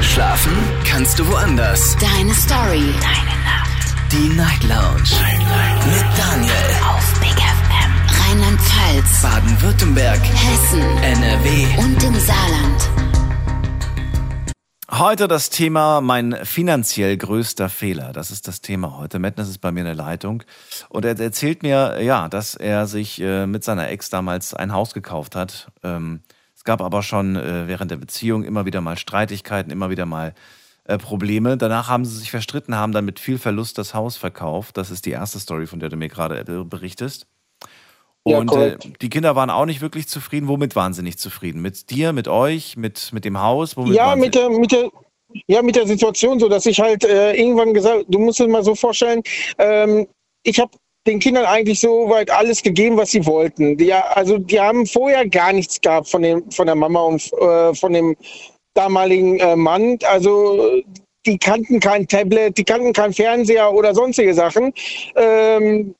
Schlafen 0.00 0.52
kannst 0.84 1.18
du 1.18 1.26
woanders. 1.26 1.96
Deine 1.98 2.34
Story. 2.34 2.92
Deine 3.00 3.36
Nacht. 3.44 4.12
Die 4.12 4.28
Night 4.36 4.62
Lounge. 4.64 5.10
Mit 5.86 6.18
Daniel. 6.18 6.52
Auf 6.88 7.20
Big 7.20 7.30
FM. 7.30 7.92
Rheinland-Pfalz. 8.20 9.22
Baden-Württemberg. 9.22 10.20
Hessen. 10.22 10.80
NRW. 11.02 11.66
Und 11.78 12.02
im 12.02 12.14
Saarland. 12.20 12.90
Heute 14.90 15.26
das 15.26 15.48
Thema 15.48 16.02
mein 16.02 16.36
finanziell 16.44 17.16
größter 17.16 17.70
Fehler. 17.70 18.12
Das 18.12 18.30
ist 18.30 18.46
das 18.46 18.60
Thema 18.60 18.98
heute. 18.98 19.18
Madness 19.18 19.48
ist 19.48 19.58
bei 19.58 19.72
mir 19.72 19.80
in 19.80 19.86
der 19.86 19.94
Leitung 19.94 20.42
und 20.90 21.06
er 21.06 21.18
erzählt 21.18 21.62
mir, 21.62 22.02
ja, 22.02 22.28
dass 22.28 22.54
er 22.54 22.86
sich 22.86 23.18
äh, 23.18 23.46
mit 23.46 23.64
seiner 23.64 23.88
Ex 23.88 24.10
damals 24.10 24.52
ein 24.52 24.72
Haus 24.72 24.92
gekauft 24.92 25.34
hat. 25.34 25.72
Ähm, 25.82 26.20
es 26.62 26.64
gab 26.64 26.80
aber 26.80 27.02
schon 27.02 27.34
äh, 27.34 27.66
während 27.66 27.90
der 27.90 27.96
Beziehung 27.96 28.44
immer 28.44 28.64
wieder 28.64 28.80
mal 28.80 28.96
Streitigkeiten, 28.96 29.72
immer 29.72 29.90
wieder 29.90 30.06
mal 30.06 30.32
äh, 30.84 30.96
Probleme. 30.96 31.56
Danach 31.56 31.88
haben 31.88 32.04
sie 32.04 32.16
sich 32.16 32.30
verstritten, 32.30 32.76
haben 32.76 32.92
dann 32.92 33.04
mit 33.04 33.18
viel 33.18 33.38
Verlust 33.38 33.78
das 33.78 33.94
Haus 33.94 34.16
verkauft. 34.16 34.76
Das 34.76 34.92
ist 34.92 35.04
die 35.04 35.10
erste 35.10 35.40
Story, 35.40 35.66
von 35.66 35.80
der 35.80 35.88
du 35.88 35.96
mir 35.96 36.06
gerade 36.06 36.38
äh, 36.38 36.62
berichtest. 36.62 37.26
Ja, 38.24 38.38
Und 38.38 38.52
äh, 38.52 38.54
korrekt. 38.54 39.02
die 39.02 39.10
Kinder 39.10 39.34
waren 39.34 39.50
auch 39.50 39.66
nicht 39.66 39.80
wirklich 39.80 40.06
zufrieden. 40.06 40.46
Womit 40.46 40.76
waren 40.76 40.94
sie 40.94 41.02
nicht 41.02 41.18
zufrieden? 41.18 41.62
Mit 41.62 41.90
dir, 41.90 42.12
mit 42.12 42.28
euch, 42.28 42.76
mit, 42.76 43.12
mit 43.12 43.24
dem 43.24 43.40
Haus? 43.40 43.76
Womit 43.76 43.96
ja, 43.96 44.14
mit 44.14 44.36
der, 44.36 44.48
mit 44.48 44.70
der, 44.70 44.88
ja, 45.48 45.62
mit 45.62 45.74
der 45.74 45.88
Situation 45.88 46.38
so, 46.38 46.48
dass 46.48 46.64
ich 46.66 46.78
halt 46.78 47.02
äh, 47.02 47.32
irgendwann 47.32 47.74
gesagt, 47.74 48.04
du 48.06 48.20
musst 48.20 48.38
dir 48.38 48.46
mal 48.46 48.62
so 48.62 48.76
vorstellen, 48.76 49.20
ähm, 49.58 50.06
ich 50.44 50.60
habe 50.60 50.70
den 51.06 51.18
Kindern 51.18 51.44
eigentlich 51.46 51.80
so 51.80 52.08
weit 52.08 52.30
alles 52.30 52.62
gegeben, 52.62 52.96
was 52.96 53.10
sie 53.10 53.26
wollten. 53.26 53.76
Die, 53.76 53.92
also 53.92 54.38
die 54.38 54.60
haben 54.60 54.86
vorher 54.86 55.28
gar 55.28 55.52
nichts 55.52 55.80
gehabt 55.80 56.08
von 56.08 56.22
dem, 56.22 56.50
von 56.50 56.66
der 56.66 56.76
Mama 56.76 57.02
und 57.02 57.32
äh, 57.32 57.74
von 57.74 57.92
dem 57.92 58.16
damaligen 58.74 59.38
äh, 59.40 59.56
Mann. 59.56 59.98
Also 60.04 60.80
die 61.26 61.38
kannten 61.38 61.80
kein 61.80 62.06
Tablet, 62.06 62.56
die 62.56 62.64
kannten 62.64 62.92
kein 62.92 63.12
Fernseher 63.12 63.72
oder 63.72 63.94
sonstige 63.94 64.34
Sachen. 64.34 64.72
Ähm, 65.16 65.94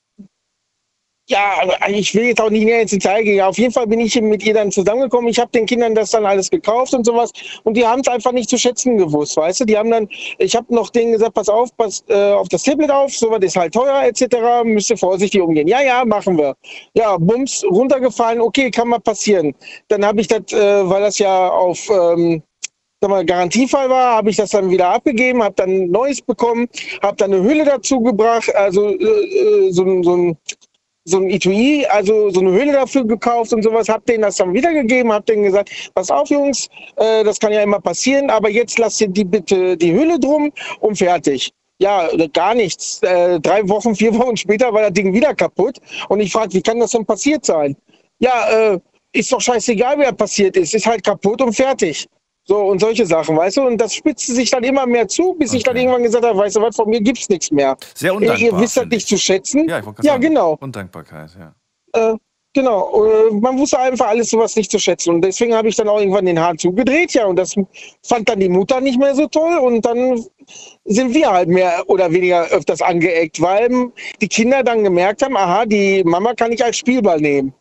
ja, 1.29 1.53
aber 1.61 1.89
ich 1.89 2.13
will 2.13 2.25
jetzt 2.25 2.41
auch 2.41 2.49
nicht 2.49 2.65
näher 2.65 2.81
ins 2.81 2.91
Detail 2.91 3.23
gehen. 3.23 3.39
Auf 3.41 3.57
jeden 3.57 3.71
Fall 3.71 3.87
bin 3.87 4.01
ich 4.01 4.19
mit 4.21 4.43
ihr 4.43 4.53
dann 4.53 4.71
zusammengekommen. 4.71 5.29
Ich 5.29 5.39
habe 5.39 5.49
den 5.51 5.65
Kindern 5.65 5.95
das 5.95 6.11
dann 6.11 6.25
alles 6.25 6.49
gekauft 6.49 6.93
und 6.93 7.05
sowas. 7.05 7.31
Und 7.63 7.77
die 7.77 7.85
haben 7.85 8.01
es 8.01 8.07
einfach 8.09 8.33
nicht 8.33 8.49
zu 8.49 8.57
schätzen 8.57 8.97
gewusst, 8.97 9.37
weißt 9.37 9.61
du? 9.61 9.65
Die 9.65 9.77
haben 9.77 9.89
dann, 9.89 10.09
ich 10.37 10.53
habe 10.53 10.73
noch 10.75 10.89
denen 10.89 11.13
gesagt, 11.13 11.33
pass 11.35 11.47
auf, 11.47 11.69
pass 11.77 12.03
äh, 12.09 12.33
auf 12.33 12.49
das 12.49 12.63
Tablet 12.63 12.91
auf, 12.91 13.15
sowas 13.15 13.39
ist 13.41 13.55
halt 13.55 13.73
teuer 13.73 14.03
etc. 14.03 14.35
Müsst 14.65 14.89
ihr 14.89 14.97
vorsichtig 14.97 15.41
umgehen. 15.41 15.67
Ja, 15.67 15.81
ja, 15.81 16.03
machen 16.03 16.37
wir. 16.37 16.55
Ja, 16.93 17.17
Bums, 17.17 17.63
runtergefallen, 17.71 18.41
okay, 18.41 18.69
kann 18.69 18.89
mal 18.89 18.99
passieren. 18.99 19.55
Dann 19.87 20.05
habe 20.05 20.19
ich 20.19 20.27
das, 20.27 20.51
äh, 20.51 20.89
weil 20.89 21.03
das 21.03 21.19
ja 21.19 21.49
auf 21.49 21.89
ähm, 21.89 22.43
sag 23.03 23.09
mal, 23.09 23.25
Garantiefall 23.25 23.89
war, 23.89 24.15
habe 24.15 24.29
ich 24.29 24.37
das 24.37 24.51
dann 24.51 24.69
wieder 24.69 24.89
abgegeben, 24.89 25.43
habe 25.43 25.55
dann 25.55 25.91
neues 25.91 26.21
bekommen, 26.21 26.69
habe 27.01 27.17
dann 27.17 27.33
eine 27.33 27.43
Hülle 27.43 27.65
dazu 27.65 27.99
gebracht, 27.99 28.53
also 28.55 28.87
äh, 28.87 29.03
äh, 29.03 29.71
so, 29.71 30.03
so 30.03 30.15
ein 30.15 30.37
so 31.05 31.17
ein 31.17 31.29
Etui, 31.29 31.85
also 31.87 32.29
so 32.29 32.39
eine 32.39 32.51
Höhle 32.51 32.71
dafür 32.73 33.05
gekauft 33.05 33.53
und 33.53 33.61
sowas, 33.61 33.89
hab 33.89 34.05
denen 34.05 34.23
das 34.23 34.37
dann 34.37 34.53
wiedergegeben, 34.53 35.11
hab 35.11 35.25
denen 35.25 35.43
gesagt, 35.43 35.91
pass 35.93 36.09
auf 36.09 36.29
Jungs, 36.29 36.69
äh, 36.95 37.23
das 37.23 37.39
kann 37.39 37.51
ja 37.51 37.61
immer 37.61 37.79
passieren, 37.79 38.29
aber 38.29 38.49
jetzt 38.49 38.79
lasst 38.79 39.01
ihr 39.01 39.09
die 39.09 39.25
bitte 39.25 39.75
die 39.75 39.93
Hülle 39.93 40.19
drum 40.19 40.51
und 40.79 40.97
fertig. 40.97 41.51
Ja, 41.79 42.07
gar 42.31 42.55
nichts. 42.55 43.01
Äh, 43.01 43.39
drei 43.41 43.67
Wochen, 43.67 43.95
vier 43.95 44.17
Wochen 44.17 44.37
später 44.37 44.71
war 44.73 44.83
das 44.83 44.93
Ding 44.93 45.13
wieder 45.13 45.33
kaputt 45.33 45.79
und 46.07 46.21
ich 46.21 46.31
frage, 46.31 46.53
wie 46.53 46.61
kann 46.61 46.79
das 46.79 46.91
denn 46.91 47.05
passiert 47.05 47.45
sein? 47.45 47.75
Ja, 48.19 48.73
äh, 48.73 48.79
ist 49.11 49.31
doch 49.31 49.41
scheißegal, 49.41 49.97
wer 49.97 50.13
passiert 50.13 50.55
ist, 50.55 50.73
ist 50.73 50.85
halt 50.85 51.03
kaputt 51.03 51.41
und 51.41 51.53
fertig. 51.53 52.07
So 52.45 52.57
und 52.57 52.79
solche 52.79 53.05
Sachen, 53.05 53.37
weißt 53.37 53.57
du? 53.57 53.67
Und 53.67 53.77
das 53.77 53.93
spitzte 53.93 54.33
sich 54.33 54.49
dann 54.49 54.63
immer 54.63 54.85
mehr 54.85 55.07
zu, 55.07 55.33
bis 55.33 55.53
ich 55.53 55.63
dann 55.63 55.77
irgendwann 55.77 56.03
gesagt 56.03 56.25
habe, 56.25 56.37
weißt 56.37 56.57
du 56.57 56.61
was, 56.61 56.75
von 56.75 56.89
mir 56.89 56.99
gibt's 56.99 57.29
nichts 57.29 57.51
mehr. 57.51 57.77
Sehr 57.95 58.13
undankbar. 58.13 58.39
ihr 58.39 58.59
wisst 58.59 58.75
das 58.75 58.85
nicht 58.87 59.07
zu 59.07 59.17
schätzen. 59.17 59.69
Ja, 59.69 59.79
ich 59.79 59.85
ja 59.85 59.93
sagen, 60.03 60.21
genau. 60.21 60.57
Undankbarkeit, 60.59 61.29
ja. 61.39 61.55
Äh, 61.93 62.17
genau, 62.53 63.05
äh, 63.05 63.31
man 63.31 63.57
wusste 63.57 63.79
einfach 63.79 64.07
alles 64.07 64.29
sowas 64.29 64.57
nicht 64.57 64.69
zu 64.69 64.77
schätzen. 64.77 65.15
Und 65.15 65.21
deswegen 65.21 65.55
habe 65.55 65.69
ich 65.69 65.77
dann 65.77 65.87
auch 65.87 65.99
irgendwann 65.99 66.25
den 66.25 66.37
Hahn 66.37 66.57
zugedreht, 66.57 67.13
ja. 67.13 67.27
Und 67.27 67.37
das 67.37 67.55
fand 68.03 68.27
dann 68.27 68.41
die 68.41 68.49
Mutter 68.49 68.81
nicht 68.81 68.99
mehr 68.99 69.15
so 69.15 69.25
toll. 69.27 69.57
Und 69.59 69.85
dann 69.85 70.21
sind 70.83 71.13
wir 71.13 71.31
halt 71.31 71.47
mehr 71.47 71.83
oder 71.87 72.11
weniger 72.11 72.45
öfters 72.47 72.81
angeeckt, 72.81 73.39
weil 73.39 73.89
die 74.19 74.27
Kinder 74.27 74.63
dann 74.63 74.83
gemerkt 74.83 75.21
haben, 75.21 75.37
aha, 75.37 75.65
die 75.65 76.03
Mama 76.03 76.33
kann 76.33 76.51
ich 76.51 76.61
als 76.61 76.75
Spielball 76.75 77.21
nehmen. 77.21 77.53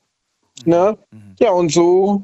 Ne? 0.65 0.99
Ja, 1.39 1.53
und 1.53 1.73
so, 1.73 2.23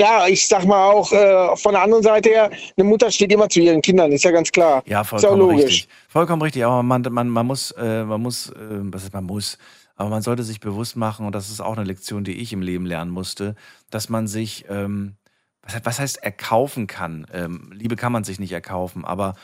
ja, 0.00 0.26
ich 0.26 0.48
sag 0.48 0.64
mal 0.64 0.90
auch 0.90 1.12
äh, 1.12 1.54
von 1.56 1.74
der 1.74 1.82
anderen 1.82 2.02
Seite 2.02 2.30
her, 2.30 2.50
eine 2.76 2.84
Mutter 2.88 3.10
steht 3.10 3.30
immer 3.30 3.50
zu 3.50 3.60
ihren 3.60 3.82
Kindern, 3.82 4.10
ist 4.12 4.24
ja 4.24 4.30
ganz 4.30 4.50
klar. 4.50 4.82
Ja, 4.86 5.04
vollkommen 5.04 5.38
logisch. 5.38 5.64
richtig. 5.64 5.88
Vollkommen 6.08 6.40
richtig, 6.40 6.64
aber 6.64 6.82
man, 6.82 7.02
man, 7.10 7.28
man 7.28 7.46
muss, 7.46 7.70
äh, 7.72 8.04
man 8.04 8.22
muss, 8.22 8.48
äh, 8.48 8.54
was 8.58 9.04
ist 9.04 9.12
man 9.12 9.24
muss, 9.24 9.58
aber 9.96 10.08
man 10.08 10.22
sollte 10.22 10.42
sich 10.42 10.58
bewusst 10.58 10.96
machen, 10.96 11.26
und 11.26 11.34
das 11.34 11.50
ist 11.50 11.60
auch 11.60 11.76
eine 11.76 11.84
Lektion, 11.84 12.24
die 12.24 12.40
ich 12.40 12.54
im 12.54 12.62
Leben 12.62 12.86
lernen 12.86 13.10
musste, 13.10 13.56
dass 13.90 14.08
man 14.08 14.26
sich, 14.26 14.64
ähm, 14.70 15.16
was, 15.62 15.78
was 15.84 16.00
heißt 16.00 16.22
erkaufen 16.24 16.86
kann? 16.86 17.26
Ähm, 17.34 17.70
Liebe 17.74 17.96
kann 17.96 18.10
man 18.10 18.24
sich 18.24 18.40
nicht 18.40 18.52
erkaufen, 18.52 19.04
aber 19.04 19.34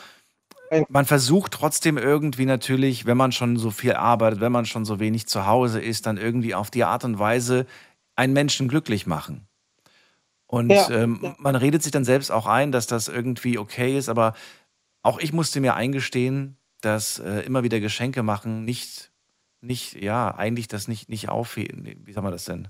man 0.88 1.04
versucht 1.04 1.52
trotzdem 1.52 1.96
irgendwie 1.98 2.46
natürlich, 2.46 3.07
wenn 3.07 3.16
man 3.16 3.30
schon 3.30 3.57
so 3.57 3.70
viel 3.70 3.92
arbeitet, 3.92 4.40
wenn 4.40 4.50
man 4.50 4.64
schon 4.64 4.84
so 4.84 4.98
wenig 4.98 5.28
zu 5.28 5.46
Hause 5.46 5.80
ist, 5.80 6.07
dann 6.07 6.16
irgendwie 6.16 6.57
auf 6.57 6.70
die 6.70 6.82
Art 6.82 7.04
und 7.04 7.20
Weise 7.20 7.66
einen 8.16 8.32
Menschen 8.32 8.66
glücklich 8.66 9.07
machen. 9.07 9.46
Und 10.47 10.70
Ja, 10.70 10.88
ähm, 10.90 11.34
man 11.38 11.57
redet 11.57 11.82
sich 11.82 11.92
dann 11.92 12.05
selbst 12.05 12.30
auch 12.30 12.47
ein, 12.47 12.72
dass 12.72 12.86
das 12.86 13.09
irgendwie 13.09 13.59
okay 13.59 13.97
ist, 13.99 14.09
aber 14.09 14.34
auch 15.03 15.18
ich 15.18 15.32
musste 15.32 15.61
mir 15.61 15.74
eingestehen, 15.74 16.57
dass 16.80 17.18
äh, 17.18 17.40
immer 17.40 17.62
wieder 17.64 17.80
Geschenke 17.80 18.22
machen 18.22 18.64
nicht, 18.64 19.12
nicht, 19.61 19.94
ja, 20.01 20.34
eigentlich 20.34 20.68
das 20.68 20.88
nicht, 20.88 21.09
nicht 21.09 21.28
aufwiegen, 21.28 21.84
wie 22.05 22.12
sagen 22.12 22.26
wir 22.26 22.30
das 22.30 22.44
denn? 22.44 22.68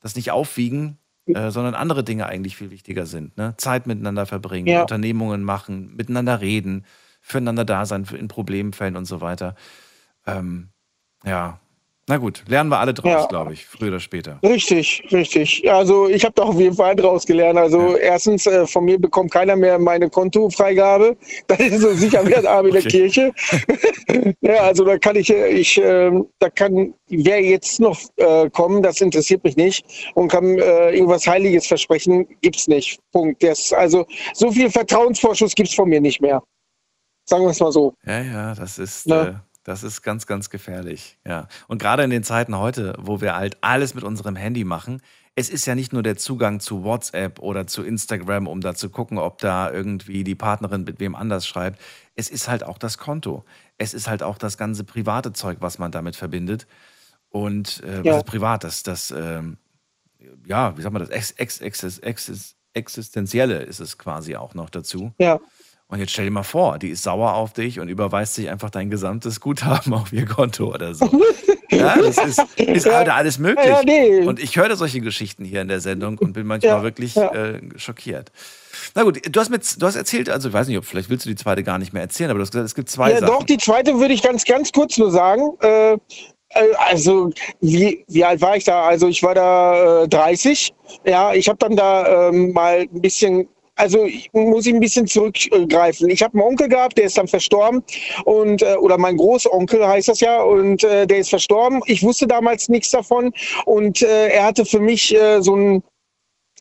Das 0.00 0.14
nicht 0.14 0.30
aufwiegen, 0.30 0.98
äh, 1.26 1.50
sondern 1.50 1.74
andere 1.74 2.04
Dinge 2.04 2.26
eigentlich 2.26 2.56
viel 2.56 2.70
wichtiger 2.70 3.04
sind. 3.06 3.36
Ne? 3.36 3.54
Zeit 3.56 3.86
miteinander 3.86 4.26
verbringen, 4.26 4.68
Ja. 4.68 4.82
Unternehmungen 4.82 5.42
machen, 5.42 5.94
miteinander 5.96 6.40
reden, 6.40 6.84
füreinander 7.20 7.64
da 7.64 7.84
sein 7.84 8.04
in 8.16 8.28
Problemfällen 8.28 8.96
und 8.96 9.06
so 9.06 9.20
weiter. 9.20 9.54
Ähm, 10.26 10.68
ja, 11.24 11.60
na 12.08 12.16
gut, 12.16 12.42
lernen 12.48 12.70
wir 12.70 12.78
alle 12.78 12.92
draus, 12.94 13.12
Ja. 13.12 13.26
glaube 13.26 13.52
ich, 13.52 13.66
früher 13.66 13.88
oder 13.88 14.00
später. 14.00 14.38
Richtig, 14.42 15.04
richtig. 15.12 15.70
Also 15.70 16.08
ich 16.08 16.24
habe 16.24 16.34
da 16.34 16.42
auf 16.44 16.58
jeden 16.58 16.74
Fall 16.74 16.96
draus 16.96 17.24
gelernt. 17.26 17.58
Also 17.58 17.96
erstens, 17.96 18.46
äh, 18.46 18.66
von 18.66 18.84
mir 18.84 18.98
bekommt 18.98 19.30
keiner 19.30 19.54
mehr 19.56 19.78
meine 19.78 20.08
Kontofreigabe. 20.10 21.16
Das 21.46 21.60
ist 21.60 21.80
so 21.80 21.92
sicher 21.94 22.26
wie 22.26 22.34
ein 22.34 22.46
Arm 22.46 22.66
in 22.66 22.72
der 22.72 22.80
Okay. 22.82 22.90
Kirche. 23.08 23.32
ja, 24.40 24.62
also 24.62 24.84
da 24.84 24.98
kann 24.98 25.16
ich, 25.16 25.30
äh, 25.30 25.48
ich, 25.48 25.80
ähm, 25.82 26.26
da 26.38 26.50
kann 26.50 26.94
wer 27.08 27.42
jetzt 27.42 27.80
noch 27.80 27.98
äh, 28.16 28.48
kommen, 28.50 28.82
das 28.82 29.00
interessiert 29.00 29.44
mich 29.44 29.56
nicht 29.56 29.84
und 30.14 30.28
kann 30.28 30.58
äh, 30.58 30.90
irgendwas 30.90 31.26
Heiliges 31.26 31.66
versprechen, 31.66 32.26
gibt's 32.42 32.68
nicht. 32.68 32.98
Punkt. 33.12 33.42
Das, 33.42 33.72
also 33.72 34.06
so 34.34 34.50
viel 34.50 34.70
Vertrauensvorschuss 34.70 35.54
gibt's 35.54 35.74
von 35.74 35.88
mir 35.88 36.00
nicht 36.00 36.20
mehr. 36.20 36.42
Sagen 37.26 37.44
wir 37.44 37.50
es 37.50 37.60
mal 37.60 37.72
so. 37.72 37.92
Ja, 38.06 38.22
ja, 38.22 38.54
das 38.54 38.78
ist, 38.78 39.06
Ne? 39.06 39.42
Das 39.68 39.82
ist 39.82 40.02
ganz, 40.02 40.26
ganz 40.26 40.48
gefährlich. 40.48 41.18
Ja. 41.26 41.46
Und 41.66 41.78
gerade 41.78 42.02
in 42.02 42.10
den 42.10 42.24
Zeiten 42.24 42.56
heute, 42.56 42.94
wo 42.98 43.20
wir 43.20 43.36
halt 43.36 43.58
alles 43.60 43.94
mit 43.94 44.02
unserem 44.02 44.34
Handy 44.34 44.64
machen, 44.64 45.02
es 45.34 45.50
ist 45.50 45.66
ja 45.66 45.74
nicht 45.74 45.92
nur 45.92 46.02
der 46.02 46.16
Zugang 46.16 46.58
zu 46.58 46.82
WhatsApp 46.84 47.38
oder 47.38 47.66
zu 47.66 47.84
Instagram, 47.84 48.46
um 48.46 48.60
da 48.60 48.74
zu 48.74 48.88
gucken, 48.88 49.18
ob 49.18 49.38
da 49.38 49.70
irgendwie 49.70 50.24
die 50.24 50.34
Partnerin 50.34 50.84
mit 50.84 51.00
wem 51.00 51.14
anders 51.14 51.46
schreibt. 51.46 51.80
Es 52.16 52.30
ist 52.30 52.48
halt 52.48 52.64
auch 52.64 52.78
das 52.78 52.96
Konto. 52.96 53.44
Es 53.76 53.92
ist 53.92 54.08
halt 54.08 54.22
auch 54.22 54.38
das 54.38 54.56
ganze 54.56 54.84
private 54.84 55.32
Zeug, 55.34 55.58
was 55.60 55.78
man 55.78 55.92
damit 55.92 56.16
verbindet. 56.16 56.66
Und 57.28 57.82
äh, 57.84 57.98
Ja. 58.02 58.12
was 58.12 58.16
ist 58.18 58.26
privat? 58.26 58.64
Das, 58.64 58.82
das 58.82 59.10
ähm, 59.10 59.58
ja, 60.46 60.76
wie 60.78 60.82
sagt 60.82 60.92
man 60.94 61.02
das? 61.02 61.10
Ex, 61.10 61.32
ex, 61.32 61.60
ex, 61.60 61.98
ex, 61.98 62.56
Existenzielle 62.74 63.62
ist 63.62 63.80
es 63.80 63.98
quasi 63.98 64.36
auch 64.36 64.54
noch 64.54 64.70
dazu. 64.70 65.12
Ja. 65.18 65.40
Und 65.90 66.00
jetzt 66.00 66.12
stell 66.12 66.26
dir 66.26 66.30
mal 66.30 66.42
vor, 66.42 66.78
die 66.78 66.90
ist 66.90 67.02
sauer 67.02 67.32
auf 67.32 67.54
dich 67.54 67.80
und 67.80 67.88
überweist 67.88 68.34
sich 68.34 68.50
einfach 68.50 68.68
dein 68.68 68.90
gesamtes 68.90 69.40
Guthaben 69.40 69.94
auf 69.94 70.12
ihr 70.12 70.26
Konto 70.26 70.66
oder 70.74 70.94
so. 70.94 71.10
Ja, 71.70 71.96
das 71.96 72.18
ist, 72.18 72.44
ist 72.58 72.84
Ja. 72.86 72.96
halt 72.96 73.08
alles 73.08 73.38
möglich. 73.38 73.66
Ja, 73.66 73.82
nee. 73.82 74.20
Und 74.26 74.38
ich 74.38 74.56
höre 74.56 74.76
solche 74.76 75.00
Geschichten 75.00 75.44
hier 75.46 75.62
in 75.62 75.68
der 75.68 75.80
Sendung 75.80 76.18
und 76.18 76.34
bin 76.34 76.46
manchmal 76.46 76.72
Ja, 76.78 76.82
wirklich. 76.82 77.16
Äh, 77.16 77.60
schockiert. 77.76 78.30
Na 78.94 79.02
gut, 79.02 79.20
du 79.34 79.40
hast, 79.40 79.48
mit, 79.48 79.80
du 79.80 79.86
hast 79.86 79.96
erzählt, 79.96 80.28
also 80.28 80.48
ich 80.48 80.54
weiß 80.54 80.68
nicht, 80.68 80.76
ob 80.76 80.84
vielleicht 80.84 81.08
willst 81.08 81.24
du 81.24 81.30
die 81.30 81.36
zweite 81.36 81.62
gar 81.62 81.78
nicht 81.78 81.92
mehr 81.94 82.02
erzählen, 82.02 82.30
aber 82.30 82.38
du 82.38 82.42
hast 82.42 82.50
gesagt, 82.52 82.66
es 82.66 82.74
gibt 82.74 82.90
zwei 82.90 83.10
Ja, 83.10 83.20
Sachen. 83.20 83.26
doch, 83.32 83.42
die 83.44 83.56
zweite 83.58 83.98
würde 83.98 84.12
ich 84.12 84.22
ganz, 84.22 84.44
ganz 84.44 84.72
kurz 84.72 84.98
nur 84.98 85.10
sagen. 85.10 85.56
Äh, 85.60 85.92
äh, 85.94 85.98
also, 86.90 87.30
wie, 87.60 88.04
wie 88.08 88.24
alt 88.24 88.40
war 88.42 88.56
ich 88.56 88.64
da? 88.64 88.82
Also, 88.84 89.08
ich 89.08 89.22
war 89.22 89.34
da 89.34 90.02
äh, 90.04 90.08
30. 90.08 90.72
Ja, 91.06 91.32
ich 91.34 91.48
habe 91.48 91.58
dann 91.58 91.76
da 91.76 92.28
ähm, 92.28 92.52
mal 92.52 92.80
ein 92.92 93.00
bisschen. 93.00 93.48
Also 93.78 94.08
muss 94.32 94.66
ich 94.66 94.74
ein 94.74 94.80
bisschen 94.80 95.06
zurückgreifen. 95.06 96.10
Ich 96.10 96.20
habe 96.20 96.34
einen 96.34 96.48
Onkel 96.48 96.68
gehabt, 96.68 96.98
der 96.98 97.04
ist 97.04 97.16
dann 97.16 97.28
verstorben 97.28 97.84
und 98.24 98.60
äh, 98.60 98.74
oder 98.74 98.98
mein 98.98 99.16
Großonkel 99.16 99.86
heißt 99.86 100.08
das 100.08 100.18
ja 100.18 100.42
und 100.42 100.82
äh, 100.82 101.06
der 101.06 101.18
ist 101.18 101.30
verstorben. 101.30 101.80
Ich 101.86 102.02
wusste 102.02 102.26
damals 102.26 102.68
nichts 102.68 102.90
davon 102.90 103.32
und 103.66 104.02
äh, 104.02 104.30
er 104.30 104.46
hatte 104.46 104.64
für 104.64 104.80
mich 104.80 105.14
äh, 105.14 105.40
so 105.40 105.54
ein 105.54 105.82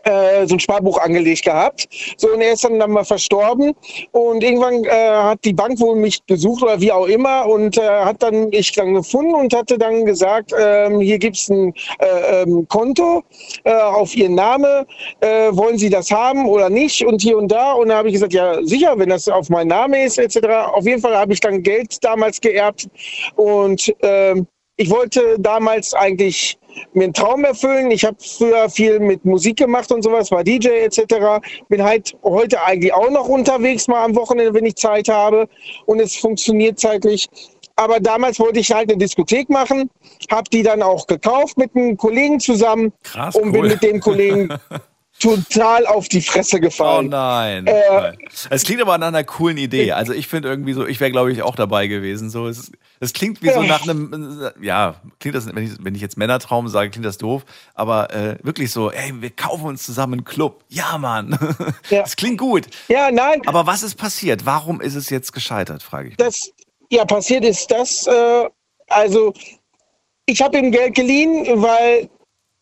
äh, 0.08 0.48
so 0.48 0.56
ein 0.56 0.60
Sparbuch 0.60 1.00
angelegt 1.00 1.44
gehabt. 1.44 1.88
So, 2.18 2.30
und 2.34 2.42
er 2.42 2.54
ist 2.54 2.64
dann, 2.64 2.80
dann 2.80 2.92
mal 2.92 3.04
verstorben. 3.04 3.74
Und 4.12 4.44
irgendwann 4.44 4.84
äh, 4.86 4.90
hat 4.90 5.44
die 5.44 5.54
Bank 5.54 5.80
wohl 5.80 5.96
mich 5.96 6.24
besucht 6.24 6.64
oder 6.64 6.80
wie 6.80 6.92
auch 6.92 7.08
immer 7.08 7.46
und 7.48 7.78
äh, 7.78 7.82
hat 7.82 8.24
dann 8.24 8.52
ich 8.52 8.72
dann 8.72 8.94
gefunden 8.94 9.36
und 9.36 9.54
hatte 9.54 9.78
dann 9.78 10.06
gesagt, 10.06 10.54
ähm, 10.58 11.00
hier 11.00 11.20
gibt's 11.20 11.50
ein 11.50 11.74
äh, 12.00 12.42
ähm, 12.44 12.68
Konto 12.68 13.24
äh, 13.64 13.74
auf 13.74 14.16
Ihren 14.16 14.36
Namen. 14.36 14.86
Wollen 15.52 15.78
Sie 15.78 15.90
das 15.90 16.12
haben 16.12 16.48
oder 16.48 16.70
nicht? 16.70 17.06
Und 17.06 17.22
hier 17.22 17.38
und 17.38 17.52
da. 17.52 17.74
Und 17.74 17.90
da 17.90 17.98
habe 17.98 18.08
ich 18.08 18.14
gesagt, 18.14 18.34
ja 18.34 18.64
sicher, 18.64 18.98
wenn 18.98 19.10
das 19.10 19.28
auf 19.28 19.50
meinen 19.50 19.68
Namen 19.68 20.02
ist, 20.06 20.18
etc. 20.18 20.48
Auf 20.74 20.86
jeden 20.86 21.02
Fall 21.02 21.16
habe 21.16 21.34
ich 21.34 21.40
dann 21.40 21.64
Geld 21.64 22.04
damals 22.04 22.40
geerbt 22.40 22.88
und 23.36 23.94
ähm, 24.02 24.48
ich 24.78 24.90
wollte 24.92 25.38
damals 25.40 25.94
eigentlich 25.96 26.58
mir 26.94 27.06
einen 27.06 27.14
Traum 27.14 27.44
erfüllen. 27.44 27.90
Ich 27.90 28.06
habe 28.06 28.18
früher 28.20 28.70
viel 28.70 29.00
mit 29.00 29.26
Musik 29.26 29.58
gemacht 29.58 29.92
und 29.92 30.04
sowas, 30.04 30.30
war 30.32 30.44
DJ 30.44 30.68
etc. 30.68 31.42
Bin 31.68 31.84
halt 31.84 32.16
heute 32.24 32.62
eigentlich 32.62 32.94
auch 32.94 33.10
noch 33.10 33.28
unterwegs, 33.28 33.88
mal 33.88 34.06
am 34.06 34.16
Wochenende, 34.16 34.54
wenn 34.54 34.66
ich 34.66 34.76
Zeit 34.76 35.10
habe. 35.10 35.50
Und 35.88 36.00
es 36.00 36.16
funktioniert 36.16 36.80
zeitlich. 36.80 37.28
Aber 37.76 38.00
damals 38.00 38.40
wollte 38.40 38.60
ich 38.60 38.72
halt 38.72 38.90
eine 38.90 38.98
Diskothek 38.98 39.50
machen, 39.50 39.90
habe 40.32 40.50
die 40.52 40.64
dann 40.64 40.82
auch 40.82 41.06
gekauft 41.06 41.58
mit 41.58 41.76
einem 41.76 41.98
Kollegen 41.98 42.40
zusammen 42.40 42.92
Krass, 43.04 43.36
und 43.36 43.52
bin 43.52 43.62
cool. 43.62 43.68
mit 43.70 43.84
dem 43.84 44.00
Kollegen 44.00 44.50
total 45.20 45.86
auf 45.88 46.08
die 46.08 46.22
Fresse 46.22 46.58
Oh 46.58 46.62
gefallen. 46.62 47.10
nein. 47.10 47.68
Äh, 47.68 47.74
nein. 47.90 48.18
Es 48.50 48.64
klingt 48.64 48.82
aber 48.82 48.98
nach 48.98 49.08
einer 49.08 49.24
coolen 49.24 49.58
Idee. 49.58 49.92
Also 49.94 50.14
ich 50.14 50.28
finde 50.28 50.50
irgendwie 50.50 50.74
so, 50.74 50.86
ich 50.86 51.00
wäre 51.00 51.12
glaube 51.12 51.32
ich 51.32 51.42
auch 51.42 51.56
dabei 51.56 51.88
gewesen. 51.88 52.30
So, 52.30 52.48
es, 52.48 52.72
es 53.00 53.14
klingt 53.14 53.42
wie 53.42 53.50
so 53.52 53.62
nach 53.64 53.84
einem, 53.84 54.52
ja, 54.62 54.96
klingt 55.20 55.36
das, 55.36 55.48
wenn 55.48 55.64
ich, 55.66 55.72
wenn 55.80 55.96
ich 55.96 56.02
jetzt 56.02 56.18
Männertraum 56.18 56.68
sage, 56.68 56.90
klingt 56.90 57.06
das 57.06 57.18
doof, 57.18 57.46
aber 57.74 58.14
äh, 58.14 58.38
wirklich 58.44 58.72
so, 58.72 58.92
ey, 58.92 59.14
wir 59.22 59.30
kaufen 59.32 59.66
uns 59.66 59.84
zusammen 59.84 60.14
einen 60.14 60.24
Club. 60.26 60.64
Ja, 60.70 60.98
Mann. 60.98 61.38
Ja. 61.90 62.02
Das 62.02 62.16
klingt 62.16 62.38
gut. 62.40 62.66
Ja, 62.88 63.12
nein, 63.12 63.42
Aber 63.46 63.66
was 63.66 63.82
ist 63.84 63.96
passiert? 63.96 64.46
Warum 64.46 64.82
ist 64.82 64.96
es 64.96 65.10
jetzt 65.10 65.32
gescheitert, 65.34 65.84
frage 65.84 66.10
ich. 66.10 66.18
mich. 66.18 66.18
das 66.18 66.52
ja 66.90 67.06
passiert 67.06 67.44
ist 67.46 67.70
das 67.72 68.08
äh, 68.08 68.50
also 68.88 69.34
ich 70.26 70.42
habe 70.42 70.58
ihm 70.58 70.72
Geld 70.72 70.96
geliehen 70.96 71.46
weil 71.62 72.10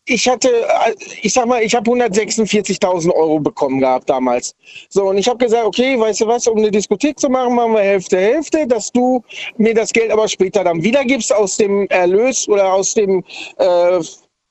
ich 0.06 0.28
hatte 0.28 0.48
äh, 0.48 0.94
ich 1.22 1.32
sag 1.32 1.46
mal 1.46 1.62
ich 1.62 1.74
habe 1.74 1.90
146.000 1.90 3.12
Euro 3.12 3.40
bekommen 3.40 3.80
gehabt 3.80 4.08
damals 4.08 4.54
so 4.88 5.08
und 5.08 5.18
ich 5.18 5.28
habe 5.28 5.38
gesagt 5.38 5.64
okay 5.66 5.98
weißt 5.98 6.20
du 6.22 6.26
was 6.28 6.46
um 6.46 6.58
eine 6.58 6.70
Diskothek 6.70 7.18
zu 7.18 7.28
machen 7.28 7.54
machen 7.54 7.72
wir 7.72 7.80
Hälfte 7.80 8.18
Hälfte 8.18 8.66
dass 8.66 8.90
du 8.92 9.22
mir 9.58 9.74
das 9.74 9.92
Geld 9.92 10.10
aber 10.10 10.28
später 10.28 10.64
dann 10.64 10.82
wiedergibst 10.82 11.34
aus 11.34 11.56
dem 11.56 11.86
Erlös 11.88 12.48
oder 12.48 12.72
aus 12.72 12.94
dem 12.94 13.24
äh, 13.58 14.00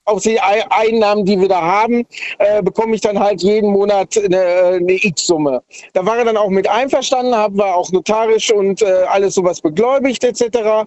aus 0.07 0.23
den 0.23 0.37
Ei- 0.39 0.63
Einnahmen, 0.69 1.25
die 1.25 1.39
wir 1.39 1.47
da 1.47 1.61
haben, 1.61 2.05
äh, 2.37 2.61
bekomme 2.61 2.95
ich 2.95 3.01
dann 3.01 3.19
halt 3.19 3.41
jeden 3.41 3.71
Monat 3.71 4.15
eine, 4.17 4.75
eine 4.75 4.93
X-Summe. 5.03 5.63
Da 5.93 6.05
war 6.05 6.19
er 6.19 6.25
dann 6.25 6.37
auch 6.37 6.49
mit 6.49 6.67
einverstanden, 6.69 7.35
hab, 7.35 7.57
war 7.57 7.75
auch 7.75 7.91
notarisch 7.91 8.51
und 8.51 8.83
äh, 8.83 8.85
alles 9.07 9.33
sowas 9.33 9.61
begläubigt 9.61 10.23
etc. 10.23 10.85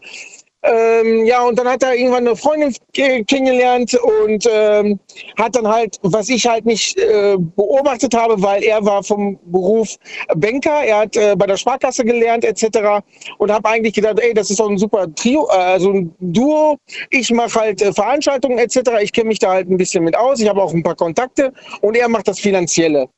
Ähm, 0.65 1.25
ja, 1.25 1.45
und 1.45 1.57
dann 1.57 1.69
hat 1.69 1.85
er 1.85 1.95
irgendwann 1.95 2.27
eine 2.27 2.35
Freundin 2.35 2.75
ke- 2.93 3.25
kennengelernt 3.25 3.95
und 3.95 4.45
ähm, 4.51 4.99
hat 5.39 5.55
dann 5.55 5.69
halt, 5.69 5.99
was 6.03 6.29
ich 6.29 6.49
halt 6.49 6.67
nicht 6.67 6.99
äh, 6.99 7.37
beobachtet 7.39 8.13
habe, 8.15 8.43
weil 8.43 8.65
er 8.65 8.85
war 8.85 9.05
vom 9.05 9.39
Beruf 9.45 9.95
Banker, 10.35 10.83
er 10.85 10.99
hat 10.99 11.17
äh, 11.17 11.37
bei 11.37 11.47
der 11.47 11.57
Sparkasse 11.57 12.05
gelernt 12.05 12.45
etc. 12.45 13.05
und 13.39 13.53
habe 13.53 13.69
eigentlich 13.69 13.95
gedacht, 13.95 14.19
ey, 14.19 14.35
das 14.35 14.51
ist 14.51 14.59
doch 14.59 14.69
ein 14.69 14.79
super 14.79 15.07
Trio, 15.15 15.47
äh, 15.49 15.55
also 15.57 15.93
ein 15.93 16.13
Duo. 16.19 16.77
Ich 17.11 17.31
mache 17.31 17.61
halt 17.61 17.81
äh, 17.81 17.93
Veranstaltungen 17.93 18.59
etc. 18.59 18.91
Ich 19.01 19.13
kenne 19.13 19.29
mich 19.29 19.39
da 19.39 19.53
halt 19.53 19.71
ein 19.71 19.77
bisschen 19.77 20.03
mit 20.03 20.17
aus. 20.17 20.41
Ich 20.41 20.49
habe 20.49 20.61
auch 20.61 20.75
ein 20.75 20.83
paar 20.83 20.97
Kontakte 20.97 21.53
und 21.83 21.97
er 21.97 22.09
macht 22.09 22.27
das 22.27 22.41
Finanzielle. 22.41 23.09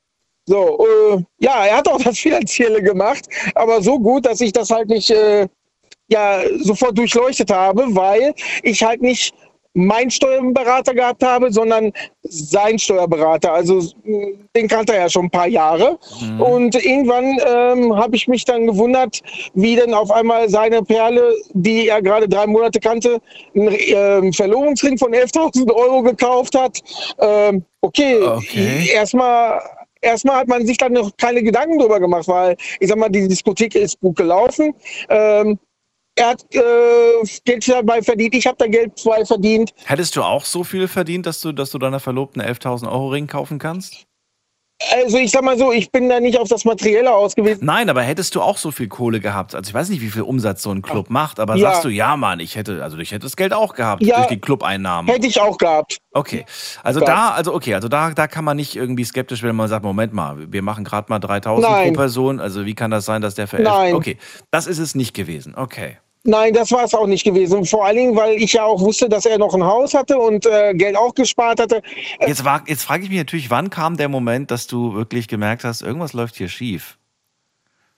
So, 0.47 0.79
äh, 0.85 1.23
ja, 1.39 1.65
er 1.67 1.77
hat 1.79 1.89
auch 1.89 2.03
das 2.03 2.19
Finanzielle 2.19 2.83
gemacht, 2.83 3.27
aber 3.55 3.83
so 3.83 3.99
gut, 3.99 4.27
dass 4.27 4.41
ich 4.41 4.53
das 4.53 4.71
halt 4.71 4.89
nicht 4.89 5.11
äh, 5.11 5.47
ja 6.11 6.41
sofort 6.59 6.97
durchleuchtet 6.99 7.51
habe, 7.51 7.85
weil 7.91 8.35
ich 8.63 8.83
halt 8.83 9.03
nicht 9.03 9.35
meinen 9.73 10.11
Steuerberater 10.11 10.95
gehabt 10.95 11.23
habe, 11.23 11.53
sondern 11.53 11.93
sein 12.25 12.77
Steuerberater. 12.77 13.53
Also 13.53 13.81
mh, 14.03 14.27
den 14.57 14.67
kannte 14.67 14.95
er 14.95 15.03
ja 15.03 15.09
schon 15.09 15.27
ein 15.27 15.31
paar 15.31 15.47
Jahre. 15.47 15.97
Und 16.39 16.75
irgendwann 16.75 17.39
ähm, 17.47 17.97
habe 17.97 18.17
ich 18.17 18.27
mich 18.27 18.45
dann 18.45 18.67
gewundert, 18.67 19.21
wie 19.55 19.77
denn 19.77 19.95
auf 19.95 20.11
einmal 20.11 20.49
seine 20.51 20.83
Perle, 20.83 21.35
die 21.53 21.87
er 21.89 22.03
gerade 22.03 22.29
drei 22.29 22.47
Monate 22.49 22.81
kannte, 22.81 23.21
einen 23.55 23.77
ähm, 23.79 24.33
Verlobungsring 24.33 24.99
von 24.99 25.13
11.000 25.13 25.73
Euro 25.73 26.03
gekauft 26.03 26.57
hat. 26.59 26.81
Ähm, 27.21 27.65
okay, 27.81 28.21
Okay. 28.23 28.91
erstmal 28.93 29.61
erstmal 30.03 30.37
hat 30.37 30.49
man 30.49 30.67
sich 30.67 30.79
dann 30.79 30.95
noch 30.95 31.11
keine 31.17 31.43
Gedanken 31.43 31.79
drüber 31.79 32.01
gemacht, 32.01 32.27
weil 32.27 32.57
ich 32.81 32.89
sag 32.89 32.97
mal, 32.99 33.09
die 33.09 33.29
Diskothek 33.29 33.75
ist 33.77 34.01
gut 34.01 34.17
gelaufen. 34.17 34.75
Ähm, 35.09 35.59
er 36.17 36.29
hat 36.29 36.45
äh, 36.55 36.61
Geld 37.45 37.69
dabei 37.69 38.03
verdient, 38.03 38.35
ich 38.35 38.47
habe 38.47 38.57
da 38.59 38.67
Geld 38.67 38.93
dabei 39.05 39.25
verdient. 39.25 39.73
Hättest 39.85 40.17
du 40.17 40.23
auch 40.23 40.45
so 40.45 40.65
viel 40.65 40.89
verdient, 40.89 41.27
dass 41.27 41.41
du, 41.41 41.53
dass 41.53 41.71
du 41.71 41.79
deiner 41.79 42.01
Verlobten 42.01 42.43
11.000 42.43 42.91
Euro 42.91 43.09
Ring 43.09 43.27
kaufen 43.27 43.59
kannst? 43.59 44.07
Also 45.05 45.19
ich 45.19 45.31
sag 45.31 45.43
mal 45.43 45.59
so, 45.59 45.73
ich 45.73 45.93
bin 45.93 46.09
da 46.09 46.21
nicht 46.21 46.39
auf 46.39 46.49
das 46.49 46.65
Materielle 46.65 47.13
ausgewiesen. 47.13 47.65
Nein, 47.67 47.91
aber 47.91 48.03
hättest 48.03 48.35
du 48.35 48.41
auch 48.41 48.57
so 48.57 48.71
viel 48.71 48.89
Kohle 48.89 49.21
gehabt? 49.21 49.55
Also 49.55 49.69
ich 49.69 49.75
weiß 49.75 49.91
nicht, 49.91 50.01
wie 50.01 50.09
viel 50.09 50.23
Umsatz 50.23 50.63
so 50.63 50.71
ein 50.71 50.81
Club 50.81 51.11
macht, 51.11 51.39
aber 51.39 51.55
Ja. 51.57 51.71
sagst 51.71 51.85
du, 51.85 51.91
ja, 51.91 52.17
Mann, 52.17 52.41
ich 52.41 52.57
hätte, 52.57 52.83
also 52.83 52.97
ich 52.99 53.11
hätte 53.13 53.27
das 53.27 53.37
Geld 53.37 53.53
auch 53.53 53.75
gehabt 53.75 54.03
Ja. 54.03 54.17
durch 54.17 54.29
die 54.29 54.41
Clubeinnahmen. 54.41 55.11
Hätte 55.13 55.27
ich 55.27 55.39
auch 55.41 55.59
gehabt. 55.59 55.99
Okay, 56.13 56.47
also 56.83 57.01
Ja. 57.01 57.07
da, 57.07 57.29
also 57.33 57.55
okay, 57.55 57.75
also 57.75 57.89
da, 57.89 58.11
da 58.11 58.27
kann 58.27 58.45
man 58.45 58.57
nicht 58.57 58.75
irgendwie 58.75 59.05
skeptisch 59.05 59.43
werden, 59.43 59.51
wenn 59.51 59.57
man 59.57 59.69
sagt, 59.69 59.85
Moment 59.85 60.13
mal, 60.15 60.51
wir 60.51 60.63
machen 60.63 60.85
gerade 60.85 61.07
mal 61.11 61.19
3.000 61.21 61.61
Nein. 61.61 61.89
pro 61.93 62.01
Person, 62.01 62.41
also 62.41 62.65
wie 62.65 62.75
kann 62.75 62.91
das 62.91 63.05
sein, 63.05 63.21
dass 63.21 63.35
der 63.35 63.49
für 63.49 63.59
elf- 63.59 63.69
Nein. 63.69 63.95
Okay, 63.95 64.17
das 64.51 64.67
ist 64.67 64.79
es 64.79 64.95
nicht 64.95 65.15
gewesen. 65.15 65.55
Okay. 65.57 65.99
Nein, 66.25 66.53
das 66.53 66.71
war 66.71 66.85
es 66.85 66.93
auch 66.95 67.07
nicht 67.07 67.25
gewesen. 67.25 67.65
Vor 67.65 67.87
allen 67.87 67.97
Dingen, 67.97 68.17
weil 68.17 68.37
ich 68.37 68.53
ja 68.53 68.65
auch 68.65 68.81
wusste, 68.81 69.09
dass 69.09 69.25
er 69.25 69.39
noch 69.39 69.55
ein 69.55 69.65
Haus 69.65 69.95
hatte 69.95 70.19
und 70.19 70.45
äh, 70.45 70.75
Geld 70.75 70.97
auch 70.97 71.15
gespart 71.15 71.61
hatte. 71.61 71.81
Jetzt, 72.27 72.45
war- 72.45 72.63
jetzt 72.67 72.83
frage 72.83 73.05
ich 73.05 73.09
mich 73.09 73.19
natürlich, 73.19 73.51
wann 73.51 73.71
kam 73.71 73.97
der 73.97 74.09
Moment, 74.11 74.51
dass 74.51 74.67
du 74.67 74.95
wirklich 74.95 75.29
gemerkt 75.29 75.65
hast, 75.65 75.81
irgendwas 75.81 76.13
läuft 76.13 76.37
hier 76.37 76.49
schief? 76.49 76.99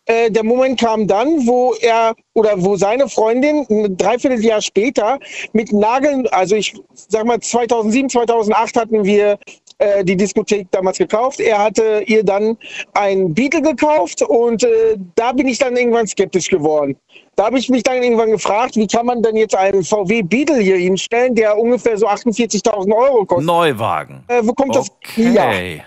Äh, 0.07 0.31
der 0.33 0.43
Moment 0.43 0.81
kam 0.81 1.07
dann, 1.07 1.47
wo 1.47 1.75
er 1.75 2.15
oder 2.35 2.61
wo 2.63 2.77
seine 2.77 3.09
Freundin 3.09 3.65
ein 3.71 3.97
Dreivierteljahr 3.97 4.61
später 4.61 5.21
mit 5.53 5.73
Nageln, 5.73 6.27
also 6.29 6.57
ich 6.57 6.75
sag 7.09 7.25
mal 7.25 7.39
2007, 7.39 8.09
2008 8.11 8.77
hatten 8.77 9.05
wir 9.05 9.39
äh, 9.83 10.05
die 10.05 10.17
Diskothek 10.17 10.71
damals 10.71 10.99
gekauft. 10.99 11.41
Er 11.41 11.59
hatte 11.59 12.03
ihr 12.07 12.25
dann 12.25 12.57
ein 12.95 13.35
Beetle 13.35 13.63
gekauft 13.63 14.23
und 14.23 14.63
äh, 14.63 14.97
da 15.17 15.33
bin 15.33 15.49
ich 15.49 15.59
dann 15.59 15.77
irgendwann 15.77 16.07
skeptisch 16.07 16.49
geworden. 16.49 16.97
Da 17.37 17.47
habe 17.47 17.59
ich 17.59 17.69
mich 17.69 17.83
dann 17.83 18.03
irgendwann 18.03 18.31
gefragt, 18.31 18.77
wie 18.77 18.87
kann 18.87 19.07
man 19.07 19.23
denn 19.23 19.37
jetzt 19.37 19.57
einen 19.57 19.83
VW 19.83 20.23
Beetle 20.23 20.59
hier 20.59 20.77
hinstellen, 20.77 21.35
der 21.35 21.59
ungefähr 21.59 21.97
so 21.97 22.07
48.000 22.07 22.95
Euro 22.95 23.25
kostet? 23.25 23.47
Neuwagen. 23.47 24.25
Äh, 24.29 24.41
wo 24.43 24.53
kommt 24.53 24.77
das? 24.77 24.89
Ja. 25.17 25.49
Okay. 25.49 25.83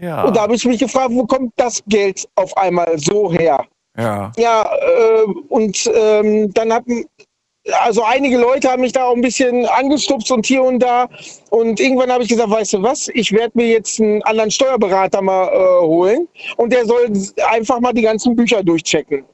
Ja. 0.00 0.24
Und 0.24 0.36
da 0.36 0.42
habe 0.42 0.54
ich 0.54 0.64
mich 0.64 0.78
gefragt, 0.78 1.10
wo 1.10 1.24
kommt 1.24 1.52
das 1.56 1.82
Geld 1.86 2.28
auf 2.36 2.56
einmal 2.56 2.98
so 2.98 3.32
her? 3.32 3.64
ja. 3.98 4.32
Ja, 4.36 4.62
äh, 4.62 5.24
und 5.48 5.90
ähm, 5.92 6.52
dann 6.54 6.72
hatten, 6.72 7.04
also 7.72 8.02
einige 8.02 8.38
Leute 8.38 8.70
haben 8.70 8.82
mich 8.82 8.92
da 8.92 9.04
auch 9.06 9.14
ein 9.14 9.20
bisschen 9.20 9.66
angestupst 9.66 10.30
und 10.30 10.46
hier 10.46 10.62
und 10.62 10.78
da. 10.80 11.08
Und 11.50 11.80
irgendwann 11.80 12.10
habe 12.10 12.22
ich 12.22 12.28
gesagt, 12.28 12.50
weißt 12.50 12.74
du 12.74 12.82
was, 12.82 13.08
ich 13.14 13.32
werde 13.32 13.52
mir 13.54 13.68
jetzt 13.68 14.00
einen 14.00 14.22
anderen 14.22 14.50
Steuerberater 14.50 15.22
mal 15.22 15.48
äh, 15.48 15.86
holen 15.86 16.28
und 16.56 16.72
der 16.72 16.86
soll 16.86 17.10
einfach 17.50 17.80
mal 17.80 17.92
die 17.92 18.02
ganzen 18.02 18.36
Bücher 18.36 18.62
durchchecken. 18.62 19.24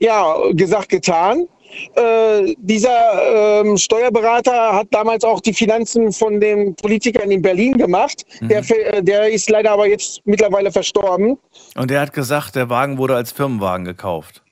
Ja, 0.00 0.36
gesagt, 0.52 0.88
getan. 0.90 1.48
Äh, 1.96 2.54
dieser 2.58 3.60
ähm, 3.60 3.76
Steuerberater 3.76 4.74
hat 4.74 4.86
damals 4.90 5.22
auch 5.22 5.40
die 5.40 5.52
Finanzen 5.52 6.12
von 6.12 6.40
den 6.40 6.74
Politikern 6.76 7.30
in 7.30 7.42
Berlin 7.42 7.76
gemacht. 7.76 8.24
Der, 8.40 8.64
ver- 8.64 8.94
äh, 8.94 9.02
der 9.02 9.28
ist 9.28 9.50
leider 9.50 9.72
aber 9.72 9.86
jetzt 9.86 10.22
mittlerweile 10.24 10.72
verstorben. 10.72 11.36
Und 11.76 11.90
der 11.90 12.00
hat 12.00 12.12
gesagt, 12.14 12.56
der 12.56 12.70
Wagen 12.70 12.96
wurde 12.96 13.16
als 13.16 13.32
Firmenwagen 13.32 13.84
gekauft. 13.84 14.42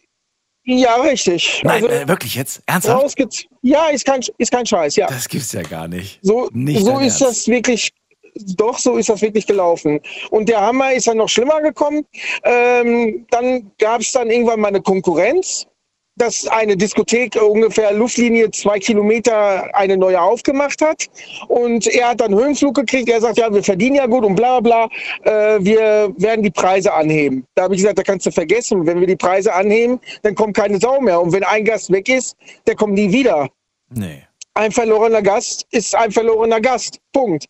Ja, 0.68 0.96
richtig. 0.96 1.62
Nein, 1.64 1.84
Also, 1.84 1.88
äh, 1.88 2.08
wirklich 2.08 2.34
jetzt? 2.34 2.60
Ernsthaft? 2.66 3.46
ja, 3.62 3.86
ist 3.86 4.04
kein, 4.04 4.20
ist 4.36 4.50
kein 4.50 4.66
Scheiß, 4.66 4.96
ja. 4.96 5.06
Das 5.06 5.28
gibt's 5.28 5.52
ja 5.52 5.62
gar 5.62 5.86
nicht. 5.86 6.18
So, 6.22 6.48
Nicht 6.52 6.84
so 6.84 6.98
ist 6.98 7.20
Ernst. 7.20 7.20
das 7.20 7.48
wirklich, 7.48 7.90
doch, 8.56 8.76
so 8.76 8.96
ist 8.96 9.08
das 9.08 9.22
wirklich 9.22 9.46
gelaufen. 9.46 10.00
Und 10.30 10.48
der 10.48 10.60
Hammer 10.60 10.92
ist 10.92 11.06
dann 11.06 11.18
noch 11.18 11.28
schlimmer 11.28 11.62
gekommen. 11.62 12.04
Ähm, 12.42 13.26
dann 13.30 13.70
gab 13.78 14.00
es 14.00 14.10
dann 14.10 14.28
irgendwann 14.28 14.58
mal 14.60 14.68
eine 14.68 14.82
Konkurrenz, 14.82 15.66
dass 16.16 16.46
eine 16.48 16.76
Diskothek 16.76 17.36
ungefähr 17.40 17.92
Luftlinie 17.92 18.50
zwei 18.50 18.78
Kilometer 18.78 19.74
eine 19.74 19.96
neue 19.96 20.20
aufgemacht 20.20 20.80
hat. 20.82 21.06
Und 21.48 21.86
er 21.86 22.08
hat 22.10 22.20
dann 22.20 22.34
Höhenflug 22.34 22.74
gekriegt. 22.74 23.08
Er 23.08 23.20
sagt, 23.20 23.38
ja, 23.38 23.52
wir 23.52 23.62
verdienen 23.62 23.96
ja 23.96 24.06
gut 24.06 24.24
und 24.24 24.34
bla 24.34 24.60
bla 24.60 24.88
bla. 25.22 25.54
Äh, 25.56 25.64
wir 25.64 26.12
werden 26.16 26.42
die 26.42 26.50
Preise 26.50 26.92
anheben. 26.92 27.46
Da 27.54 27.64
habe 27.64 27.74
ich 27.74 27.80
gesagt, 27.82 27.98
da 27.98 28.02
kannst 28.02 28.26
du 28.26 28.30
vergessen. 28.30 28.86
Wenn 28.86 29.00
wir 29.00 29.06
die 29.06 29.16
Preise 29.16 29.52
anheben, 29.52 30.00
dann 30.22 30.34
kommt 30.34 30.56
keine 30.56 30.78
Sau 30.80 31.00
mehr. 31.00 31.20
Und 31.20 31.32
wenn 31.32 31.44
ein 31.44 31.64
Gast 31.64 31.90
weg 31.92 32.08
ist, 32.08 32.36
der 32.66 32.74
kommt 32.74 32.94
nie 32.94 33.12
wieder 33.12 33.48
Nee. 33.90 34.22
ein 34.54 34.72
verlorener 34.72 35.22
Gast 35.22 35.66
ist 35.70 35.94
ein 35.94 36.10
verlorener 36.10 36.60
Gast. 36.60 36.98
Punkt. 37.12 37.44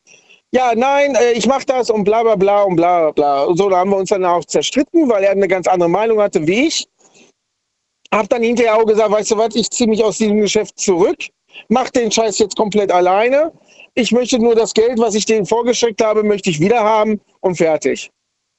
Ja, 0.52 0.72
nein, 0.74 1.14
äh, 1.16 1.32
ich 1.32 1.46
mache 1.46 1.66
das 1.66 1.90
und 1.90 2.04
bla 2.04 2.22
bla 2.22 2.36
bla 2.36 2.62
und 2.62 2.76
bla 2.76 3.10
bla 3.10 3.12
bla. 3.12 3.44
Und 3.44 3.56
so, 3.58 3.68
da 3.70 3.78
haben 3.78 3.90
wir 3.90 3.96
uns 3.98 4.10
dann 4.10 4.24
auch 4.24 4.44
zerstritten, 4.44 5.08
weil 5.08 5.24
er 5.24 5.30
eine 5.32 5.48
ganz 5.48 5.66
andere 5.66 5.88
Meinung 5.88 6.20
hatte 6.20 6.46
wie 6.46 6.66
ich. 6.66 6.86
Hab 8.12 8.28
dann 8.28 8.42
hinterher 8.42 8.76
auch 8.76 8.86
gesagt, 8.86 9.10
weißt 9.10 9.30
du 9.32 9.38
was, 9.38 9.54
ich 9.54 9.70
ziehe 9.70 9.88
mich 9.88 10.02
aus 10.02 10.18
diesem 10.18 10.40
Geschäft 10.40 10.78
zurück, 10.78 11.18
mach 11.68 11.90
den 11.90 12.10
Scheiß 12.10 12.38
jetzt 12.38 12.56
komplett 12.56 12.92
alleine. 12.92 13.52
Ich 13.94 14.12
möchte 14.12 14.38
nur 14.38 14.54
das 14.54 14.74
Geld, 14.74 14.98
was 14.98 15.14
ich 15.14 15.24
denen 15.24 15.46
vorgestreckt 15.46 16.02
habe, 16.02 16.22
möchte 16.22 16.50
ich 16.50 16.60
wieder 16.60 16.80
haben 16.82 17.20
und 17.40 17.56
fertig. 17.56 18.10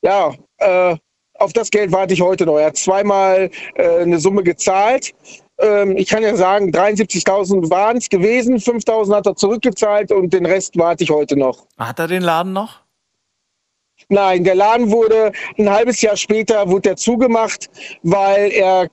Ja, 0.02 0.34
äh, 0.57 0.95
auf 1.36 1.53
das 1.53 1.69
Geld 1.69 1.91
warte 1.91 2.14
ich 2.14 2.22
heute 2.22 2.45
noch. 2.45 2.57
Er 2.57 2.68
hat 2.68 2.78
zweimal 2.78 3.49
äh, 3.76 3.99
eine 3.99 4.19
Summe 4.19 4.44
gezahlt. 4.44 5.14
Ähm, 5.60 5.98
ich 5.98 6.07
kann 6.07 6.24
ja 6.24 6.36
sagen, 6.36 6.72
73.000 6.72 7.69
waren 7.69 7.98
es 7.98 8.10
gewesen, 8.10 8.57
5.000 8.57 9.15
hat 9.15 9.26
er 9.26 9.36
zurückgezahlt 9.36 10.11
und 10.11 10.34
den 10.34 10.45
Rest 10.45 10.78
warte 10.78 11.03
ich 11.03 11.10
heute 11.10 11.38
noch. 11.38 11.65
Hat 11.78 11.99
er 11.99 12.07
den 12.07 12.22
Laden 12.22 12.53
noch? 12.53 12.82
Nein, 14.10 14.44
der 14.44 14.56
Laden 14.56 14.91
wurde 14.91 15.32
ein 15.57 15.69
halbes 15.69 16.02
Jahr 16.02 16.15
später 16.15 16.69
wurde 16.69 16.90
er 16.90 16.95
zugemacht, 16.95 17.69
weil 18.03 18.52
er 18.52 18.88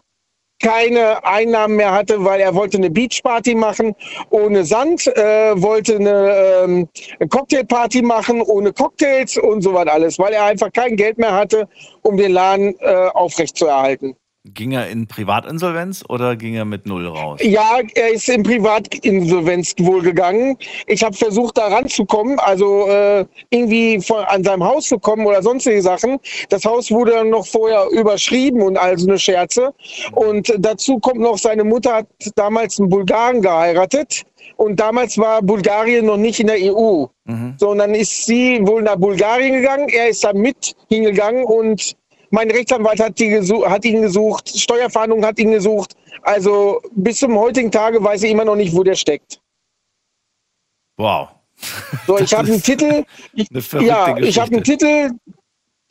keine 0.65 1.23
Einnahmen 1.25 1.77
mehr 1.77 1.93
hatte, 1.93 2.25
weil 2.25 2.41
er 2.41 2.55
wollte 2.55 2.79
eine 2.79 2.89
Beachparty 2.91 3.55
machen 3.55 3.95
ohne 4.31 4.65
Sand, 4.65 5.07
äh, 5.09 5.53
wollte 5.61 5.97
eine, 5.97 6.65
ähm, 6.65 6.89
Cocktailparty 7.29 8.01
machen 8.01 8.41
ohne 8.41 8.73
Cocktails 8.73 9.37
und 9.37 9.61
so 9.61 9.75
was 9.75 9.87
alles, 9.89 10.19
weil 10.19 10.33
er 10.33 10.45
einfach 10.45 10.73
kein 10.73 10.97
Geld 10.97 11.19
mehr 11.19 11.35
hatte, 11.35 11.69
um 12.03 12.17
den 12.17 12.33
Laden 12.33 12.75
äh, 12.81 13.09
aufrechtzuerhalten. 13.13 14.17
Ging 14.53 14.73
er 14.73 14.91
in 14.91 15.07
Privatinsolvenz 15.07 16.05
oder 16.11 16.37
ging 16.37 16.55
er 16.55 16.67
mit 16.67 16.85
Null 16.85 17.07
raus? 17.07 17.41
Ja, 17.43 17.81
er 17.95 18.13
ist 18.13 18.29
in 18.29 18.43
Privatinsolvenz 18.43 19.73
wohl 19.79 20.03
gegangen. 20.03 20.59
Ich 20.87 21.03
habe 21.03 21.17
versucht, 21.17 21.57
da 21.57 21.69
ranzukommen, 21.69 22.39
also 22.39 22.87
äh, 22.87 23.25
irgendwie 23.49 23.99
von, 24.03 24.23
an 24.27 24.45
seinem 24.45 24.63
Haus 24.63 24.89
zu 24.89 24.99
kommen 24.99 25.25
oder 25.25 25.43
sonstige 25.43 25.81
Sachen. 25.81 26.19
Das 26.51 26.63
Haus 26.67 26.91
wurde 26.91 27.13
dann 27.13 27.31
noch 27.31 27.47
vorher 27.47 27.87
überschrieben 27.91 28.61
und 28.61 28.77
also 28.77 29.09
eine 29.09 29.19
Scherze. 29.19 29.73
Und 30.13 30.53
dazu 30.59 30.99
kommt 30.99 31.21
noch, 31.21 31.39
seine 31.39 31.65
Mutter 31.65 31.95
hat 31.95 32.07
damals 32.35 32.79
einen 32.79 32.91
Bulgaren 32.91 33.41
geheiratet. 33.41 34.25
Und 34.57 34.79
damals 34.79 35.17
war 35.17 35.41
Bulgarien 35.41 36.05
noch 36.05 36.19
nicht 36.19 36.39
in 36.39 36.49
der 36.49 36.59
EU. 36.61 37.07
So, 37.59 37.71
und 37.71 37.79
dann 37.79 37.95
ist 37.95 38.27
sie 38.27 38.61
wohl 38.67 38.83
nach 38.83 38.97
Bulgarien 38.97 39.55
gegangen. 39.55 39.89
Er 39.89 40.11
ist 40.11 40.23
da 40.23 40.35
mit 40.35 40.77
hingegangen 40.91 41.45
und 41.45 41.97
mein 42.35 42.51
Rechtsanwalt 42.51 43.01
hat, 43.01 43.19
die 43.19 43.31
hat 43.33 43.85
ihn 43.85 44.03
gesucht, 44.03 44.49
Steuerfahndung 44.49 45.25
hat 45.25 45.39
ihn 45.39 45.53
gesucht. 45.53 45.95
Also 46.23 46.83
bis 46.93 47.19
zum 47.21 47.39
heutigen 47.39 47.71
Tage 47.71 48.03
weiß 48.03 48.25
ich 48.25 48.33
immer 48.33 48.45
noch 48.45 48.57
nicht, 48.57 48.75
wo 48.75 48.83
der 48.83 48.97
steckt. 48.97 49.41
Wow. 50.97 51.29
So, 52.07 52.19
ich 52.19 52.35
habe 52.37 52.49
einen 52.49 52.63
Titel. 52.63 53.05
Ich, 53.35 53.49
ja, 53.81 54.17
ich 54.19 54.39
habe 54.39 54.53
einen 54.53 54.65
Titel. 54.65 55.11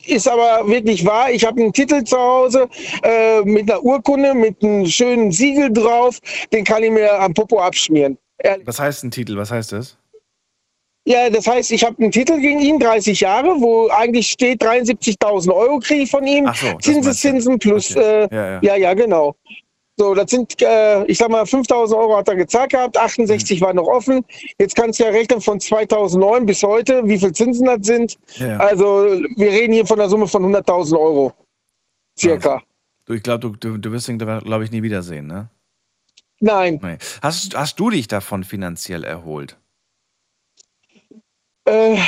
Ist 0.06 0.28
aber 0.28 0.68
wirklich 0.68 1.06
wahr. 1.06 1.30
Ich 1.30 1.46
habe 1.46 1.62
einen 1.62 1.72
Titel 1.72 2.04
zu 2.04 2.18
Hause 2.18 2.68
äh, 3.02 3.40
mit 3.40 3.70
einer 3.70 3.82
Urkunde, 3.82 4.34
mit 4.34 4.62
einem 4.62 4.84
schönen 4.84 5.32
Siegel 5.32 5.72
drauf. 5.72 6.18
Den 6.52 6.64
kann 6.64 6.82
ich 6.82 6.90
mir 6.90 7.18
am 7.20 7.32
Popo 7.32 7.58
abschmieren. 7.58 8.18
Ehrlich. 8.36 8.66
Was 8.66 8.78
heißt 8.78 9.02
ein 9.04 9.10
Titel? 9.10 9.38
Was 9.38 9.50
heißt 9.50 9.72
das? 9.72 9.96
Ja, 11.06 11.28
das 11.28 11.46
heißt, 11.46 11.70
ich 11.72 11.84
habe 11.84 12.02
einen 12.02 12.10
Titel 12.12 12.40
gegen 12.40 12.60
ihn, 12.60 12.78
30 12.78 13.20
Jahre, 13.20 13.48
wo 13.60 13.88
eigentlich 13.90 14.30
steht 14.30 14.62
73.000 14.62 15.52
Euro 15.54 15.78
kriege 15.78 16.02
ich 16.04 16.10
von 16.10 16.26
ihm. 16.26 16.46
Ach 16.46 16.54
so, 16.56 16.72
das 16.72 16.82
Zinsen, 16.82 17.04
meinst 17.04 17.24
du. 17.24 17.28
Zinsen 17.28 17.58
plus, 17.58 17.90
Okay. 17.96 18.00
äh, 18.24 18.34
Ja, 18.34 18.46
ja. 18.52 18.60
ja, 18.62 18.76
ja, 18.76 18.94
genau. 18.94 19.36
So, 19.96 20.14
das 20.14 20.30
sind, 20.30 20.60
äh, 20.62 21.04
ich 21.04 21.18
sag 21.18 21.28
mal, 21.28 21.44
5.000 21.44 21.94
Euro 21.96 22.16
hat 22.16 22.26
er 22.28 22.34
gezahlt 22.36 22.70
gehabt, 22.72 22.96
68 22.96 23.60
Mhm. 23.60 23.64
war 23.64 23.74
noch 23.74 23.86
offen. 23.86 24.24
Jetzt 24.58 24.74
kannst 24.74 24.98
du 24.98 25.04
ja 25.04 25.10
rechnen 25.10 25.40
von 25.40 25.60
2009 25.60 26.46
bis 26.46 26.62
heute, 26.62 27.02
wie 27.06 27.18
viel 27.18 27.32
Zinsen 27.32 27.66
das 27.66 27.78
sind. 27.82 28.16
Ja. 28.36 28.56
Also, 28.56 28.84
wir 29.36 29.50
reden 29.52 29.72
hier 29.74 29.86
von 29.86 30.00
einer 30.00 30.08
Summe 30.08 30.26
von 30.26 30.42
100.000 30.42 30.98
Euro. 30.98 31.32
Circa. 32.18 32.62
Du, 33.04 33.12
ich 33.12 33.22
glaube, 33.22 33.40
du, 33.40 33.50
du, 33.56 33.76
du 33.78 33.92
wirst 33.92 34.08
ihn, 34.08 34.18
glaube 34.18 34.64
ich, 34.64 34.70
nie 34.70 34.82
wiedersehen, 34.82 35.26
ne? 35.26 35.50
Nein. 36.40 36.80
Nee. 36.82 36.96
Hast, 37.22 37.54
hast 37.56 37.78
du 37.78 37.90
dich 37.90 38.08
davon 38.08 38.42
finanziell 38.42 39.04
erholt? 39.04 39.58
Äh, 41.64 41.98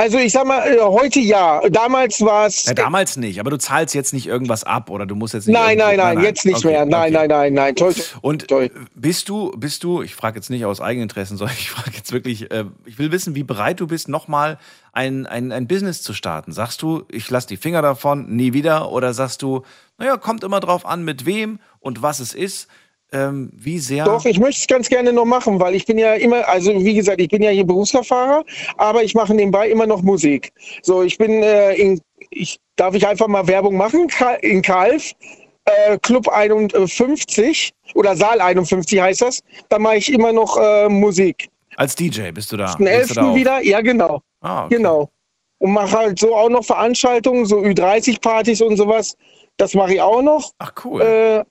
also, 0.00 0.16
ich 0.18 0.30
sag 0.32 0.46
mal, 0.46 0.60
äh, 0.64 0.78
heute 0.80 1.18
ja. 1.18 1.60
Damals 1.70 2.20
war 2.20 2.46
es. 2.46 2.66
Ja, 2.66 2.74
damals 2.74 3.16
nicht, 3.16 3.40
aber 3.40 3.50
du 3.50 3.58
zahlst 3.58 3.96
jetzt 3.96 4.12
nicht 4.12 4.28
irgendwas 4.28 4.62
ab 4.62 4.90
oder 4.90 5.06
du 5.06 5.16
musst 5.16 5.34
jetzt 5.34 5.48
nicht. 5.48 5.54
Nein, 5.58 5.78
irgendwo- 5.78 5.96
nein, 5.96 6.14
nein, 6.16 6.24
jetzt 6.24 6.46
nicht 6.46 6.58
Okay, 6.58 6.68
mehr. 6.68 6.84
Nein, 6.86 7.16
okay. 7.16 7.26
nein, 7.26 7.28
nein, 7.28 7.54
nein. 7.54 7.74
Toi, 7.74 7.92
toi, 7.92 8.02
Und 8.20 8.46
toi. 8.46 8.68
bist 8.94 9.28
du, 9.28 9.50
bist 9.56 9.82
du, 9.82 10.02
ich 10.02 10.14
frage 10.14 10.36
jetzt 10.38 10.50
nicht 10.50 10.64
aus 10.64 10.80
Eigeninteressen, 10.80 11.36
sondern 11.36 11.56
ich 11.58 11.70
frage 11.70 11.96
jetzt 11.96 12.12
wirklich, 12.12 12.48
äh, 12.52 12.64
ich 12.84 12.98
will 13.00 13.10
wissen, 13.10 13.34
wie 13.34 13.42
bereit 13.42 13.80
du 13.80 13.88
bist, 13.88 14.08
nochmal 14.08 14.58
ein, 14.92 15.26
ein, 15.26 15.50
ein 15.50 15.66
Business 15.66 16.00
zu 16.02 16.12
starten. 16.14 16.52
Sagst 16.52 16.80
du, 16.82 17.02
ich 17.10 17.28
lasse 17.28 17.48
die 17.48 17.56
Finger 17.56 17.82
davon, 17.82 18.28
nie 18.36 18.52
wieder? 18.52 18.92
Oder 18.92 19.14
sagst 19.14 19.42
du, 19.42 19.62
naja, 19.98 20.16
kommt 20.16 20.44
immer 20.44 20.60
drauf 20.60 20.86
an, 20.86 21.04
mit 21.04 21.26
wem 21.26 21.58
und 21.80 22.02
was 22.02 22.20
es 22.20 22.34
ist? 22.34 22.68
Ähm, 23.10 23.50
wie 23.54 23.78
sehr. 23.78 24.04
Doch, 24.04 24.24
ich 24.26 24.38
möchte 24.38 24.60
es 24.60 24.66
ganz 24.66 24.88
gerne 24.88 25.12
noch 25.12 25.24
machen, 25.24 25.58
weil 25.60 25.74
ich 25.74 25.86
bin 25.86 25.96
ja 25.96 26.14
immer, 26.14 26.46
also 26.46 26.72
wie 26.84 26.94
gesagt, 26.94 27.20
ich 27.20 27.28
bin 27.28 27.42
ja 27.42 27.50
hier 27.50 27.64
Berufskraftfahrer, 27.64 28.44
aber 28.76 29.02
ich 29.02 29.14
mache 29.14 29.34
nebenbei 29.34 29.70
immer 29.70 29.86
noch 29.86 30.02
Musik. 30.02 30.52
So, 30.82 31.02
ich 31.02 31.16
bin 31.16 31.42
äh, 31.42 31.74
in, 31.74 32.00
ich 32.30 32.60
darf 32.76 32.94
ich 32.94 33.06
einfach 33.06 33.26
mal 33.26 33.46
Werbung 33.46 33.76
machen 33.76 34.08
in 34.42 34.62
Kalf. 34.62 35.12
Äh, 35.64 35.98
Club 35.98 36.28
51 36.28 37.72
oder 37.94 38.16
Saal 38.16 38.40
51 38.40 39.00
heißt 39.00 39.22
das. 39.22 39.40
Da 39.68 39.78
mache 39.78 39.96
ich 39.96 40.12
immer 40.12 40.32
noch 40.32 40.56
äh, 40.58 40.88
Musik. 40.88 41.48
Als 41.76 41.94
DJ 41.94 42.30
bist 42.32 42.52
du 42.52 42.56
da. 42.56 42.74
Da 42.78 42.84
11. 42.84 43.16
auf? 43.18 43.34
wieder, 43.34 43.62
ja 43.62 43.80
genau. 43.80 44.20
Ah, 44.40 44.64
okay. 44.64 44.76
Genau. 44.76 45.10
Und 45.58 45.72
mache 45.72 45.92
halt 45.96 46.18
so 46.18 46.34
auch 46.34 46.48
noch 46.48 46.64
Veranstaltungen, 46.64 47.44
so 47.44 47.58
Ü30-Partys 47.58 48.62
und 48.62 48.76
sowas. 48.76 49.16
Das 49.56 49.74
mache 49.74 49.94
ich 49.94 50.00
auch 50.00 50.22
noch. 50.22 50.52
Ach, 50.58 50.72
cool. 50.84 51.02
Äh, 51.02 51.44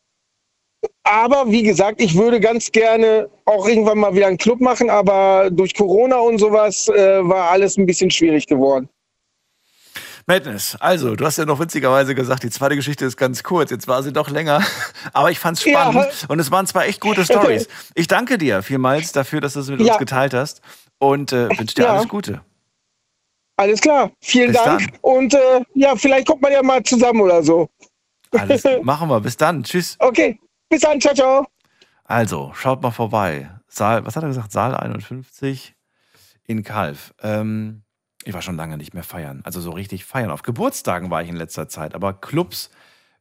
aber 1.03 1.49
wie 1.51 1.63
gesagt, 1.63 2.01
ich 2.01 2.15
würde 2.15 2.39
ganz 2.39 2.71
gerne 2.71 3.29
auch 3.45 3.67
irgendwann 3.67 3.97
mal 3.99 4.13
wieder 4.13 4.27
einen 4.27 4.37
Club 4.37 4.59
machen, 4.61 4.89
aber 4.89 5.49
durch 5.51 5.73
Corona 5.73 6.17
und 6.17 6.37
sowas 6.39 6.87
äh, 6.89 7.27
war 7.27 7.51
alles 7.51 7.77
ein 7.77 7.85
bisschen 7.85 8.11
schwierig 8.11 8.47
geworden. 8.47 8.89
Madness, 10.29 10.75
also, 10.81 11.15
du 11.15 11.25
hast 11.25 11.37
ja 11.37 11.45
noch 11.45 11.59
witzigerweise 11.59 12.13
gesagt, 12.13 12.43
die 12.43 12.49
zweite 12.49 12.75
Geschichte 12.75 13.05
ist 13.05 13.15
ganz 13.15 13.43
kurz. 13.43 13.71
Jetzt 13.71 13.87
war 13.87 14.03
sie 14.03 14.11
doch 14.11 14.29
länger. 14.29 14.61
Aber 15.13 15.31
ich 15.31 15.39
fand's 15.39 15.63
Ja. 15.63 15.89
spannend 15.89 16.25
und 16.27 16.39
es 16.39 16.51
waren 16.51 16.67
zwar 16.67 16.85
echt 16.85 16.99
gute 16.99 17.23
Stories. 17.25 17.69
Ich 17.95 18.07
danke 18.07 18.37
dir 18.37 18.61
vielmals 18.61 19.13
dafür, 19.13 19.39
dass 19.39 19.53
du 19.53 19.61
es 19.61 19.69
mit 19.69 19.79
Ja. 19.79 19.93
uns 19.93 19.99
geteilt 19.99 20.33
hast 20.33 20.61
und 20.99 21.31
äh, 21.31 21.47
wünsche 21.57 21.75
dir 21.75 21.83
Ja. 21.83 21.93
alles 21.93 22.09
Gute. 22.09 22.41
Alles 23.55 23.79
klar, 23.79 24.11
vielen 24.21 24.51
Bis 24.51 24.61
Dank. 24.61 24.81
dann. 24.91 24.99
Und 25.01 25.33
äh, 25.33 25.61
ja, 25.75 25.95
vielleicht 25.95 26.27
kommt 26.27 26.41
man 26.41 26.51
ja 26.51 26.61
mal 26.61 26.83
zusammen 26.83 27.21
oder 27.21 27.41
so. 27.41 27.69
Alles 28.31 28.63
machen 28.83 29.07
wir. 29.09 29.21
Bis 29.21 29.37
dann. 29.37 29.63
Tschüss. 29.63 29.95
Okay, 29.99 30.37
bis 30.69 30.81
dann, 30.81 30.99
ciao, 30.99 31.13
ciao. 31.13 31.45
Also, 32.03 32.51
schaut 32.55 32.81
mal 32.81 32.91
vorbei. 32.91 33.49
Saal, 33.67 34.05
was 34.05 34.15
hat 34.15 34.23
er 34.23 34.29
gesagt? 34.29 34.51
Saal 34.51 34.75
51 34.75 35.75
in 36.45 36.63
Kalf. 36.63 37.13
Ähm, 37.21 37.83
ich 38.23 38.33
war 38.33 38.41
schon 38.41 38.55
lange 38.55 38.77
nicht 38.77 38.93
mehr 38.93 39.03
feiern. 39.03 39.41
Also 39.43 39.59
so 39.61 39.71
richtig 39.71 40.05
feiern. 40.05 40.31
Auf 40.31 40.41
Geburtstagen 40.41 41.09
war 41.09 41.21
ich 41.21 41.29
in 41.29 41.35
letzter 41.35 41.67
Zeit, 41.67 41.93
aber 41.95 42.13
Clubs, 42.13 42.69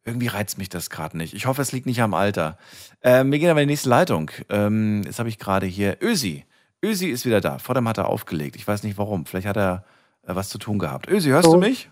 irgendwie 0.05 0.29
reizt 0.29 0.59
mich 0.59 0.69
das 0.69 0.89
gerade 0.91 1.17
nicht. 1.17 1.35
Ich 1.35 1.47
hoffe, 1.47 1.63
es 1.63 1.73
liegt 1.73 1.87
nicht 1.87 2.01
am 2.01 2.15
Alter. 2.15 2.59
Ähm, 3.03 3.33
wir 3.33 3.39
gehen 3.41 3.51
aber 3.51 3.61
in 3.63 3.69
die 3.69 3.73
nächste 3.73 3.89
Leitung. 3.89 4.31
Ähm, 4.49 5.03
jetzt 5.05 5.19
habe 5.19 5.29
ich 5.29 5.39
gerade 5.39 5.67
hier 5.67 5.99
Ösi. 6.01 6.45
Ösi 6.83 7.07
ist 7.09 7.25
wieder 7.27 7.41
da. 7.41 7.59
Vor 7.59 7.75
dem 7.75 7.89
hat 7.89 7.99
er 7.99 8.07
aufgelegt. 8.09 8.55
Ich 8.55 8.67
weiß 8.69 8.85
nicht 8.85 8.99
warum. 8.99 9.27
Vielleicht 9.27 9.49
hat 9.49 9.57
er 9.57 9.85
äh, 10.27 10.35
was 10.37 10.49
zu 10.49 10.59
tun 10.59 10.79
gehabt. 10.79 11.09
Ösi, 11.09 11.31
hörst 11.31 11.47
du 11.49 11.55
Oh. 11.55 11.59
mich? 11.59 11.91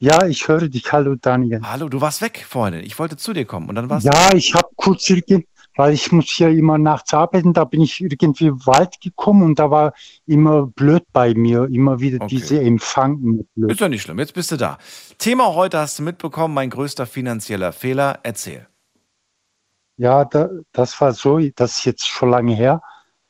Ja, 0.00 0.26
ich 0.26 0.48
höre 0.48 0.68
dich. 0.68 0.92
Hallo 0.92 1.14
Daniel. 1.14 1.60
Hallo, 1.62 1.88
du 1.88 2.00
warst 2.00 2.20
weg 2.20 2.44
vorhin. 2.46 2.80
Ich 2.84 2.98
wollte 2.98 3.16
zu 3.16 3.32
dir 3.32 3.44
kommen 3.44 3.68
und 3.68 3.74
dann 3.76 3.88
warst 3.88 4.04
Ja, 4.06 4.34
ich 4.34 4.54
habe 4.54 4.68
kurz, 4.76 5.08
irgend- 5.08 5.46
weil 5.76 5.92
ich 5.92 6.12
muss 6.12 6.38
ja 6.38 6.48
immer 6.48 6.78
nachts 6.78 7.12
arbeiten, 7.14 7.52
da 7.52 7.64
bin 7.64 7.80
ich 7.80 8.00
irgendwie 8.00 8.50
Wald 8.66 9.00
gekommen 9.00 9.42
und 9.42 9.58
da 9.58 9.70
war 9.70 9.92
immer 10.26 10.66
blöd 10.66 11.04
bei 11.12 11.34
mir, 11.34 11.64
immer 11.64 11.98
wieder 12.00 12.16
Okay. 12.22 12.36
diese 12.36 12.60
Empfang. 12.60 13.44
blöd. 13.54 13.70
Ist 13.72 13.80
ja 13.80 13.88
nicht 13.88 14.02
schlimm, 14.02 14.18
jetzt 14.18 14.34
bist 14.34 14.52
du 14.52 14.56
da. 14.56 14.78
Thema 15.18 15.54
heute 15.54 15.78
hast 15.78 15.98
du 15.98 16.02
mitbekommen, 16.04 16.54
mein 16.54 16.70
größter 16.70 17.06
finanzieller 17.06 17.72
Fehler. 17.72 18.20
Erzähl. 18.22 18.68
Ja, 19.96 20.24
da, 20.24 20.48
das 20.72 21.00
war 21.00 21.12
so, 21.12 21.38
das 21.56 21.78
ist 21.78 21.84
jetzt 21.86 22.06
schon 22.06 22.30
lange 22.30 22.54
her, 22.54 22.82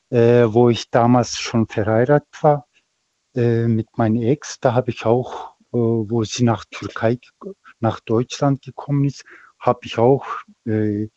äh, 0.09 0.45
wo 0.47 0.69
ich 0.69 0.89
damals 0.91 1.37
schon 1.39 1.67
verheiratet 1.67 2.27
war 2.41 2.67
äh, 3.35 3.67
mit 3.67 3.87
meiner 3.97 4.21
Ex. 4.21 4.59
Da 4.59 4.73
habe 4.73 4.91
ich 4.91 5.05
auch, 5.05 5.54
wo 5.75 6.23
sie 6.23 6.43
nach 6.43 6.65
Türkei, 6.65 7.19
nach 7.79 7.99
Deutschland 7.99 8.61
gekommen 8.61 9.05
ist, 9.05 9.23
habe 9.59 9.79
ich 9.83 9.97
auch 9.97 10.25
äh, 10.65 11.07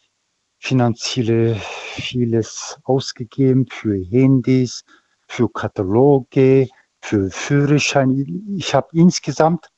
finanzielle 0.59 1.55
vieles 1.55 2.79
ausgegeben 2.85 3.67
für 3.71 3.97
Handys, 3.97 4.85
für 5.27 5.49
Kataloge, 5.49 6.69
für 7.01 7.31
Führerschein. 7.31 8.45
Ich 8.57 8.75
habe 8.75 8.89
insgesamt 8.93 9.69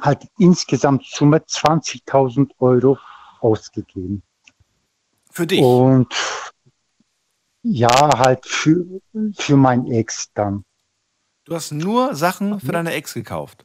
halt 0.00 0.26
insgesamt 0.38 1.04
Summe 1.06 1.38
20.000 1.38 2.52
Euro 2.58 2.98
ausgegeben. 3.40 4.22
Für 5.30 5.46
dich? 5.46 5.60
Und 5.60 6.12
ja, 7.62 8.18
halt 8.18 8.46
für, 8.46 8.84
für 9.36 9.56
mein 9.56 9.86
Ex 9.86 10.32
dann. 10.32 10.64
Du 11.44 11.54
hast 11.54 11.72
nur 11.72 12.14
Sachen 12.14 12.60
für 12.60 12.72
deine 12.72 12.92
Ex 12.92 13.14
gekauft. 13.14 13.64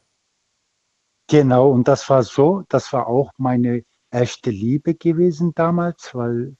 Genau, 1.28 1.70
und 1.70 1.88
das 1.88 2.10
war 2.10 2.22
so, 2.22 2.64
das 2.68 2.92
war 2.92 3.06
auch 3.06 3.30
meine 3.38 3.82
erste 4.10 4.50
Liebe 4.50 4.94
gewesen 4.94 5.52
damals, 5.54 6.14
weil 6.14 6.56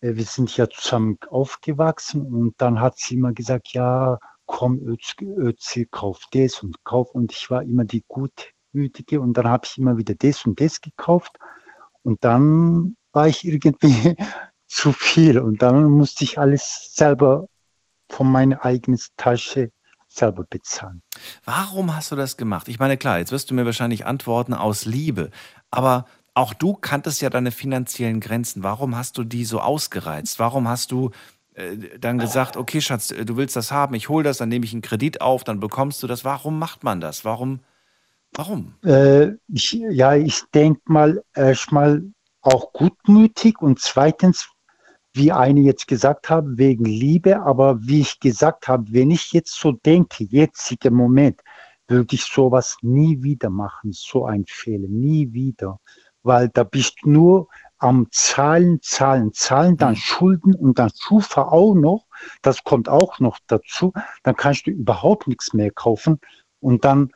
äh, 0.00 0.14
wir 0.14 0.24
sind 0.24 0.56
ja 0.56 0.68
zusammen 0.68 1.18
aufgewachsen 1.28 2.22
und 2.22 2.54
dann 2.58 2.80
hat 2.80 2.98
sie 2.98 3.16
immer 3.16 3.32
gesagt, 3.32 3.72
ja, 3.72 4.18
komm, 4.46 4.80
Özge, 4.86 5.26
Özge, 5.26 5.86
kauf 5.86 6.20
das 6.32 6.62
und 6.62 6.84
kauf. 6.84 7.10
Und 7.14 7.32
ich 7.32 7.50
war 7.50 7.62
immer 7.62 7.84
die 7.84 8.04
Gutmütige 8.08 9.20
und 9.20 9.34
dann 9.34 9.48
habe 9.48 9.66
ich 9.66 9.78
immer 9.78 9.96
wieder 9.96 10.14
das 10.14 10.44
und 10.44 10.60
das 10.60 10.80
gekauft. 10.80 11.36
Und 12.02 12.24
dann 12.24 12.96
war 13.12 13.28
ich 13.28 13.44
irgendwie 13.44 14.16
zu 14.66 14.92
viel. 14.92 15.38
Und 15.38 15.62
dann 15.62 15.90
musste 15.90 16.24
ich 16.24 16.38
alles 16.38 16.94
selber 16.94 17.48
von 18.08 18.30
meiner 18.30 18.64
eigenen 18.64 19.00
Tasche 19.16 19.70
selber 20.16 20.44
bezahlen. 20.48 21.02
Warum 21.44 21.94
hast 21.94 22.12
du 22.12 22.16
das 22.16 22.36
gemacht? 22.36 22.68
Ich 22.68 22.78
meine, 22.78 22.96
klar, 22.96 23.18
jetzt 23.18 23.32
wirst 23.32 23.50
du 23.50 23.54
mir 23.54 23.64
wahrscheinlich 23.64 24.06
antworten 24.06 24.54
aus 24.54 24.84
Liebe, 24.84 25.30
aber 25.70 26.06
auch 26.34 26.54
du 26.54 26.74
kanntest 26.74 27.20
ja 27.20 27.30
deine 27.30 27.50
finanziellen 27.50 28.20
Grenzen. 28.20 28.62
Warum 28.62 28.96
hast 28.96 29.18
du 29.18 29.24
die 29.24 29.44
so 29.44 29.60
ausgereizt? 29.60 30.38
Warum 30.38 30.68
hast 30.68 30.90
du 30.90 31.10
äh, 31.54 31.98
dann 31.98 32.18
gesagt, 32.18 32.56
okay, 32.56 32.80
Schatz, 32.80 33.10
äh, 33.10 33.24
du 33.24 33.36
willst 33.36 33.56
das 33.56 33.70
haben, 33.70 33.94
ich 33.94 34.08
hole 34.08 34.24
das, 34.24 34.38
dann 34.38 34.48
nehme 34.48 34.64
ich 34.64 34.72
einen 34.72 34.82
Kredit 34.82 35.20
auf, 35.20 35.44
dann 35.44 35.60
bekommst 35.60 36.02
du 36.02 36.06
das. 36.06 36.24
Warum 36.24 36.58
macht 36.58 36.84
man 36.84 37.00
das? 37.00 37.24
Warum? 37.24 37.60
Warum? 38.32 38.74
Äh, 38.82 39.32
ich, 39.48 39.72
ja, 39.72 40.14
ich 40.14 40.42
denke 40.54 40.80
mal 40.86 41.22
erstmal 41.34 42.02
auch 42.40 42.72
gutmütig 42.72 43.60
und 43.60 43.78
zweitens, 43.80 44.48
wie 45.14 45.32
eine 45.32 45.60
jetzt 45.60 45.86
gesagt 45.86 46.30
hat, 46.30 46.44
wegen 46.46 46.84
Liebe, 46.84 47.42
aber 47.42 47.78
wie 47.82 48.00
ich 48.00 48.20
gesagt 48.20 48.68
habe, 48.68 48.84
wenn 48.92 49.10
ich 49.10 49.32
jetzt 49.32 49.54
so 49.54 49.72
denke, 49.72 50.24
jetziger 50.24 50.90
Moment, 50.90 51.40
würde 51.88 52.14
ich 52.14 52.24
sowas 52.24 52.78
nie 52.80 53.22
wieder 53.22 53.50
machen, 53.50 53.92
so 53.92 54.24
ein 54.24 54.44
Fehler, 54.48 54.88
nie 54.88 55.32
wieder, 55.32 55.78
weil 56.22 56.48
da 56.48 56.64
bist 56.64 56.96
du 57.02 57.10
nur 57.10 57.48
am 57.78 58.06
Zahlen, 58.12 58.80
Zahlen, 58.80 59.32
Zahlen, 59.32 59.76
dann 59.76 59.96
Schulden 59.96 60.54
und 60.54 60.78
dann 60.78 60.90
Schufa 60.96 61.42
auch 61.48 61.74
noch, 61.74 62.06
das 62.40 62.62
kommt 62.62 62.88
auch 62.88 63.18
noch 63.18 63.38
dazu, 63.48 63.92
dann 64.22 64.36
kannst 64.36 64.66
du 64.66 64.70
überhaupt 64.70 65.26
nichts 65.26 65.52
mehr 65.52 65.72
kaufen 65.72 66.20
und 66.60 66.84
dann 66.84 67.10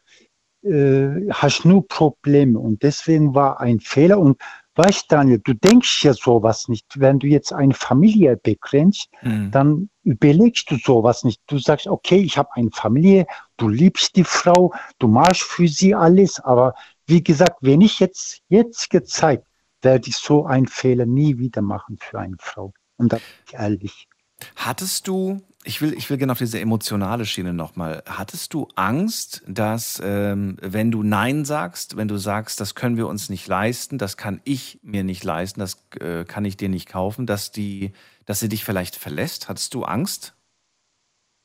äh, 0.63 1.31
hast 1.31 1.65
nur 1.65 1.87
Probleme. 1.87 2.59
Und 2.59 2.83
deswegen 2.83 3.35
war 3.35 3.61
ein 3.61 3.79
Fehler 3.79 4.19
und 4.19 4.41
weißt 4.77 5.11
Daniel, 5.11 5.41
du 5.43 5.55
denkst 5.55 6.05
ja 6.05 6.13
sowas 6.13 6.69
nicht. 6.69 6.87
Wenn 6.97 7.19
du 7.19 7.27
jetzt 7.27 7.53
eine 7.53 7.75
Familie 7.75 8.37
begrenzst, 8.37 9.09
Mhm. 9.23 9.51
dann 9.51 9.91
überlegst 10.03 10.71
du 10.71 10.77
sowas 10.77 11.25
nicht. 11.25 11.41
Du 11.47 11.59
sagst, 11.59 11.87
okay, 11.87 12.19
ich 12.19 12.39
habe 12.39 12.51
eine 12.55 12.71
Familie, 12.71 13.27
du 13.57 13.69
liebst 13.69 14.17
die 14.17 14.25
Frau, 14.25 14.73
du 14.99 15.09
machst 15.09 15.43
für 15.43 15.69
sie 15.69 15.95
alles, 15.95 16.41
aber 16.41 16.75
wie 17.07 17.23
gesagt, 17.23 17.59
wenn 17.61 17.81
ich 17.81 18.01
jetzt 18.01 18.43
jetzige 18.49 19.03
Zeit 19.05 19.43
werde 19.83 20.09
ich 20.09 20.17
so 20.17 20.47
einen 20.47 20.67
Fehler 20.67 21.07
nie 21.07 21.39
wieder 21.39 21.63
machen 21.63 21.99
für 22.01 22.19
eine 22.19 22.37
Frau. 22.41 22.73
Und 22.97 23.13
da 23.13 23.17
bin 23.17 23.25
ich 23.47 23.55
ehrlich. 23.55 24.09
Hattest 24.57 25.07
du, 25.07 25.41
ich 25.67 25.83
will, 25.83 25.93
ich 25.95 26.09
will 26.09 26.17
gerne 26.17 26.33
auf 26.33 26.39
diese 26.39 26.61
emotionale 26.61 27.27
Schiene 27.27 27.53
nochmal, 27.53 28.03
hattest 28.07 28.55
du 28.55 28.69
Angst, 28.77 29.43
dass 29.47 30.01
ähm, 30.03 30.57
wenn 30.63 30.91
du 30.91 31.03
Nein 31.03 31.45
sagst, 31.45 31.97
wenn 31.97 32.09
du 32.09 32.17
sagst, 32.17 32.61
das 32.61 32.75
können 32.75 32.97
wir 32.97 33.09
uns 33.09 33.29
nicht 33.29 33.47
leisten, 33.49 33.99
das 33.99 34.17
kann 34.17 34.41
ich 34.45 34.79
mir 34.83 35.03
nicht 35.03 35.25
leisten, 35.25 35.61
das 35.61 35.85
äh, 36.01 36.25
kann 36.25 36.45
ich 36.45 36.57
dir 36.57 36.69
nicht 36.69 36.89
kaufen, 36.89 37.27
dass 37.27 37.51
die, 37.51 37.93
dass 38.25 38.41
sie 38.41 38.49
dich 38.49 38.65
vielleicht 38.65 38.97
verlässt? 38.97 39.49
Hattest 39.49 39.75
du 39.75 39.85
Angst? 39.85 40.35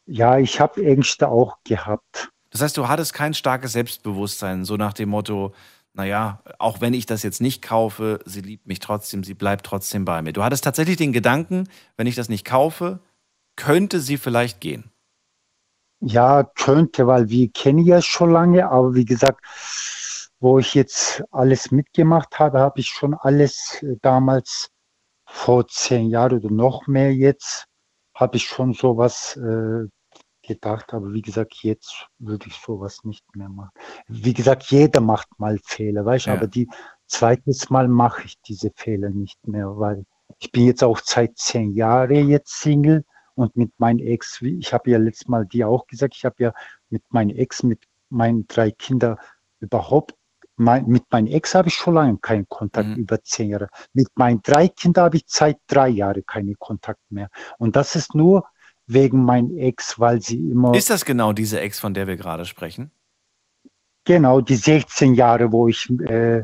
Ja, 0.06 0.38
ich 0.38 0.60
habe 0.60 0.85
Ängste 0.85 1.27
auch 1.27 1.57
gehabt. 1.64 2.30
Das 2.52 2.61
heißt, 2.61 2.77
du 2.77 2.88
hattest 2.88 3.14
kein 3.14 3.34
starkes 3.34 3.72
Selbstbewusstsein, 3.72 4.65
so 4.65 4.77
nach 4.77 4.93
dem 4.93 5.10
Motto, 5.10 5.53
naja, 5.93 6.41
auch 6.60 6.80
wenn 6.80 6.93
ich 6.93 7.06
das 7.06 7.23
jetzt 7.23 7.41
nicht 7.41 7.61
kaufe, 7.61 8.19
sie 8.26 8.41
liebt 8.41 8.68
mich 8.68 8.80
trotzdem, 8.80 9.23
sie 9.23 9.34
bleibt 9.34 9.65
trotzdem 9.65 10.06
bei 10.06 10.22
mir. 10.22 10.34
Du 10.34 10.43
hattest 10.43 10.64
tatsächlich 10.64 10.98
den 10.98 11.11
Gedanken, 11.11 11.68
wenn 11.98 12.07
ich 12.07 12.15
das 12.15 12.30
nicht 12.30 12.45
kaufe, 12.45 12.99
könnte 13.56 13.99
sie 13.99 14.18
vielleicht 14.18 14.61
gehen. 14.61 14.91
Ja, 16.03 16.44
könnte, 16.44 17.06
weil 17.06 17.30
wir 17.30 17.52
kennen 17.52 17.80
ja 17.86 18.02
schon 18.02 18.32
lange, 18.32 18.69
aber 18.69 18.95
wie 18.95 19.06
gesagt, 19.06 19.45
wo 20.40 20.57
ich 20.57 20.73
jetzt 20.73 21.23
alles 21.32 21.69
mitgemacht 21.69 22.40
habe, 22.40 22.60
habe 22.60 22.80
ich 22.80 22.88
schon 22.88 23.14
alles 23.14 23.82
äh, 23.84 23.95
damals 24.02 24.69
vor 25.28 25.68
zehn 25.68 26.10
Jahren 26.10 26.40
oder 26.40 26.49
noch 26.52 26.88
mehr 26.88 27.14
jetzt, 27.14 27.65
habe 28.15 28.38
ich 28.38 28.45
schon 28.45 28.73
sowas 28.73 29.38
äh, 29.38 29.88
gedacht, 30.41 30.94
aber 30.94 31.14
wie 31.14 31.22
gesagt, 31.22 31.53
jetzt 31.61 32.07
würde 32.18 32.48
ich 32.48 32.56
sowas 32.56 33.03
nicht 33.03 33.23
mehr 33.36 33.49
machen. 33.49 33.69
Wie 34.07 34.34
gesagt, 34.34 34.64
jeder 34.72 34.99
macht 35.02 35.28
mal 35.38 35.60
Fehler, 35.64 36.03
weißt 36.03 36.26
du, 36.26 36.30
Ja. 36.32 36.38
aber 36.38 36.48
die 36.48 36.68
zweites 37.06 37.69
Mal 37.69 37.88
mache 37.88 38.23
ich 38.26 38.41
diese 38.41 38.72
Fehler 38.76 39.11
nicht 39.11 39.48
mehr, 39.48 39.78
weil 39.78 40.06
ich 40.40 40.52
bin 40.52 40.65
jetzt 40.65 40.84
auch 40.84 40.99
seit 41.03 41.38
zehn 41.38 41.73
Jahren 41.73 42.28
jetzt 42.28 42.60
Single 42.60 43.06
und 43.36 43.56
mit 43.56 43.72
meinem 43.80 43.99
Ex, 43.99 44.41
wie- 44.41 44.58
ich 44.60 44.74
habe 44.74 44.90
ja 44.91 44.98
letztes 44.98 45.28
Mal 45.28 45.45
dir 45.45 45.68
auch 45.68 45.88
gesagt, 45.88 46.16
ich 46.16 46.26
habe 46.26 46.36
ja 46.40 46.53
mit 46.90 47.03
meinem 47.10 47.36
Ex, 47.36 47.64
mit 47.64 47.84
meinen 48.10 48.48
drei 48.48 48.72
Kindern 48.72 49.18
überhaupt, 49.60 50.16
mein, 50.58 50.86
mit 50.86 51.03
meinem 51.12 51.28
Ex 51.28 51.56
habe 51.56 51.70
ich 51.70 51.76
schon 51.76 51.95
lange 51.95 52.18
keinen 52.18 52.48
Kontakt, 52.48 52.90
Mhm. 52.90 52.95
über 52.95 53.22
zehn 53.24 53.49
Jahre. 53.49 53.70
Mit 53.94 54.10
meinen 54.16 54.41
drei 54.44 54.68
Kindern 54.68 55.06
habe 55.06 55.18
ich 55.18 55.24
seit 55.28 55.58
drei 55.68 55.88
Jahren 55.90 56.24
keinen 56.26 56.56
Kontakt 56.60 56.99
mehr. 57.10 57.30
Und 57.58 57.76
das 57.76 57.95
ist 57.95 58.14
nur 58.14 58.45
wegen 58.86 59.24
meinem 59.24 59.58
Ex, 59.58 59.99
weil 59.99 60.22
sie 60.22 60.38
immer, 60.52 60.76
Ist 60.76 60.90
das 60.90 61.06
genau 61.06 61.34
diese 61.34 61.60
Ex, 61.62 61.80
von 61.80 61.94
der 61.94 62.08
wir 62.08 62.18
gerade 62.18 62.45
sprechen? 62.45 62.91
Genau 64.06 64.41
die 64.41 64.56
16 64.56 65.14
Jahre, 65.15 65.52
wo 65.52 65.68
ich 65.68 65.90
äh, 65.90 66.44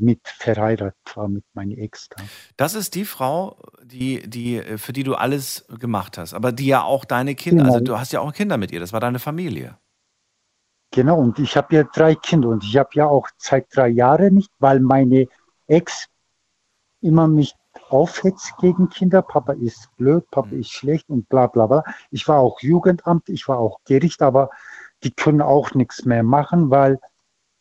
mit 0.00 0.20
verheiratet 0.24 0.94
war 1.14 1.28
mit 1.28 1.44
meinem 1.54 1.78
Ex. 1.78 2.08
Da. 2.08 2.22
Das 2.56 2.74
ist 2.74 2.94
die 2.94 3.04
Frau, 3.04 3.60
die, 3.82 4.28
die, 4.28 4.56
äh, 4.56 4.78
für 4.78 4.92
die 4.92 5.02
du 5.02 5.14
alles 5.14 5.66
gemacht 5.78 6.18
hast, 6.18 6.34
aber 6.34 6.52
die 6.52 6.66
ja 6.66 6.82
auch 6.82 7.04
deine 7.04 7.34
Kinder, 7.34 7.64
Genau. 7.64 7.74
also 7.74 7.84
du 7.84 7.98
hast 7.98 8.12
ja 8.12 8.20
auch 8.20 8.32
Kinder 8.32 8.56
mit 8.56 8.72
ihr, 8.72 8.80
das 8.80 8.92
war 8.92 9.00
deine 9.00 9.18
Familie. 9.18 9.78
Genau, 10.90 11.18
und 11.18 11.38
ich 11.38 11.56
habe 11.56 11.74
ja 11.76 11.84
drei 11.84 12.14
Kinder 12.14 12.48
und 12.48 12.64
ich 12.64 12.76
habe 12.78 12.90
ja 12.94 13.06
auch 13.06 13.28
seit 13.36 13.66
drei 13.74 13.88
Jahren 13.88 14.34
nicht, 14.34 14.50
weil 14.58 14.80
meine 14.80 15.26
Ex 15.66 16.06
immer 17.02 17.28
mich 17.28 17.54
aufhetzt 17.90 18.56
gegen 18.58 18.88
Kinder. 18.88 19.20
Papa 19.22 19.52
ist 19.52 19.88
blöd, 19.96 20.24
Papa 20.30 20.50
ist 20.50 20.70
schlecht 20.70 21.08
und 21.10 21.28
bla 21.28 21.46
bla 21.46 21.66
bla. 21.66 21.84
Ich 22.10 22.26
war 22.26 22.38
auch 22.38 22.60
Jugendamt, 22.60 23.28
ich 23.28 23.46
war 23.48 23.58
auch 23.58 23.80
Gericht, 23.84 24.22
aber 24.22 24.50
die 25.04 25.10
können 25.10 25.42
auch 25.42 25.74
nichts 25.74 26.04
mehr 26.04 26.22
machen, 26.22 26.70
weil 26.70 26.98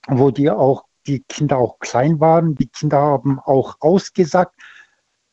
wo 0.07 0.31
die 0.31 0.49
auch 0.49 0.85
die 1.05 1.22
Kinder 1.22 1.57
auch 1.57 1.80
klein 1.80 2.19
waren, 2.19 2.55
die 2.55 2.68
Kinder 2.68 2.97
haben 2.97 3.39
auch 3.39 3.77
ausgesagt. 3.80 4.55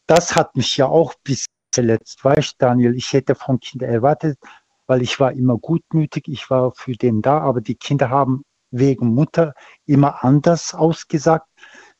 Das 0.06 0.36
hat 0.36 0.56
mich 0.56 0.76
ja 0.76 0.86
auch 0.86 1.14
bis 1.24 1.46
verletzt, 1.74 2.24
weißt 2.24 2.54
Daniel, 2.58 2.94
ich 2.94 3.12
hätte 3.12 3.34
von 3.34 3.58
Kindern 3.58 3.90
erwartet, 3.90 4.38
weil 4.86 5.02
ich 5.02 5.18
war 5.18 5.32
immer 5.32 5.58
gutmütig, 5.58 6.28
ich 6.28 6.48
war 6.50 6.72
für 6.72 6.92
den 6.92 7.22
da, 7.22 7.38
aber 7.40 7.60
die 7.60 7.74
Kinder 7.74 8.10
haben 8.10 8.44
wegen 8.70 9.14
Mutter 9.14 9.54
immer 9.86 10.24
anders 10.24 10.74
ausgesagt. 10.74 11.48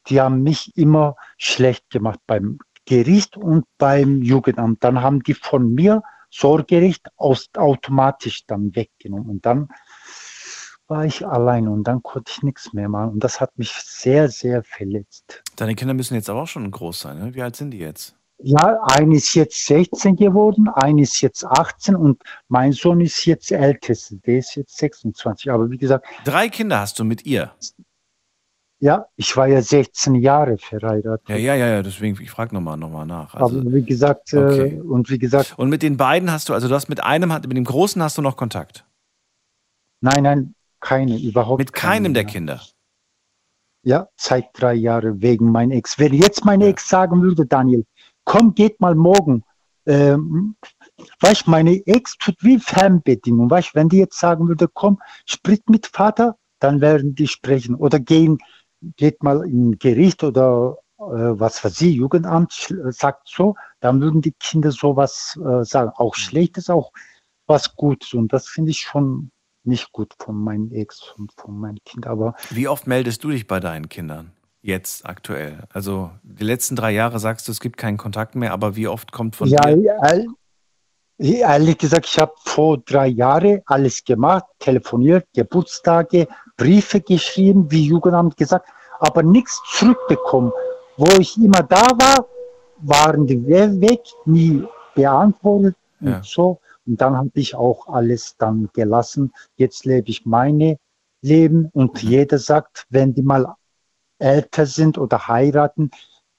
Die 0.08 0.20
haben 0.20 0.42
mich 0.42 0.76
immer 0.76 1.16
schlecht 1.38 1.88
gemacht 1.90 2.20
beim 2.26 2.58
Gericht 2.84 3.36
und 3.36 3.64
beim 3.78 4.22
Jugendamt. 4.22 4.84
Dann 4.84 5.00
haben 5.00 5.22
die 5.22 5.34
von 5.34 5.72
mir 5.74 6.02
Sorgerecht 6.30 7.06
aus, 7.16 7.48
automatisch 7.56 8.44
dann 8.46 8.74
weggenommen. 8.74 9.30
Und 9.30 9.46
dann 9.46 9.68
war 10.88 11.04
ich 11.04 11.26
allein 11.26 11.68
und 11.68 11.84
dann 11.84 12.02
konnte 12.02 12.30
ich 12.34 12.42
nichts 12.42 12.72
mehr 12.72 12.88
machen. 12.88 13.12
Und 13.12 13.24
das 13.24 13.40
hat 13.40 13.56
mich 13.58 13.70
sehr, 13.72 14.28
sehr 14.28 14.62
verletzt. 14.62 15.42
Deine 15.56 15.74
Kinder 15.74 15.94
müssen 15.94 16.14
jetzt 16.14 16.28
aber 16.30 16.42
auch 16.42 16.48
schon 16.48 16.70
groß 16.70 17.00
sein, 17.00 17.18
ne? 17.18 17.34
Wie 17.34 17.42
alt 17.42 17.56
sind 17.56 17.70
die 17.70 17.78
jetzt? 17.78 18.16
Ja, 18.38 18.82
eine 18.82 19.16
ist 19.16 19.34
jetzt 19.34 19.64
16 19.66 20.16
geworden, 20.16 20.68
eine 20.68 21.02
ist 21.02 21.20
jetzt 21.20 21.44
18 21.46 21.94
und 21.94 22.20
mein 22.48 22.72
Sohn 22.72 23.00
ist 23.00 23.24
jetzt 23.26 23.52
älteste, 23.52 24.16
der 24.16 24.38
ist 24.38 24.56
jetzt 24.56 24.76
26. 24.76 25.50
Aber 25.50 25.70
wie 25.70 25.78
gesagt, 25.78 26.06
Drei 26.24 26.48
Kinder 26.48 26.80
hast 26.80 26.98
du 26.98 27.04
mit 27.04 27.24
ihr. 27.24 27.52
ja, 28.80 29.06
ich 29.16 29.34
war 29.36 29.46
ja 29.46 29.62
16 29.62 30.16
Jahre 30.16 30.58
verheiratet. 30.58 31.26
Ja, 31.28 31.36
ja, 31.36 31.54
ja, 31.54 31.66
ja 31.68 31.82
deswegen, 31.82 32.20
ich 32.20 32.30
frage 32.30 32.54
nochmal 32.54 32.76
noch 32.76 32.90
mal 32.90 33.06
nach. 33.06 33.34
Aber 33.34 33.44
Also, 33.44 33.72
wie 33.72 33.82
gesagt, 33.84 34.34
okay. 34.34 34.76
äh, 34.76 34.80
und 34.80 35.08
wie 35.10 35.18
gesagt, 35.18 35.54
und 35.56 35.70
mit 35.70 35.82
den 35.82 35.96
beiden 35.96 36.30
hast 36.30 36.48
du, 36.48 36.54
also 36.54 36.68
du 36.68 36.74
hast 36.74 36.88
mit 36.88 37.02
einem, 37.02 37.30
mit 37.30 37.56
dem 37.56 37.64
Großen 37.64 38.02
hast 38.02 38.18
du 38.18 38.22
noch 38.22 38.36
Kontakt? 38.36 38.84
nein, 40.00 40.22
nein, 40.24 40.54
keine, 40.84 41.18
überhaupt 41.18 41.58
Mit 41.58 41.72
keinem 41.72 42.12
der 42.14 42.24
ja. 42.24 42.28
Kinder? 42.28 42.60
Ja, 43.86 44.08
seit 44.16 44.50
drei 44.52 44.74
Jahren 44.74 45.20
wegen 45.22 45.50
meiner 45.50 45.74
Ex. 45.74 45.98
Wenn 45.98 46.12
jetzt 46.12 46.44
meine 46.44 46.66
Ex 46.66 46.88
sagen 46.88 47.22
würde, 47.22 47.46
Daniel, 47.46 47.84
komm, 48.24 48.54
geht 48.54 48.80
mal 48.80 48.94
morgen. 48.94 49.44
Ähm, 49.86 50.56
weißt, 51.20 51.48
meine 51.48 51.86
Ex 51.86 52.16
tut 52.18 52.36
wie 52.40 52.58
Fernbedienung. 52.58 53.50
Weißt, 53.50 53.74
wenn 53.74 53.88
die 53.88 53.98
jetzt 53.98 54.18
sagen 54.18 54.46
würde, 54.48 54.68
komm, 54.68 55.00
sprich 55.26 55.62
mit 55.68 55.86
Vater, 55.86 56.36
dann 56.60 56.80
werden 56.80 57.14
die 57.14 57.28
sprechen. 57.28 57.74
Oder 57.74 57.98
gehen, 57.98 58.38
geht 58.96 59.22
mal 59.22 59.44
in 59.46 59.78
Gericht 59.78 60.22
oder 60.22 60.78
äh, 60.98 61.02
was 61.40 61.62
weiß 61.64 61.80
ich, 61.82 61.96
Jugendamt 61.96 62.52
sch- 62.52 62.92
sagt 62.92 63.28
so, 63.28 63.54
dann 63.80 64.00
würden 64.00 64.22
die 64.22 64.34
Kinder 64.38 64.70
sowas 64.70 65.38
äh, 65.44 65.64
sagen. 65.64 65.92
Auch 65.96 66.14
Schlechtes, 66.14 66.70
auch 66.70 66.92
was 67.46 67.74
Gutes. 67.74 68.14
Und 68.14 68.32
das 68.32 68.48
finde 68.48 68.70
ich 68.70 68.80
schon 68.80 69.30
nicht 69.64 69.92
gut 69.92 70.12
von 70.18 70.36
meinen 70.36 70.70
Ex 70.72 71.12
und 71.18 71.32
von 71.32 71.58
meinen 71.58 71.78
Kindern. 71.84 72.12
Aber 72.12 72.34
Wie 72.50 72.68
oft 72.68 72.86
meldest 72.86 73.24
du 73.24 73.30
dich 73.30 73.46
bei 73.46 73.60
deinen 73.60 73.88
Kindern? 73.88 74.32
Jetzt 74.62 75.04
aktuell. 75.06 75.64
Also 75.72 76.10
die 76.22 76.44
letzten 76.44 76.76
drei 76.76 76.92
Jahre 76.92 77.18
sagst 77.18 77.48
du, 77.48 77.52
es 77.52 77.60
gibt 77.60 77.76
keinen 77.76 77.98
Kontakt 77.98 78.34
mehr, 78.34 78.52
aber 78.52 78.76
wie 78.76 78.88
oft 78.88 79.12
kommt 79.12 79.36
von 79.36 79.48
ja, 79.48 79.60
dir? 79.74 79.98
ehr- 80.02 80.26
ehrlich 81.18 81.78
gesagt, 81.78 82.06
ich 82.06 82.18
habe 82.18 82.32
vor 82.44 82.78
drei 82.78 83.08
Jahren 83.08 83.60
alles 83.66 84.02
gemacht, 84.04 84.44
telefoniert, 84.58 85.26
Geburtstage, 85.34 86.28
Briefe 86.56 87.00
geschrieben, 87.00 87.70
wie 87.70 87.86
Jugendamt 87.86 88.36
gesagt, 88.36 88.68
aber 89.00 89.22
nichts 89.22 89.60
zurückbekommen. 89.76 90.52
Wo 90.96 91.06
ich 91.18 91.36
immer 91.36 91.62
da 91.62 91.82
war, 91.98 92.26
waren 92.78 93.26
die 93.26 93.44
we- 93.46 93.80
weg, 93.80 94.00
nie 94.24 94.64
beantwortet 94.94 95.76
Ja. 96.00 96.16
und 96.16 96.24
so. 96.24 96.60
Und 96.86 97.00
dann 97.00 97.16
habe 97.16 97.30
ich 97.34 97.54
auch 97.54 97.88
alles 97.88 98.36
dann 98.38 98.68
gelassen. 98.72 99.32
Jetzt 99.56 99.84
lebe 99.84 100.10
ich 100.10 100.26
meine 100.26 100.78
Leben 101.22 101.70
und 101.72 102.02
jeder 102.02 102.38
sagt, 102.38 102.86
wenn 102.90 103.14
die 103.14 103.22
mal 103.22 103.54
älter 104.18 104.66
sind 104.66 104.98
oder 104.98 105.26
heiraten, 105.28 105.90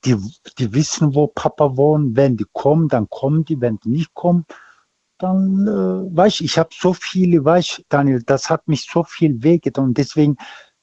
die, 0.05 0.15
die 0.59 0.73
wissen, 0.73 1.15
wo 1.15 1.27
Papa 1.27 1.75
wohnt. 1.77 2.15
Wenn 2.15 2.37
die 2.37 2.45
kommen, 2.53 2.87
dann 2.89 3.09
kommen 3.09 3.43
die. 3.45 3.59
Wenn 3.59 3.77
die 3.77 3.89
nicht 3.89 4.13
kommen, 4.13 4.45
dann, 5.17 5.65
äh, 5.67 6.15
weißt 6.15 6.41
ich 6.41 6.57
habe 6.59 6.69
so 6.71 6.93
viele, 6.93 7.43
weißt 7.43 7.83
Daniel, 7.89 8.21
das 8.23 8.49
hat 8.49 8.67
mich 8.67 8.87
so 8.91 9.03
viel 9.03 9.41
wehgetan. 9.41 9.85
Und 9.85 9.97
deswegen 9.97 10.37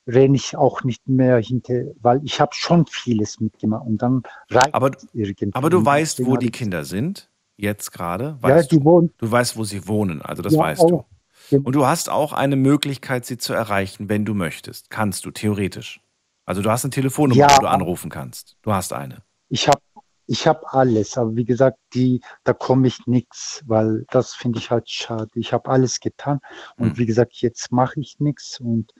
renne 0.08 0.34
ich 0.34 0.56
auch 0.56 0.82
nicht 0.82 1.06
mehr 1.08 1.38
hinter, 1.38 1.84
weil 2.00 2.20
ich 2.24 2.40
habe 2.40 2.52
schon 2.54 2.86
vieles 2.86 3.38
mitgemacht. 3.38 3.86
Und 3.86 4.02
dann 4.02 4.22
reicht 4.50 4.74
Aber, 4.74 4.90
irgendwie. 5.12 5.50
aber 5.54 5.70
du 5.70 5.84
weißt, 5.84 6.26
wo 6.26 6.36
die 6.36 6.46
ich- 6.46 6.52
Kinder 6.52 6.84
sind? 6.84 7.30
Jetzt 7.56 7.92
gerade? 7.92 8.38
Ja, 8.42 8.48
Weißt 8.48 8.72
die 8.72 8.78
du? 8.78 8.84
wohnen. 8.84 9.12
Du 9.18 9.30
weißt, 9.30 9.56
wo 9.56 9.64
sie 9.64 9.86
wohnen, 9.86 10.22
also 10.22 10.42
das 10.42 10.54
Ja, 10.54 10.60
weißt 10.60 10.82
auch. 10.82 11.06
du. 11.50 11.56
Und 11.58 11.74
du 11.74 11.86
hast 11.86 12.08
auch 12.08 12.32
eine 12.32 12.56
Möglichkeit, 12.56 13.26
sie 13.26 13.36
zu 13.36 13.52
erreichen, 13.52 14.08
wenn 14.08 14.24
du 14.24 14.32
möchtest. 14.34 14.90
Kannst 14.90 15.24
du, 15.26 15.30
theoretisch. 15.30 16.00
Also 16.46 16.62
du 16.62 16.70
hast 16.70 16.84
eine 16.84 16.90
Telefonnummer, 16.90 17.40
Ja. 17.40 17.56
wo 17.56 17.60
du 17.60 17.68
anrufen 17.68 18.10
kannst. 18.10 18.56
Du 18.62 18.72
hast 18.72 18.92
eine. 18.92 19.22
Ich 19.48 19.68
habe 19.68 19.80
ich 20.26 20.46
hab 20.46 20.72
alles, 20.72 21.18
aber 21.18 21.34
wie 21.36 21.44
gesagt, 21.44 21.78
die, 21.94 22.20
da 22.44 22.52
komme 22.54 22.86
ich 22.86 23.06
nichts, 23.06 23.62
weil 23.66 24.06
das 24.10 24.34
finde 24.34 24.60
ich 24.60 24.70
halt 24.70 24.88
schade. 24.88 25.28
Ich 25.34 25.52
habe 25.52 25.68
alles 25.68 26.00
getan 26.00 26.38
und 26.78 26.90
Hm. 26.90 26.98
wie 26.98 27.06
gesagt, 27.06 27.34
jetzt 27.42 27.70
mache 27.70 28.00
ich 28.00 28.18
nichts 28.18 28.58
und 28.60 28.92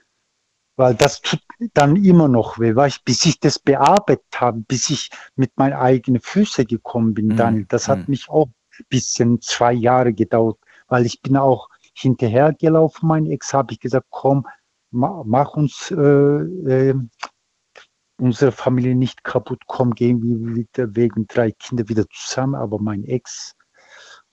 weil 0.75 0.95
das 0.95 1.21
tut 1.21 1.41
dann 1.73 1.95
immer 1.95 2.27
noch 2.27 2.59
weh, 2.59 2.75
weil 2.75 2.89
ich, 2.89 3.03
bis 3.03 3.25
ich 3.25 3.39
das 3.39 3.59
bearbeitet 3.59 4.25
habe, 4.35 4.59
bis 4.67 4.89
ich 4.89 5.09
mit 5.35 5.51
meinen 5.57 5.73
eigenen 5.73 6.21
Füßen 6.21 6.65
gekommen 6.65 7.13
bin, 7.13 7.29
Mhm. 7.29 7.35
Daniel, 7.35 7.65
das 7.69 7.87
hat 7.89 7.99
Mhm. 7.99 8.05
mich 8.07 8.29
auch 8.29 8.47
ein 8.79 8.85
bisschen 8.89 9.41
zwei 9.41 9.73
Jahre 9.73 10.13
gedauert, 10.13 10.57
weil 10.87 11.05
ich 11.05 11.21
bin 11.21 11.37
auch 11.37 11.69
hinterhergelaufen, 11.95 13.07
mein 13.07 13.27
Ex, 13.27 13.53
habe 13.53 13.73
ich 13.73 13.79
gesagt, 13.79 14.07
komm, 14.09 14.47
ma, 14.91 15.23
mach 15.25 15.53
uns 15.55 15.91
äh, 15.91 15.95
äh, 15.95 16.95
unsere 18.19 18.51
Familie 18.51 18.95
nicht 18.95 19.23
kaputt, 19.23 19.63
komm, 19.67 19.93
gehen 19.93 20.21
wir 20.23 20.55
wieder 20.55 20.95
wegen 20.95 21.27
drei 21.27 21.51
Kinder 21.51 21.87
wieder 21.89 22.05
zusammen, 22.09 22.55
aber 22.55 22.79
mein 22.79 23.03
Ex 23.03 23.55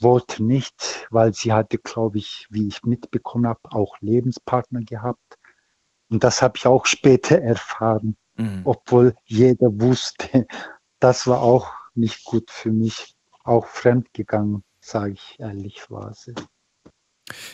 wollte 0.01 0.43
nicht, 0.43 1.07
weil 1.11 1.35
sie 1.35 1.53
hatte, 1.53 1.79
glaube 1.79 2.19
ich, 2.19 2.47
wie 2.51 2.69
ich 2.69 2.83
mitbekommen 2.85 3.47
habe, 3.47 3.61
auch 3.65 3.97
Lebenspartner 4.01 4.81
gehabt. 4.81 5.39
Und 6.11 6.25
das 6.25 6.43
habe 6.43 6.57
ich 6.57 6.67
auch 6.67 6.87
später 6.87 7.41
erfahren, 7.41 8.17
Mhm. 8.37 8.63
obwohl 8.65 9.15
jeder 9.25 9.69
wusste, 9.81 10.47
das 11.01 11.27
war 11.27 11.41
auch 11.43 11.71
nicht 11.95 12.25
gut 12.25 12.51
für 12.51 12.71
mich, 12.71 13.15
auch 13.45 13.67
fremd 13.67 14.13
gegangen, 14.15 14.65
sage 14.81 15.13
ich 15.13 15.37
ehrlichweise. 15.39 16.35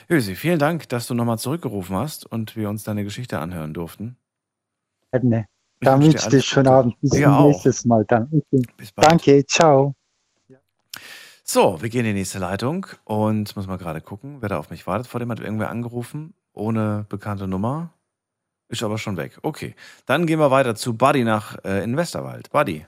Ösi, 0.08 0.36
vielen 0.36 0.58
Dank, 0.58 0.88
dass 0.88 1.06
du 1.06 1.14
nochmal 1.14 1.38
zurückgerufen 1.38 1.96
hast 1.96 2.24
und 2.24 2.56
wir 2.56 2.70
uns 2.70 2.84
deine 2.84 3.04
Geschichte 3.04 3.38
anhören 3.38 3.74
durften. 3.74 4.16
Gerne. 5.10 5.46
Dann 5.80 6.02
wünsche 6.02 6.16
ich 6.16 6.26
dir 6.26 6.40
schönen. 6.40 6.68
Abend. 6.68 7.00
Bis 7.00 7.10
zum 7.10 7.42
nächsten 7.48 7.88
Mal 7.88 8.04
dann. 8.06 8.30
Bis 8.76 8.92
bald. 8.92 9.10
Danke, 9.10 9.44
ciao. 9.44 9.94
So, 11.44 11.80
wir 11.80 11.90
gehen 11.90 12.00
in 12.00 12.14
die 12.14 12.20
nächste 12.20 12.38
Leitung 12.38 12.86
und 13.04 13.54
muss 13.54 13.66
mal 13.66 13.76
gerade 13.76 14.00
gucken, 14.00 14.38
wer 14.40 14.48
da 14.48 14.58
auf 14.58 14.70
mich 14.70 14.86
wartet. 14.86 15.06
Vor 15.06 15.20
dem 15.20 15.30
hat 15.30 15.40
irgendwer 15.40 15.70
angerufen, 15.70 16.34
ohne 16.54 17.06
bekannte 17.08 17.46
Nummer. 17.46 17.92
Ist 18.68 18.82
aber 18.82 18.98
schon 18.98 19.16
weg. 19.16 19.38
Okay, 19.42 19.74
dann 20.06 20.26
gehen 20.26 20.40
wir 20.40 20.50
weiter 20.50 20.74
zu 20.74 20.94
Buddy 20.94 21.24
nach 21.24 21.56
äh, 21.64 21.84
in 21.84 21.96
Westerwald. 21.96 22.50
Buddy, 22.50 22.86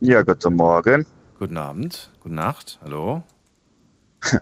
Ja, 0.00 0.22
guten 0.22 0.54
Morgen. 0.54 1.06
guten 1.38 1.56
Abend, 1.56 2.12
gute 2.20 2.34
Nacht, 2.34 2.78
hallo. 2.82 3.22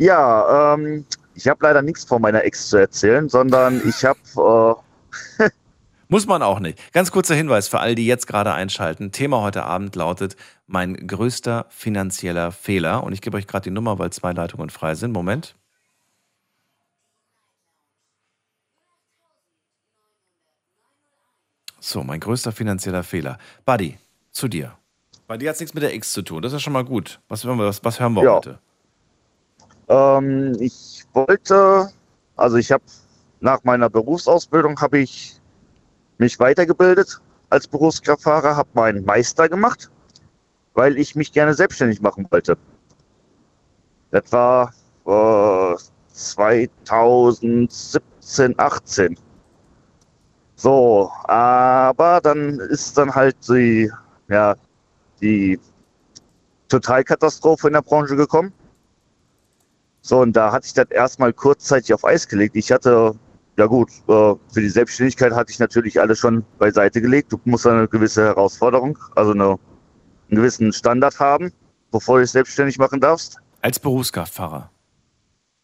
Ja, 0.00 0.74
ähm, 0.74 1.04
ich 1.34 1.48
habe 1.48 1.58
leider 1.64 1.82
nichts 1.82 2.04
von 2.04 2.22
meiner 2.22 2.44
Ex 2.44 2.68
zu 2.68 2.76
erzählen, 2.76 3.28
sondern 3.28 3.82
ich 3.88 4.04
habe, 4.04 4.80
äh, 5.40 5.44
Muss 6.08 6.26
man 6.26 6.42
auch 6.42 6.60
nicht. 6.60 6.92
Ganz 6.94 7.10
kurzer 7.10 7.34
Hinweis 7.34 7.68
für 7.68 7.80
all 7.80 7.94
die 7.96 8.06
jetzt 8.06 8.26
gerade 8.28 8.54
einschalten. 8.54 9.12
Thema 9.12 9.42
heute 9.42 9.64
Abend 9.64 9.96
lautet 9.96 10.36
mein 10.68 11.06
größter 11.06 11.66
finanzieller 11.70 12.52
Fehler. 12.52 13.02
Und 13.04 13.12
ich 13.12 13.20
gebe 13.22 13.36
euch 13.36 13.46
gerade 13.48 13.64
die 13.64 13.70
Nummer, 13.72 13.98
weil 13.98 14.10
zwei 14.10 14.32
Leitungen 14.32 14.70
frei 14.70 14.94
sind. 14.94 15.12
Moment. 15.12 15.57
So, 21.88 22.04
mein 22.04 22.20
größter 22.20 22.52
finanzieller 22.52 23.02
Fehler. 23.02 23.38
Buddy, 23.64 23.96
zu 24.30 24.46
dir. 24.46 24.76
Bei 25.26 25.38
dir 25.38 25.48
hat 25.48 25.54
es 25.54 25.60
nichts 25.60 25.72
mit 25.72 25.82
der 25.82 25.94
X 25.94 26.12
zu 26.12 26.20
tun. 26.20 26.42
Das 26.42 26.52
ist 26.52 26.60
schon 26.60 26.74
mal 26.74 26.84
gut. 26.84 27.18
Was 27.28 27.44
hören 27.44 27.56
wir, 27.56 27.64
was, 27.64 27.82
was 27.82 27.98
hören 27.98 28.12
wir 28.12 28.24
Ja. 28.24 28.36
heute? 28.36 28.58
ähm, 29.88 30.54
ich 30.60 31.06
wollte, 31.14 31.88
also 32.36 32.58
ich 32.58 32.70
habe 32.70 32.84
nach 33.40 33.64
meiner 33.64 33.88
Berufsausbildung 33.88 34.78
habe 34.78 34.98
ich 34.98 35.40
mich 36.18 36.38
weitergebildet 36.38 37.22
als 37.48 37.66
Berufskraftfahrer, 37.66 38.54
habe 38.54 38.68
meinen 38.74 39.02
Meister 39.06 39.48
gemacht, 39.48 39.90
weil 40.74 40.98
ich 40.98 41.14
mich 41.14 41.32
gerne 41.32 41.54
selbstständig 41.54 42.02
machen 42.02 42.26
wollte. 42.30 42.58
Das 44.10 44.30
war 44.30 44.74
äh, 45.06 45.74
2017, 46.12 48.54
18. 48.58 49.16
So, 50.58 51.12
aber 51.22 52.20
dann 52.20 52.58
ist 52.58 52.98
dann 52.98 53.14
halt 53.14 53.36
die, 53.48 53.88
ja, 54.28 54.56
die 55.20 55.60
Totalkatastrophe 56.68 57.68
in 57.68 57.74
der 57.74 57.82
Branche 57.82 58.16
gekommen. 58.16 58.52
So, 60.00 60.18
und 60.18 60.32
da 60.32 60.50
hatte 60.50 60.66
ich 60.66 60.74
das 60.74 60.90
erstmal 60.90 61.32
kurzzeitig 61.32 61.94
auf 61.94 62.04
Eis 62.04 62.26
gelegt. 62.26 62.56
Ich 62.56 62.72
hatte, 62.72 63.14
ja 63.56 63.66
gut, 63.66 63.88
äh, 64.08 64.34
für 64.52 64.60
die 64.60 64.68
Selbstständigkeit 64.68 65.32
hatte 65.32 65.52
ich 65.52 65.60
natürlich 65.60 66.00
alles 66.00 66.18
schon 66.18 66.44
beiseite 66.58 67.00
gelegt. 67.00 67.32
Du 67.32 67.38
musst 67.44 67.64
eine 67.64 67.86
gewisse 67.86 68.24
Herausforderung, 68.24 68.98
also 69.14 69.30
eine, 69.30 69.50
einen 69.50 69.58
gewissen 70.28 70.72
Standard 70.72 71.20
haben, 71.20 71.52
bevor 71.92 72.16
du 72.16 72.22
dich 72.22 72.32
selbstständig 72.32 72.78
machen 72.78 73.00
darfst. 73.00 73.38
Als 73.62 73.78
Berufskraftfahrer. 73.78 74.72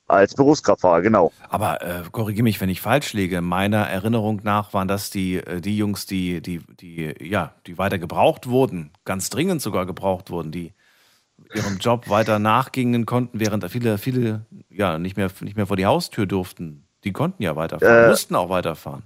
Als 0.06 0.34
Berufskraftfahrer, 0.34 1.00
genau. 1.00 1.32
Aber 1.48 1.80
äh, 1.82 2.02
korrigiere 2.12 2.42
mich, 2.42 2.60
wenn 2.60 2.68
ich 2.68 2.82
falsch 2.82 3.14
liege. 3.14 3.40
Meiner 3.40 3.88
Erinnerung 3.88 4.40
nach 4.44 4.74
waren 4.74 4.86
das 4.86 5.08
die, 5.08 5.36
äh, 5.36 5.62
die 5.62 5.78
Jungs, 5.78 6.04
die, 6.04 6.42
die, 6.42 6.60
die, 6.80 7.14
ja, 7.20 7.54
die 7.66 7.78
weiter 7.78 7.98
gebraucht 7.98 8.46
wurden, 8.46 8.90
ganz 9.06 9.30
dringend 9.30 9.62
sogar 9.62 9.86
gebraucht 9.86 10.30
wurden, 10.30 10.52
die 10.52 10.74
ihrem 11.54 11.78
Job 11.78 12.08
weiter 12.10 12.38
nachgingen 12.38 13.06
konnten, 13.06 13.40
während 13.40 13.68
viele, 13.70 13.96
viele 13.98 14.44
ja 14.68 14.98
nicht 14.98 15.16
mehr, 15.16 15.30
nicht 15.40 15.56
mehr 15.56 15.66
vor 15.66 15.76
die 15.76 15.86
Haustür 15.86 16.26
durften. 16.26 16.86
Die 17.04 17.12
konnten 17.12 17.42
ja 17.42 17.56
weiterfahren, 17.56 18.04
Äh, 18.04 18.08
mussten 18.10 18.34
auch 18.34 18.50
weiterfahren. 18.50 19.04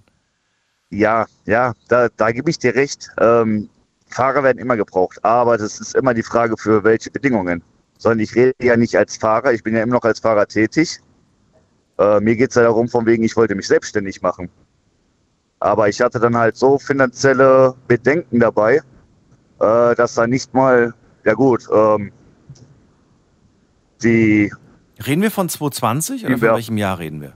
Ja, 0.91 1.27
ja, 1.45 1.75
da, 1.89 2.09
da 2.17 2.33
gebe 2.33 2.51
ich 2.51 2.59
dir 2.59 2.75
recht. 2.75 3.11
Ähm, 3.21 3.69
Fahrer 4.09 4.43
werden 4.43 4.59
immer 4.59 4.77
gebraucht, 4.77 5.23
aber 5.25 5.59
das 5.59 5.81
ist 5.81 5.95
immer 5.95 6.15
die 6.15 6.23
Frage, 6.23 6.57
für 6.57 6.83
welche 6.83 7.11
Bedingungen. 7.11 7.63
Sondern 7.99 8.21
ich 8.21 8.35
rede 8.35 8.55
ja 8.63 8.77
nicht 8.77 8.97
als 8.97 9.17
Fahrer, 9.17 9.53
ich 9.53 9.63
bin 9.63 9.75
ja 9.75 9.83
immer 9.83 9.95
noch 9.95 10.05
als 10.05 10.21
Fahrer 10.21 10.47
tätig. 10.47 11.01
Äh, 11.99 12.21
mir 12.21 12.37
geht 12.37 12.51
es 12.51 12.57
ja 12.57 12.63
darum, 12.63 12.89
von 12.89 13.05
wegen, 13.07 13.25
ich 13.25 13.37
wollte 13.37 13.55
mich 13.55 13.67
selbstständig 13.67 14.23
machen. 14.23 14.49
Aber 15.61 15.89
ich 15.89 16.01
hatte 16.01 16.21
dann 16.21 16.37
halt 16.37 16.57
so 16.57 16.79
finanzielle 16.79 17.75
Bedenken 17.89 18.39
dabei, 18.39 18.77
äh, 19.61 19.95
dass 19.97 20.15
da 20.15 20.27
nicht 20.27 20.55
mal, 20.55 20.95
ja 21.25 21.35
gut, 21.35 21.65
ähm, 21.73 22.13
die. 24.03 24.53
Reden 25.05 25.23
wir 25.23 25.33
von 25.33 25.49
2020 25.49 26.25
oder 26.25 26.39
von 26.39 26.55
welchem 26.55 26.77
Jahr 26.77 26.99
reden 26.99 27.21
wir? 27.21 27.33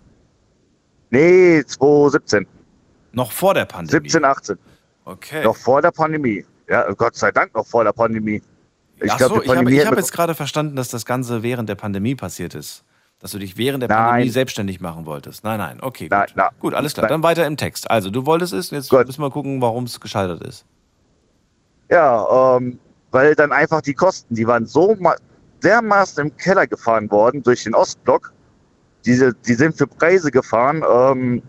Nee, 1.10 1.62
2017. 1.64 2.46
Noch 3.12 3.32
vor 3.32 3.54
der 3.54 3.66
Pandemie. 3.66 4.08
17, 4.08 4.24
18. 4.24 4.58
Okay. 5.04 5.44
Noch 5.44 5.56
vor 5.56 5.82
der 5.82 5.90
Pandemie. 5.90 6.44
Ja, 6.68 6.90
Gott 6.92 7.16
sei 7.16 7.30
Dank 7.30 7.54
noch 7.54 7.66
vor 7.66 7.84
der 7.84 7.92
Pandemie. 7.92 8.40
Ich 9.02 9.16
glaube, 9.16 9.36
so, 9.36 9.42
ich 9.42 9.48
habe 9.50 9.86
hab 9.86 9.96
jetzt 9.96 10.12
gerade 10.12 10.34
verstanden, 10.34 10.76
dass 10.76 10.88
das 10.88 11.04
Ganze 11.04 11.42
während 11.42 11.68
der 11.68 11.74
Pandemie 11.74 12.14
passiert 12.14 12.54
ist. 12.54 12.84
Dass 13.18 13.30
du 13.30 13.38
dich 13.38 13.56
während 13.56 13.82
der 13.82 13.88
Nein. 13.88 13.98
Pandemie 13.98 14.30
selbstständig 14.30 14.80
machen 14.80 15.06
wolltest. 15.06 15.44
Nein, 15.44 15.58
nein, 15.58 15.78
okay. 15.80 16.04
Gut, 16.04 16.10
Nein, 16.10 16.28
nein. 16.34 16.48
gut 16.58 16.74
alles 16.74 16.94
klar. 16.94 17.06
Dann 17.06 17.22
weiter 17.22 17.46
im 17.46 17.56
Text. 17.56 17.90
Also, 17.90 18.10
du 18.10 18.26
wolltest 18.26 18.52
es, 18.52 18.70
jetzt 18.70 18.92
müssen 18.92 19.22
wir 19.22 19.30
gucken, 19.30 19.60
warum 19.60 19.84
es 19.84 20.00
gescheitert 20.00 20.42
ist. 20.42 20.64
Ja, 21.90 22.56
ähm, 22.56 22.78
weil 23.10 23.34
dann 23.34 23.52
einfach 23.52 23.80
die 23.80 23.94
Kosten, 23.94 24.34
die 24.34 24.46
waren 24.46 24.66
so 24.66 24.96
ma- 24.98 25.16
dermaßen 25.62 26.24
im 26.24 26.36
Keller 26.36 26.66
gefahren 26.66 27.10
worden 27.10 27.42
durch 27.42 27.62
den 27.64 27.74
Ostblock. 27.74 28.32
Diese, 29.04 29.34
die 29.34 29.54
sind 29.54 29.76
für 29.76 29.86
Preise 29.86 30.30
gefahren. 30.30 30.82
Ähm, 30.90 31.42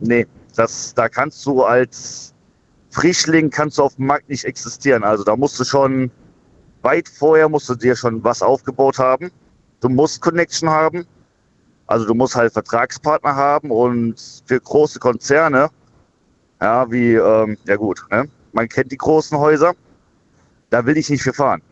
nee, 0.00 0.26
das, 0.54 0.94
da 0.94 1.08
kannst 1.08 1.44
du 1.46 1.62
als 1.64 2.34
Frischling 2.90 3.50
kannst 3.50 3.78
du 3.78 3.82
auf 3.82 3.96
dem 3.96 4.06
Markt 4.06 4.28
nicht 4.28 4.44
existieren. 4.44 5.02
Also 5.04 5.24
da 5.24 5.36
musst 5.36 5.58
du 5.58 5.64
schon 5.64 6.10
weit 6.86 7.08
vorher 7.08 7.48
musst 7.48 7.68
du 7.68 7.74
dir 7.74 7.96
schon 7.96 8.22
was 8.22 8.42
aufgebaut 8.42 8.98
haben. 8.98 9.30
Du 9.80 9.88
musst 9.88 10.22
Connection 10.22 10.70
haben. 10.70 11.04
Also 11.88 12.06
du 12.06 12.14
musst 12.14 12.36
halt 12.36 12.52
Vertragspartner 12.52 13.34
haben 13.34 13.70
und 13.70 14.14
für 14.46 14.60
große 14.60 14.98
Konzerne, 14.98 15.68
ja, 16.60 16.90
wie, 16.90 17.14
ähm, 17.14 17.58
ja 17.64 17.76
gut, 17.76 18.04
ne? 18.10 18.28
man 18.52 18.68
kennt 18.68 18.90
die 18.90 18.96
großen 18.96 19.38
Häuser, 19.38 19.74
da 20.70 20.84
will 20.84 20.96
ich 20.96 21.10
nicht 21.10 21.22
für 21.22 21.32
fahren. 21.32 21.62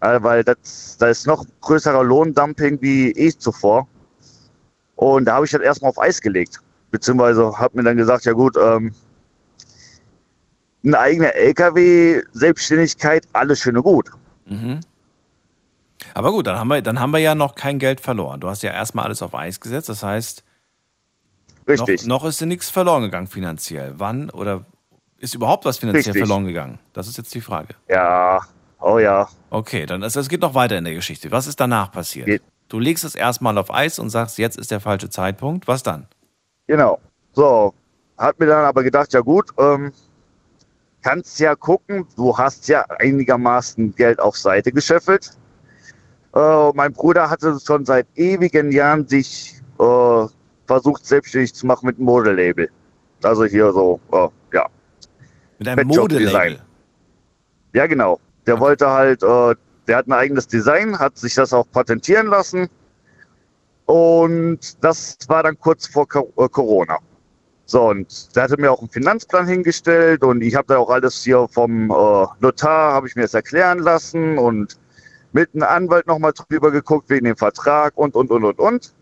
Äh, 0.00 0.22
weil 0.22 0.42
das, 0.42 0.96
da 0.98 1.08
ist 1.08 1.26
noch 1.26 1.44
größerer 1.60 2.02
Lohndumping 2.02 2.78
wie 2.80 3.10
eh 3.12 3.32
zuvor. 3.36 3.86
Und 4.96 5.26
da 5.26 5.36
habe 5.36 5.46
ich 5.46 5.52
das 5.52 5.62
erstmal 5.62 5.90
auf 5.90 6.00
Eis 6.00 6.20
gelegt. 6.20 6.60
Beziehungsweise 6.90 7.58
habe 7.58 7.76
mir 7.76 7.84
dann 7.84 7.96
gesagt, 7.96 8.24
ja 8.24 8.32
gut, 8.32 8.56
ähm, 8.56 8.92
eine 10.84 10.98
eigene 10.98 11.34
LKW, 11.34 12.22
Selbstständigkeit, 12.32 13.26
alles 13.32 13.60
schön 13.60 13.76
und 13.76 13.84
gut. 13.84 14.10
Mhm. 14.46 14.80
Aber 16.12 16.32
gut, 16.32 16.46
dann 16.46 16.58
haben, 16.58 16.68
wir, 16.68 16.82
dann 16.82 17.00
haben 17.00 17.12
wir 17.12 17.20
ja 17.20 17.34
noch 17.34 17.54
kein 17.54 17.78
Geld 17.78 18.00
verloren. 18.00 18.40
Du 18.40 18.48
hast 18.48 18.62
ja 18.62 18.72
erstmal 18.72 19.06
alles 19.06 19.22
auf 19.22 19.34
Eis 19.34 19.60
gesetzt. 19.60 19.88
Das 19.88 20.02
heißt, 20.02 20.44
Richtig. 21.66 22.06
Noch, 22.06 22.22
noch 22.22 22.28
ist 22.28 22.40
dir 22.40 22.46
nichts 22.46 22.70
verloren 22.70 23.02
gegangen 23.02 23.26
finanziell. 23.26 23.94
Wann 23.96 24.30
oder 24.30 24.64
ist 25.18 25.34
überhaupt 25.34 25.64
was 25.64 25.78
finanziell 25.78 26.12
Richtig. 26.12 26.20
verloren 26.20 26.46
gegangen? 26.46 26.78
Das 26.92 27.08
ist 27.08 27.16
jetzt 27.16 27.34
die 27.34 27.40
Frage. 27.40 27.74
Ja, 27.88 28.40
oh 28.80 28.98
ja. 28.98 29.28
Okay, 29.50 29.86
dann 29.86 30.02
ist, 30.02 30.16
es 30.16 30.28
geht 30.28 30.42
noch 30.42 30.54
weiter 30.54 30.76
in 30.76 30.84
der 30.84 30.94
Geschichte. 30.94 31.30
Was 31.30 31.46
ist 31.46 31.60
danach 31.60 31.90
passiert? 31.90 32.42
Du 32.68 32.78
legst 32.78 33.04
es 33.04 33.14
erstmal 33.14 33.56
auf 33.58 33.72
Eis 33.72 33.98
und 33.98 34.10
sagst, 34.10 34.38
jetzt 34.38 34.58
ist 34.58 34.70
der 34.70 34.80
falsche 34.80 35.08
Zeitpunkt. 35.08 35.68
Was 35.68 35.82
dann? 35.82 36.06
Genau. 36.66 36.98
So, 37.32 37.74
hat 38.18 38.38
mir 38.38 38.46
dann 38.46 38.64
aber 38.64 38.82
gedacht, 38.82 39.12
ja 39.12 39.20
gut, 39.20 39.50
ähm, 39.58 39.92
kannst 41.04 41.38
ja 41.38 41.54
gucken, 41.54 42.06
du 42.16 42.36
hast 42.36 42.66
ja 42.68 42.82
einigermaßen 42.98 43.94
Geld 43.94 44.18
auf 44.18 44.38
Seite 44.38 44.72
gescheffelt. 44.72 45.36
Äh, 46.34 46.72
mein 46.72 46.92
Bruder 46.92 47.28
hatte 47.28 47.58
schon 47.64 47.84
seit 47.84 48.06
ewigen 48.16 48.72
Jahren 48.72 49.06
sich 49.06 49.60
äh, 49.78 50.26
versucht, 50.66 51.04
selbstständig 51.04 51.54
zu 51.54 51.66
machen 51.66 51.86
mit 51.86 51.98
einem 51.98 52.06
Modelabel. 52.06 52.70
Also 53.22 53.44
hier 53.44 53.70
so, 53.72 54.00
äh, 54.12 54.28
ja. 54.54 54.66
Mit 55.58 55.68
einem 55.68 55.88
Modelabel. 55.88 56.60
Ja, 57.74 57.86
genau. 57.86 58.18
Der 58.46 58.58
wollte 58.58 58.88
halt, 58.88 59.22
äh, 59.22 59.54
der 59.86 59.96
hat 59.98 60.08
ein 60.08 60.12
eigenes 60.12 60.48
Design, 60.48 60.98
hat 60.98 61.18
sich 61.18 61.34
das 61.34 61.52
auch 61.52 61.66
patentieren 61.70 62.28
lassen. 62.28 62.68
Und 63.84 64.82
das 64.82 65.18
war 65.28 65.42
dann 65.42 65.58
kurz 65.58 65.86
vor 65.86 66.06
äh, 66.14 66.48
Corona. 66.48 66.98
So, 67.66 67.88
und 67.88 68.36
der 68.36 68.42
hatte 68.44 68.60
mir 68.60 68.70
auch 68.70 68.80
einen 68.80 68.90
Finanzplan 68.90 69.46
hingestellt 69.46 70.22
und 70.22 70.42
ich 70.42 70.54
habe 70.54 70.66
da 70.68 70.78
auch 70.78 70.90
alles 70.90 71.22
hier 71.22 71.48
vom 71.48 71.90
äh, 71.90 72.26
Notar, 72.40 72.92
habe 72.92 73.08
ich 73.08 73.16
mir 73.16 73.22
das 73.22 73.34
erklären 73.34 73.78
lassen 73.78 74.36
und 74.38 74.78
mit 75.32 75.50
einem 75.54 75.64
Anwalt 75.64 76.06
nochmal 76.06 76.32
drüber 76.32 76.70
geguckt 76.70 77.08
wegen 77.08 77.24
dem 77.24 77.36
Vertrag 77.36 77.96
und, 77.96 78.14
und, 78.14 78.30
und, 78.30 78.44
und, 78.44 78.58
und. 78.58 78.94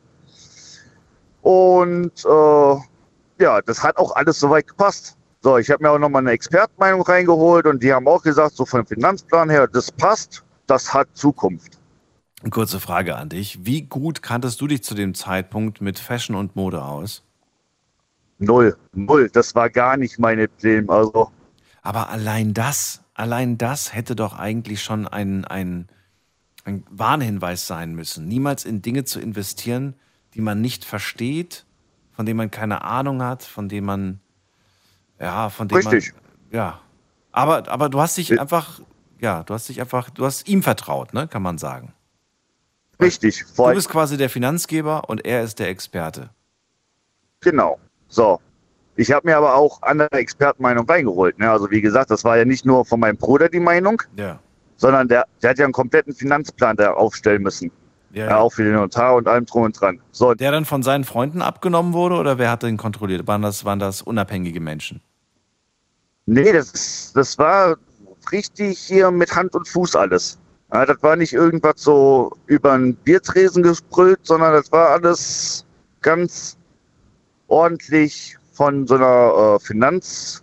Und 1.42 2.24
äh, 2.24 3.42
ja, 3.42 3.60
das 3.62 3.82
hat 3.82 3.96
auch 3.96 4.14
alles 4.14 4.38
soweit 4.38 4.68
gepasst. 4.68 5.16
So, 5.40 5.58
ich 5.58 5.68
habe 5.70 5.82
mir 5.82 5.90
auch 5.90 5.98
nochmal 5.98 6.22
eine 6.22 6.30
Expertenmeinung 6.30 7.02
reingeholt 7.02 7.66
und 7.66 7.82
die 7.82 7.92
haben 7.92 8.06
auch 8.06 8.22
gesagt, 8.22 8.54
so 8.54 8.64
vom 8.64 8.86
Finanzplan 8.86 9.50
her, 9.50 9.66
das 9.66 9.90
passt, 9.90 10.44
das 10.68 10.94
hat 10.94 11.08
Zukunft. 11.14 11.78
Kurze 12.50 12.78
Frage 12.78 13.16
an 13.16 13.28
dich. 13.28 13.58
Wie 13.66 13.82
gut 13.82 14.22
kanntest 14.22 14.60
du 14.60 14.68
dich 14.68 14.84
zu 14.84 14.94
dem 14.94 15.14
Zeitpunkt 15.14 15.80
mit 15.80 15.98
Fashion 15.98 16.36
und 16.36 16.54
Mode 16.54 16.82
aus? 16.82 17.24
Null, 18.42 18.76
null, 18.92 19.30
das 19.30 19.54
war 19.54 19.70
gar 19.70 19.96
nicht 19.96 20.18
meine 20.18 20.48
Problem. 20.48 20.90
Also, 20.90 21.30
Aber 21.82 22.10
allein 22.10 22.54
das, 22.54 23.02
allein 23.14 23.56
das 23.56 23.94
hätte 23.94 24.16
doch 24.16 24.36
eigentlich 24.36 24.82
schon 24.82 25.06
ein, 25.06 25.44
ein, 25.44 25.88
ein 26.64 26.84
Warnhinweis 26.90 27.66
sein 27.66 27.94
müssen. 27.94 28.26
Niemals 28.26 28.64
in 28.64 28.82
Dinge 28.82 29.04
zu 29.04 29.20
investieren, 29.20 29.94
die 30.34 30.40
man 30.40 30.60
nicht 30.60 30.84
versteht, 30.84 31.66
von 32.10 32.26
denen 32.26 32.36
man 32.36 32.50
keine 32.50 32.82
Ahnung 32.82 33.22
hat, 33.22 33.44
von 33.44 33.68
denen 33.68 33.86
man, 33.86 34.20
ja, 35.20 35.48
von 35.48 35.68
denen 35.68 35.86
Richtig. 35.86 36.12
man, 36.12 36.22
ja. 36.50 36.80
Aber, 37.30 37.68
aber 37.68 37.88
du 37.88 38.00
hast 38.00 38.16
dich 38.16 38.38
einfach, 38.40 38.80
ja, 39.20 39.44
du 39.44 39.54
hast 39.54 39.68
dich 39.68 39.80
einfach, 39.80 40.10
du 40.10 40.24
hast 40.24 40.48
ihm 40.48 40.62
vertraut, 40.62 41.14
ne, 41.14 41.28
kann 41.28 41.42
man 41.42 41.58
sagen. 41.58 41.92
richtig, 43.00 43.44
Du 43.56 43.72
bist 43.72 43.88
quasi 43.88 44.16
der 44.16 44.28
Finanzgeber 44.28 45.08
und 45.08 45.24
er 45.24 45.42
ist 45.42 45.60
der 45.60 45.68
Experte. 45.68 46.30
Genau. 47.40 47.78
So. 48.12 48.38
Ich 48.96 49.10
habe 49.10 49.26
mir 49.26 49.38
aber 49.38 49.54
auch 49.54 49.80
andere 49.82 50.10
Expertenmeinung 50.12 50.86
reingeholt. 50.86 51.38
Ne? 51.38 51.50
Also 51.50 51.70
wie 51.70 51.80
gesagt, 51.80 52.10
das 52.10 52.24
war 52.24 52.36
ja 52.36 52.44
nicht 52.44 52.66
nur 52.66 52.84
von 52.84 53.00
meinem 53.00 53.16
Bruder 53.16 53.48
die 53.48 53.58
Meinung, 53.58 54.02
Ja. 54.16 54.38
sondern 54.76 55.08
der, 55.08 55.24
der 55.42 55.50
hat 55.50 55.58
ja 55.58 55.64
einen 55.64 55.72
kompletten 55.72 56.12
Finanzplan 56.14 56.76
da 56.76 56.92
aufstellen 56.92 57.42
müssen. 57.42 57.70
Ja, 58.12 58.26
Ja, 58.26 58.38
auch 58.40 58.52
für 58.52 58.64
den 58.64 58.74
Notar 58.74 59.14
und 59.14 59.26
allem 59.26 59.46
drum 59.46 59.62
und 59.62 59.80
dran. 59.80 59.98
So, 60.10 60.34
Der 60.34 60.52
dann 60.52 60.66
von 60.66 60.82
seinen 60.82 61.04
Freunden 61.04 61.40
abgenommen 61.40 61.94
wurde 61.94 62.16
oder 62.16 62.36
wer 62.36 62.50
hat 62.50 62.62
den 62.64 62.76
kontrolliert? 62.76 63.26
Waren 63.26 63.40
das, 63.40 63.64
waren 63.64 63.78
das 63.78 64.02
unabhängige 64.02 64.60
Menschen? 64.60 65.00
nee, 66.26 66.52
das, 66.52 67.12
das 67.14 67.38
war 67.38 67.76
richtig 68.30 68.78
hier 68.78 69.10
mit 69.10 69.34
Hand 69.34 69.54
und 69.54 69.66
Fuß 69.66 69.96
alles. 69.96 70.38
Ja, 70.72 70.84
das 70.84 71.02
war 71.02 71.16
nicht 71.16 71.32
irgendwas 71.32 71.74
so 71.76 72.30
über 72.46 72.72
einen 72.72 72.94
Biertresen 72.94 73.62
gesprüht, 73.62 74.20
sondern 74.22 74.52
das 74.52 74.70
war 74.70 74.90
alles 74.90 75.64
ganz 76.02 76.58
ordentlich 77.52 78.36
von 78.52 78.86
so 78.86 78.94
einer 78.94 79.56
äh, 79.56 79.64
Finanz... 79.64 80.42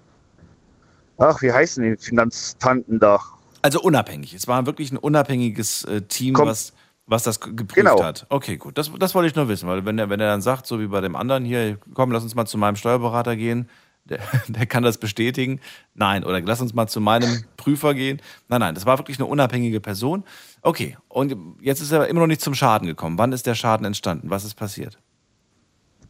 Ach, 1.17 1.41
wie 1.41 1.51
heißen 1.51 1.83
die 1.83 1.97
Finanztanten 1.97 2.97
da? 2.99 3.19
Also 3.61 3.81
unabhängig. 3.81 4.33
Es 4.33 4.47
war 4.47 4.65
wirklich 4.65 4.91
ein 4.91 4.97
unabhängiges 4.97 5.83
äh, 5.83 6.01
Team, 6.03 6.33
Komm. 6.33 6.47
was, 6.47 6.71
was 7.07 7.23
das 7.23 7.41
geprüft 7.41 7.75
Genau. 7.75 8.01
hat. 8.01 8.25
Okay, 8.29 8.55
gut. 8.55 8.77
Das, 8.77 8.89
das 8.97 9.15
wollte 9.15 9.27
ich 9.27 9.35
nur 9.35 9.49
wissen, 9.49 9.67
weil 9.67 9.83
wenn 9.85 9.99
er, 9.99 10.09
wenn 10.09 10.21
er 10.21 10.27
dann 10.27 10.41
sagt, 10.41 10.65
so 10.65 10.79
wie 10.79 10.87
bei 10.87 11.01
dem 11.01 11.17
anderen 11.17 11.43
hier, 11.43 11.77
komm, 11.93 12.11
lass 12.11 12.23
uns 12.23 12.35
mal 12.35 12.45
zu 12.45 12.57
meinem 12.57 12.77
Steuerberater 12.77 13.35
gehen, 13.35 13.67
der, 14.05 14.19
der 14.47 14.65
kann 14.65 14.83
das 14.83 14.97
bestätigen. 14.97 15.59
Nein, 15.93 16.23
oder 16.23 16.39
lass 16.39 16.61
uns 16.61 16.73
mal 16.73 16.87
zu 16.87 17.01
meinem 17.01 17.43
Prüfer 17.57 17.93
gehen. 17.93 18.21
Nein, 18.47 18.61
nein, 18.61 18.75
das 18.75 18.85
war 18.85 18.97
wirklich 18.97 19.19
eine 19.19 19.25
unabhängige 19.27 19.81
Person. 19.81 20.23
Okay, 20.61 20.97
und 21.09 21.35
jetzt 21.59 21.81
ist 21.81 21.91
er 21.91 22.07
immer 22.07 22.21
noch 22.21 22.27
nicht 22.27 22.41
zum 22.41 22.55
Schaden 22.55 22.87
gekommen. 22.87 23.17
Wann 23.17 23.33
ist 23.33 23.45
der 23.45 23.55
Schaden 23.55 23.85
entstanden? 23.85 24.29
Was 24.29 24.45
ist 24.45 24.53
passiert? 24.55 24.97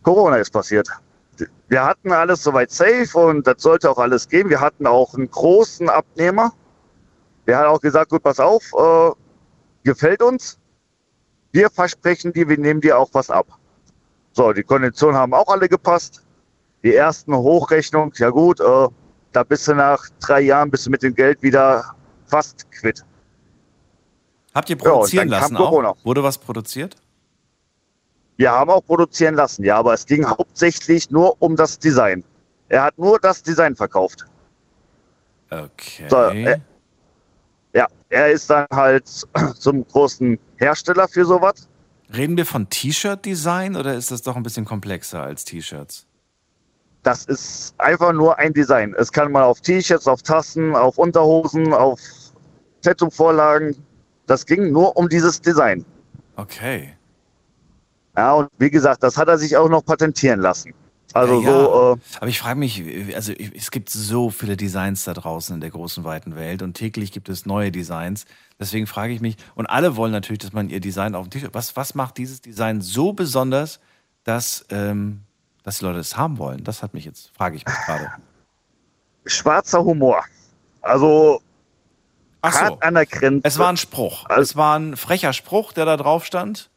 Corona 0.03 0.37
ist 0.37 0.51
passiert. 0.51 0.89
Wir 1.67 1.83
hatten 1.83 2.11
alles 2.11 2.43
soweit 2.43 2.71
safe 2.71 3.17
und 3.17 3.47
das 3.47 3.61
sollte 3.61 3.89
auch 3.89 3.97
alles 3.97 4.27
gehen. 4.27 4.49
Wir 4.49 4.59
hatten 4.59 4.85
auch 4.87 5.13
einen 5.13 5.29
großen 5.29 5.89
Abnehmer. 5.89 6.51
Der 7.47 7.59
hat 7.59 7.67
auch 7.67 7.79
gesagt, 7.79 8.09
gut, 8.09 8.23
pass 8.23 8.39
auf, 8.39 8.63
äh, 8.77 9.11
gefällt 9.83 10.21
uns. 10.21 10.59
Wir 11.51 11.69
versprechen 11.69 12.33
dir, 12.33 12.47
wir 12.47 12.57
nehmen 12.57 12.81
dir 12.81 12.97
auch 12.97 13.09
was 13.13 13.29
ab. 13.29 13.47
So, 14.33 14.53
die 14.53 14.63
Konditionen 14.63 15.15
haben 15.15 15.33
auch 15.33 15.47
alle 15.47 15.67
gepasst. 15.67 16.23
Die 16.83 16.95
ersten 16.95 17.35
Hochrechnungen, 17.35 18.11
ja 18.17 18.29
gut, 18.29 18.59
äh, 18.59 18.87
da 19.31 19.43
bist 19.43 19.67
du 19.67 19.73
nach 19.73 20.03
drei 20.19 20.41
Jahren 20.41 20.69
bist 20.71 20.85
du 20.85 20.89
mit 20.89 21.03
dem 21.03 21.15
Geld 21.15 21.41
wieder 21.41 21.95
fast 22.25 22.69
quitt. 22.71 23.03
Habt 24.53 24.69
ihr 24.69 24.77
Ja, 24.77 24.83
produzieren 24.83 25.29
kam 25.29 25.39
lassen 25.39 25.57
auch? 25.57 25.97
Wurde 26.03 26.23
was 26.23 26.37
produziert? 26.37 26.95
Wir 28.39 28.51
haben 28.51 28.69
auch 28.69 28.85
produzieren 28.85 29.35
lassen, 29.35 29.65
ja, 29.65 29.75
aber 29.75 29.93
es 29.93 30.05
ging 30.05 30.25
hauptsächlich 30.25 31.11
nur 31.11 31.35
um 31.41 31.57
das 31.57 31.77
Design. 31.77 32.23
Er 32.69 32.83
hat 32.83 32.97
nur 32.97 33.19
das 33.19 33.43
Design 33.43 33.75
verkauft. 33.75 34.25
Okay. 35.49 36.05
So, 36.07 36.15
er, 36.15 36.61
ja, 37.73 37.85
er 38.07 38.31
ist 38.31 38.49
dann 38.49 38.65
halt 38.71 39.03
zum 39.59 39.85
großen 39.85 40.39
Hersteller 40.55 41.09
für 41.09 41.25
sowas. 41.25 41.67
Reden 42.15 42.37
wir 42.37 42.45
von 42.45 42.69
T-Shirt-Design 42.69 43.75
oder 43.75 43.95
ist 43.95 44.09
das 44.09 44.21
doch 44.21 44.37
ein 44.37 44.43
bisschen 44.43 44.63
komplexer 44.63 45.21
als 45.21 45.43
T-Shirts? 45.43 46.07
Das 47.03 47.25
ist 47.25 47.75
einfach 47.77 48.13
nur 48.13 48.39
ein 48.39 48.53
Design. 48.53 48.95
Es 48.97 49.11
kann 49.11 49.33
man 49.33 49.43
auf 49.43 49.59
T-Shirts, 49.59 50.07
auf 50.07 50.21
Tassen, 50.21 50.77
auf 50.77 50.97
Unterhosen, 50.97 51.73
auf 51.73 51.99
Tattoo-Vorlagen. 52.83 53.75
Das 54.27 54.45
ging 54.45 54.71
nur 54.71 54.95
um 54.95 55.09
dieses 55.09 55.41
Design. 55.41 55.83
Okay. 56.37 56.93
Ja, 58.19 58.33
und 58.33 58.49
wie 58.57 58.69
gesagt, 58.69 59.01
das 59.01 59.15
hat 59.15 59.29
er 59.29 59.37
sich 59.37 59.55
auch 59.55 59.69
noch 59.69 59.85
patentieren 59.85 60.41
lassen. 60.41 60.73
Also 61.13 61.41
ja, 61.41 61.49
ja. 61.49 61.63
so, 61.63 61.93
äh, 61.93 62.17
Aber 62.17 62.27
ich 62.27 62.37
frage 62.37 62.59
mich, 62.59 62.83
also 63.15 63.31
es 63.31 63.71
gibt 63.71 63.89
so 63.89 64.29
viele 64.29 64.57
Designs 64.57 65.05
da 65.05 65.13
draußen 65.13 65.55
in 65.55 65.61
der 65.61 65.69
großen 65.69 66.03
weiten 66.03 66.35
Welt 66.35 66.61
und 66.61 66.73
täglich 66.73 67.13
gibt 67.13 67.29
es 67.29 67.45
neue 67.45 67.71
Designs. 67.71 68.25
Deswegen 68.59 68.87
frage 68.87 69.13
ich 69.13 69.21
mich, 69.21 69.37
und 69.55 69.67
alle 69.67 69.95
wollen 69.95 70.11
natürlich, 70.11 70.39
dass 70.39 70.51
man 70.51 70.69
ihr 70.69 70.81
Design 70.81 71.15
auf 71.15 71.27
dem 71.27 71.31
T-Shirt. 71.31 71.53
Was, 71.53 71.77
was 71.77 71.95
macht 71.95 72.17
dieses 72.17 72.41
Design 72.41 72.81
so 72.81 73.13
besonders, 73.13 73.79
dass, 74.25 74.65
ähm, 74.69 75.21
dass 75.63 75.79
die 75.79 75.85
Leute 75.85 75.99
es 75.99 76.17
haben 76.17 76.39
wollen? 76.39 76.65
Das 76.65 76.83
hat 76.83 76.93
mich 76.93 77.05
jetzt, 77.05 77.31
frage 77.33 77.55
ich 77.55 77.65
mich 77.65 77.75
gerade. 77.85 78.11
schwarzer 79.25 79.81
Humor. 79.81 80.25
Also 80.81 81.41
Ach 82.41 82.51
so. 82.51 82.59
hart 82.59 82.83
an 82.83 82.95
der 82.95 83.05
Grenze. 83.05 83.47
Es 83.47 83.57
war 83.57 83.69
ein 83.69 83.77
Spruch. 83.77 84.29
Es 84.29 84.57
war 84.57 84.77
ein 84.77 84.97
frecher 84.97 85.31
Spruch, 85.31 85.71
der 85.71 85.85
da 85.85 85.95
drauf 85.95 86.25
stand. 86.25 86.69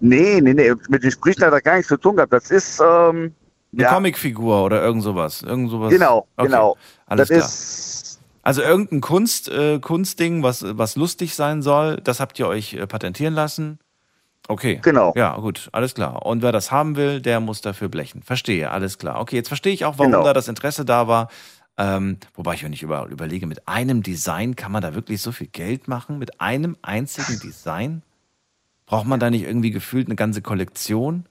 Nee, 0.00 0.40
nee, 0.40 0.54
nee, 0.54 0.72
mit 0.88 1.02
den 1.02 1.10
Sprüchen 1.10 1.44
hat 1.44 1.52
er 1.52 1.60
gar 1.60 1.76
nichts 1.76 1.88
zu 1.88 1.96
tun 1.96 2.16
gehabt. 2.16 2.32
Das 2.32 2.50
ist, 2.50 2.80
ähm, 2.80 3.32
Eine 3.72 3.82
ja, 3.82 3.92
Comicfigur 3.92 4.64
oder 4.64 4.82
irgend 4.82 5.02
sowas. 5.02 5.42
Irgend 5.42 5.70
sowas. 5.70 5.90
Genau, 5.90 6.26
Okay, 6.36 6.48
genau. 6.48 6.76
Alles 7.06 7.28
das 7.28 7.38
klar. 7.38 8.22
Also 8.42 8.62
irgendein 8.62 9.00
Kunst, 9.00 9.48
äh, 9.48 9.80
Kunstding, 9.80 10.42
was, 10.44 10.64
was 10.78 10.94
lustig 10.94 11.34
sein 11.34 11.62
soll, 11.62 11.96
das 11.96 12.20
habt 12.20 12.38
ihr 12.38 12.46
euch 12.46 12.74
äh, 12.74 12.86
patentieren 12.86 13.34
lassen. 13.34 13.80
Okay. 14.48 14.78
Genau. 14.82 15.12
Ja, 15.16 15.34
gut, 15.36 15.68
alles 15.72 15.94
klar. 15.94 16.24
Und 16.24 16.42
wer 16.42 16.52
das 16.52 16.70
haben 16.70 16.94
will, 16.94 17.20
der 17.20 17.40
muss 17.40 17.60
dafür 17.60 17.88
blechen. 17.88 18.22
Verstehe, 18.22 18.70
alles 18.70 18.98
klar. 18.98 19.20
Okay, 19.20 19.34
jetzt 19.34 19.48
verstehe 19.48 19.72
ich 19.72 19.84
auch, 19.84 19.98
warum 19.98 20.12
Genau. 20.12 20.22
da 20.24 20.32
das 20.32 20.46
Interesse 20.46 20.84
da 20.84 21.08
war. 21.08 21.28
Ähm, 21.76 22.18
wobei 22.34 22.54
ich, 22.54 22.62
wenn 22.62 22.72
ich 22.72 22.82
über, 22.84 23.06
überlege, 23.08 23.46
mit 23.48 23.66
einem 23.66 24.02
Design 24.04 24.54
kann 24.54 24.70
man 24.70 24.80
da 24.82 24.94
wirklich 24.94 25.20
so 25.20 25.32
viel 25.32 25.48
Geld 25.48 25.88
machen? 25.88 26.18
Mit 26.18 26.40
einem 26.40 26.76
einzigen 26.82 27.40
Design? 27.40 28.02
Braucht 28.86 29.06
man 29.06 29.20
da 29.20 29.30
nicht 29.30 29.44
irgendwie 29.44 29.70
gefühlt 29.70 30.06
eine 30.06 30.16
ganze 30.16 30.42
Kollektion? 30.42 31.26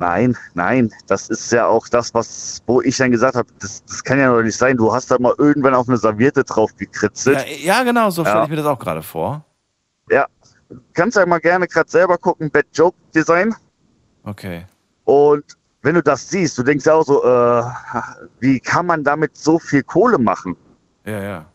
nein, 0.00 0.36
nein, 0.54 0.90
das 1.06 1.28
ist 1.28 1.52
ja 1.52 1.66
auch 1.66 1.86
das, 1.86 2.14
was, 2.14 2.62
wo 2.66 2.80
ich 2.80 2.96
dann 2.96 3.10
gesagt 3.10 3.36
habe, 3.36 3.48
das, 3.60 3.84
das 3.84 4.02
kann 4.02 4.18
ja 4.18 4.32
doch 4.34 4.42
nicht 4.42 4.56
sein. 4.56 4.76
Du 4.78 4.92
hast 4.92 5.10
da 5.10 5.18
mal 5.18 5.34
irgendwann 5.36 5.74
auf 5.74 5.88
eine 5.88 5.98
Serviette 5.98 6.42
drauf 6.42 6.74
gekritzelt. 6.74 7.38
Ja, 7.38 7.76
ja, 7.76 7.82
genau, 7.82 8.08
so 8.08 8.22
stelle 8.24 8.38
Ja. 8.38 8.44
ich 8.44 8.50
mir 8.50 8.56
das 8.56 8.66
auch 8.66 8.78
gerade 8.78 9.02
vor. 9.02 9.44
Ja, 10.10 10.26
kannst 10.94 11.18
ja 11.18 11.26
mal 11.26 11.38
gerne 11.38 11.68
gerade 11.68 11.88
selber 11.90 12.16
gucken, 12.16 12.50
Bad 12.50 12.66
Joke 12.72 12.96
Design. 13.14 13.54
Okay. 14.24 14.64
Und 15.04 15.44
wenn 15.82 15.94
du 15.94 16.02
das 16.02 16.28
siehst, 16.28 16.56
du 16.56 16.62
denkst 16.62 16.86
ja 16.86 16.94
auch 16.94 17.04
so, 17.04 17.22
äh, 17.22 17.62
wie 18.40 18.58
kann 18.58 18.86
man 18.86 19.04
damit 19.04 19.36
so 19.36 19.58
viel 19.58 19.82
Kohle 19.82 20.18
machen? 20.18 20.56
Ja, 21.04 21.22
ja. 21.22 21.46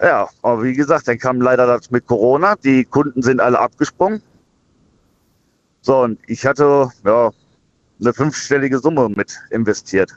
Ja, 0.00 0.28
aber 0.42 0.62
wie 0.62 0.74
gesagt, 0.74 1.08
dann 1.08 1.18
kam 1.18 1.40
leider 1.40 1.66
das 1.66 1.90
mit 1.90 2.06
Corona. 2.06 2.56
Die 2.56 2.84
Kunden 2.84 3.22
sind 3.22 3.40
alle 3.40 3.58
abgesprungen. 3.58 4.22
So, 5.82 6.02
und 6.02 6.18
ich 6.26 6.44
hatte 6.46 6.88
ja 7.04 7.30
eine 8.00 8.12
fünfstellige 8.12 8.78
Summe 8.78 9.08
mit 9.08 9.38
investiert. 9.50 10.12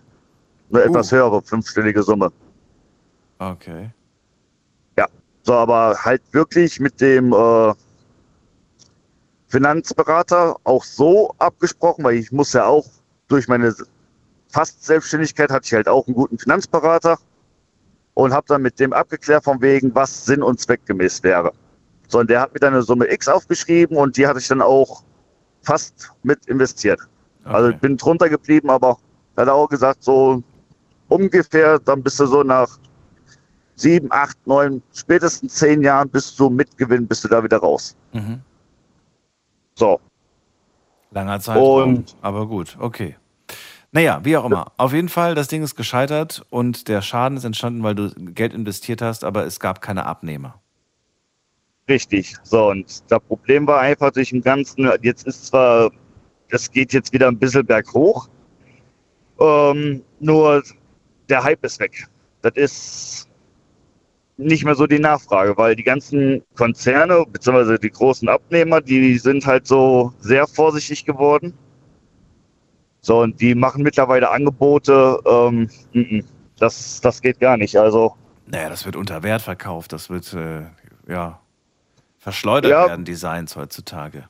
Eine 0.71 0.83
etwas 0.83 1.11
höhere 1.11 1.41
fünfstellige 1.41 2.03
Summe. 2.03 2.31
Okay. 3.39 3.91
Ja, 4.97 5.07
so, 5.43 5.53
aber 5.53 5.95
halt 6.03 6.21
wirklich 6.31 6.79
mit 6.79 6.99
dem 6.99 7.31
äh, 7.33 7.73
Finanzberater 9.47 10.57
auch 10.63 10.83
so 10.83 11.33
abgesprochen, 11.37 12.03
weil 12.03 12.15
ich 12.15 12.31
muss 12.31 12.53
ja 12.53 12.65
auch 12.65 12.85
durch 13.27 13.47
meine 13.47 13.73
fast 14.49 14.83
Selbstständigkeit 14.83 15.51
hatte 15.51 15.65
ich 15.65 15.73
halt 15.73 15.87
auch 15.87 16.07
einen 16.07 16.15
guten 16.15 16.37
Finanzberater 16.37 17.19
und 18.17 18.33
habe 18.33 18.47
dann 18.47 18.63
mit 18.63 18.79
dem 18.79 18.93
abgeklärt 18.93 19.43
von 19.43 19.61
wegen, 19.61 19.93
was 19.93 20.25
sinn- 20.25 20.41
und 20.41 20.59
zweckgemäß 20.59 21.21
wäre. 21.21 21.51
So, 22.07 22.17
und 22.19 22.31
der 22.31 22.41
hat 22.41 22.51
mir 22.51 22.59
dann 22.59 22.73
eine 22.73 22.81
Summe 22.81 23.11
X 23.13 23.27
aufgeschrieben 23.27 23.95
und 23.95 24.17
die 24.17 24.25
hatte 24.25 24.39
ich 24.39 24.47
dann 24.47 24.63
auch 24.63 25.03
fast 25.61 26.11
mit 26.23 26.43
investiert. 26.47 26.99
Also 27.43 27.69
ich 27.69 27.77
bin 27.77 27.95
drunter 27.95 28.27
geblieben, 28.27 28.71
aber 28.71 28.97
er 29.35 29.43
hat 29.43 29.49
auch 29.49 29.69
gesagt, 29.69 30.03
so 30.03 30.41
ungefähr, 31.09 31.77
dann 31.77 32.01
bist 32.01 32.19
du 32.19 32.25
so 32.25 32.41
nach 32.41 32.79
sieben, 33.75 34.07
acht, 34.11 34.35
neun, 34.47 34.81
spätestens 34.95 35.53
zehn 35.53 35.83
Jahren 35.83 36.09
bist 36.09 36.39
du 36.39 36.49
mit 36.49 36.75
Gewinn, 36.75 37.05
bist 37.05 37.23
du 37.23 37.27
da 37.27 37.43
wieder 37.43 37.57
raus. 37.57 37.95
Mhm. 38.13 38.41
So. 39.75 39.99
Langer 41.11 41.39
Zeitraum, 41.39 41.97
Und- 41.97 42.15
aber 42.21 42.47
gut, 42.47 42.77
okay. 42.79 43.15
Naja, 43.97 44.19
wie 44.21 44.37
auch 44.37 44.45
immer. 44.45 44.73
Auf 44.77 44.93
jeden 44.93 45.09
Fall, 45.09 45.33
das 45.33 45.47
Ding 45.47 45.63
ist 45.63 45.75
gescheitert 45.75 46.45
und 46.51 46.87
der 46.87 47.01
Schaden 47.01 47.35
ist 47.35 47.45
entstanden, 47.45 47.81
weil 47.81 47.95
du 47.95 48.11
Geld 48.15 48.53
investiert 48.53 49.01
hast, 49.01 49.23
aber 49.23 49.43
es 49.47 49.59
gab 49.59 49.81
keine 49.81 50.05
Abnehmer. 50.05 50.61
Richtig. 51.89 52.35
So, 52.43 52.69
und 52.69 53.01
das 53.11 53.19
Problem 53.21 53.65
war 53.65 53.79
einfach 53.79 54.11
durch 54.11 54.29
den 54.29 54.43
ganzen, 54.43 54.87
jetzt 55.01 55.25
ist 55.25 55.47
zwar, 55.47 55.89
das 56.51 56.69
geht 56.69 56.93
jetzt 56.93 57.11
wieder 57.11 57.27
ein 57.27 57.39
bisschen 57.39 57.65
berghoch, 57.65 58.29
ähm, 59.39 60.03
nur 60.19 60.61
der 61.27 61.43
Hype 61.43 61.65
ist 61.65 61.79
weg. 61.79 62.07
Das 62.43 62.53
ist 62.53 63.27
nicht 64.37 64.63
mehr 64.63 64.75
so 64.75 64.85
die 64.85 64.99
Nachfrage, 64.99 65.57
weil 65.57 65.75
die 65.75 65.83
ganzen 65.83 66.43
Konzerne, 66.53 67.25
beziehungsweise 67.27 67.79
die 67.79 67.89
großen 67.89 68.29
Abnehmer, 68.29 68.79
die 68.79 69.17
sind 69.17 69.47
halt 69.47 69.65
so 69.65 70.13
sehr 70.19 70.45
vorsichtig 70.45 71.03
geworden. 71.03 71.57
So, 73.07 73.21
und 73.21 73.39
die 73.39 73.55
machen 73.55 73.83
mittlerweile 73.83 74.29
Angebote, 74.29 75.17
ähm, 75.25 75.69
mm, 75.93 75.99
mm, 76.17 76.23
das, 76.59 76.99
das 76.99 77.21
geht 77.21 77.39
gar 77.39 77.55
nicht. 77.55 77.77
Also, 77.77 78.13
Naja, 78.47 78.67
das 78.67 78.83
wird 78.85 78.97
unter 78.97 79.23
Wert 79.23 79.41
verkauft, 79.41 79.93
das 79.93 80.09
wird, 80.09 80.33
äh, 80.33 80.63
ja, 81.07 81.39
verschleudert 82.19 82.69
Ja. 82.71 82.87
werden, 82.89 83.05
Designs 83.05 83.55
heutzutage. 83.55 84.25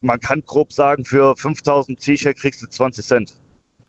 man 0.00 0.20
kann 0.20 0.42
grob 0.46 0.72
sagen, 0.72 1.04
für 1.04 1.34
5000 1.36 1.98
T-Shirt 1.98 2.36
kriegst 2.36 2.62
du 2.62 2.68
20 2.68 3.04
Cent. 3.04 3.40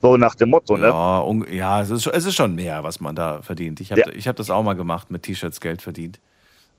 So 0.02 0.18
nach 0.18 0.34
dem 0.34 0.50
Motto, 0.50 0.76
ne? 0.76 0.88
Ja, 0.88 1.24
ja 1.52 1.82
es, 1.82 1.92
ist, 1.92 2.04
schon- 2.04 2.14
es 2.14 2.26
ist 2.26 2.34
schon 2.36 2.56
mehr, 2.56 2.84
was 2.84 3.00
man 3.00 3.16
da 3.16 3.44
verdient. 3.44 3.80
Ich 3.82 3.92
habe 3.92 4.02
Ja. 4.02 4.08
ich 4.12 4.28
hab 4.28 4.36
das 4.38 4.50
auch 4.50 4.64
mal 4.64 4.74
gemacht, 4.74 5.12
mit 5.12 5.22
T-Shirts 5.22 5.60
Geld 5.62 5.84
verdient. 5.84 6.20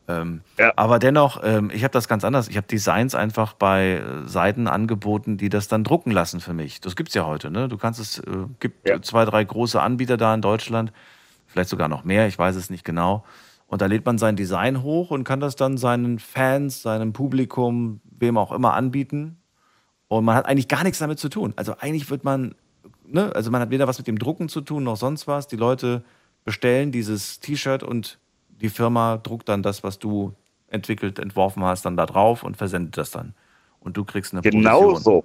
Ähm, 0.09 0.41
Aber 0.75 0.99
dennoch, 0.99 1.41
ähm, 1.45 1.71
ich 1.73 1.85
habe 1.85 1.93
das 1.93 2.09
ganz 2.09 2.25
anders. 2.25 2.49
Ich 2.49 2.57
habe 2.57 2.67
Designs 2.67 3.15
einfach 3.15 3.53
bei 3.53 3.97
äh, 3.97 4.27
Seiten 4.27 4.67
angeboten, 4.67 5.37
die 5.37 5.51
das 5.51 5.69
dann 5.69 5.85
drucken 5.85 6.11
lassen 6.11 6.41
für 6.41 6.55
mich. 6.55 6.81
Das 6.81 6.97
gibt's 6.97 7.13
ja 7.15 7.27
heute. 7.27 7.51
Ne? 7.51 7.69
Du 7.69 7.77
kannst 7.77 8.01
es, 8.01 8.19
äh, 8.21 8.47
gibt 8.59 8.89
äh, 8.89 9.01
zwei, 9.03 9.27
drei 9.27 9.45
große 9.45 9.81
Anbieter 9.81 10.17
da 10.17 10.35
in 10.35 10.41
Deutschland, 10.41 10.93
vielleicht 11.47 11.69
sogar 11.69 11.89
noch 11.89 12.05
mehr, 12.05 12.27
ich 12.27 12.39
weiß 12.39 12.57
es 12.57 12.71
nicht 12.71 12.85
genau. 12.85 13.25
Und 13.67 13.83
da 13.83 13.87
lädt 13.87 14.07
man 14.07 14.17
sein 14.17 14.35
Design 14.35 14.83
hoch 14.83 15.11
und 15.11 15.25
kann 15.25 15.41
das 15.41 15.55
dann 15.55 15.77
seinen 15.77 16.19
Fans, 16.19 16.81
seinem 16.81 17.13
Publikum, 17.13 18.01
wem 18.05 18.39
auch 18.39 18.51
immer 18.51 18.73
anbieten. 18.73 19.37
Und 20.09 20.25
man 20.25 20.37
hat 20.37 20.47
eigentlich 20.47 20.69
gar 20.69 20.85
nichts 20.85 21.01
damit 21.01 21.19
zu 21.19 21.29
tun. 21.29 21.53
Also 21.57 21.75
eigentlich 21.79 22.09
wird 22.11 22.25
man, 22.25 22.55
ne, 23.07 23.31
also 23.35 23.51
man 23.51 23.61
hat 23.61 23.69
weder 23.69 23.87
was 23.87 23.99
mit 23.99 24.07
dem 24.07 24.19
Drucken 24.19 24.49
zu 24.49 24.63
tun 24.63 24.85
noch 24.85 24.97
sonst 24.97 25.27
was. 25.27 25.49
Die 25.49 25.57
Leute 25.57 26.03
bestellen 26.47 26.93
dieses 26.93 27.41
T-Shirt 27.41 27.83
und 27.83 28.19
die 28.61 28.69
Firma 28.69 29.17
druckt 29.19 29.49
dann 29.49 29.63
das, 29.63 29.83
was 29.83 29.99
du 29.99 30.35
entwickelt, 30.69 31.19
entworfen 31.19 31.65
hast, 31.65 31.85
dann 31.85 31.97
da 31.97 32.07
drauf 32.07 32.43
und 32.43 32.57
versendet 32.57 32.97
das 32.99 33.11
dann. 33.11 33.35
Und 33.81 33.97
du 33.97 34.05
kriegst 34.05 34.33
eine 34.33 34.43
Genau 34.43 34.81
Provision. 34.81 35.03
so. 35.03 35.25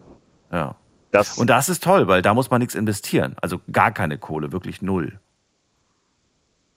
Ja. 0.52 0.76
Das 1.12 1.38
und 1.38 1.48
das 1.50 1.70
ist 1.70 1.84
toll, 1.84 2.08
weil 2.08 2.22
da 2.22 2.34
muss 2.34 2.50
man 2.50 2.60
nichts 2.60 2.74
investieren. 2.76 3.36
Also 3.42 3.60
gar 3.72 3.92
keine 3.92 4.18
Kohle, 4.18 4.52
wirklich 4.52 4.82
null. 4.82 5.20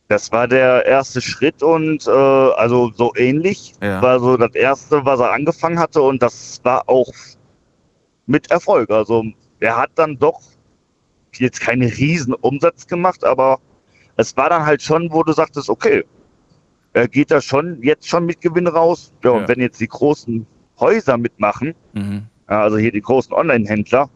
Das 0.09 0.31
war 0.31 0.47
der 0.47 0.85
erste 0.87 1.21
Schritt 1.21 1.63
und 1.63 2.07
äh, 2.07 2.11
also 2.11 2.93
so 2.93 3.13
ähnlich 3.17 3.75
Ja. 3.83 4.01
war 4.03 4.21
so 4.21 4.37
das 4.37 4.55
erste, 4.55 5.05
was 5.05 5.21
er 5.21 5.33
angefangen 5.33 5.79
hatte 5.79 6.01
und 6.03 6.23
das 6.23 6.61
war 6.63 6.89
auch 6.89 7.11
mit 8.27 8.51
Erfolg. 8.51 8.91
Also 8.91 9.25
er 9.59 9.77
hat 9.77 9.91
dann 9.97 10.19
doch 10.19 10.41
jetzt 11.35 11.61
keinen 11.61 11.89
riesen 11.89 12.35
Umsatz 12.35 12.87
gemacht, 12.87 13.25
aber 13.25 13.59
es 14.17 14.37
war 14.37 14.49
dann 14.49 14.65
halt 14.65 14.81
schon, 14.83 15.11
wo 15.13 15.23
du 15.23 15.33
sagtest, 15.33 15.69
okay, 15.69 16.05
er 16.97 17.09
geht 17.09 17.31
da 17.31 17.43
schon 17.43 17.83
jetzt 17.83 18.09
schon 18.09 18.25
mit 18.25 18.41
Gewinn 18.41 18.67
raus. 18.67 19.13
Ja, 19.23 19.31
und 19.33 19.43
Ja. 19.43 19.49
wenn 19.49 19.61
jetzt 19.61 19.81
die 19.81 19.87
großen 19.87 20.47
Häuser 20.81 21.19
mitmachen, 21.19 21.75
Mhm. 21.93 22.23
ja, 22.49 22.63
also 22.63 22.79
hier 22.79 22.91
die 22.91 23.03
großen 23.03 23.33
Online-Händler, 23.35 24.09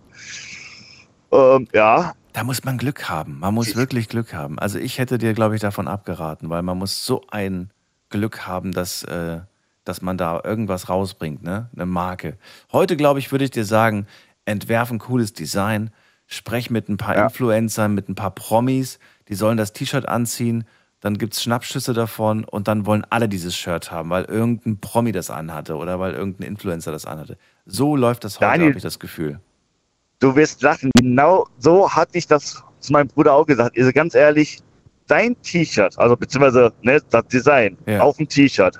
ähm, 1.32 1.68
ja, 1.72 2.14
Da 2.32 2.44
muss 2.44 2.62
man 2.64 2.78
Glück 2.78 3.08
haben. 3.08 3.40
Man 3.40 3.54
muss 3.54 3.74
wirklich 3.74 4.08
Glück 4.08 4.32
haben. 4.34 4.56
Also 4.60 4.78
ich 4.78 4.98
hätte 5.00 5.18
dir, 5.18 5.34
glaube 5.34 5.56
ich, 5.56 5.60
davon 5.60 5.88
abgeraten, 5.88 6.48
weil 6.48 6.62
man 6.62 6.78
muss 6.78 7.04
so 7.04 7.22
ein 7.28 7.70
Glück 8.08 8.46
haben, 8.46 8.70
dass, 8.70 9.02
äh, 9.02 9.40
dass 9.84 10.00
man 10.00 10.16
da 10.16 10.40
irgendwas 10.44 10.88
rausbringt, 10.88 11.42
ne? 11.42 11.68
Eine 11.74 11.86
Marke. 11.86 12.38
Heute, 12.72 12.96
glaube 12.96 13.18
ich, 13.18 13.32
würde 13.32 13.44
ich 13.44 13.50
dir 13.50 13.64
sagen, 13.64 14.06
entwerf 14.44 14.92
ein 14.92 15.00
cooles 15.00 15.32
Design, 15.32 15.90
sprech 16.28 16.70
mit 16.70 16.88
ein 16.88 16.98
paar 16.98 17.16
Influencern, 17.16 17.94
mit 17.94 18.08
ein 18.08 18.14
paar 18.14 18.30
Promis, 18.30 19.00
die 19.28 19.34
sollen 19.34 19.56
das 19.56 19.72
T-Shirt 19.72 20.08
anziehen, 20.08 20.64
dann 21.00 21.16
gibt 21.16 21.34
es 21.34 21.42
Schnappschüsse 21.42 21.94
davon 21.94 22.44
und 22.44 22.68
dann 22.68 22.84
wollen 22.86 23.06
alle 23.08 23.28
dieses 23.28 23.56
Shirt 23.56 23.90
haben, 23.90 24.10
weil 24.10 24.24
irgendein 24.24 24.78
Promi 24.80 25.12
das 25.12 25.30
anhatte 25.30 25.76
oder 25.76 25.98
weil 25.98 26.12
irgendein 26.12 26.48
Influencer 26.48 26.92
das 26.92 27.06
anhatte. 27.06 27.38
So 27.66 27.96
läuft 27.96 28.24
das 28.24 28.40
heute, 28.40 28.50
habe 28.50 28.72
ich 28.76 28.82
das 28.82 28.98
Gefühl. 28.98 29.40
Du 30.18 30.36
wirst 30.36 30.60
lachen. 30.62 30.90
Genau 30.98 31.46
so 31.58 31.90
hatte 31.90 32.18
ich 32.18 32.26
das 32.26 32.62
zu 32.80 32.92
meinem 32.92 33.08
Bruder 33.08 33.32
auch 33.32 33.46
gesagt. 33.46 33.78
Also 33.78 33.90
ganz 33.92 34.14
ehrlich, 34.14 34.58
dein 35.06 35.40
T-Shirt, 35.42 35.98
also 35.98 36.16
beziehungsweise 36.16 36.72
ne, 36.82 37.00
das 37.10 37.26
Design 37.28 37.76
Ja. 37.86 38.00
auf 38.00 38.18
dem 38.18 38.28
T-Shirt, 38.28 38.78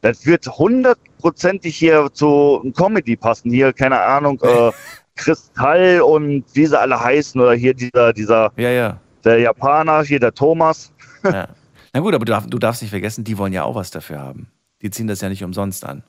das 0.00 0.24
wird 0.24 0.46
hundertprozentig 0.46 1.76
hier 1.76 2.08
zu 2.12 2.60
einem 2.62 2.72
Comedy 2.72 3.16
passen. 3.16 3.50
Hier, 3.50 3.72
keine 3.74 4.00
Ahnung, 4.00 4.40
äh, 4.42 4.70
Kristall 5.16 6.00
und 6.00 6.44
wie 6.54 6.64
sie 6.64 6.78
alle 6.80 6.98
heißen 6.98 7.38
oder 7.38 7.52
hier 7.52 7.74
dieser, 7.74 8.12
dieser, 8.14 8.50
Ja, 8.56 8.70
ja. 8.70 9.00
der 9.24 9.38
Japaner, 9.40 10.02
hier 10.02 10.18
der 10.20 10.32
Thomas. 10.32 10.90
Ja. 11.24 11.48
Na 11.92 12.00
gut, 12.00 12.14
aber 12.14 12.24
du, 12.24 12.48
du 12.48 12.58
darfst 12.58 12.82
nicht 12.82 12.90
vergessen, 12.90 13.24
die 13.24 13.38
wollen 13.38 13.52
ja 13.52 13.64
auch 13.64 13.74
was 13.74 13.90
dafür 13.90 14.20
haben. 14.20 14.48
Die 14.82 14.90
ziehen 14.90 15.06
das 15.06 15.20
ja 15.20 15.28
nicht 15.28 15.42
umsonst 15.42 15.84
an. 15.84 16.02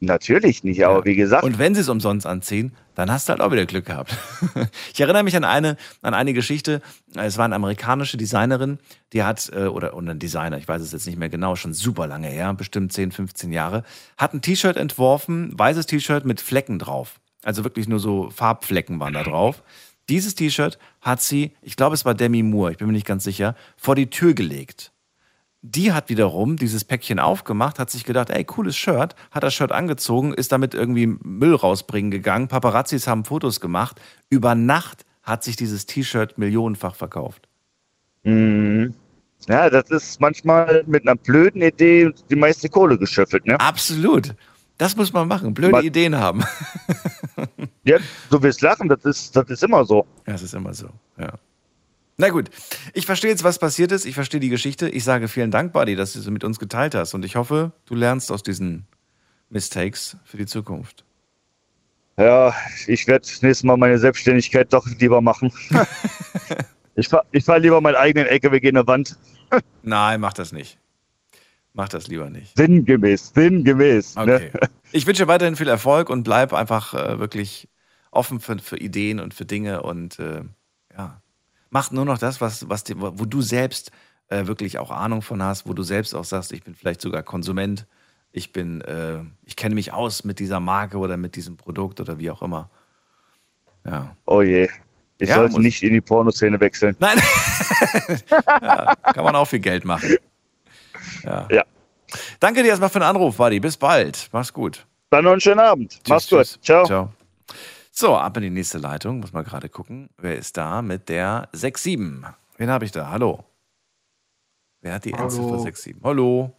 Natürlich 0.00 0.64
nicht, 0.64 0.84
aber 0.84 1.04
wie 1.04 1.14
gesagt, 1.14 1.44
Und 1.44 1.58
wenn 1.58 1.74
sie 1.74 1.80
es 1.80 1.88
umsonst 1.88 2.26
anziehen, 2.26 2.72
dann 2.94 3.10
hast 3.10 3.28
du 3.28 3.32
halt 3.32 3.40
auch 3.40 3.52
wieder 3.52 3.64
Glück 3.64 3.86
gehabt. 3.86 4.16
ich 4.92 5.00
erinnere 5.00 5.22
mich 5.22 5.36
an 5.36 5.44
eine, 5.44 5.76
an 6.02 6.14
eine 6.14 6.32
Geschichte. 6.32 6.82
Es 7.14 7.38
war 7.38 7.44
eine 7.44 7.54
amerikanische 7.54 8.16
Designerin, 8.16 8.78
die 9.12 9.22
hat, 9.22 9.50
äh, 9.54 9.66
oder, 9.66 9.96
oder 9.96 10.10
ein 10.10 10.18
Designer, 10.18 10.58
ich 10.58 10.68
weiß 10.68 10.82
es 10.82 10.92
jetzt 10.92 11.06
nicht 11.06 11.18
mehr 11.18 11.28
genau, 11.28 11.56
schon 11.56 11.72
super 11.72 12.06
lange 12.06 12.28
her, 12.28 12.52
bestimmt 12.54 12.92
10, 12.92 13.12
15 13.12 13.52
Jahre, 13.52 13.84
hat 14.16 14.34
ein 14.34 14.42
T-Shirt 14.42 14.76
entworfen, 14.76 15.56
weißes 15.58 15.86
T-Shirt 15.86 16.24
mit 16.24 16.40
Flecken 16.40 16.78
drauf. 16.78 17.20
Also 17.42 17.62
wirklich 17.62 17.88
nur 17.88 18.00
so 18.00 18.30
Farbflecken 18.30 19.00
waren 19.00 19.14
da 19.14 19.22
drauf. 19.22 19.62
Dieses 20.08 20.34
T-Shirt 20.34 20.78
hat 21.00 21.22
sie, 21.22 21.52
ich 21.62 21.76
glaube, 21.76 21.94
es 21.94 22.04
war 22.04 22.14
Demi 22.14 22.42
Moore, 22.42 22.72
ich 22.72 22.78
bin 22.78 22.86
mir 22.86 22.92
nicht 22.92 23.06
ganz 23.06 23.24
sicher, 23.24 23.54
vor 23.76 23.94
die 23.94 24.10
Tür 24.10 24.34
gelegt. 24.34 24.92
Die 25.62 25.92
hat 25.92 26.10
wiederum 26.10 26.56
dieses 26.56 26.84
Päckchen 26.84 27.18
aufgemacht, 27.18 27.78
hat 27.78 27.88
sich 27.90 28.04
gedacht, 28.04 28.28
ey, 28.28 28.44
cooles 28.44 28.76
Shirt, 28.76 29.16
hat 29.30 29.42
das 29.42 29.54
Shirt 29.54 29.72
angezogen, 29.72 30.34
ist 30.34 30.52
damit 30.52 30.74
irgendwie 30.74 31.06
Müll 31.06 31.54
rausbringen 31.54 32.10
gegangen. 32.10 32.48
Paparazzis 32.48 33.06
haben 33.06 33.24
Fotos 33.24 33.60
gemacht. 33.60 33.98
Über 34.28 34.54
Nacht 34.54 35.06
hat 35.22 35.42
sich 35.42 35.56
dieses 35.56 35.86
T-Shirt 35.86 36.36
millionenfach 36.36 36.94
verkauft. 36.94 37.48
mh, 38.24 38.92
ja, 39.48 39.68
das 39.70 39.90
ist 39.90 40.20
manchmal 40.20 40.84
mit 40.86 41.06
einer 41.06 41.16
blöden 41.16 41.62
Idee 41.62 42.10
die 42.30 42.36
meiste 42.36 42.68
Kohle 42.68 42.98
geschöffelt, 42.98 43.46
ne? 43.46 43.58
Absolut. 43.60 44.34
Das 44.78 44.96
muss 44.96 45.12
man 45.12 45.28
machen. 45.28 45.54
Blöde 45.54 45.72
Man- 45.72 45.84
Ideen 45.84 46.16
haben. 46.16 46.44
Ja, 47.86 47.98
du 48.30 48.42
wirst 48.42 48.62
lachen, 48.62 48.88
das 48.88 49.04
ist, 49.04 49.36
das 49.36 49.50
ist 49.50 49.62
immer 49.62 49.84
so. 49.84 50.06
Ja, 50.26 50.32
es 50.34 50.42
ist 50.42 50.54
immer 50.54 50.72
so, 50.72 50.88
ja. 51.18 51.34
Na 52.16 52.30
gut, 52.30 52.48
ich 52.94 53.04
verstehe 53.04 53.30
jetzt, 53.30 53.44
was 53.44 53.58
passiert 53.58 53.92
ist. 53.92 54.06
Ich 54.06 54.14
verstehe 54.14 54.40
die 54.40 54.48
Geschichte. 54.48 54.88
Ich 54.88 55.04
sage 55.04 55.28
vielen 55.28 55.50
Dank, 55.50 55.74
Buddy, 55.74 55.94
dass 55.94 56.14
du 56.14 56.20
sie 56.20 56.30
mit 56.30 56.44
uns 56.44 56.58
geteilt 56.58 56.94
hast. 56.94 57.12
Und 57.12 57.24
ich 57.24 57.36
hoffe, 57.36 57.72
du 57.84 57.94
lernst 57.94 58.32
aus 58.32 58.42
diesen 58.42 58.86
Mistakes 59.50 60.16
für 60.24 60.38
die 60.38 60.46
Zukunft. 60.46 61.04
Ja, 62.16 62.54
ich 62.86 63.06
werde 63.06 63.26
nächstes 63.42 63.64
Mal 63.64 63.76
meine 63.76 63.98
Selbstständigkeit 63.98 64.72
doch 64.72 64.86
lieber 64.86 65.20
machen. 65.20 65.52
ich 66.94 67.08
fahre 67.08 67.26
fahr 67.42 67.58
lieber 67.58 67.80
meinen 67.80 67.96
eigenen 67.96 68.26
LKW 68.28 68.60
gegen 68.60 68.78
eine 68.78 68.86
Wand. 68.86 69.18
Nein, 69.82 70.20
mach 70.20 70.32
das 70.32 70.52
nicht. 70.52 70.78
Mach 71.74 71.88
das 71.88 72.06
lieber 72.06 72.30
nicht. 72.30 72.56
Sinngemäß, 72.56 73.32
sinngemäß. 73.34 74.16
Okay. 74.16 74.50
Ne? 74.54 74.60
Ich 74.92 75.08
wünsche 75.08 75.26
weiterhin 75.26 75.56
viel 75.56 75.66
Erfolg 75.66 76.08
und 76.08 76.22
bleib 76.22 76.52
einfach 76.52 76.94
äh, 76.94 77.18
wirklich 77.18 77.68
offen 78.12 78.38
für, 78.38 78.60
für 78.60 78.78
Ideen 78.78 79.18
und 79.18 79.34
für 79.34 79.44
Dinge 79.44 79.82
und 79.82 80.20
äh, 80.20 80.42
ja, 80.96 81.20
mach 81.70 81.90
nur 81.90 82.04
noch 82.04 82.18
das, 82.18 82.40
was, 82.40 82.68
was 82.68 82.84
dir, 82.84 82.94
wo 83.00 83.24
du 83.24 83.42
selbst 83.42 83.90
äh, 84.28 84.46
wirklich 84.46 84.78
auch 84.78 84.92
Ahnung 84.92 85.20
von 85.20 85.42
hast, 85.42 85.66
wo 85.66 85.72
du 85.72 85.82
selbst 85.82 86.14
auch 86.14 86.24
sagst, 86.24 86.52
ich 86.52 86.62
bin 86.62 86.76
vielleicht 86.76 87.00
sogar 87.00 87.24
Konsument, 87.24 87.88
ich 88.30 88.52
bin, 88.52 88.82
äh, 88.82 89.22
ich 89.44 89.56
kenne 89.56 89.74
mich 89.74 89.92
aus 89.92 90.22
mit 90.22 90.38
dieser 90.38 90.60
Marke 90.60 90.98
oder 90.98 91.16
mit 91.16 91.34
diesem 91.34 91.56
Produkt 91.56 92.00
oder 92.00 92.20
wie 92.20 92.30
auch 92.30 92.42
immer. 92.42 92.70
Ja. 93.84 94.16
Oh 94.26 94.42
je. 94.42 94.68
Ich 95.18 95.28
Ja, 95.28 95.36
sollte 95.36 95.60
nicht 95.60 95.82
in 95.82 95.92
die 95.92 96.00
Pornoszene 96.00 96.60
wechseln. 96.60 96.94
Nein. 97.00 97.18
ja, 98.30 98.94
kann 98.94 99.24
man 99.24 99.34
auch 99.34 99.46
viel 99.46 99.58
Geld 99.60 99.84
machen. 99.84 100.16
Ja. 101.24 101.48
Ja. 101.50 101.64
Danke 102.40 102.62
dir 102.62 102.68
erstmal 102.68 102.90
für 102.90 102.98
den 103.00 103.08
Anruf, 103.08 103.36
Buddy. 103.36 103.60
Bis 103.60 103.76
bald. 103.76 104.28
Mach's 104.32 104.52
gut. 104.52 104.86
Dann 105.10 105.24
noch 105.24 105.32
einen 105.32 105.40
schönen 105.40 105.60
Abend. 105.60 106.00
Mach's 106.08 106.28
gut. 106.28 106.40
tschüss. 106.40 106.58
Ciao. 106.62 106.84
Ciao. 106.84 107.12
So, 107.90 108.16
ab 108.16 108.36
in 108.36 108.42
die 108.44 108.50
nächste 108.50 108.78
Leitung. 108.78 109.20
Muss 109.20 109.32
mal 109.32 109.44
gerade 109.44 109.68
gucken. 109.68 110.10
Wer 110.18 110.36
ist 110.36 110.56
da 110.56 110.82
mit 110.82 111.08
der 111.08 111.48
67? 111.52 112.24
Wen 112.56 112.70
habe 112.70 112.84
ich 112.84 112.92
da? 112.92 113.08
Hallo. 113.10 113.44
Wer 114.80 114.94
hat 114.94 115.04
die. 115.04 115.12
Endziffer 115.12 115.58
67? 115.58 115.96
Hallo. 116.02 116.52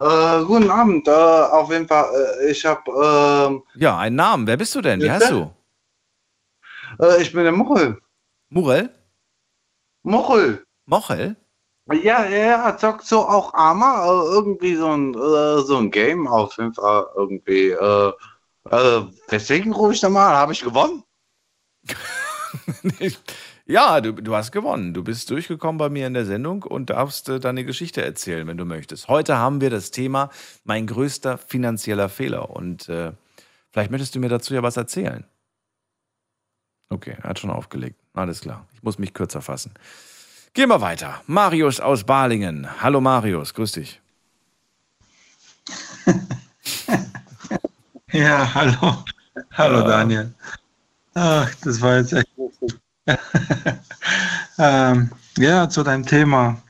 Äh, 0.00 0.44
guten 0.44 0.70
Abend. 0.70 1.06
Äh, 1.06 1.10
auf 1.10 1.70
jeden 1.70 1.86
Fall, 1.86 2.06
äh, 2.42 2.50
ich 2.50 2.64
habe, 2.64 2.90
ähm, 2.90 3.62
Ja, 3.74 3.98
einen 3.98 4.16
Namen. 4.16 4.46
Wer 4.46 4.56
bist 4.56 4.74
du 4.74 4.80
denn? 4.80 5.00
Wie 5.00 5.10
heißt 5.10 5.30
du? 5.30 5.52
äh, 7.00 7.22
ich 7.22 7.32
bin 7.32 7.44
der 7.44 7.52
Muchel. 7.52 8.00
Murel? 8.48 8.90
Muchel. 10.02 10.64
Mochel? 10.86 11.36
Ja, 11.92 12.22
er 12.22 12.76
zockt 12.78 13.04
so 13.04 13.26
auch 13.26 13.52
Arma, 13.54 14.04
äh, 14.04 14.32
irgendwie 14.32 14.76
so 14.76 14.88
ein, 14.88 15.14
äh, 15.14 15.62
so 15.62 15.76
ein 15.78 15.90
Game 15.90 16.28
auf 16.28 16.56
jeden 16.56 16.72
Fall 16.72 17.06
irgendwie. 17.16 17.70
Äh, 17.70 18.12
äh, 18.70 19.02
deswegen 19.30 19.72
rufe 19.72 19.94
ich 19.94 20.00
da 20.00 20.08
mal, 20.08 20.34
habe 20.36 20.52
ich 20.52 20.62
gewonnen? 20.62 21.02
ja, 23.66 24.00
du, 24.00 24.12
du 24.12 24.34
hast 24.34 24.52
gewonnen. 24.52 24.94
Du 24.94 25.02
bist 25.02 25.30
durchgekommen 25.30 25.78
bei 25.78 25.88
mir 25.88 26.06
in 26.06 26.14
der 26.14 26.26
Sendung 26.26 26.62
und 26.62 26.90
darfst 26.90 27.28
äh, 27.28 27.40
deine 27.40 27.64
Geschichte 27.64 28.02
erzählen, 28.02 28.46
wenn 28.46 28.56
du 28.56 28.64
möchtest. 28.64 29.08
Heute 29.08 29.38
haben 29.38 29.60
wir 29.60 29.70
das 29.70 29.90
Thema 29.90 30.30
mein 30.64 30.86
größter 30.86 31.38
finanzieller 31.38 32.08
Fehler. 32.08 32.50
Und 32.50 32.88
äh, 32.88 33.12
vielleicht 33.72 33.90
möchtest 33.90 34.14
du 34.14 34.20
mir 34.20 34.28
dazu 34.28 34.54
ja 34.54 34.62
was 34.62 34.76
erzählen. 34.76 35.24
Okay, 36.88 37.16
er 37.22 37.30
hat 37.30 37.38
schon 37.40 37.50
aufgelegt. 37.50 38.00
Alles 38.12 38.40
klar. 38.40 38.68
Ich 38.74 38.82
muss 38.82 38.98
mich 38.98 39.14
kürzer 39.14 39.42
fassen. 39.42 39.74
Gehen 40.52 40.68
wir 40.68 40.80
weiter. 40.80 41.20
Marius 41.26 41.80
aus 41.80 42.04
Balingen. 42.04 42.68
Hallo 42.82 43.00
Marius, 43.00 43.54
grüß 43.54 43.72
dich. 43.72 44.00
Ja, 48.12 48.52
hallo. 48.54 49.04
Hallo. 49.52 49.86
Daniel. 49.86 50.34
Ach, 51.14 51.48
das 51.62 51.80
war 51.80 51.98
jetzt 51.98 52.12
echt 52.12 52.28
lustig. 52.36 52.76
ähm, 54.58 55.10
ja, 55.38 55.68
zu 55.68 55.82
deinem 55.82 56.04
Thema. 56.04 56.60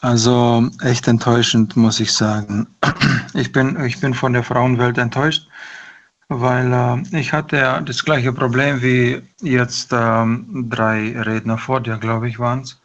Also 0.00 0.68
echt 0.82 1.06
enttäuschend, 1.08 1.76
muss 1.76 2.00
ich 2.00 2.12
sagen. 2.12 2.66
Ich 3.34 3.52
bin, 3.52 3.78
ich 3.84 4.00
bin 4.00 4.14
von 4.14 4.32
der 4.32 4.42
Frauenwelt 4.42 4.98
enttäuscht, 4.98 5.47
weil 6.28 6.72
äh, 6.72 7.18
ich 7.18 7.32
hatte 7.32 7.56
ja 7.56 7.80
das 7.80 8.04
gleiche 8.04 8.32
Problem 8.32 8.82
wie 8.82 9.22
jetzt 9.40 9.90
ähm, 9.92 10.66
drei 10.70 11.20
Redner 11.20 11.58
vor 11.58 11.80
dir, 11.80 11.96
glaube 11.98 12.28
ich, 12.28 12.38
waren 12.38 12.60
es, 12.60 12.80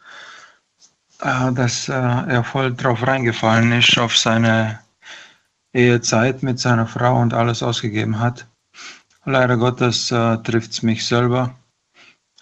äh, 1.20 1.52
dass 1.52 1.88
äh, 1.88 1.92
er 1.92 2.44
voll 2.44 2.74
drauf 2.74 3.06
reingefallen 3.06 3.72
ist 3.72 3.98
auf 3.98 4.16
seine 4.16 4.80
Ehezeit 5.72 6.42
mit 6.42 6.58
seiner 6.58 6.86
Frau 6.86 7.20
und 7.20 7.34
alles 7.34 7.62
ausgegeben 7.62 8.18
hat. 8.18 8.46
Leider 9.24 9.56
Gottes 9.56 10.10
äh, 10.10 10.38
trifft 10.38 10.72
es 10.72 10.82
mich 10.82 11.06
selber. 11.06 11.54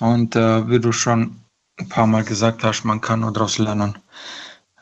Und 0.01 0.37
äh, 0.37 0.69
wie 0.69 0.81
du 0.81 0.93
schon 0.93 1.41
ein 1.79 1.89
paar 1.89 2.07
Mal 2.07 2.25
gesagt 2.25 2.65
hast, 2.65 2.85
man 2.85 3.01
kann 3.01 3.21
nur 3.21 3.33
daraus 3.33 3.59
lernen. 3.59 3.97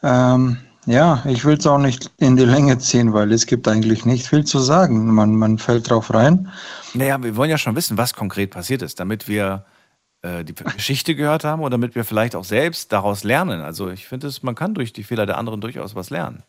Ähm, 0.03 0.59
ja, 0.87 1.23
ich 1.27 1.45
will 1.45 1.59
es 1.59 1.67
auch 1.67 1.79
nicht 1.79 2.11
in 2.19 2.37
die 2.37 2.45
Länge 2.45 2.79
ziehen, 2.79 3.13
weil 3.13 3.33
es 3.33 3.47
gibt 3.47 3.69
eigentlich 3.69 4.07
nicht 4.07 4.27
viel 4.27 4.45
zu 4.45 4.59
sagen. 4.59 5.13
Man, 5.15 5.37
man 5.37 5.59
fällt 5.59 5.91
drauf 5.91 6.13
rein. 6.13 6.51
Naja, 6.95 7.23
wir 7.23 7.37
wollen 7.37 7.51
ja 7.51 7.59
schon 7.59 7.77
wissen, 7.77 7.99
was 7.99 8.15
konkret 8.15 8.51
passiert 8.51 8.83
ist, 8.83 8.99
damit 8.99 9.29
wir 9.29 9.65
äh, 10.23 10.45
die 10.45 10.55
Geschichte 10.55 11.15
gehört 11.15 11.45
haben 11.45 11.63
und 11.63 11.71
damit 11.71 11.95
wir 11.95 12.05
vielleicht 12.05 12.35
auch 12.35 12.45
selbst 12.45 12.93
daraus 12.93 13.25
lernen. 13.25 13.61
Also 13.61 13.91
ich 13.91 14.07
finde, 14.07 14.27
es, 14.27 14.43
man 14.43 14.55
kann 14.55 14.75
durch 14.75 14.93
die 14.93 15.05
Fehler 15.05 15.27
der 15.27 15.39
anderen 15.39 15.61
durchaus 15.61 15.95
was 15.95 16.11
lernen. 16.11 16.43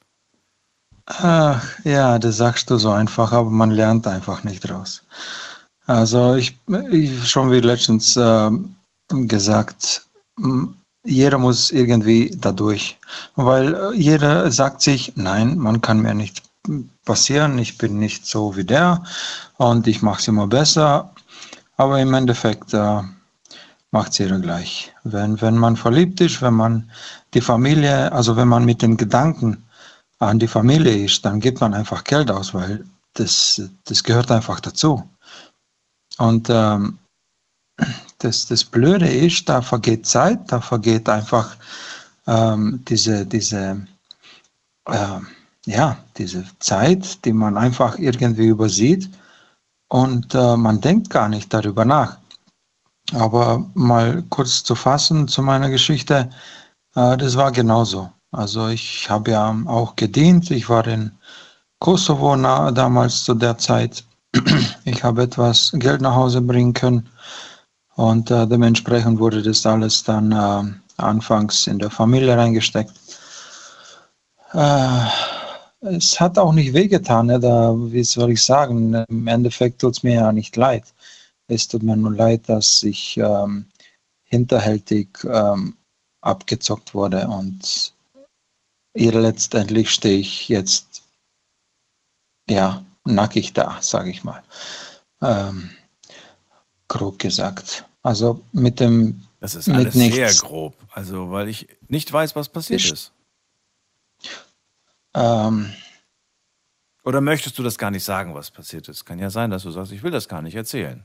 Ach, 1.05 1.63
ja, 1.83 2.19
das 2.19 2.37
sagst 2.37 2.69
du 2.69 2.77
so 2.77 2.91
einfach, 2.91 3.31
aber 3.33 3.49
man 3.49 3.71
lernt 3.71 4.07
einfach 4.07 4.43
nicht 4.43 4.61
draus. 4.61 5.03
Also 5.85 6.35
ich, 6.35 6.57
ich 6.91 7.29
schon 7.29 7.51
wie 7.51 7.59
letztens 7.59 8.17
ähm, 8.17 8.75
gesagt, 9.09 10.05
jeder 11.03 11.37
muss 11.37 11.71
irgendwie 11.71 12.35
dadurch, 12.37 12.97
weil 13.35 13.73
äh, 13.73 13.95
jeder 13.95 14.51
sagt 14.51 14.81
sich, 14.81 15.13
nein, 15.15 15.57
man 15.57 15.81
kann 15.81 16.01
mir 16.01 16.13
nicht 16.13 16.43
passieren, 17.05 17.57
ich 17.57 17.77
bin 17.77 17.97
nicht 17.97 18.25
so 18.25 18.55
wie 18.55 18.63
der 18.63 19.03
und 19.57 19.87
ich 19.87 20.01
mache 20.01 20.21
es 20.21 20.27
immer 20.27 20.47
besser, 20.47 21.13
aber 21.77 21.99
im 21.99 22.13
Endeffekt 22.13 22.73
äh, 22.73 23.01
macht 23.89 24.11
es 24.11 24.19
jeder 24.19 24.39
gleich. 24.39 24.93
Wenn, 25.03 25.41
wenn 25.41 25.57
man 25.57 25.75
verliebt 25.75 26.21
ist, 26.21 26.41
wenn 26.41 26.53
man 26.53 26.91
die 27.33 27.41
Familie, 27.41 28.11
also 28.11 28.35
wenn 28.35 28.47
man 28.47 28.65
mit 28.65 28.81
den 28.81 28.97
Gedanken 28.97 29.65
an 30.19 30.37
die 30.37 30.47
Familie 30.47 31.05
ist, 31.05 31.25
dann 31.25 31.39
gibt 31.39 31.61
man 31.61 31.73
einfach 31.73 32.03
Geld 32.03 32.29
aus, 32.29 32.53
weil 32.53 32.85
das, 33.13 33.61
das 33.85 34.03
gehört 34.03 34.31
einfach 34.31 34.59
dazu. 34.59 35.03
Und 36.17 36.47
ähm, 36.49 36.99
das, 38.23 38.45
das 38.45 38.63
Blöde 38.63 39.07
ist, 39.07 39.49
da 39.49 39.61
vergeht 39.61 40.05
Zeit, 40.05 40.39
da 40.51 40.61
vergeht 40.61 41.09
einfach 41.09 41.55
ähm, 42.27 42.83
diese, 42.87 43.25
diese, 43.25 43.85
äh, 44.87 45.19
ja, 45.65 45.97
diese 46.17 46.45
Zeit, 46.59 47.23
die 47.25 47.33
man 47.33 47.57
einfach 47.57 47.97
irgendwie 47.97 48.47
übersieht 48.47 49.09
und 49.87 50.33
äh, 50.33 50.55
man 50.57 50.81
denkt 50.81 51.09
gar 51.09 51.29
nicht 51.29 51.53
darüber 51.53 51.85
nach. 51.85 52.17
Aber 53.13 53.65
mal 53.73 54.23
kurz 54.29 54.63
zu 54.63 54.75
fassen 54.75 55.27
zu 55.27 55.41
meiner 55.41 55.69
Geschichte, 55.69 56.29
äh, 56.95 57.17
das 57.17 57.35
war 57.35 57.51
genauso. 57.51 58.09
Also 58.31 58.69
ich 58.69 59.09
habe 59.09 59.31
ja 59.31 59.55
auch 59.65 59.95
gedient, 59.95 60.49
ich 60.51 60.69
war 60.69 60.87
in 60.87 61.11
Kosovo 61.79 62.35
damals 62.35 63.23
zu 63.23 63.33
der 63.33 63.57
Zeit. 63.57 64.03
Ich 64.85 65.03
habe 65.03 65.23
etwas 65.23 65.71
Geld 65.73 66.01
nach 66.01 66.15
Hause 66.15 66.41
bringen 66.41 66.73
können 66.73 67.09
und 68.01 68.31
äh, 68.31 68.47
dementsprechend 68.47 69.19
wurde 69.19 69.43
das 69.43 69.63
alles 69.63 70.03
dann 70.03 70.31
äh, 70.31 70.73
anfangs 70.97 71.67
in 71.67 71.77
der 71.77 71.91
Familie 71.91 72.35
reingesteckt. 72.35 72.93
Äh, 74.53 75.05
es 75.81 76.19
hat 76.19 76.39
auch 76.39 76.51
nicht 76.51 76.73
wehgetan, 76.73 77.27
ne? 77.27 77.39
da, 77.39 77.75
wie 77.77 78.03
soll 78.03 78.31
ich 78.31 78.41
sagen, 78.41 78.95
im 79.07 79.27
Endeffekt 79.27 79.81
tut 79.81 79.97
es 79.97 80.03
mir 80.03 80.15
ja 80.15 80.31
nicht 80.31 80.55
leid. 80.55 80.85
Es 81.47 81.67
tut 81.67 81.83
mir 81.83 81.95
nur 81.95 82.15
leid, 82.15 82.49
dass 82.49 82.81
ich 82.81 83.17
ähm, 83.17 83.65
hinterhältig 84.23 85.19
ähm, 85.23 85.77
abgezockt 86.21 86.95
wurde 86.95 87.27
und 87.27 87.93
letztendlich 88.95 89.91
stehe 89.91 90.17
ich 90.17 90.49
jetzt 90.49 91.03
ja 92.49 92.83
nackig 93.05 93.53
da, 93.53 93.77
sage 93.79 94.09
ich 94.09 94.23
mal. 94.23 94.41
Ähm, 95.21 95.69
grob 96.87 97.19
gesagt. 97.19 97.85
Also 98.03 98.43
mit 98.51 98.79
dem. 98.79 99.23
Das 99.39 99.55
ist 99.55 99.69
alles 99.69 99.93
sehr 99.93 100.33
grob. 100.33 100.75
Also, 100.91 101.31
weil 101.31 101.49
ich 101.49 101.67
nicht 101.87 102.11
weiß, 102.11 102.35
was 102.35 102.49
passiert 102.49 102.81
ich, 102.81 102.91
ist. 102.91 103.11
Ähm, 105.13 105.73
Oder 107.03 107.21
möchtest 107.21 107.57
du 107.57 107.63
das 107.63 107.77
gar 107.77 107.91
nicht 107.91 108.03
sagen, 108.03 108.35
was 108.35 108.51
passiert 108.51 108.87
ist? 108.87 109.05
Kann 109.05 109.19
ja 109.19 109.29
sein, 109.29 109.49
dass 109.49 109.63
du 109.63 109.71
sagst, 109.71 109.91
ich 109.91 110.03
will 110.03 110.11
das 110.11 110.27
gar 110.27 110.41
nicht 110.41 110.55
erzählen. 110.55 111.03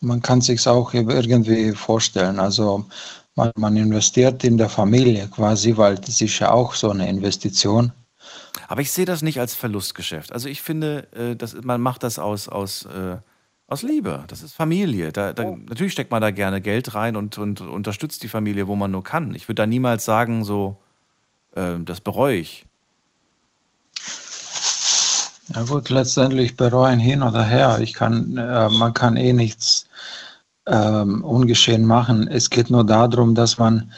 Man 0.00 0.22
kann 0.22 0.40
sich 0.40 0.66
auch 0.66 0.94
irgendwie 0.94 1.72
vorstellen. 1.72 2.38
Also 2.38 2.86
man, 3.34 3.52
man 3.56 3.76
investiert 3.76 4.44
in 4.44 4.56
der 4.56 4.68
Familie 4.68 5.28
quasi, 5.28 5.76
weil 5.76 5.96
das 5.96 6.20
ist 6.20 6.38
ja 6.38 6.50
auch 6.50 6.74
so 6.74 6.90
eine 6.90 7.08
Investition. 7.08 7.92
Aber 8.68 8.80
ich 8.80 8.92
sehe 8.92 9.04
das 9.04 9.22
nicht 9.22 9.40
als 9.40 9.54
Verlustgeschäft. 9.54 10.32
Also 10.32 10.48
ich 10.48 10.62
finde, 10.62 11.08
äh, 11.12 11.36
dass 11.36 11.54
man 11.54 11.80
macht 11.80 12.02
das 12.02 12.18
aus, 12.18 12.48
aus 12.48 12.84
äh, 12.84 13.16
aus 13.68 13.82
Liebe. 13.82 14.24
Das 14.26 14.42
ist 14.42 14.54
Familie. 14.54 15.12
Da, 15.12 15.32
da, 15.32 15.44
Natürlich 15.44 15.92
steckt 15.92 16.10
man 16.10 16.22
da 16.22 16.30
gerne 16.30 16.60
Geld 16.60 16.94
rein 16.94 17.16
und, 17.16 17.38
und 17.38 17.60
unterstützt 17.60 18.22
die 18.22 18.28
Familie, 18.28 18.66
wo 18.66 18.74
man 18.74 18.90
nur 18.90 19.04
kann. 19.04 19.34
Ich 19.34 19.46
würde 19.46 19.62
da 19.62 19.66
niemals 19.66 20.04
sagen, 20.04 20.42
so, 20.42 20.78
äh, 21.54 21.78
das 21.84 22.00
bereue 22.00 22.38
ich. 22.38 22.64
Ja 25.54 25.62
gut, 25.62 25.90
letztendlich 25.90 26.56
bereuen 26.56 26.98
hin 26.98 27.22
oder 27.22 27.44
her. 27.44 27.78
Ich 27.80 27.94
kann, 27.94 28.36
äh, 28.36 28.68
man 28.70 28.94
kann 28.94 29.16
eh 29.16 29.32
nichts 29.32 29.86
ähm, 30.66 31.22
ungeschehen 31.22 31.84
machen. 31.84 32.26
Es 32.26 32.50
geht 32.50 32.70
nur 32.70 32.84
darum, 32.84 33.34
dass 33.34 33.58
man 33.58 33.92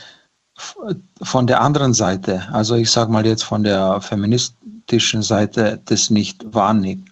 von 1.23 1.47
der 1.47 1.61
anderen 1.61 1.95
Seite, 1.95 2.47
also 2.53 2.75
ich 2.75 2.91
sage 2.91 3.11
mal 3.11 3.27
jetzt 3.27 3.45
von 3.45 3.63
der 3.63 4.01
feministischen 4.01 5.23
Seite, 5.23 5.81
das 5.87 6.11
nicht 6.11 6.45
wahrnimmt. 6.53 7.10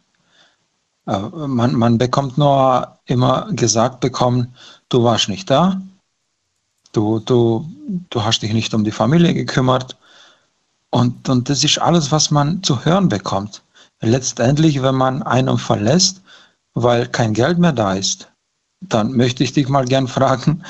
Äh, 1.09 1.19
man, 1.47 1.75
man 1.75 1.99
bekommt 1.99 2.37
nur 2.39 2.99
immer 3.07 3.49
gesagt 3.53 4.01
bekommen, 4.01 4.55
du 4.91 5.03
warst 5.03 5.29
nicht 5.29 5.51
da, 5.51 5.81
du, 6.93 7.19
du, 7.21 7.67
du 8.11 8.23
hast 8.23 8.41
dich 8.41 8.53
nicht 8.53 8.75
um 8.75 8.85
die 8.85 8.93
Familie 8.93 9.35
gekümmert. 9.35 9.97
Und, 10.91 11.29
und 11.29 11.49
das 11.49 11.65
ist 11.65 11.79
alles, 11.79 12.13
was 12.13 12.31
man 12.31 12.63
zu 12.63 12.85
hören 12.85 13.09
bekommt. 13.09 13.63
Letztendlich, 14.01 14.83
wenn 14.83 14.95
man 14.95 15.23
einen 15.23 15.59
verlässt, 15.59 16.23
weil 16.75 17.09
kein 17.09 17.35
Geld 17.35 17.59
mehr 17.59 17.73
da 17.73 17.95
ist, 17.95 18.31
dann 18.81 19.13
möchte 19.13 19.43
ich 19.43 19.53
dich 19.53 19.69
mal 19.69 19.87
gern 19.87 20.09
fragen, 20.19 20.63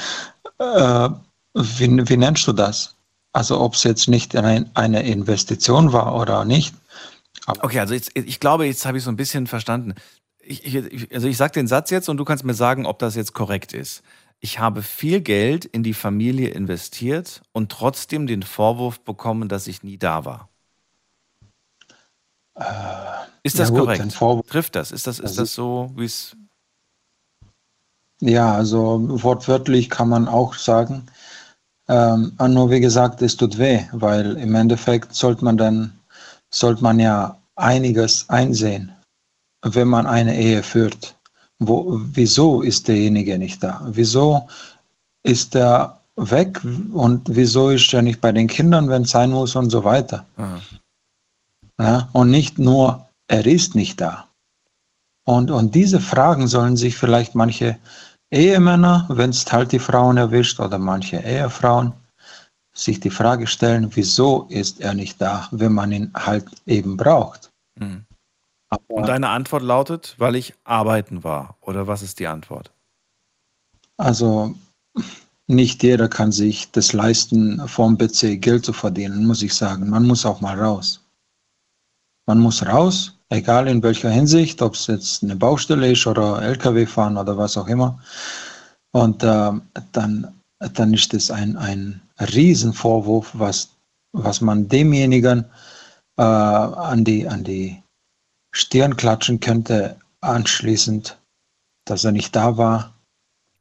äh, 0.59 1.09
wie, 1.55 2.09
wie 2.09 2.16
nennst 2.16 2.47
du 2.47 2.52
das? 2.52 2.94
Also 3.32 3.60
ob 3.60 3.74
es 3.74 3.82
jetzt 3.82 4.09
nicht 4.09 4.35
ein, 4.36 4.70
eine 4.74 5.02
Investition 5.02 5.93
war 5.93 6.15
oder 6.15 6.44
nicht. 6.44 6.74
Aber 7.47 7.65
okay, 7.65 7.81
also 7.81 7.94
jetzt, 7.94 8.10
ich 8.15 8.40
glaube, 8.40 8.66
jetzt 8.66 8.86
habe 8.86 8.98
ich 8.98 9.05
so 9.05 9.10
ein 9.10 9.16
bisschen 9.16 9.47
verstanden 9.47 9.94
ich, 10.49 10.75
ich, 10.75 11.15
also 11.15 11.29
ich 11.29 11.37
sage 11.37 11.53
den 11.53 11.69
Satz 11.69 11.91
jetzt 11.91 12.09
und 12.09 12.16
du 12.16 12.25
kannst 12.25 12.45
mir 12.45 12.55
sagen, 12.55 12.87
ob 12.87 12.99
das 12.99 13.15
jetzt 13.15 13.35
korrekt 13.35 13.75
ist. 13.75 14.03
Ich 14.41 14.59
habe 14.59 14.83
viel 14.83 15.20
Geld 15.20 15.65
in 15.65 15.83
die 15.83 15.95
Familie 15.95 16.51
investiert 16.51 17.43
und 17.53 17.70
trotzdem 17.70 18.27
den 18.27 18.43
Vorwurf 18.43 19.01
bekommen, 19.01 19.49
dass 19.49 19.66
ich 19.66 19.83
nie 19.83 19.99
da 19.99 20.25
war. 20.25 20.49
Äh, 22.55 22.65
ist 23.43 23.59
das 23.59 23.70
gut, 23.70 23.81
korrekt? 23.81 24.49
Trifft 24.49 24.75
das? 24.75 24.91
Ist 24.91 25.07
das, 25.07 25.19
ist 25.19 25.39
also, 25.39 25.43
das 25.43 25.55
so, 25.55 25.93
wie 25.97 26.05
es. 26.05 26.37
Ja, 28.20 28.55
also 28.55 29.23
wortwörtlich 29.23 29.91
kann 29.91 30.09
man 30.09 30.29
auch 30.29 30.55
sagen. 30.55 31.07
Ähm, 31.89 32.37
nur 32.39 32.70
wie 32.70 32.81
gesagt, 32.81 33.23
es 33.23 33.37
tut 33.37 33.59
weh, 33.59 33.81
weil 33.93 34.37
im 34.37 34.55
Endeffekt 34.55 35.15
sollte 35.15 35.45
man 35.45 35.57
dann, 35.57 35.99
sollte 36.51 36.83
man 36.83 36.99
ja 37.01 37.39
einiges 37.55 38.29
einsehen 38.29 38.93
wenn 39.63 39.89
man 39.89 40.07
eine 40.07 40.39
Ehe 40.39 40.63
führt. 40.63 41.17
Wo, 41.59 42.01
wieso 42.13 42.63
ist 42.63 42.89
derjenige 42.89 43.39
nicht 43.39 43.63
da? 43.63 43.87
Wieso 43.91 44.49
ist 45.23 45.57
er 45.57 46.01
weg 46.17 46.61
und 46.93 47.23
wieso 47.29 47.71
ist 47.71 47.93
er 47.93 48.03
nicht 48.03 48.21
bei 48.21 48.33
den 48.33 48.47
Kindern, 48.47 48.89
wenn 48.89 49.03
es 49.03 49.11
sein 49.11 49.31
muss 49.31 49.57
und 49.57 49.71
so 49.71 49.85
weiter? 49.85 50.25
Ja, 51.81 52.09
und 52.13 52.31
nicht 52.31 52.59
nur, 52.59 53.07
er 53.29 53.47
ist 53.47 53.75
nicht 53.75 54.01
da. 54.01 54.27
Und, 55.25 55.51
und 55.51 55.75
diese 55.75 56.01
Fragen 56.01 56.49
sollen 56.49 56.77
sich 56.77 56.97
vielleicht 56.97 57.35
manche 57.35 57.79
Ehemänner, 58.31 59.07
wenn 59.09 59.31
es 59.31 59.51
halt 59.51 59.73
die 59.73 59.79
Frauen 59.79 60.17
erwischt, 60.17 60.61
oder 60.61 60.79
manche 60.79 61.19
Ehefrauen, 61.19 61.93
sich 62.73 63.01
die 63.01 63.11
Frage 63.11 63.47
stellen, 63.47 63.91
wieso 63.95 64.47
ist 64.49 64.81
er 64.81 64.95
nicht 64.95 65.21
da, 65.21 65.49
wenn 65.51 65.73
man 65.73 65.93
ihn 65.93 66.13
halt 66.15 66.47
eben 66.67 66.97
braucht. 66.97 67.51
Mhm. 67.79 68.05
Und 68.89 69.09
deine 69.09 69.31
Antwort 69.31 69.62
lautet, 69.62 70.15
weil 70.19 70.36
ich 70.36 70.55
arbeiten 70.65 71.24
war. 71.24 71.57
Oder 71.61 71.86
was 71.86 72.03
ist 72.03 72.19
die 72.19 72.27
Antwort? 72.27 72.70
Also 73.97 74.55
nicht 75.47 75.82
jeder 75.82 76.09
kann 76.09 76.31
sich 76.31 76.70
das 76.73 76.93
leisten, 76.93 77.66
vom 77.66 77.97
PC 77.97 78.40
Geld 78.40 78.65
zu 78.65 78.73
verdienen, 78.73 79.27
muss 79.27 79.43
ich 79.43 79.55
sagen. 79.55 79.89
Man 79.89 80.07
muss 80.07 80.27
auch 80.27 80.40
mal 80.40 80.59
raus. 80.59 81.01
Man 82.27 82.40
muss 82.40 82.65
raus, 82.66 83.19
egal 83.31 83.66
in 83.69 83.82
welcher 83.82 84.11
Hinsicht, 84.11 84.61
ob 84.61 84.74
es 84.74 84.86
jetzt 84.86 85.23
eine 85.23 85.35
Baustelle 85.35 85.90
ist 85.90 86.07
oder 86.07 86.43
LKW 86.43 86.85
fahren 86.85 87.16
oder 87.16 87.39
was 87.39 87.57
auch 87.57 87.69
immer. 87.69 87.99
Und 88.93 89.23
äh, 89.23 89.53
dann, 89.93 90.35
dann 90.59 90.93
ist 90.93 91.15
es 91.15 91.31
ein, 91.31 91.57
ein 91.57 92.03
Riesenvorwurf, 92.20 93.31
was, 93.32 93.70
was 94.12 94.43
man 94.43 94.69
demjenigen 94.69 95.47
äh, 96.19 96.23
an, 96.23 97.05
die, 97.05 97.27
an 97.27 97.45
die 97.45 97.82
Stirn 98.59 98.97
klatschen 98.97 99.39
könnte 99.39 99.97
anschließend, 100.21 101.17
dass 101.85 102.03
er 102.03 102.11
nicht 102.11 102.35
da 102.35 102.57
war. 102.57 102.93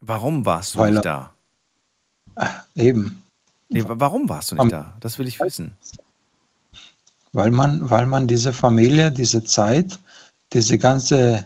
Warum 0.01 0.43
warst 0.45 0.73
du 0.73 0.83
nicht 0.85 1.05
da? 1.05 1.33
Eben. 2.73 3.21
Nee, 3.69 3.83
warum 3.85 4.27
warst 4.27 4.51
du 4.51 4.55
nicht 4.55 4.71
da? 4.71 4.95
Das 4.99 5.19
will 5.19 5.27
ich 5.27 5.39
wissen. 5.39 5.77
Weil 7.31 7.51
man, 7.51 7.87
weil 7.87 8.07
man 8.07 8.27
diese 8.27 8.53
Familie, 8.53 9.11
diese 9.11 9.43
Zeit, 9.43 9.99
diese 10.53 10.79
ganze, 10.79 11.45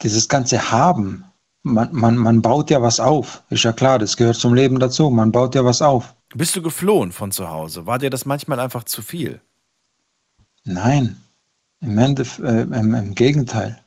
dieses 0.00 0.26
ganze 0.26 0.70
Haben, 0.70 1.24
man, 1.64 1.92
man, 1.92 2.16
man 2.16 2.40
baut 2.40 2.70
ja 2.70 2.80
was 2.80 3.00
auf. 3.00 3.42
Ist 3.50 3.64
ja 3.64 3.72
klar, 3.74 3.98
das 3.98 4.16
gehört 4.16 4.36
zum 4.36 4.54
Leben 4.54 4.78
dazu. 4.78 5.10
Man 5.10 5.30
baut 5.30 5.54
ja 5.54 5.62
was 5.62 5.82
auf. 5.82 6.14
Bist 6.34 6.56
du 6.56 6.62
geflohen 6.62 7.12
von 7.12 7.32
zu 7.32 7.50
Hause? 7.50 7.84
War 7.84 7.98
dir 7.98 8.08
das 8.08 8.24
manchmal 8.24 8.60
einfach 8.60 8.84
zu 8.84 9.02
viel? 9.02 9.42
Nein, 10.64 11.22
im, 11.82 11.98
Endeffekt, 11.98 12.48
äh, 12.48 12.62
im, 12.62 12.94
im 12.94 13.14
Gegenteil. 13.14 13.78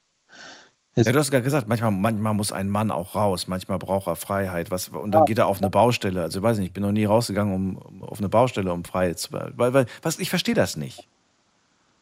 ja, 0.95 1.03
du 1.03 1.17
hast 1.17 1.31
gerade 1.31 1.43
gesagt, 1.43 1.67
manchmal, 1.67 1.91
manchmal 1.91 2.33
muss 2.33 2.51
ein 2.51 2.69
Mann 2.69 2.91
auch 2.91 3.15
raus, 3.15 3.47
manchmal 3.47 3.79
braucht 3.79 4.07
er 4.07 4.15
Freiheit. 4.15 4.69
Was, 4.71 4.89
und 4.89 5.11
dann 5.11 5.25
geht 5.25 5.37
er 5.37 5.47
auf 5.47 5.61
eine 5.61 5.69
Baustelle. 5.69 6.21
Also 6.21 6.39
ich 6.39 6.43
weiß 6.43 6.57
nicht, 6.57 6.67
ich 6.67 6.73
bin 6.73 6.83
noch 6.83 6.91
nie 6.91 7.05
rausgegangen 7.05 7.53
um, 7.53 7.77
um 7.77 8.03
auf 8.03 8.19
eine 8.19 8.29
Baustelle, 8.29 8.71
um 8.71 8.83
Freiheit 8.83 9.19
zu. 9.19 9.31
Weil, 9.31 9.73
weil 9.73 9.85
was, 10.01 10.19
ich 10.19 10.29
verstehe 10.29 10.55
das 10.55 10.77
nicht. 10.77 11.07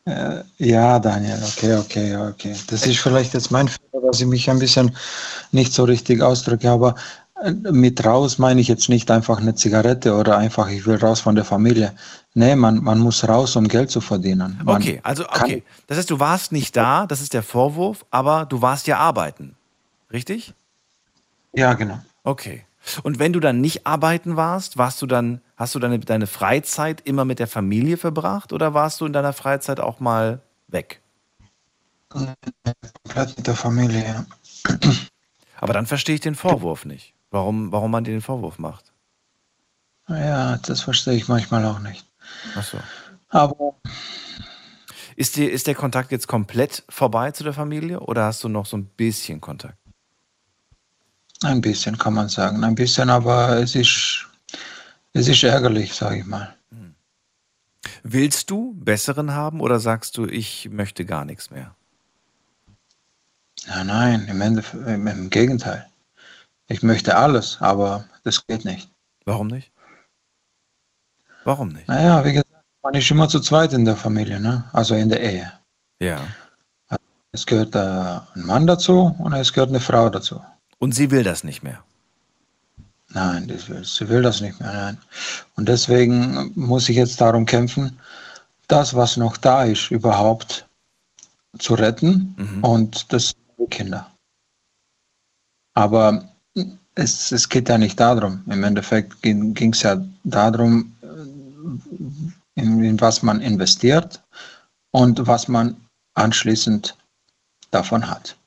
Äh, 0.05 0.43
ja, 0.57 0.99
Daniel, 0.99 1.41
okay, 1.43 1.75
okay, 1.75 2.15
okay. 2.17 2.55
Das 2.67 2.85
ist 2.85 2.99
vielleicht 2.99 3.33
jetzt 3.33 3.51
mein 3.51 3.69
Fehler, 3.69 4.05
dass 4.05 4.19
ich 4.19 4.27
mich 4.27 4.49
ein 4.49 4.59
bisschen 4.59 4.93
nicht 5.51 5.71
so 5.71 5.85
richtig 5.85 6.21
ausdrücke, 6.21 6.69
aber 6.69 6.95
mit 7.51 8.05
raus 8.05 8.37
meine 8.37 8.61
ich 8.61 8.67
jetzt 8.67 8.89
nicht 8.89 9.11
einfach 9.11 9.39
eine 9.39 9.55
Zigarette 9.55 10.15
oder 10.15 10.37
einfach, 10.37 10.69
ich 10.69 10.85
will 10.85 10.97
raus 10.97 11.19
von 11.19 11.35
der 11.35 11.45
Familie. 11.45 11.93
Nee, 12.33 12.55
man, 12.55 12.83
man 12.83 12.99
muss 12.99 13.27
raus, 13.27 13.55
um 13.55 13.67
Geld 13.67 13.91
zu 13.91 14.01
verdienen. 14.01 14.59
Man 14.63 14.77
okay, 14.77 14.99
also 15.03 15.25
okay. 15.27 15.63
Das 15.87 15.97
heißt, 15.97 16.09
du 16.09 16.19
warst 16.19 16.51
nicht 16.51 16.75
da, 16.75 17.05
das 17.05 17.21
ist 17.21 17.33
der 17.33 17.43
Vorwurf, 17.43 18.05
aber 18.11 18.45
du 18.45 18.61
warst 18.61 18.87
ja 18.87 18.97
arbeiten. 18.97 19.55
Richtig? 20.11 20.53
Ja, 21.53 21.73
genau. 21.73 21.99
Okay. 22.23 22.63
Und 23.03 23.19
wenn 23.19 23.33
du 23.33 23.39
dann 23.39 23.61
nicht 23.61 23.87
arbeiten 23.87 24.35
warst, 24.35 24.77
warst 24.77 25.01
du 25.01 25.07
dann, 25.07 25.41
hast 25.55 25.75
du 25.75 25.79
deine, 25.79 25.99
deine 25.99 26.27
Freizeit 26.27 27.01
immer 27.05 27.25
mit 27.25 27.39
der 27.39 27.47
Familie 27.47 27.97
verbracht 27.97 28.51
oder 28.51 28.73
warst 28.73 29.01
du 29.01 29.05
in 29.05 29.13
deiner 29.13 29.33
Freizeit 29.33 29.79
auch 29.79 29.99
mal 29.99 30.41
weg? 30.67 31.01
Komplett 32.09 33.37
mit 33.37 33.47
der 33.47 33.55
Familie, 33.55 34.03
ja. 34.03 34.25
Aber 35.59 35.73
dann 35.73 35.85
verstehe 35.85 36.15
ich 36.15 36.21
den 36.21 36.35
Vorwurf 36.35 36.85
nicht. 36.85 37.12
Warum, 37.33 37.71
warum 37.71 37.89
man 37.89 38.03
dir 38.03 38.11
den 38.11 38.21
Vorwurf 38.21 38.59
macht. 38.59 38.93
Ja, 40.07 40.57
das 40.57 40.81
verstehe 40.81 41.15
ich 41.15 41.27
manchmal 41.27 41.65
auch 41.65 41.79
nicht. 41.79 42.05
Ach 42.55 42.63
so. 42.63 42.77
Aber 43.29 43.75
Ist, 45.15 45.35
dir, 45.35 45.51
ist 45.51 45.65
der 45.65 45.73
Kontakt 45.73 46.11
jetzt 46.11 46.27
komplett 46.27 46.83
vorbei 46.89 47.31
zu 47.31 47.43
der 47.43 47.53
Familie 47.53 48.01
oder 48.01 48.25
hast 48.25 48.43
du 48.43 48.49
noch 48.49 48.67
so 48.67 48.77
ein 48.77 48.85
bisschen 48.85 49.41
Kontakt? 49.41 49.79
ein 51.41 51.59
bisschen 51.59 51.97
kann 51.97 52.13
man 52.13 52.29
sagen. 52.29 52.63
Ein 52.63 52.75
bisschen, 52.75 53.09
aber 53.09 53.57
es 53.57 53.73
ist, 53.73 54.27
es 55.13 55.27
ist 55.27 55.43
ärgerlich, 55.43 55.93
sage 55.95 56.19
ich 56.19 56.25
mal. 56.25 56.55
Willst 58.03 58.51
du 58.51 58.75
besseren 58.75 59.31
haben 59.31 59.59
oder 59.59 59.79
sagst 59.79 60.17
du, 60.17 60.25
ich 60.27 60.69
möchte 60.69 61.03
gar 61.03 61.25
nichts 61.25 61.49
mehr? 61.49 61.75
Ja, 63.65 63.83
nein, 63.83 64.27
im, 64.27 64.39
Endeffekt, 64.39 64.87
im, 64.87 65.07
im 65.07 65.29
Gegenteil. 65.31 65.87
Ich 66.67 66.83
möchte 66.83 67.15
alles, 67.15 67.57
aber 67.59 68.05
das 68.23 68.45
geht 68.47 68.65
nicht. 68.65 68.89
Warum 69.25 69.47
nicht? 69.47 69.71
Warum 71.43 71.69
nicht? 71.69 71.87
Naja, 71.87 72.23
wie 72.23 72.33
gesagt, 72.33 72.49
man 72.81 72.93
ist 72.93 73.11
immer 73.11 73.27
zu 73.27 73.39
zweit 73.39 73.73
in 73.73 73.85
der 73.85 73.95
Familie, 73.95 74.39
ne? 74.39 74.63
also 74.73 74.95
in 74.95 75.09
der 75.09 75.21
Ehe. 75.21 75.51
Ja. 75.99 76.21
Es 77.31 77.45
gehört 77.45 77.75
äh, 77.75 77.79
ein 77.79 78.45
Mann 78.45 78.67
dazu 78.67 79.15
und 79.17 79.33
es 79.33 79.51
gehört 79.51 79.69
eine 79.69 79.79
Frau 79.79 80.09
dazu. 80.09 80.41
Und 80.79 80.93
sie 80.93 81.09
will 81.09 81.23
das 81.23 81.43
nicht 81.43 81.63
mehr. 81.63 81.83
Nein, 83.09 83.47
will, 83.47 83.83
sie 83.83 84.09
will 84.09 84.21
das 84.21 84.41
nicht 84.41 84.59
mehr. 84.59 84.71
Nein. 84.71 84.97
Und 85.55 85.67
deswegen 85.67 86.51
muss 86.55 86.89
ich 86.89 86.95
jetzt 86.95 87.19
darum 87.21 87.45
kämpfen, 87.45 87.99
das, 88.67 88.95
was 88.95 89.17
noch 89.17 89.37
da 89.37 89.63
ist, 89.63 89.91
überhaupt 89.91 90.67
zu 91.59 91.75
retten 91.75 92.35
und 92.61 93.11
das 93.13 93.29
sind 93.29 93.39
die 93.59 93.67
Kinder. 93.67 94.11
Aber 95.73 96.32
es, 96.95 97.31
es 97.31 97.49
geht 97.49 97.69
ja 97.69 97.77
nicht 97.77 97.99
darum. 97.99 98.43
Im 98.47 98.63
Endeffekt 98.63 99.21
ging 99.21 99.73
es 99.73 99.81
ja 99.81 100.03
darum, 100.23 100.95
in, 102.55 102.83
in 102.83 103.01
was 103.01 103.23
man 103.23 103.41
investiert 103.41 104.21
und 104.91 105.25
was 105.25 105.47
man 105.47 105.75
anschließend 106.13 106.95
davon 107.71 108.09
hat. 108.09 108.37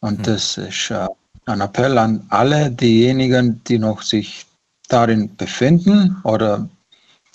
Und 0.00 0.26
das 0.26 0.58
ist 0.58 0.90
äh, 0.90 1.06
ein 1.46 1.60
Appell 1.60 1.98
an 1.98 2.26
alle 2.28 2.70
diejenigen, 2.70 3.62
die 3.64 3.78
noch 3.78 4.02
sich 4.02 4.46
darin 4.88 5.34
befinden 5.36 6.16
oder 6.24 6.68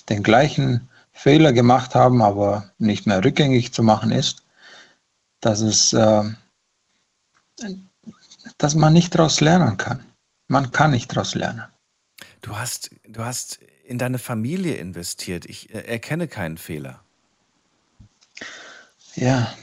den 0.09 0.23
gleichen 0.23 0.89
Fehler 1.13 1.53
gemacht 1.53 1.95
haben, 1.95 2.21
aber 2.21 2.71
nicht 2.77 3.05
mehr 3.05 3.23
rückgängig 3.23 3.73
zu 3.73 3.83
machen 3.83 4.11
ist, 4.11 4.43
dass 5.41 5.61
es, 5.61 5.93
äh, 5.93 6.23
dass 8.57 8.75
man 8.75 8.93
nicht 8.93 9.15
daraus 9.15 9.41
lernen 9.41 9.77
kann. 9.77 10.03
Man 10.47 10.71
kann 10.71 10.91
nicht 10.91 11.11
daraus 11.11 11.35
lernen. 11.35 11.63
Du 12.41 12.57
hast, 12.57 12.91
du 13.07 13.23
hast 13.23 13.59
in 13.85 13.97
deine 13.97 14.19
Familie 14.19 14.75
investiert. 14.75 15.45
Ich 15.45 15.73
äh, 15.73 15.79
erkenne 15.79 16.27
keinen 16.27 16.57
Fehler. 16.57 16.99
Ja, 19.15 19.53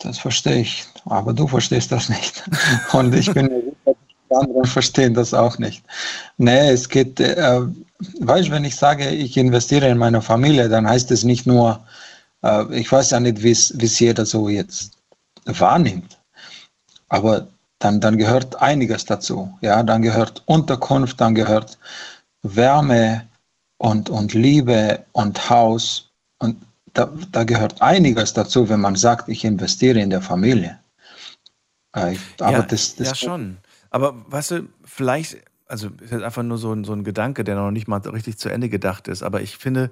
das 0.00 0.18
verstehe 0.18 0.60
ich. 0.60 0.84
Aber 1.04 1.32
du 1.32 1.46
verstehst 1.46 1.92
das 1.92 2.08
nicht. 2.08 2.44
Und 2.92 3.14
ich 3.14 3.32
bin 3.32 3.46
mir 3.46 3.62
sicher, 3.62 3.96
die 4.30 4.34
anderen 4.34 4.64
verstehen 4.64 5.14
das 5.14 5.34
auch 5.34 5.58
nicht. 5.58 5.84
Nee, 6.38 6.70
es 6.70 6.88
geht, 6.88 7.20
äh, 7.20 7.60
weißt 8.20 8.48
du, 8.48 8.52
wenn 8.52 8.64
ich 8.64 8.76
sage, 8.76 9.08
ich 9.08 9.36
investiere 9.36 9.88
in 9.88 9.98
meine 9.98 10.22
Familie, 10.22 10.68
dann 10.68 10.88
heißt 10.88 11.10
es 11.10 11.24
nicht 11.24 11.46
nur, 11.46 11.84
äh, 12.42 12.64
ich 12.74 12.90
weiß 12.90 13.10
ja 13.10 13.20
nicht, 13.20 13.42
wie 13.42 13.50
es 13.50 13.98
jeder 13.98 14.24
so 14.24 14.48
jetzt 14.48 14.92
wahrnimmt. 15.44 16.18
Aber 17.08 17.48
dann, 17.82 18.00
dann 18.00 18.16
gehört 18.16 18.60
einiges 18.62 19.04
dazu. 19.04 19.58
Ja, 19.60 19.82
dann 19.82 20.02
gehört 20.02 20.42
Unterkunft, 20.46 21.20
dann 21.20 21.34
gehört 21.34 21.78
Wärme 22.42 23.26
und, 23.78 24.08
und 24.08 24.34
Liebe 24.34 25.04
und 25.12 25.50
Haus. 25.50 26.10
Und 26.38 26.62
da, 26.92 27.12
da 27.32 27.44
gehört 27.44 27.82
einiges 27.82 28.32
dazu, 28.32 28.68
wenn 28.68 28.80
man 28.80 28.96
sagt, 28.96 29.28
ich 29.28 29.44
investiere 29.44 30.00
in 30.00 30.10
der 30.10 30.22
Familie. 30.22 30.78
Äh, 31.92 32.16
aber 32.38 32.52
ja, 32.52 32.62
das, 32.62 32.94
das 32.94 33.08
ja, 33.08 33.14
schon. 33.14 33.58
Aber 33.90 34.14
weißt 34.30 34.52
du, 34.52 34.68
vielleicht, 34.84 35.38
also 35.66 35.88
ist 36.00 36.12
jetzt 36.12 36.22
einfach 36.22 36.42
nur 36.42 36.58
so 36.58 36.72
ein, 36.72 36.84
so 36.84 36.92
ein 36.92 37.04
Gedanke, 37.04 37.42
der 37.42 37.56
noch 37.56 37.70
nicht 37.72 37.88
mal 37.88 37.98
richtig 37.98 38.38
zu 38.38 38.48
Ende 38.48 38.68
gedacht 38.68 39.08
ist. 39.08 39.22
Aber 39.22 39.42
ich 39.42 39.58
finde, 39.58 39.90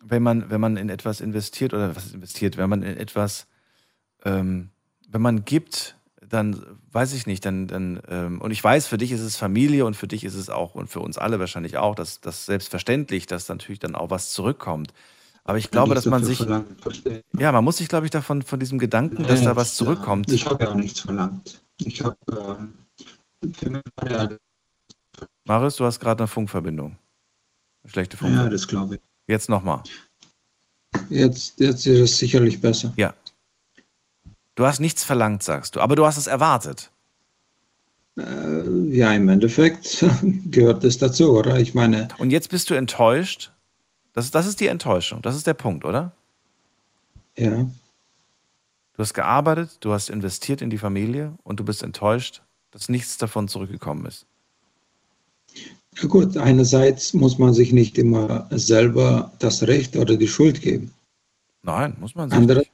wenn 0.00 0.22
man, 0.22 0.50
wenn 0.50 0.60
man 0.60 0.76
in 0.76 0.88
etwas 0.88 1.20
investiert 1.20 1.74
oder 1.74 1.96
was 1.96 2.12
investiert, 2.12 2.56
wenn 2.56 2.70
man 2.70 2.82
in 2.82 2.96
etwas, 2.96 3.46
ähm, 4.24 4.70
wenn 5.08 5.22
man 5.22 5.44
gibt, 5.44 5.96
dann 6.34 6.60
weiß 6.92 7.12
ich 7.14 7.26
nicht, 7.26 7.44
dann, 7.44 7.66
dann 7.66 8.00
ähm, 8.08 8.40
und 8.40 8.50
ich 8.50 8.62
weiß, 8.62 8.86
für 8.86 8.98
dich 8.98 9.12
ist 9.12 9.20
es 9.20 9.36
Familie 9.36 9.86
und 9.86 9.94
für 9.94 10.08
dich 10.08 10.24
ist 10.24 10.34
es 10.34 10.50
auch 10.50 10.74
und 10.74 10.88
für 10.88 11.00
uns 11.00 11.16
alle 11.16 11.38
wahrscheinlich 11.38 11.76
auch, 11.76 11.94
dass 11.94 12.20
das 12.20 12.46
selbstverständlich, 12.46 13.26
dass 13.26 13.48
natürlich 13.48 13.78
dann 13.78 13.94
auch 13.94 14.10
was 14.10 14.30
zurückkommt. 14.30 14.92
Aber 15.44 15.58
ich 15.58 15.70
glaube, 15.70 15.94
dass 15.94 16.06
man 16.06 16.24
sich, 16.24 16.40
ja, 17.38 17.52
man 17.52 17.64
muss 17.64 17.76
sich, 17.76 17.88
glaube 17.88 18.06
ich, 18.06 18.10
davon 18.10 18.42
von 18.42 18.58
diesem 18.58 18.78
Gedanken, 18.78 19.24
dass 19.24 19.42
da 19.42 19.56
was 19.56 19.76
zurückkommt. 19.76 20.32
Ich 20.32 20.46
habe 20.46 20.64
ja 20.64 20.70
auch 20.70 20.74
nichts 20.74 21.00
verlangt. 21.00 21.62
Ich 21.78 22.02
habe 22.02 22.16
ähm, 22.30 22.74
ja, 24.08 24.28
Marius, 25.44 25.76
du 25.76 25.84
hast 25.84 26.00
gerade 26.00 26.22
eine 26.22 26.28
Funkverbindung. 26.28 26.96
Eine 27.82 27.90
schlechte 27.90 28.16
ja, 28.16 28.20
Funkverbindung. 28.20 28.52
das 28.52 28.68
glaube 28.68 28.94
ich. 28.96 29.00
Jetzt 29.26 29.48
nochmal. 29.48 29.82
Jetzt, 31.10 31.60
jetzt 31.60 31.86
ist 31.86 32.00
es 32.00 32.18
sicherlich 32.18 32.60
besser. 32.60 32.92
Ja. 32.96 33.14
Du 34.54 34.66
hast 34.66 34.80
nichts 34.80 35.04
verlangt, 35.04 35.42
sagst 35.42 35.76
du, 35.76 35.80
aber 35.80 35.96
du 35.96 36.06
hast 36.06 36.16
es 36.16 36.26
erwartet. 36.26 36.90
Äh, 38.16 38.94
ja, 38.94 39.12
im 39.12 39.28
Endeffekt 39.28 40.04
gehört 40.50 40.84
es 40.84 40.98
dazu, 40.98 41.32
oder? 41.36 41.58
Ich 41.58 41.74
meine, 41.74 42.08
Und 42.18 42.30
jetzt 42.30 42.50
bist 42.50 42.70
du 42.70 42.74
enttäuscht. 42.74 43.52
Das, 44.12 44.30
das 44.30 44.46
ist 44.46 44.60
die 44.60 44.68
Enttäuschung. 44.68 45.22
Das 45.22 45.34
ist 45.34 45.46
der 45.46 45.54
Punkt, 45.54 45.84
oder? 45.84 46.12
ja, 47.36 47.66
Du 48.96 49.02
hast 49.02 49.12
gearbeitet, 49.12 49.78
du 49.80 49.92
hast 49.92 50.08
investiert 50.08 50.62
in 50.62 50.70
die 50.70 50.78
Familie 50.78 51.34
und 51.42 51.58
du 51.58 51.64
bist 51.64 51.82
enttäuscht, 51.82 52.42
dass 52.70 52.88
nichts 52.88 53.18
davon 53.18 53.48
zurückgekommen 53.48 54.06
ist. 54.06 54.24
ja 55.96 56.06
gut, 56.06 56.36
einerseits 56.36 57.12
muss 57.12 57.36
man 57.38 57.52
sich 57.54 57.72
nicht 57.72 57.98
immer 57.98 58.46
selber 58.52 59.32
das 59.40 59.64
Recht 59.66 59.96
oder 59.96 60.16
die 60.16 60.28
Schuld 60.28 60.60
geben. 60.62 60.92
Nein, 61.62 61.96
muss 61.98 62.14
man 62.14 62.30
sich 62.30 62.38
Andere 62.38 62.60
nicht. 62.60 62.70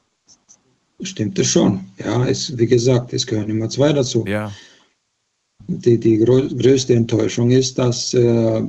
Stimmt 1.02 1.38
es 1.38 1.48
schon. 1.48 1.80
Ja, 1.98 2.26
es, 2.26 2.56
wie 2.58 2.66
gesagt, 2.66 3.12
es 3.12 3.26
gehören 3.26 3.50
immer 3.50 3.68
zwei 3.68 3.92
dazu. 3.92 4.24
Ja. 4.26 4.52
Die, 5.68 5.98
die 5.98 6.18
grö 6.18 6.48
größte 6.48 6.94
Enttäuschung 6.94 7.50
ist, 7.50 7.78
dass 7.78 8.14
äh, 8.14 8.62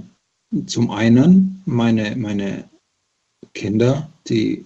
zum 0.67 0.91
einen 0.91 1.61
meine, 1.65 2.15
meine 2.15 2.69
Kinder, 3.53 4.09
die 4.27 4.65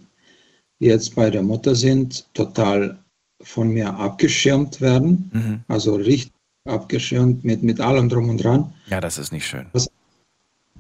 jetzt 0.80 1.16
bei 1.16 1.30
der 1.30 1.44
Mutter 1.44 1.76
sind, 1.76 2.26
total 2.34 2.98
von 3.42 3.70
mir 3.70 3.94
abgeschirmt 3.94 4.82
werden. 4.82 5.30
Mhm. 5.34 5.60
Also 5.68 5.96
richtig 5.96 6.34
abgeschirmt 6.68 7.44
mit, 7.44 7.62
mit 7.64 7.80
allem 7.80 8.10
drum 8.10 8.30
und 8.30 8.44
dran, 8.44 8.74
Ja, 8.90 9.00
das 9.00 9.18
ist 9.18 9.32
nicht 9.32 9.46
schön. 9.48 9.68
was, 9.74 9.88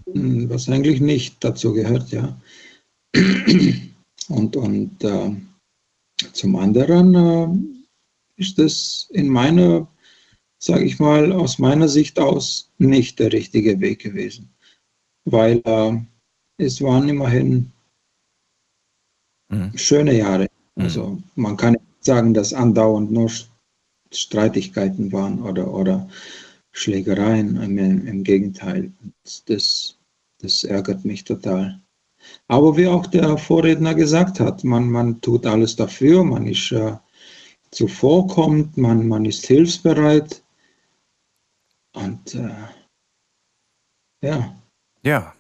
was 0.06 0.68
eigentlich 0.68 1.00
nicht 1.00 1.36
dazu 1.44 1.74
gehört, 1.74 2.10
ja. 2.12 2.36
Und, 4.28 4.56
und 4.56 5.04
äh, 5.04 5.32
zum 6.34 6.56
anderen 6.56 7.16
äh, 7.16 8.42
ist 8.42 8.60
es 8.60 9.10
in 9.12 9.30
meiner, 9.30 9.88
sage 10.60 10.86
ich 10.86 11.00
mal, 11.00 11.32
aus 11.32 11.60
meiner 11.60 11.88
Sicht 11.88 12.20
aus 12.20 12.72
nicht 12.78 13.20
der 13.20 13.32
richtige 13.32 13.80
Weg 13.80 14.00
gewesen. 14.00 14.50
Weil 15.26 15.62
äh, 15.66 15.98
es 16.58 16.82
waren 16.82 17.10
immerhin 17.10 17.72
Mhm. 19.50 19.78
schöne 19.78 20.18
Jahre. 20.18 20.48
Also 20.76 21.22
man 21.36 21.58
kann 21.58 21.74
nicht 21.74 22.06
sagen, 22.06 22.34
dass 22.34 22.54
andauernd 22.54 23.12
nur 23.12 23.32
Streitigkeiten 24.12 25.12
waren 25.12 25.42
oder, 25.42 25.74
oder 25.74 26.10
Schlägereien. 26.72 27.62
Im, 27.62 27.78
Im 28.08 28.24
Gegenteil, 28.24 28.92
das, 29.46 29.98
das 30.40 30.64
ärgert 30.64 31.06
mich 31.06 31.24
total. 31.24 31.82
Aber 32.48 32.78
wie 32.78 32.88
auch 32.88 33.08
der 33.08 33.38
Vorredner 33.38 33.96
gesagt 33.96 34.40
hat, 34.40 34.64
man, 34.64 34.90
man 34.92 35.22
tut 35.22 35.46
alles 35.46 35.76
dafür, 35.76 36.24
man 36.24 36.46
ist 36.48 36.72
äh, 36.72 36.98
zuvorkommend, 37.72 38.78
man, 38.78 39.08
man 39.08 39.26
ist 39.26 39.46
hilfsbereit. 39.48 40.44
Und 41.94 42.36
äh, 42.36 42.50
ja, 44.22 44.56
Ja. 45.04 45.34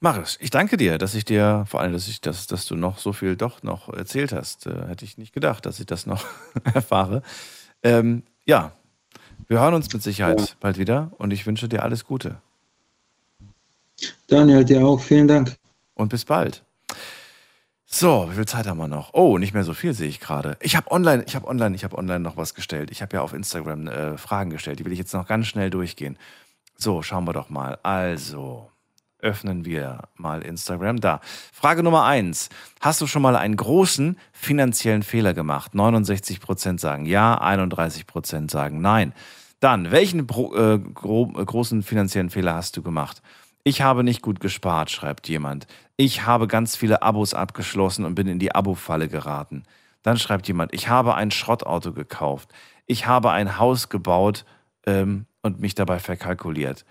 Marius, 0.00 0.38
ich 0.40 0.50
danke 0.50 0.76
dir, 0.76 0.98
dass 0.98 1.14
ich 1.16 1.24
dir, 1.24 1.64
vor 1.68 1.80
allem, 1.80 1.92
dass 1.92 2.06
ich 2.08 2.20
das, 2.20 2.46
dass 2.46 2.66
du 2.66 2.76
noch 2.76 2.98
so 2.98 3.12
viel 3.12 3.36
doch 3.36 3.62
noch 3.64 3.88
erzählt 3.92 4.32
hast. 4.32 4.66
Äh, 4.66 4.86
hätte 4.88 5.04
ich 5.04 5.18
nicht 5.18 5.32
gedacht, 5.32 5.66
dass 5.66 5.80
ich 5.80 5.86
das 5.86 6.06
noch 6.06 6.24
erfahre. 6.74 7.22
Ähm, 7.82 8.22
ja, 8.46 8.72
Wir 9.48 9.60
hören 9.60 9.74
uns 9.74 9.92
mit 9.92 10.02
Sicherheit 10.02 10.56
bald 10.60 10.78
wieder 10.78 11.12
und 11.18 11.32
ich 11.32 11.46
wünsche 11.46 11.68
dir 11.68 11.82
alles 11.82 12.04
Gute. 12.04 12.40
Daniel, 14.28 14.64
dir 14.64 14.86
auch. 14.86 15.00
Vielen 15.00 15.28
Dank. 15.28 15.56
Und 15.96 16.10
bis 16.10 16.24
bald. 16.24 16.62
So, 17.86 18.28
wie 18.30 18.34
viel 18.34 18.46
Zeit 18.46 18.66
haben 18.66 18.78
wir 18.78 18.88
noch? 18.88 19.14
Oh, 19.14 19.38
nicht 19.38 19.54
mehr 19.54 19.64
so 19.64 19.72
viel 19.72 19.94
sehe 19.94 20.08
ich 20.08 20.20
gerade. 20.20 20.56
Ich 20.60 20.76
habe 20.76 20.90
online, 20.90 21.24
ich 21.26 21.34
habe 21.34 21.48
online, 21.48 21.74
ich 21.74 21.82
habe 21.82 21.96
online 21.96 22.20
noch 22.20 22.36
was 22.36 22.54
gestellt. 22.54 22.90
Ich 22.90 23.00
habe 23.00 23.16
ja 23.16 23.22
auf 23.22 23.32
Instagram 23.32 23.88
äh, 23.88 24.18
Fragen 24.18 24.50
gestellt. 24.50 24.78
Die 24.78 24.84
will 24.84 24.92
ich 24.92 24.98
jetzt 24.98 25.14
noch 25.14 25.26
ganz 25.26 25.46
schnell 25.46 25.70
durchgehen. 25.70 26.18
So, 26.76 27.02
schauen 27.02 27.24
wir 27.26 27.32
doch 27.32 27.48
mal. 27.48 27.78
Also, 27.82 28.70
öffnen 29.20 29.64
wir 29.64 30.02
mal 30.16 30.42
Instagram. 30.42 31.00
Da. 31.00 31.20
Frage 31.52 31.82
Nummer 31.82 32.04
eins. 32.04 32.50
Hast 32.80 33.00
du 33.00 33.06
schon 33.06 33.22
mal 33.22 33.36
einen 33.36 33.56
großen 33.56 34.18
finanziellen 34.32 35.02
Fehler 35.02 35.32
gemacht? 35.32 35.72
69% 35.72 36.78
sagen 36.78 37.06
ja, 37.06 37.40
31% 37.40 38.50
sagen 38.50 38.80
nein. 38.80 39.12
Dann, 39.60 39.90
welchen 39.90 40.26
Pro, 40.26 40.54
äh, 40.54 40.78
gro 40.78 41.28
großen 41.28 41.82
finanziellen 41.82 42.30
Fehler 42.30 42.54
hast 42.54 42.76
du 42.76 42.82
gemacht? 42.82 43.22
Ich 43.68 43.82
habe 43.82 44.04
nicht 44.04 44.22
gut 44.22 44.38
gespart, 44.38 44.92
schreibt 44.92 45.28
jemand. 45.28 45.66
Ich 45.96 46.24
habe 46.24 46.46
ganz 46.46 46.76
viele 46.76 47.02
Abos 47.02 47.34
abgeschlossen 47.34 48.04
und 48.04 48.14
bin 48.14 48.28
in 48.28 48.38
die 48.38 48.54
Abo-Falle 48.54 49.08
geraten. 49.08 49.64
Dann 50.04 50.18
schreibt 50.18 50.46
jemand, 50.46 50.72
ich 50.72 50.88
habe 50.88 51.16
ein 51.16 51.32
Schrottauto 51.32 51.92
gekauft. 51.92 52.50
Ich 52.86 53.08
habe 53.08 53.32
ein 53.32 53.58
Haus 53.58 53.88
gebaut 53.88 54.44
ähm, 54.86 55.26
und 55.42 55.58
mich 55.58 55.74
dabei 55.74 55.98
verkalkuliert. 55.98 56.84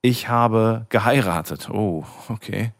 Ich 0.00 0.30
habe 0.30 0.86
geheiratet. 0.88 1.68
Oh, 1.68 2.06
okay. 2.30 2.72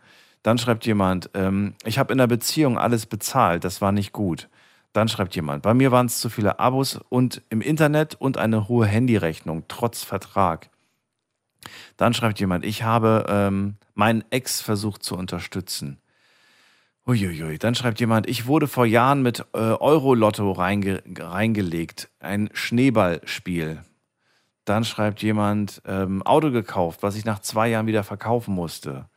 Dann 0.43 0.57
schreibt 0.57 0.87
jemand, 0.87 1.29
ähm, 1.35 1.74
ich 1.85 1.99
habe 1.99 2.11
in 2.11 2.19
der 2.19 2.29
Beziehung 2.29 2.79
alles 2.79 3.05
bezahlt, 3.05 3.65
das 3.65 3.83
war 3.83 3.93
nicht 3.93 4.12
gut. 4.12 4.49
Dann 4.95 5.09
schreibt 5.09 5.37
jemand, 5.37 5.62
bei 5.62 5.74
mir 5.74 5.93
waren 5.93 6.07
es 6.07 6.20
zu 6.20 6.31
viele 6.31 6.59
Abos 6.59 6.99
und 7.11 7.43
im 7.51 7.61
Internet 7.61 8.15
und 8.15 8.39
eine 8.39 8.69
hohe 8.69 8.87
Handyrechnung, 8.87 9.65
trotz 9.69 10.05
Vertrag. 10.05 10.70
Dann 11.97 12.14
schreibt 12.14 12.40
jemand, 12.40 12.64
ich 12.64 12.82
habe 12.82 13.26
ähm, 13.28 13.76
meinen 13.94 14.24
Ex 14.30 14.60
versucht 14.60 15.02
zu 15.02 15.16
unterstützen. 15.16 15.98
Uiuiui. 17.06 17.59
Dann 17.59 17.74
schreibt 17.74 17.98
jemand, 17.98 18.28
ich 18.28 18.47
wurde 18.47 18.68
vor 18.68 18.86
Jahren 18.86 19.22
mit 19.22 19.40
äh, 19.55 19.59
Euro-Lotto 19.59 20.52
reinge 20.52 21.02
reingelegt. 21.18 22.09
Ein 22.20 22.48
Schneeballspiel. 22.52 23.82
Dann 24.64 24.84
schreibt 24.84 25.22
jemand, 25.22 25.82
ähm, 25.84 26.22
Auto 26.22 26.52
gekauft, 26.52 27.02
was 27.02 27.16
ich 27.16 27.24
nach 27.24 27.40
zwei 27.40 27.68
Jahren 27.68 27.86
wieder 27.86 28.05
verkaufen 28.05 28.55
musste. 28.55 29.09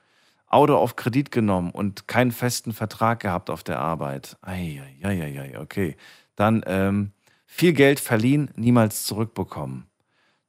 Auto 0.48 0.76
auf 0.76 0.96
Kredit 0.96 1.32
genommen 1.32 1.70
und 1.72 2.08
keinen 2.08 2.32
festen 2.32 2.74
Vertrag 2.74 3.20
gehabt 3.20 3.50
auf 3.52 3.64
der 3.64 3.80
Arbeit. 3.80 4.38
Eieieiei, 4.42 5.60
okay. 5.60 5.96
Dann 6.36 6.64
ähm, 6.66 7.12
viel 7.46 7.74
Geld 7.74 8.00
verliehen, 8.00 8.50
niemals 8.56 9.04
zurückbekommen. 9.04 9.86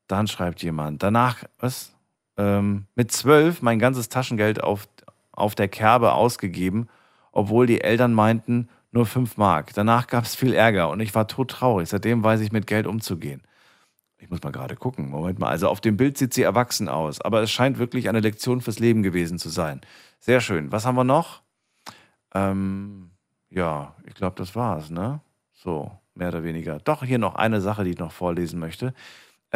Dann 0.06 0.26
schreibt 0.26 0.62
jemand, 0.62 1.02
danach, 1.02 1.44
was? 1.58 1.92
Ähm, 2.36 2.86
mit 2.94 3.10
zwölf 3.12 3.62
mein 3.62 3.78
ganzes 3.78 4.08
Taschengeld 4.08 4.62
auf, 4.62 4.88
auf 5.32 5.54
der 5.54 5.68
Kerbe 5.68 6.12
ausgegeben, 6.12 6.88
obwohl 7.32 7.66
die 7.66 7.80
Eltern 7.80 8.12
meinten, 8.12 8.68
nur 8.92 9.06
fünf 9.06 9.36
Mark. 9.36 9.72
Danach 9.74 10.06
gab 10.06 10.24
es 10.24 10.34
viel 10.34 10.54
Ärger 10.54 10.88
und 10.90 11.00
ich 11.00 11.14
war 11.14 11.28
todtraurig. 11.28 11.88
Seitdem 11.88 12.22
weiß 12.22 12.40
ich 12.40 12.52
mit 12.52 12.66
Geld 12.66 12.86
umzugehen. 12.86 13.42
Ich 14.18 14.30
muss 14.30 14.42
mal 14.42 14.52
gerade 14.52 14.76
gucken. 14.76 15.10
Moment 15.10 15.38
mal. 15.38 15.48
Also 15.48 15.68
auf 15.68 15.80
dem 15.80 15.96
Bild 15.96 16.16
sieht 16.16 16.32
sie 16.32 16.42
erwachsen 16.42 16.88
aus, 16.88 17.20
aber 17.20 17.42
es 17.42 17.50
scheint 17.50 17.78
wirklich 17.78 18.08
eine 18.08 18.20
Lektion 18.20 18.60
fürs 18.60 18.78
Leben 18.78 19.02
gewesen 19.02 19.38
zu 19.38 19.50
sein. 19.50 19.80
Sehr 20.20 20.40
schön. 20.40 20.72
Was 20.72 20.86
haben 20.86 20.96
wir 20.96 21.04
noch? 21.04 21.42
Ähm, 22.34 23.10
ja, 23.50 23.94
ich 24.06 24.14
glaube, 24.14 24.36
das 24.36 24.56
war's, 24.56 24.90
ne? 24.90 25.20
So, 25.52 25.90
mehr 26.14 26.28
oder 26.28 26.44
weniger. 26.44 26.78
Doch, 26.78 27.04
hier 27.04 27.18
noch 27.18 27.34
eine 27.34 27.60
Sache, 27.60 27.84
die 27.84 27.90
ich 27.90 27.98
noch 27.98 28.12
vorlesen 28.12 28.58
möchte. 28.58 28.94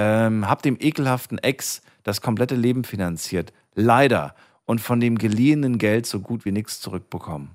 Ähm, 0.02 0.48
hab 0.48 0.62
dem 0.62 0.78
ekelhaften 0.81 1.36
Ex 1.36 1.82
das 2.05 2.22
komplette 2.22 2.55
Leben 2.55 2.85
finanziert. 2.85 3.52
Leider. 3.74 4.35
Und 4.64 4.81
von 4.81 4.98
dem 4.98 5.18
geliehenen 5.18 5.77
Geld 5.77 6.06
so 6.06 6.20
gut 6.20 6.47
wie 6.47 6.52
nichts 6.52 6.81
zurückbekommen. 6.81 7.51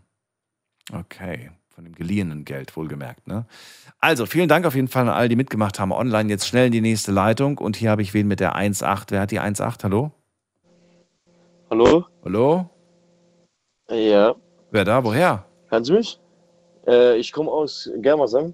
Okay. 0.93 1.49
Von 1.69 1.85
dem 1.85 1.95
geliehenen 1.95 2.45
Geld, 2.45 2.77
wohlgemerkt. 2.77 3.25
Ne? 3.27 3.45
Also, 3.99 4.27
vielen 4.27 4.47
Dank 4.47 4.67
auf 4.67 4.75
jeden 4.75 4.89
Fall 4.89 5.03
an 5.03 5.09
alle, 5.09 5.27
die 5.27 5.35
mitgemacht 5.35 5.79
haben 5.79 5.91
online. 5.91 6.29
Jetzt 6.29 6.45
schnell 6.47 6.67
in 6.67 6.71
die 6.71 6.81
nächste 6.81 7.11
Leitung. 7.11 7.57
Und 7.57 7.77
hier 7.77 7.89
habe 7.89 8.03
ich 8.03 8.13
wen 8.13 8.27
mit 8.27 8.39
der 8.39 8.55
1.8. 8.55 9.05
Wer 9.09 9.21
hat 9.21 9.31
die 9.31 9.41
1.8? 9.41 9.83
Hallo? 9.83 10.11
Hallo? 11.71 12.05
Hallo? 12.23 12.69
Ja. 13.89 14.35
Wer 14.69 14.85
da? 14.85 15.03
Woher? 15.03 15.45
Hören 15.69 15.83
Sie 15.83 15.93
mich? 15.93 16.19
Äh, 16.85 17.17
ich 17.17 17.31
komme 17.31 17.49
aus 17.49 17.89
Germersheim. 17.97 18.53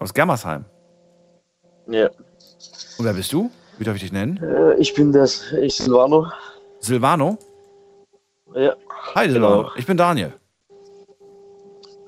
Aus 0.00 0.12
Germersheim. 0.12 0.64
Ja. 1.86 2.10
Und 2.98 3.04
wer 3.04 3.12
bist 3.14 3.32
du? 3.32 3.50
Wie 3.78 3.84
darf 3.84 3.96
ich 3.96 4.02
dich 4.02 4.12
nennen? 4.12 4.38
Äh, 4.42 4.74
ich 4.80 4.94
bin 4.94 5.12
das, 5.12 5.52
ich 5.52 5.74
Silvano. 5.76 6.26
Silvano? 6.80 7.38
Ja. 8.54 8.74
Hi, 9.14 9.30
Silvano. 9.30 9.70
Ich 9.76 9.86
bin 9.86 9.96
Daniel. 9.96 10.32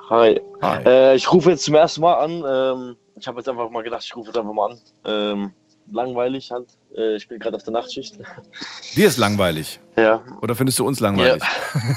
Hi. 0.09 0.40
Hi. 0.62 0.82
Äh, 0.85 1.16
ich 1.16 1.30
rufe 1.30 1.51
jetzt 1.51 1.64
zum 1.64 1.74
ersten 1.74 2.01
Mal 2.01 2.14
an. 2.14 2.44
Ähm, 2.47 2.97
ich 3.16 3.26
habe 3.26 3.39
jetzt 3.39 3.48
einfach 3.48 3.68
mal 3.70 3.82
gedacht, 3.82 4.02
ich 4.05 4.16
rufe 4.16 4.28
jetzt 4.28 4.39
einfach 4.39 4.52
mal 4.55 4.70
an. 4.70 4.78
Ähm, 5.05 5.52
langweilig 5.93 6.51
halt. 6.51 6.68
Äh, 6.97 7.16
ich 7.16 7.28
bin 7.28 7.39
gerade 7.39 7.56
auf 7.56 7.62
der 7.64 7.74
Nachtschicht. 7.74 8.18
Dir 8.97 9.06
ist 9.06 9.18
langweilig. 9.18 9.78
Ja. 9.97 10.22
Oder 10.40 10.55
findest 10.55 10.78
du 10.78 10.86
uns 10.86 11.01
langweilig? 11.01 11.43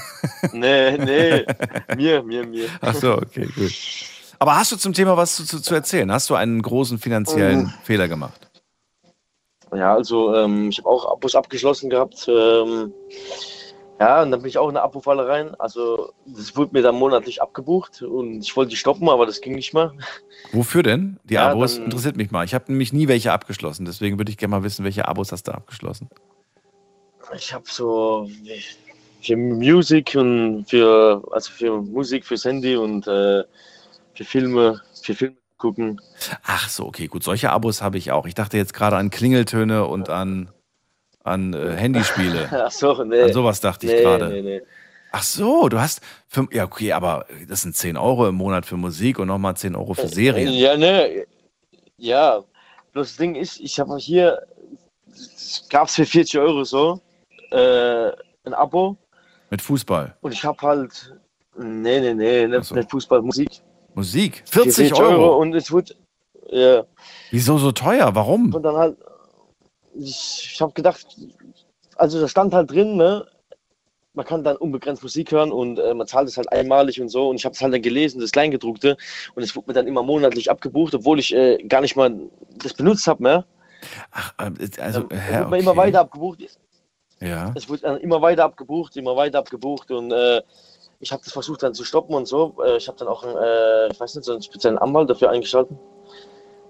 nee, 0.51 0.97
nee. 0.97 1.45
mir, 1.95 2.23
mir, 2.23 2.45
mir. 2.45 2.67
Ach 2.81 2.95
so, 2.95 3.13
okay, 3.13 3.47
gut. 3.55 3.71
Aber 4.39 4.55
hast 4.57 4.71
du 4.71 4.75
zum 4.75 4.91
Thema 4.93 5.15
was 5.15 5.35
zu, 5.37 5.45
zu, 5.45 5.61
zu 5.61 5.73
erzählen? 5.73 6.11
Hast 6.11 6.29
du 6.29 6.35
einen 6.35 6.61
großen 6.61 6.97
finanziellen 6.97 7.63
Mhm. 7.63 7.73
Fehler 7.83 8.07
gemacht? 8.09 8.50
Ja, 9.73 9.93
also 9.93 10.35
ähm, 10.35 10.69
ich 10.69 10.79
habe 10.79 10.89
auch 10.89 11.11
Abos 11.11 11.35
abgeschlossen 11.35 11.89
gehabt. 11.89 12.27
Ähm, 12.27 12.93
ja, 13.99 14.23
und 14.23 14.31
dann 14.31 14.41
bin 14.41 14.49
ich 14.49 14.57
auch 14.57 14.67
in 14.67 14.75
eine 14.75 14.83
Abo-Falle 14.83 15.27
rein. 15.27 15.53
Also 15.59 16.11
das 16.25 16.55
wurde 16.57 16.73
mir 16.73 16.81
dann 16.81 16.95
monatlich 16.95 17.41
abgebucht 17.41 18.01
und 18.01 18.41
ich 18.41 18.55
wollte 18.57 18.71
die 18.71 18.75
stoppen, 18.75 19.07
aber 19.09 19.25
das 19.27 19.41
ging 19.41 19.53
nicht 19.53 19.73
mehr. 19.73 19.93
Wofür 20.51 20.81
denn? 20.83 21.19
Die 21.23 21.35
Ja, 21.35 21.51
Abos 21.51 21.75
dann- 21.75 21.85
interessiert 21.85 22.17
mich 22.17 22.31
mal. 22.31 22.43
Ich 22.43 22.53
habe 22.53 22.65
nämlich 22.67 22.91
nie 22.93 23.07
welche 23.07 23.31
abgeschlossen. 23.31 23.85
Deswegen 23.85 24.17
würde 24.17 24.31
ich 24.31 24.37
gerne 24.37 24.51
mal 24.55 24.63
wissen, 24.63 24.83
welche 24.83 25.07
Abos 25.07 25.31
hast 25.31 25.47
du 25.47 25.51
abgeschlossen? 25.53 26.09
Ich 27.35 27.53
habe 27.53 27.63
so 27.67 28.27
für 29.21 29.37
Musik 29.37 30.15
und 30.15 30.65
für 30.67 31.23
also 31.31 31.51
für 31.51 31.81
Musik 31.81 32.25
fürs 32.25 32.43
Handy 32.43 32.75
und 32.75 33.05
äh, 33.07 33.43
für 34.15 34.23
Filme, 34.25 34.81
für 35.01 35.13
Filme 35.13 35.35
gucken. 35.61 36.01
Ach 36.43 36.67
so, 36.67 36.85
okay, 36.87 37.07
gut. 37.07 37.23
Solche 37.23 37.51
Abos 37.51 37.81
habe 37.81 37.97
ich 37.97 38.11
auch. 38.11 38.25
Ich 38.25 38.33
dachte 38.35 38.57
jetzt 38.57 38.73
gerade 38.73 38.97
an 38.97 39.09
Klingeltöne 39.11 39.85
und 39.85 40.09
an, 40.09 40.49
an 41.23 41.53
äh, 41.53 41.75
Handyspiele. 41.77 42.49
Ach 42.65 42.71
so, 42.71 43.03
nee. 43.03 43.21
An 43.21 43.31
sowas 43.33 43.61
dachte 43.61 43.85
ich 43.85 43.93
Nee, 43.93 44.01
gerade. 44.01 44.27
nee, 44.29 44.41
nee. 44.41 44.61
Ach 45.13 45.23
so, 45.23 45.69
du 45.69 45.79
hast. 45.79 46.01
Fünf, 46.27 46.53
ja, 46.53 46.63
okay, 46.65 46.93
aber 46.93 47.25
das 47.47 47.61
sind 47.61 47.75
10 47.75 47.95
Euro 47.97 48.27
im 48.27 48.35
Monat 48.35 48.65
für 48.65 48.77
Musik 48.77 49.19
und 49.19 49.27
nochmal 49.27 49.55
10 49.55 49.75
Euro 49.75 49.93
für 49.93 50.07
Serien. 50.07 50.51
Ja, 50.53 50.75
ne, 50.77 51.25
ja. 51.97 52.41
Bloß 52.93 53.07
das 53.09 53.17
Ding 53.17 53.35
ist, 53.35 53.59
ich 53.59 53.79
habe 53.79 53.97
hier, 53.97 54.41
gab 55.69 55.87
es 55.87 55.95
für 55.95 56.05
40 56.05 56.39
Euro 56.39 56.63
so, 56.63 56.99
äh, 57.51 58.09
ein 58.45 58.53
Abo 58.53 58.97
Mit 59.49 59.61
Fußball. 59.61 60.15
und 60.21 60.33
ich 60.33 60.43
habe 60.43 60.61
halt, 60.61 61.13
nee, 61.57 61.99
nee, 62.01 62.13
nee, 62.13 62.47
nicht, 62.47 62.71
nicht 62.73 62.89
Fußball, 62.91 63.21
Musik. 63.21 63.49
Musik? 63.95 64.43
Für 64.45 64.63
40 64.63 64.93
Euro? 64.95 65.37
Und 65.37 65.53
es 65.53 65.71
wird, 65.71 65.97
ja. 66.49 66.83
Wieso 67.29 67.57
so 67.57 67.71
teuer? 67.71 68.13
Warum? 68.15 68.53
Und 68.53 68.63
dann 68.63 68.75
halt, 68.75 68.97
ich, 69.95 70.51
ich 70.53 70.61
habe 70.61 70.73
gedacht, 70.73 71.05
also 71.95 72.19
da 72.19 72.27
stand 72.27 72.53
halt 72.53 72.71
drin, 72.71 72.97
ne, 72.97 73.25
man 74.13 74.25
kann 74.25 74.43
dann 74.43 74.57
unbegrenzt 74.57 75.03
Musik 75.03 75.31
hören 75.31 75.51
und 75.51 75.79
äh, 75.79 75.93
man 75.93 76.05
zahlt 76.05 76.27
es 76.27 76.37
halt 76.37 76.51
einmalig 76.51 76.99
und 76.99 77.09
so. 77.09 77.29
Und 77.29 77.37
ich 77.37 77.45
habe 77.45 77.53
es 77.53 77.61
halt 77.61 77.73
dann 77.73 77.81
gelesen, 77.81 78.19
das 78.19 78.31
Kleingedruckte. 78.31 78.97
Und 79.35 79.43
es 79.43 79.55
wurde 79.55 79.67
mir 79.67 79.73
dann 79.73 79.87
immer 79.87 80.03
monatlich 80.03 80.51
abgebucht, 80.51 80.93
obwohl 80.95 81.19
ich 81.19 81.33
äh, 81.33 81.57
gar 81.63 81.81
nicht 81.81 81.95
mal 81.95 82.13
das 82.57 82.73
benutzt 82.73 83.07
habe 83.07 83.23
mehr. 83.23 83.45
Ach, 84.11 84.33
also, 84.37 84.57
Es 84.59 84.77
hä, 84.77 85.39
wurde 85.39 85.49
mir 85.49 85.59
immer 85.59 85.71
okay. 85.71 85.79
weiter 85.79 86.01
abgebucht. 86.01 86.39
Ja. 87.21 87.53
Es 87.55 87.69
wurde 87.69 87.81
dann 87.83 87.97
immer 87.97 88.21
weiter 88.21 88.43
abgebucht, 88.43 88.97
immer 88.97 89.15
weiter 89.15 89.39
abgebucht. 89.39 89.91
Und 89.91 90.11
äh, 90.11 90.41
ich 91.01 91.11
habe 91.11 91.21
das 91.23 91.33
versucht 91.33 91.63
dann 91.63 91.73
zu 91.73 91.83
stoppen 91.83 92.15
und 92.15 92.27
so. 92.27 92.55
Äh, 92.63 92.77
ich 92.77 92.87
habe 92.87 92.97
dann 92.97 93.07
auch 93.07 93.23
einen, 93.23 93.35
äh, 93.35 93.91
ich 93.91 93.99
weiß 93.99 94.15
nicht, 94.15 94.25
so 94.25 94.33
einen 94.33 94.41
speziellen 94.41 94.77
Anwalt 94.77 95.09
dafür 95.09 95.31
eingeschaltet. 95.31 95.77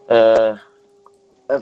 Äh, 0.07 0.51
äh, 0.51 1.59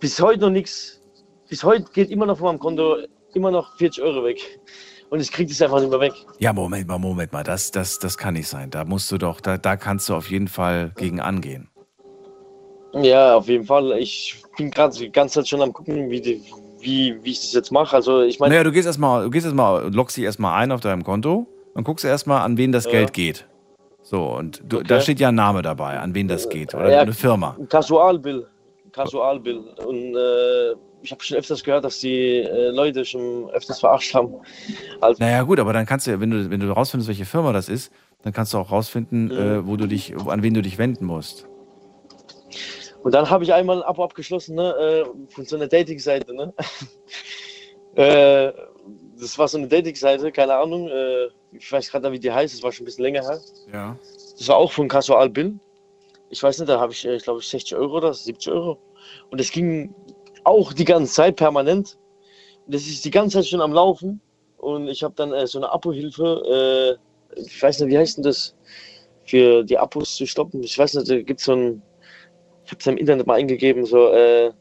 bis 0.00 0.22
heute 0.22 0.40
noch 0.40 0.50
nichts. 0.50 1.02
Bis 1.48 1.64
heute 1.64 1.90
geht 1.92 2.10
immer 2.10 2.26
noch 2.26 2.38
von 2.38 2.46
meinem 2.46 2.58
Konto 2.58 2.98
immer 3.34 3.50
noch 3.50 3.76
40 3.76 4.02
Euro 4.02 4.24
weg. 4.24 4.60
Und 5.10 5.20
ich 5.20 5.32
kriege 5.32 5.48
das 5.48 5.60
einfach 5.62 5.80
nicht 5.80 5.90
mehr 5.90 6.00
weg. 6.00 6.12
Ja, 6.38 6.52
Moment 6.52 6.86
mal, 6.86 6.98
Moment 6.98 7.32
mal. 7.32 7.42
Das, 7.42 7.70
das, 7.70 7.98
das 7.98 8.18
kann 8.18 8.34
nicht 8.34 8.48
sein. 8.48 8.70
Da 8.70 8.84
musst 8.84 9.10
du 9.10 9.18
doch, 9.18 9.40
da, 9.40 9.56
da 9.56 9.76
kannst 9.76 10.08
du 10.08 10.14
auf 10.14 10.30
jeden 10.30 10.48
Fall 10.48 10.92
gegen 10.96 11.20
angehen. 11.20 11.70
Ja, 12.92 13.36
auf 13.36 13.48
jeden 13.48 13.64
Fall. 13.64 13.98
Ich 13.98 14.42
bin 14.56 14.70
gerade 14.70 14.96
die 14.96 15.10
ganze 15.10 15.40
Zeit 15.40 15.48
schon 15.48 15.62
am 15.62 15.72
gucken, 15.72 16.10
wie, 16.10 16.20
die, 16.20 16.44
wie, 16.80 17.16
wie 17.22 17.30
ich 17.30 17.40
das 17.40 17.52
jetzt 17.52 17.70
mache. 17.72 17.94
Also 17.96 18.22
ich 18.22 18.38
meine, 18.40 18.54
Naja, 18.54 18.64
du 18.64 18.72
gehst 18.72 18.86
erstmal, 18.86 19.24
du 19.24 19.30
gehst 19.30 19.46
erstmal, 19.46 19.92
loggst 19.92 20.16
dich 20.16 20.24
erstmal 20.24 20.60
ein 20.60 20.72
auf 20.72 20.80
deinem 20.80 21.04
Konto 21.04 21.46
und 21.74 21.84
guckst 21.84 22.04
erstmal, 22.04 22.42
an 22.42 22.56
wen 22.56 22.72
das 22.72 22.84
Ja. 22.84 22.90
Geld 22.92 23.12
geht. 23.12 23.46
So, 24.02 24.24
und 24.24 24.62
du, 24.66 24.78
Okay. 24.78 24.86
da 24.88 25.00
steht 25.00 25.20
ja 25.20 25.28
ein 25.28 25.34
Name 25.34 25.60
dabei, 25.62 25.98
an 25.98 26.14
wen 26.14 26.28
das 26.28 26.48
geht. 26.48 26.74
Oder 26.74 26.90
Ja, 26.90 27.00
eine 27.02 27.12
Firma. 27.12 27.56
Casualbill. 27.68 28.46
Kasualbill. 28.92 29.58
Und 29.84 30.16
äh, 30.16 30.72
ich 31.02 31.10
habe 31.12 31.22
schon 31.22 31.36
öfters 31.36 31.62
gehört, 31.62 31.84
dass 31.84 31.98
die 32.00 32.38
äh, 32.38 32.70
Leute 32.70 33.04
schon 33.04 33.50
öfters 33.50 33.80
verarscht 33.80 34.14
haben. 34.14 34.34
Also, 35.00 35.22
Naja, 35.22 35.42
gut, 35.42 35.60
aber 35.60 35.72
dann 35.72 35.84
kannst 35.86 36.06
du, 36.06 36.18
wenn 36.20 36.30
du, 36.30 36.50
wenn 36.50 36.60
du 36.60 36.72
rausfindest, 36.72 37.08
welche 37.08 37.26
Firma 37.26 37.52
das 37.52 37.68
ist, 37.68 37.92
dann 38.22 38.32
kannst 38.32 38.54
du 38.54 38.58
auch 38.58 38.72
rausfinden, 38.72 39.26
Mhm. 39.26 39.30
äh, 39.32 39.66
wo 39.66 39.76
du 39.76 39.86
dich, 39.86 40.14
an 40.26 40.42
wen 40.42 40.54
du 40.54 40.62
dich 40.62 40.78
wenden 40.78 41.04
musst. 41.04 41.46
Und 43.02 43.14
dann 43.14 43.28
habe 43.30 43.44
ich 43.44 43.52
einmal 43.52 43.78
ein 43.78 43.82
Abo 43.82 44.04
abgeschlossen, 44.04 44.56
ne, 44.56 44.74
äh, 44.74 45.04
von 45.32 45.44
so 45.44 45.56
einer 45.56 45.68
Dating-Seite. 45.68 46.34
Ne? 46.34 46.52
äh, 47.94 48.52
das 49.18 49.38
war 49.38 49.48
so 49.48 49.58
eine 49.58 49.68
Dating-Seite, 49.68 50.32
keine 50.32 50.54
Ahnung. 50.54 50.88
Äh, 50.88 51.28
ich 51.52 51.70
weiß 51.70 51.90
gerade 51.90 52.10
nicht, 52.10 52.18
wie 52.18 52.28
die 52.28 52.32
heißt, 52.32 52.54
das 52.54 52.62
war 52.62 52.72
schon 52.72 52.84
ein 52.84 52.86
bisschen 52.86 53.04
länger 53.04 53.22
her. 53.22 53.40
Ja. 53.72 53.98
Das 54.38 54.48
war 54.48 54.56
auch 54.56 54.72
von 54.72 54.88
Casual 54.88 55.30
Bill. 55.30 55.58
Ich 56.30 56.42
weiß 56.42 56.58
nicht, 56.58 56.68
da 56.68 56.78
habe 56.78 56.92
ich, 56.92 57.04
ich 57.04 57.22
glaube, 57.22 57.40
60 57.40 57.76
Euro 57.76 57.96
oder 57.96 58.12
70 58.12 58.52
Euro. 58.52 58.78
Und 59.30 59.40
es 59.40 59.50
ging 59.50 59.94
auch 60.44 60.72
die 60.72 60.84
ganze 60.84 61.12
Zeit 61.12 61.36
permanent. 61.36 61.96
Das 62.66 62.82
ist 62.82 63.04
die 63.04 63.10
ganze 63.10 63.38
Zeit 63.38 63.46
schon 63.46 63.62
am 63.62 63.72
Laufen. 63.72 64.20
Und 64.58 64.88
ich 64.88 65.02
habe 65.02 65.14
dann 65.14 65.46
so 65.46 65.58
eine 65.58 65.70
Abo-Hilfe, 65.72 66.98
ich 67.36 67.62
weiß 67.62 67.80
nicht, 67.80 67.90
wie 67.90 67.98
heißt 67.98 68.18
denn 68.18 68.24
das, 68.24 68.54
für 69.24 69.62
die 69.62 69.78
Abos 69.78 70.16
zu 70.16 70.26
stoppen. 70.26 70.62
Ich 70.62 70.78
weiß 70.78 70.94
nicht, 70.94 71.10
da 71.10 71.20
gibt 71.20 71.40
es 71.40 71.46
so 71.46 71.52
ein, 71.52 71.82
ich 72.68 72.72
habe 72.72 72.80
es 72.80 72.86
im 72.86 72.98
Internet 72.98 73.26
mal 73.26 73.38
eingegeben, 73.38 73.86
so 73.86 74.12
äh, 74.12 74.52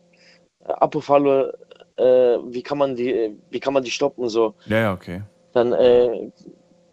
Abo-Falle, 0.63 1.57
äh, 1.97 2.37
wie 2.47 2.63
kann 2.63 2.77
man 2.77 2.95
die, 2.95 3.37
wie 3.49 3.59
kann 3.59 3.73
man 3.73 3.83
die 3.83 3.91
stoppen 3.91 4.29
so. 4.29 4.55
Ja, 4.65 4.77
ja, 4.77 4.93
okay. 4.93 5.23
Dann, 5.51 5.73
äh, 5.73 6.31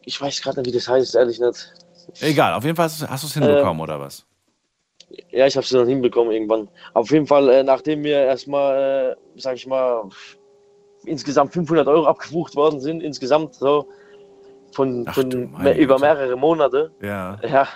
ich 0.05 0.21
weiß 0.21 0.43
gerade 0.43 0.61
nicht, 0.61 0.67
wie 0.73 0.77
das 0.77 0.89
heißt, 0.89 1.15
ehrlich 1.15 1.39
nicht. 1.39 1.73
Egal, 2.21 2.55
auf 2.55 2.65
jeden 2.65 2.75
Fall 2.75 2.87
hast 2.87 3.23
du 3.23 3.27
es 3.29 3.35
hinbekommen, 3.35 3.81
oder 3.81 4.01
was? 4.01 4.27
Ja, 5.31 5.47
ich 5.47 5.57
habe 5.57 5.65
sie 5.65 5.77
dann 5.79 5.87
hinbekommen 5.87 6.33
irgendwann. 6.33 6.69
Auf 6.95 7.13
jeden 7.13 7.29
Fall, 7.29 7.49
äh, 7.49 7.63
nachdem 7.63 8.03
mir 8.03 8.25
erstmal, 8.25 9.17
äh, 9.37 9.41
sag 9.41 9.55
ich 9.55 9.69
mal, 9.69 10.09
insgesamt 11.05 11.53
500 11.53 11.87
Euro 11.87 12.07
abgebucht 12.07 12.57
worden 12.57 12.81
sind, 12.81 13.05
insgesamt 13.05 13.55
so 13.55 13.87
von, 14.73 15.07
von 15.07 15.53
me 15.63 15.77
über 15.79 16.01
mehrere 16.01 16.37
Monate. 16.37 16.91
Ja. 17.01 17.39
Ja, 17.47 17.69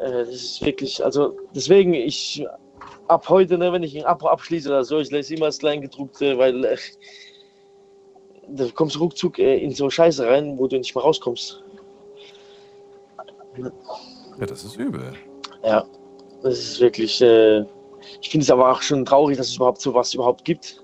äh, 0.00 0.10
das 0.24 0.28
ist 0.28 0.64
wirklich, 0.64 1.04
also 1.04 1.36
deswegen, 1.54 1.94
ich 1.94 2.44
ab 3.08 3.28
heute, 3.28 3.58
ne, 3.58 3.72
wenn 3.72 3.82
ich 3.82 3.96
ein 3.98 4.04
Abo 4.04 4.28
abschließe 4.28 4.68
oder 4.68 4.84
so, 4.84 4.98
ich 4.98 5.10
lese 5.10 5.34
immer 5.34 5.46
das 5.46 5.58
Kleingedruckte, 5.58 6.36
weil 6.38 6.64
äh, 6.64 6.76
da 8.48 8.66
kommst 8.74 8.96
du 8.96 9.00
ruckzuck 9.00 9.38
äh, 9.38 9.58
in 9.58 9.72
so 9.72 9.88
Scheiße 9.90 10.26
rein, 10.26 10.58
wo 10.58 10.66
du 10.66 10.76
nicht 10.78 10.94
mehr 10.94 11.04
rauskommst. 11.04 11.62
Ja, 14.38 14.46
das 14.46 14.64
ist 14.64 14.76
übel. 14.76 15.12
Ja, 15.64 15.84
das 16.42 16.58
ist 16.58 16.80
wirklich. 16.80 17.20
Äh, 17.20 17.60
ich 18.20 18.30
finde 18.30 18.44
es 18.44 18.50
aber 18.50 18.70
auch 18.72 18.80
schon 18.80 19.04
traurig, 19.04 19.36
dass 19.36 19.48
es 19.48 19.56
überhaupt 19.56 19.80
sowas 19.80 20.14
überhaupt 20.14 20.44
gibt. 20.44 20.82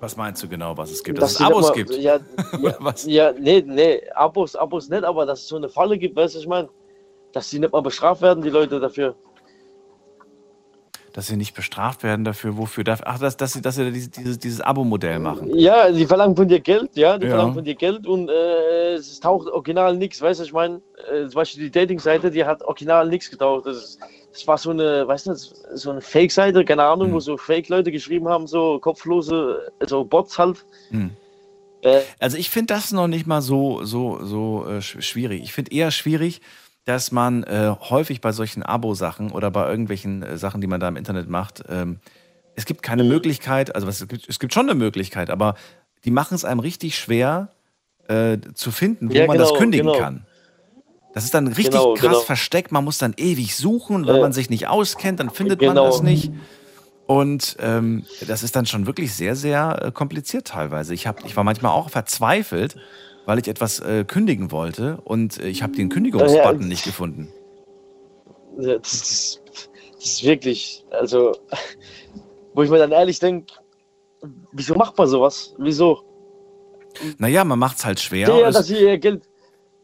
Was 0.00 0.16
meinst 0.16 0.42
du 0.42 0.48
genau, 0.48 0.76
was 0.76 0.90
es 0.90 1.02
gibt? 1.02 1.18
Dass, 1.20 1.34
Dass 1.34 1.40
es 1.40 1.46
Abos 1.46 1.66
nicht 1.66 1.74
gibt? 1.74 1.90
mal- 1.90 2.00
Ja, 2.00 2.20
ja, 3.06 3.30
ja, 3.30 3.32
nee, 3.38 3.62
nee, 3.66 4.02
Abos, 4.14 4.56
Abos 4.56 4.88
nicht, 4.88 5.04
aber 5.04 5.26
dass 5.26 5.40
es 5.40 5.48
so 5.48 5.56
eine 5.56 5.68
Falle 5.68 5.98
gibt, 5.98 6.16
weißt 6.16 6.34
du, 6.34 6.38
was 6.38 6.42
ich 6.42 6.48
meine? 6.48 6.68
Dass 7.32 7.50
sie 7.50 7.58
nicht 7.58 7.72
mal 7.72 7.80
bestraft 7.82 8.22
werden, 8.22 8.42
die 8.42 8.50
Leute 8.50 8.80
dafür. 8.80 9.14
Dass 11.12 11.26
sie 11.26 11.36
nicht 11.36 11.54
bestraft 11.54 12.04
werden 12.04 12.24
dafür, 12.24 12.56
wofür? 12.56 12.84
Ach, 13.04 13.18
dass, 13.18 13.36
dass 13.36 13.52
sie, 13.54 13.60
dass 13.60 13.74
sie 13.74 13.90
dieses, 13.90 14.38
dieses, 14.38 14.60
Abo-Modell 14.60 15.18
machen. 15.18 15.50
Ja, 15.58 15.90
die 15.90 16.06
verlangen 16.06 16.36
von 16.36 16.46
dir 16.46 16.60
Geld, 16.60 16.90
ja, 16.94 17.18
die 17.18 17.24
Ja. 17.24 17.30
verlangen 17.30 17.54
von 17.54 17.64
dir 17.64 17.74
Geld 17.74 18.06
und 18.06 18.28
äh, 18.28 18.94
es 18.94 19.18
taucht 19.18 19.48
original 19.48 19.96
nichts, 19.96 20.22
weißt 20.22 20.38
du, 20.38 20.44
ich 20.44 20.52
meine? 20.52 20.80
Äh, 21.12 21.22
zum 21.26 21.34
Beispiel 21.34 21.64
die 21.64 21.70
Dating-Seite, 21.70 22.30
die 22.30 22.44
hat 22.44 22.62
original 22.62 23.08
nichts 23.08 23.28
getaucht. 23.28 23.66
Das, 23.66 23.76
ist- 23.76 24.00
das 24.32 24.46
war 24.46 24.56
so 24.58 24.70
eine, 24.70 25.08
weißt 25.08 25.26
du, 25.26 25.34
so 25.34 25.90
eine 25.90 26.00
Fake-Seite, 26.00 26.64
keine 26.64 26.84
Ahnung, 26.84 27.08
Hm. 27.08 27.14
wo 27.14 27.20
so 27.20 27.36
Fake-Leute 27.36 27.90
geschrieben 27.90 28.28
haben, 28.28 28.46
so 28.46 28.78
kopflose, 28.78 29.72
so 29.84 30.04
Bots 30.04 30.38
halt. 30.38 30.64
Hm. 30.90 31.10
Äh, 31.82 32.02
Also 32.20 32.36
ich 32.36 32.50
finde 32.50 32.72
das 32.74 32.92
noch 32.92 33.08
nicht 33.08 33.26
mal 33.26 33.42
so, 33.42 33.84
so, 33.84 34.24
so 34.24 34.64
äh, 34.68 34.78
sch- 34.78 35.02
schwierig. 35.02 35.42
Ich 35.42 35.52
finde 35.52 35.72
eher 35.72 35.90
schwierig, 35.90 36.40
dass 36.84 37.12
man 37.12 37.44
äh, 37.44 37.74
häufig 37.78 38.20
bei 38.20 38.32
solchen 38.32 38.62
Abo-Sachen 38.62 39.30
oder 39.30 39.50
bei 39.50 39.68
irgendwelchen 39.68 40.22
äh, 40.22 40.38
Sachen, 40.38 40.60
die 40.60 40.66
man 40.66 40.80
da 40.80 40.88
im 40.88 40.96
Internet 40.96 41.28
macht, 41.28 41.62
ähm, 41.68 42.00
es 42.56 42.64
gibt 42.66 42.82
keine 42.82 43.04
Möglichkeit, 43.04 43.74
also 43.74 43.86
was, 43.86 44.00
es, 44.00 44.08
gibt, 44.08 44.28
es 44.28 44.38
gibt 44.38 44.52
schon 44.52 44.68
eine 44.68 44.74
Möglichkeit, 44.74 45.30
aber 45.30 45.54
die 46.04 46.10
machen 46.10 46.34
es 46.34 46.44
einem 46.44 46.60
richtig 46.60 46.98
schwer 46.98 47.50
äh, 48.08 48.38
zu 48.54 48.70
finden, 48.70 49.10
wo 49.10 49.14
Ja, 49.14 49.26
man 49.26 49.38
das 49.38 49.48
genau, 49.48 49.60
kündigen 49.60 49.86
genau. 49.86 49.98
kann. 49.98 50.26
Das 51.14 51.24
ist 51.24 51.34
dann 51.34 51.46
richtig 51.48 51.70
Genau, 51.72 51.94
krass 51.94 52.02
genau. 52.02 52.20
versteckt. 52.20 52.72
Man 52.72 52.84
muss 52.84 52.98
dann 52.98 53.14
ewig 53.16 53.56
suchen. 53.56 54.06
Wenn 54.06 54.20
man 54.20 54.32
sich 54.32 54.48
nicht 54.48 54.68
auskennt, 54.68 55.20
dann 55.20 55.30
findet 55.30 55.60
man 55.60 55.70
genau. 55.70 55.86
das 55.86 56.02
nicht. 56.02 56.32
Und 57.06 57.56
ähm, 57.58 58.04
das 58.28 58.44
ist 58.44 58.54
dann 58.54 58.66
schon 58.66 58.86
wirklich 58.86 59.12
sehr, 59.14 59.34
sehr 59.34 59.82
äh, 59.82 59.90
kompliziert 59.90 60.46
teilweise. 60.46 60.94
Ich, 60.94 61.08
hab, 61.08 61.24
ich 61.24 61.36
war 61.36 61.42
manchmal 61.42 61.72
auch 61.72 61.90
verzweifelt, 61.90 62.76
weil 63.26 63.38
ich 63.38 63.48
etwas 63.48 63.80
äh, 63.80 64.04
kündigen 64.04 64.50
wollte 64.50 64.98
und 65.04 65.38
äh, 65.38 65.48
ich 65.48 65.62
habe 65.62 65.74
den 65.74 65.88
Kündigungsbutton 65.88 66.60
Ja, 66.62 66.66
nicht 66.66 66.84
gefunden. 66.84 67.32
Ja, 68.58 68.78
Das 68.78 68.92
ist, 68.92 69.42
das 69.96 70.04
ist 70.06 70.24
wirklich, 70.24 70.84
also, 70.90 71.32
wo 72.54 72.62
ich 72.62 72.70
mir 72.70 72.78
dann 72.78 72.92
ehrlich 72.92 73.18
denke, 73.18 73.52
wieso 74.52 74.74
macht 74.74 74.96
man 74.98 75.06
sowas? 75.06 75.54
Wieso? 75.58 76.02
Naja, 77.18 77.44
man 77.44 77.58
macht 77.58 77.78
es 77.78 77.84
halt 77.84 78.00
schwer. 78.00 78.28
Ja, 78.28 78.38
ja, 78.40 78.48
es, 78.48 78.54
dass 78.56 78.68
ihr 78.70 78.98
Geld. 78.98 79.22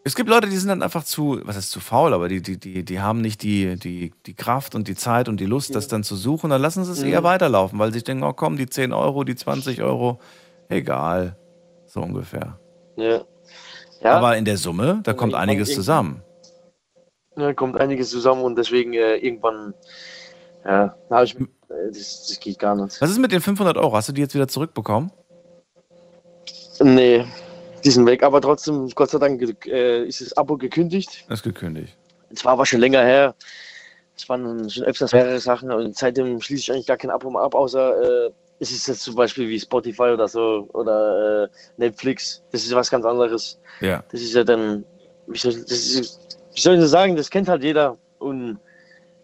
es 0.03 0.17
gibt 0.17 0.29
Leute, 0.29 0.49
die 0.49 0.57
sind 0.57 0.69
dann 0.69 0.83
einfach 0.83 1.05
zu, 1.05 1.41
was 1.45 1.57
heißt 1.57 1.71
zu 1.71 1.79
faul, 1.81 2.13
aber 2.13 2.29
die, 2.29 2.43
die, 2.43 2.59
die, 2.59 2.85
die 2.85 3.01
haben 3.01 3.21
nicht 3.21 3.43
die, 3.43 3.77
die, 3.77 4.13
die 4.27 4.35
Kraft 4.35 4.75
und 4.75 4.89
die 4.89 4.97
Zeit 4.97 5.29
und 5.29 5.39
die 5.39 5.47
Lust, 5.47 5.75
das 5.75 5.87
dann 5.87 6.03
zu 6.03 6.17
suchen. 6.17 6.51
Dann 6.51 6.61
lassen 6.61 6.85
sie 6.85 6.93
es 6.93 7.03
Mhm. 7.03 7.09
eher 7.13 7.23
weiterlaufen, 7.23 7.79
weil 7.79 7.93
sie 7.93 8.03
denken, 8.03 8.25
oh 8.25 8.33
komm, 8.33 8.57
die 8.57 8.67
10 8.67 8.93
Euro, 8.93 9.23
die 9.25 9.37
20 9.37 9.83
Euro, 9.83 10.19
egal. 10.69 11.37
So 11.87 12.01
ungefähr. 12.01 12.59
Ja. 12.97 13.21
ja 14.01 14.17
Aber 14.17 14.37
in 14.37 14.45
der 14.45 14.57
Summe, 14.57 15.01
da 15.03 15.13
kommt 15.13 15.33
irgendwann 15.33 15.49
einiges 15.49 15.75
zusammen. 15.75 16.23
Ja, 17.37 17.53
kommt 17.53 17.77
einiges 17.77 18.11
zusammen 18.11 18.43
und 18.43 18.57
deswegen 18.57 18.95
äh, 18.95 19.17
irgendwann, 19.17 19.75
ja, 20.65 20.97
da 21.09 21.17
hab 21.17 21.25
ich, 21.25 21.39
äh, 21.39 21.45
das, 21.89 22.27
das 22.29 22.41
geht 22.41 22.59
gar 22.59 22.75
nicht. 22.75 23.01
Was 23.01 23.11
ist 23.11 23.19
mit 23.19 23.31
den 23.31 23.43
500 23.43 23.77
Euro? 23.77 23.95
Hast 23.95 24.09
du 24.09 24.13
die 24.13 24.23
jetzt 24.23 24.35
wieder 24.35 24.49
zurückbekommen? 24.49 25.13
Nee, 26.81 27.25
die 27.85 27.91
sind 27.91 28.07
weg, 28.07 28.23
aber 28.23 28.41
trotzdem, 28.41 28.89
Gott 28.95 29.11
sei 29.11 29.19
Dank, 29.19 29.43
äh, 29.67 30.05
ist 30.05 30.21
das 30.21 30.37
Abo 30.37 30.57
gekündigt. 30.57 31.25
Das 31.29 31.41
ist 31.41 31.43
gekündigt. 31.43 31.97
Es 32.31 32.45
war 32.45 32.53
aber 32.53 32.67
schon 32.67 32.81
länger 32.81 33.03
her. 33.03 33.35
Es 34.17 34.29
waren 34.29 34.69
schon 34.71 34.85
öfters 34.85 35.13
mehrere 35.13 35.39
Sachen 35.39 35.71
und 35.71 35.97
seitdem 35.97 36.41
schließe 36.41 36.63
ich 36.63 36.73
eigentlich 36.73 36.87
gar 36.87 36.97
kein 36.97 37.11
Abo 37.11 37.31
mehr 37.31 37.43
ab, 37.43 37.55
außer 37.55 38.27
äh, 38.27 38.31
es 38.59 38.71
ist 38.71 38.87
jetzt 38.89 39.03
zum 39.03 39.15
Beispiel 39.15 39.49
wie 39.49 39.61
Spotify 39.61 40.11
oder 40.15 40.29
so 40.29 40.69
oder 40.73 41.45
äh, 41.45 41.49
Netflix. 41.77 42.43
Das 42.53 42.65
ist 42.65 42.75
was 42.75 42.91
ganz 42.91 43.05
anderes. 43.05 43.59
Ja. 43.81 44.03
Das 44.11 44.21
ist 44.21 44.35
ja 44.35 44.45
dann, 44.45 44.85
wie 45.27 45.39
soll, 45.39 45.53
ist, 45.53 46.39
wie 46.55 46.61
soll 46.61 46.75
ich 46.75 46.81
das 46.81 46.91
sagen, 46.91 47.17
das 47.17 47.31
kennt 47.31 47.49
halt 47.49 47.63
jeder. 47.63 47.99
Und 48.19 48.59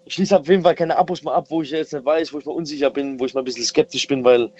ich 0.04 0.14
schließe 0.14 0.38
auf 0.38 0.48
jeden 0.48 0.62
Fall 0.62 0.74
keine 0.74 0.96
Abos 0.96 1.22
mehr 1.22 1.34
ab, 1.34 1.46
wo 1.48 1.62
ich 1.62 1.70
jetzt 1.70 1.92
nicht 1.92 2.04
weiß, 2.04 2.32
wo 2.32 2.38
ich 2.38 2.44
mal 2.44 2.52
unsicher 2.52 2.90
bin, 2.90 3.18
wo 3.18 3.24
ich 3.24 3.34
mal 3.34 3.40
ein 3.40 3.44
bisschen 3.44 3.64
skeptisch 3.64 4.06
bin, 4.06 4.24
weil 4.24 4.50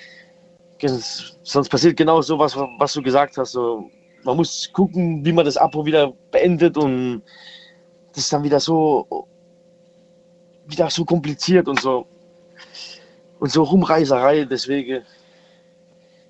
sonst 1.42 1.68
passiert 1.68 1.96
genau 1.96 2.22
so 2.22 2.38
was, 2.38 2.56
was 2.56 2.92
du 2.94 3.02
gesagt 3.02 3.36
hast. 3.36 3.52
So, 3.52 3.90
man 4.24 4.36
muss 4.36 4.70
gucken, 4.72 5.24
wie 5.24 5.32
man 5.32 5.44
das 5.44 5.56
Abo 5.56 5.84
wieder 5.84 6.12
beendet 6.30 6.76
und 6.76 7.22
das 8.14 8.24
ist 8.24 8.32
dann 8.32 8.42
wieder 8.42 8.60
so 8.60 9.26
wieder 10.66 10.90
so 10.90 11.04
kompliziert 11.04 11.68
und 11.68 11.80
so 11.80 12.06
und 13.42 13.50
so 13.50 13.64
Rumreiserei. 13.64 14.44
Deswegen 14.44 15.02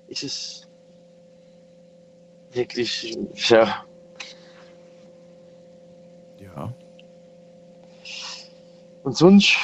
ist 0.07 0.23
es 0.23 0.67
wirklich 2.51 3.15
ja. 3.35 3.85
Ja. 6.39 6.73
Und 9.03 9.15
sonst 9.15 9.57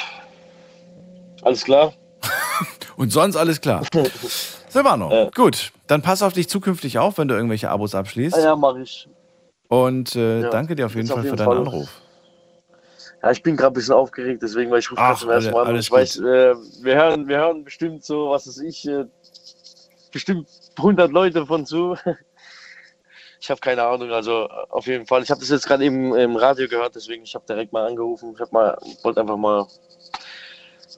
alles 1.42 1.64
klar. 1.64 1.94
Und 2.98 3.12
sonst 3.14 3.38
alles 3.38 3.62
klar. 3.62 3.84
Silvano, 4.68 5.32
gut. 5.34 5.72
Dann 5.88 6.02
pass 6.02 6.22
auf 6.22 6.34
dich 6.34 6.50
zukünftig 6.50 7.00
auf, 7.00 7.18
wenn 7.18 7.30
du 7.30 7.34
irgendwelche 7.34 7.72
Abos 7.72 7.96
abschließt. 7.96 8.36
Ja, 8.36 8.44
ja 8.44 8.56
mache 8.56 8.82
ich. 8.82 9.08
Und 9.70 10.16
äh, 10.16 10.42
Ja, 10.42 10.50
danke 10.50 10.76
dir 10.76 10.86
auf 10.86 10.96
jeden 10.96 11.08
jetzt 11.08 11.14
Fall 11.14 11.20
auf 11.20 11.24
für 11.24 11.28
jeden 11.30 11.38
deinen 11.38 11.48
Fall. 11.48 11.58
Anruf. 11.58 11.90
Ja, 13.22 13.32
ich 13.32 13.44
bin 13.44 13.58
gerade 13.58 13.72
ein 13.72 13.74
bisschen 13.74 13.94
aufgeregt, 13.94 14.41
deswegen, 14.41 14.72
weil 14.72 14.80
ich 14.80 14.90
rufe 14.91 15.02
Ach, 15.02 15.08
gerade 15.10 15.20
zum 15.20 15.30
ersten 15.30 15.52
Mal 15.52 15.68
an. 15.68 15.76
Ich 15.76 15.91
weiß, 15.91 16.18
äh, 16.20 16.56
wir, 16.82 16.96
hören, 16.96 17.28
wir 17.28 17.38
hören 17.38 17.64
bestimmt 17.64 18.04
so, 18.04 18.30
was 18.30 18.48
weiß 18.48 18.60
ich, 18.60 18.88
äh, 18.88 19.06
bestimmt 20.12 20.48
100 20.78 21.12
Leute 21.12 21.46
von 21.46 21.66
zu. 21.66 21.96
Ich 23.41 23.50
habe 23.50 23.62
keine 23.62 23.84
Ahnung, 23.84 24.12
also 24.12 24.50
auf 24.70 24.86
jeden 24.86 25.06
Fall. 25.06 25.24
Ich 25.24 25.32
habe 25.32 25.40
das 25.40 25.50
jetzt 25.50 25.66
gerade 25.66 25.86
eben 25.86 26.14
im 26.14 26.36
Radio 26.36 26.68
gehört, 26.68 26.94
deswegen 26.96 27.24
ich 27.24 27.34
habe 27.34 27.46
direkt 27.48 27.72
mal 27.72 27.88
angerufen. 27.88 28.34
Ich 28.36 28.41
habe 28.41 28.52
mal, 28.52 28.78
wollte 29.02 29.22
einfach 29.22 29.38
mal 29.38 29.66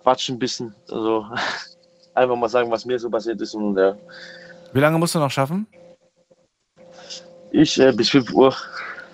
quatschen 0.01 0.35
ein 0.37 0.39
bisschen, 0.39 0.75
also 0.89 1.23
einfach 2.15 2.35
mal 2.35 2.49
sagen, 2.49 2.71
was 2.71 2.83
mir 2.83 2.97
so 2.97 3.11
passiert 3.11 3.39
ist 3.41 3.53
und 3.53 3.77
ja. 3.77 3.95
Wie 4.73 4.79
lange 4.79 4.97
musst 4.97 5.13
du 5.13 5.19
noch 5.19 5.29
schaffen? 5.29 5.67
Ich 7.51 7.79
äh, 7.79 7.91
bis 7.91 8.09
5 8.09 8.33
Uhr. 8.33 8.55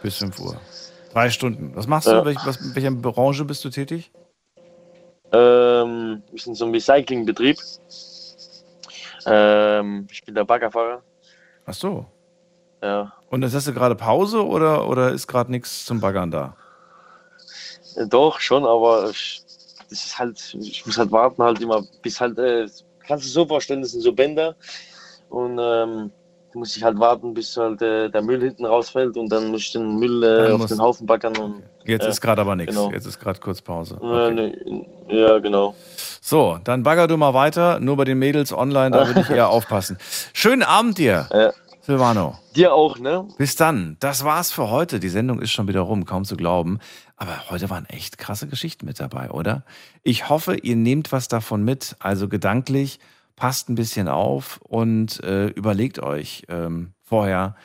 Bis 0.01 0.17
5 0.17 0.39
Uhr. 0.39 0.57
Drei 1.13 1.29
Stunden. 1.29 1.75
Was 1.75 1.88
machst 1.88 2.07
Ja. 2.07 2.19
du? 2.19 2.25
Welch, 2.25 2.38
was, 2.45 2.57
in 2.57 2.75
welcher 2.75 2.91
Branche 2.91 3.45
bist 3.45 3.63
du 3.65 3.69
tätig? 3.69 4.11
Ähm, 5.31 6.21
wir 6.31 6.39
sind 6.39 6.55
so 6.55 6.65
ein 6.65 6.71
Recyclingbetrieb. 6.71 7.57
Ähm, 9.25 10.07
ich 10.11 10.23
bin 10.23 10.35
der 10.35 10.45
Baggerfahrer. 10.45 11.03
Ach 11.65 11.73
so. 11.73 12.05
Ja. 12.81 13.11
Und 13.29 13.41
jetzt 13.41 13.55
hast 13.55 13.67
du 13.67 13.73
gerade 13.73 13.95
Pause 13.95 14.45
oder, 14.45 14.88
oder 14.88 15.11
ist 15.11 15.27
gerade 15.27 15.51
nichts 15.51 15.85
zum 15.85 15.99
Baggern 15.99 16.31
da? 16.31 16.55
Äh, 17.95 18.07
Doch, 18.07 18.39
schon, 18.39 18.65
aber 18.65 19.09
ich, 19.09 19.41
das 19.89 20.05
ist 20.05 20.19
halt, 20.19 20.55
ich 20.61 20.85
muss 20.85 20.97
halt 20.97 21.11
warten, 21.11 21.41
halt 21.43 21.59
immer, 21.59 21.84
bis 22.01 22.21
halt, 22.21 22.38
äh, 22.38 22.67
kannst 22.99 23.25
du 23.25 23.29
so 23.29 23.45
vorstellen, 23.45 23.81
das 23.81 23.91
sind 23.91 24.01
so 24.01 24.13
Bänder 24.13 24.55
und 25.29 25.57
ähm, 25.59 26.11
muss 26.57 26.75
ich 26.75 26.84
halt 26.84 26.99
warten, 26.99 27.34
bis 27.34 27.55
halt 27.57 27.81
äh, 27.81 28.09
der 28.09 28.21
Müll 28.21 28.41
hinten 28.41 28.65
rausfällt 28.65 29.17
und 29.17 29.31
dann 29.31 29.47
muss 29.47 29.61
ich 29.61 29.71
den 29.71 29.97
Müll 29.97 30.23
äh, 30.23 30.51
auf 30.51 30.65
den 30.65 30.81
Haufen 30.81 31.07
baggern. 31.07 31.38
Und, 31.38 31.63
Jetzt 31.85 32.03
ja, 32.03 32.09
ist 32.09 32.21
gerade 32.21 32.41
aber 32.41 32.55
nichts. 32.55 32.75
Genau. 32.75 32.91
Jetzt 32.91 33.05
ist 33.05 33.19
gerade 33.19 33.39
kurz 33.39 33.61
Pause. 33.61 33.99
Äh, 34.01 34.31
nee, 34.31 34.85
ja, 35.09 35.39
genau. 35.39 35.75
So, 36.21 36.59
dann 36.63 36.84
bagger 36.84 37.07
du 37.07 37.15
mal 37.17 37.34
weiter. 37.34 37.79
Nur 37.79 37.95
bei 37.97 38.03
den 38.03 38.19
Mädels 38.19 38.51
online, 38.51 38.91
da 38.91 39.07
würde 39.07 39.21
ich 39.21 39.29
eher 39.29 39.49
aufpassen. 39.51 39.97
Schönen 40.34 40.63
Abend 40.63 40.97
dir, 40.97 41.53
Silvano. 41.88 42.38
Dir 42.53 42.73
auch, 42.73 42.99
ne? 42.99 43.25
Bis 43.38 43.55
dann. 43.55 43.95
Das 44.01 44.25
war's 44.25 44.51
für 44.51 44.69
heute. 44.69 44.99
Die 44.99 45.07
Sendung 45.07 45.39
ist 45.39 45.51
schon 45.51 45.69
wieder 45.69 45.79
rum, 45.79 46.03
kaum 46.03 46.25
zu 46.25 46.35
glauben. 46.35 46.79
Aber 47.15 47.49
heute 47.49 47.69
waren 47.69 47.85
echt 47.85 48.17
krasse 48.17 48.47
Geschichten 48.47 48.85
mit 48.85 48.99
dabei, 48.99 49.31
oder? 49.31 49.63
Ich 50.03 50.27
hoffe, 50.27 50.55
ihr 50.57 50.75
nehmt 50.75 51.13
was 51.13 51.29
davon 51.29 51.63
mit. 51.63 51.95
Also 51.99 52.27
gedanklich, 52.27 52.99
passt 53.38 53.69
ein 53.69 53.76
bisschen 53.76 54.09
auf 54.09 54.59
und 54.64 55.23
äh, 55.23 55.47
überlegt 55.47 55.99
euch 55.99 56.43
ähm, 56.49 56.91
vorher 57.01 57.55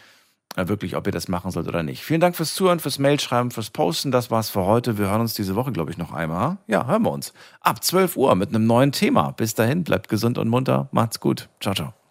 äh, 0.54 0.68
wirklich, 0.68 0.96
ob 0.96 1.06
ihr 1.06 1.12
das 1.12 1.28
machen 1.28 1.50
sollt 1.50 1.66
oder 1.66 1.82
nicht. 1.82 2.04
Vielen 2.04 2.20
Dank 2.20 2.36
fürs 2.36 2.54
Zuhören, 2.54 2.78
fürs 2.78 3.00
Mailschreiben, 3.00 3.50
fürs 3.50 3.70
Posten. 3.70 4.12
Das 4.12 4.30
war's 4.30 4.50
für 4.50 4.64
heute. 4.64 4.98
Wir 4.98 5.08
hören 5.08 5.22
uns 5.22 5.34
diese 5.34 5.56
Woche, 5.56 5.72
glaube 5.72 5.90
ich, 5.90 5.98
noch 5.98 6.12
einmal. 6.12 6.58
Ja, 6.68 6.86
hören 6.86 7.02
wir 7.02 7.10
uns. 7.10 7.32
Ab 7.60 7.82
12 7.82 8.16
Uhr 8.16 8.34
mit 8.36 8.50
einem 8.50 8.66
neuen 8.66 8.92
Thema. 8.92 9.32
Bis 9.32 9.54
dahin, 9.54 9.82
bleibt 9.82 10.08
gesund 10.08 10.38
und 10.38 10.48
munter. 10.48 10.88
Macht's 10.92 11.18
gut. 11.18 11.48
Ciao, 11.60 11.74
ciao. 11.74 12.01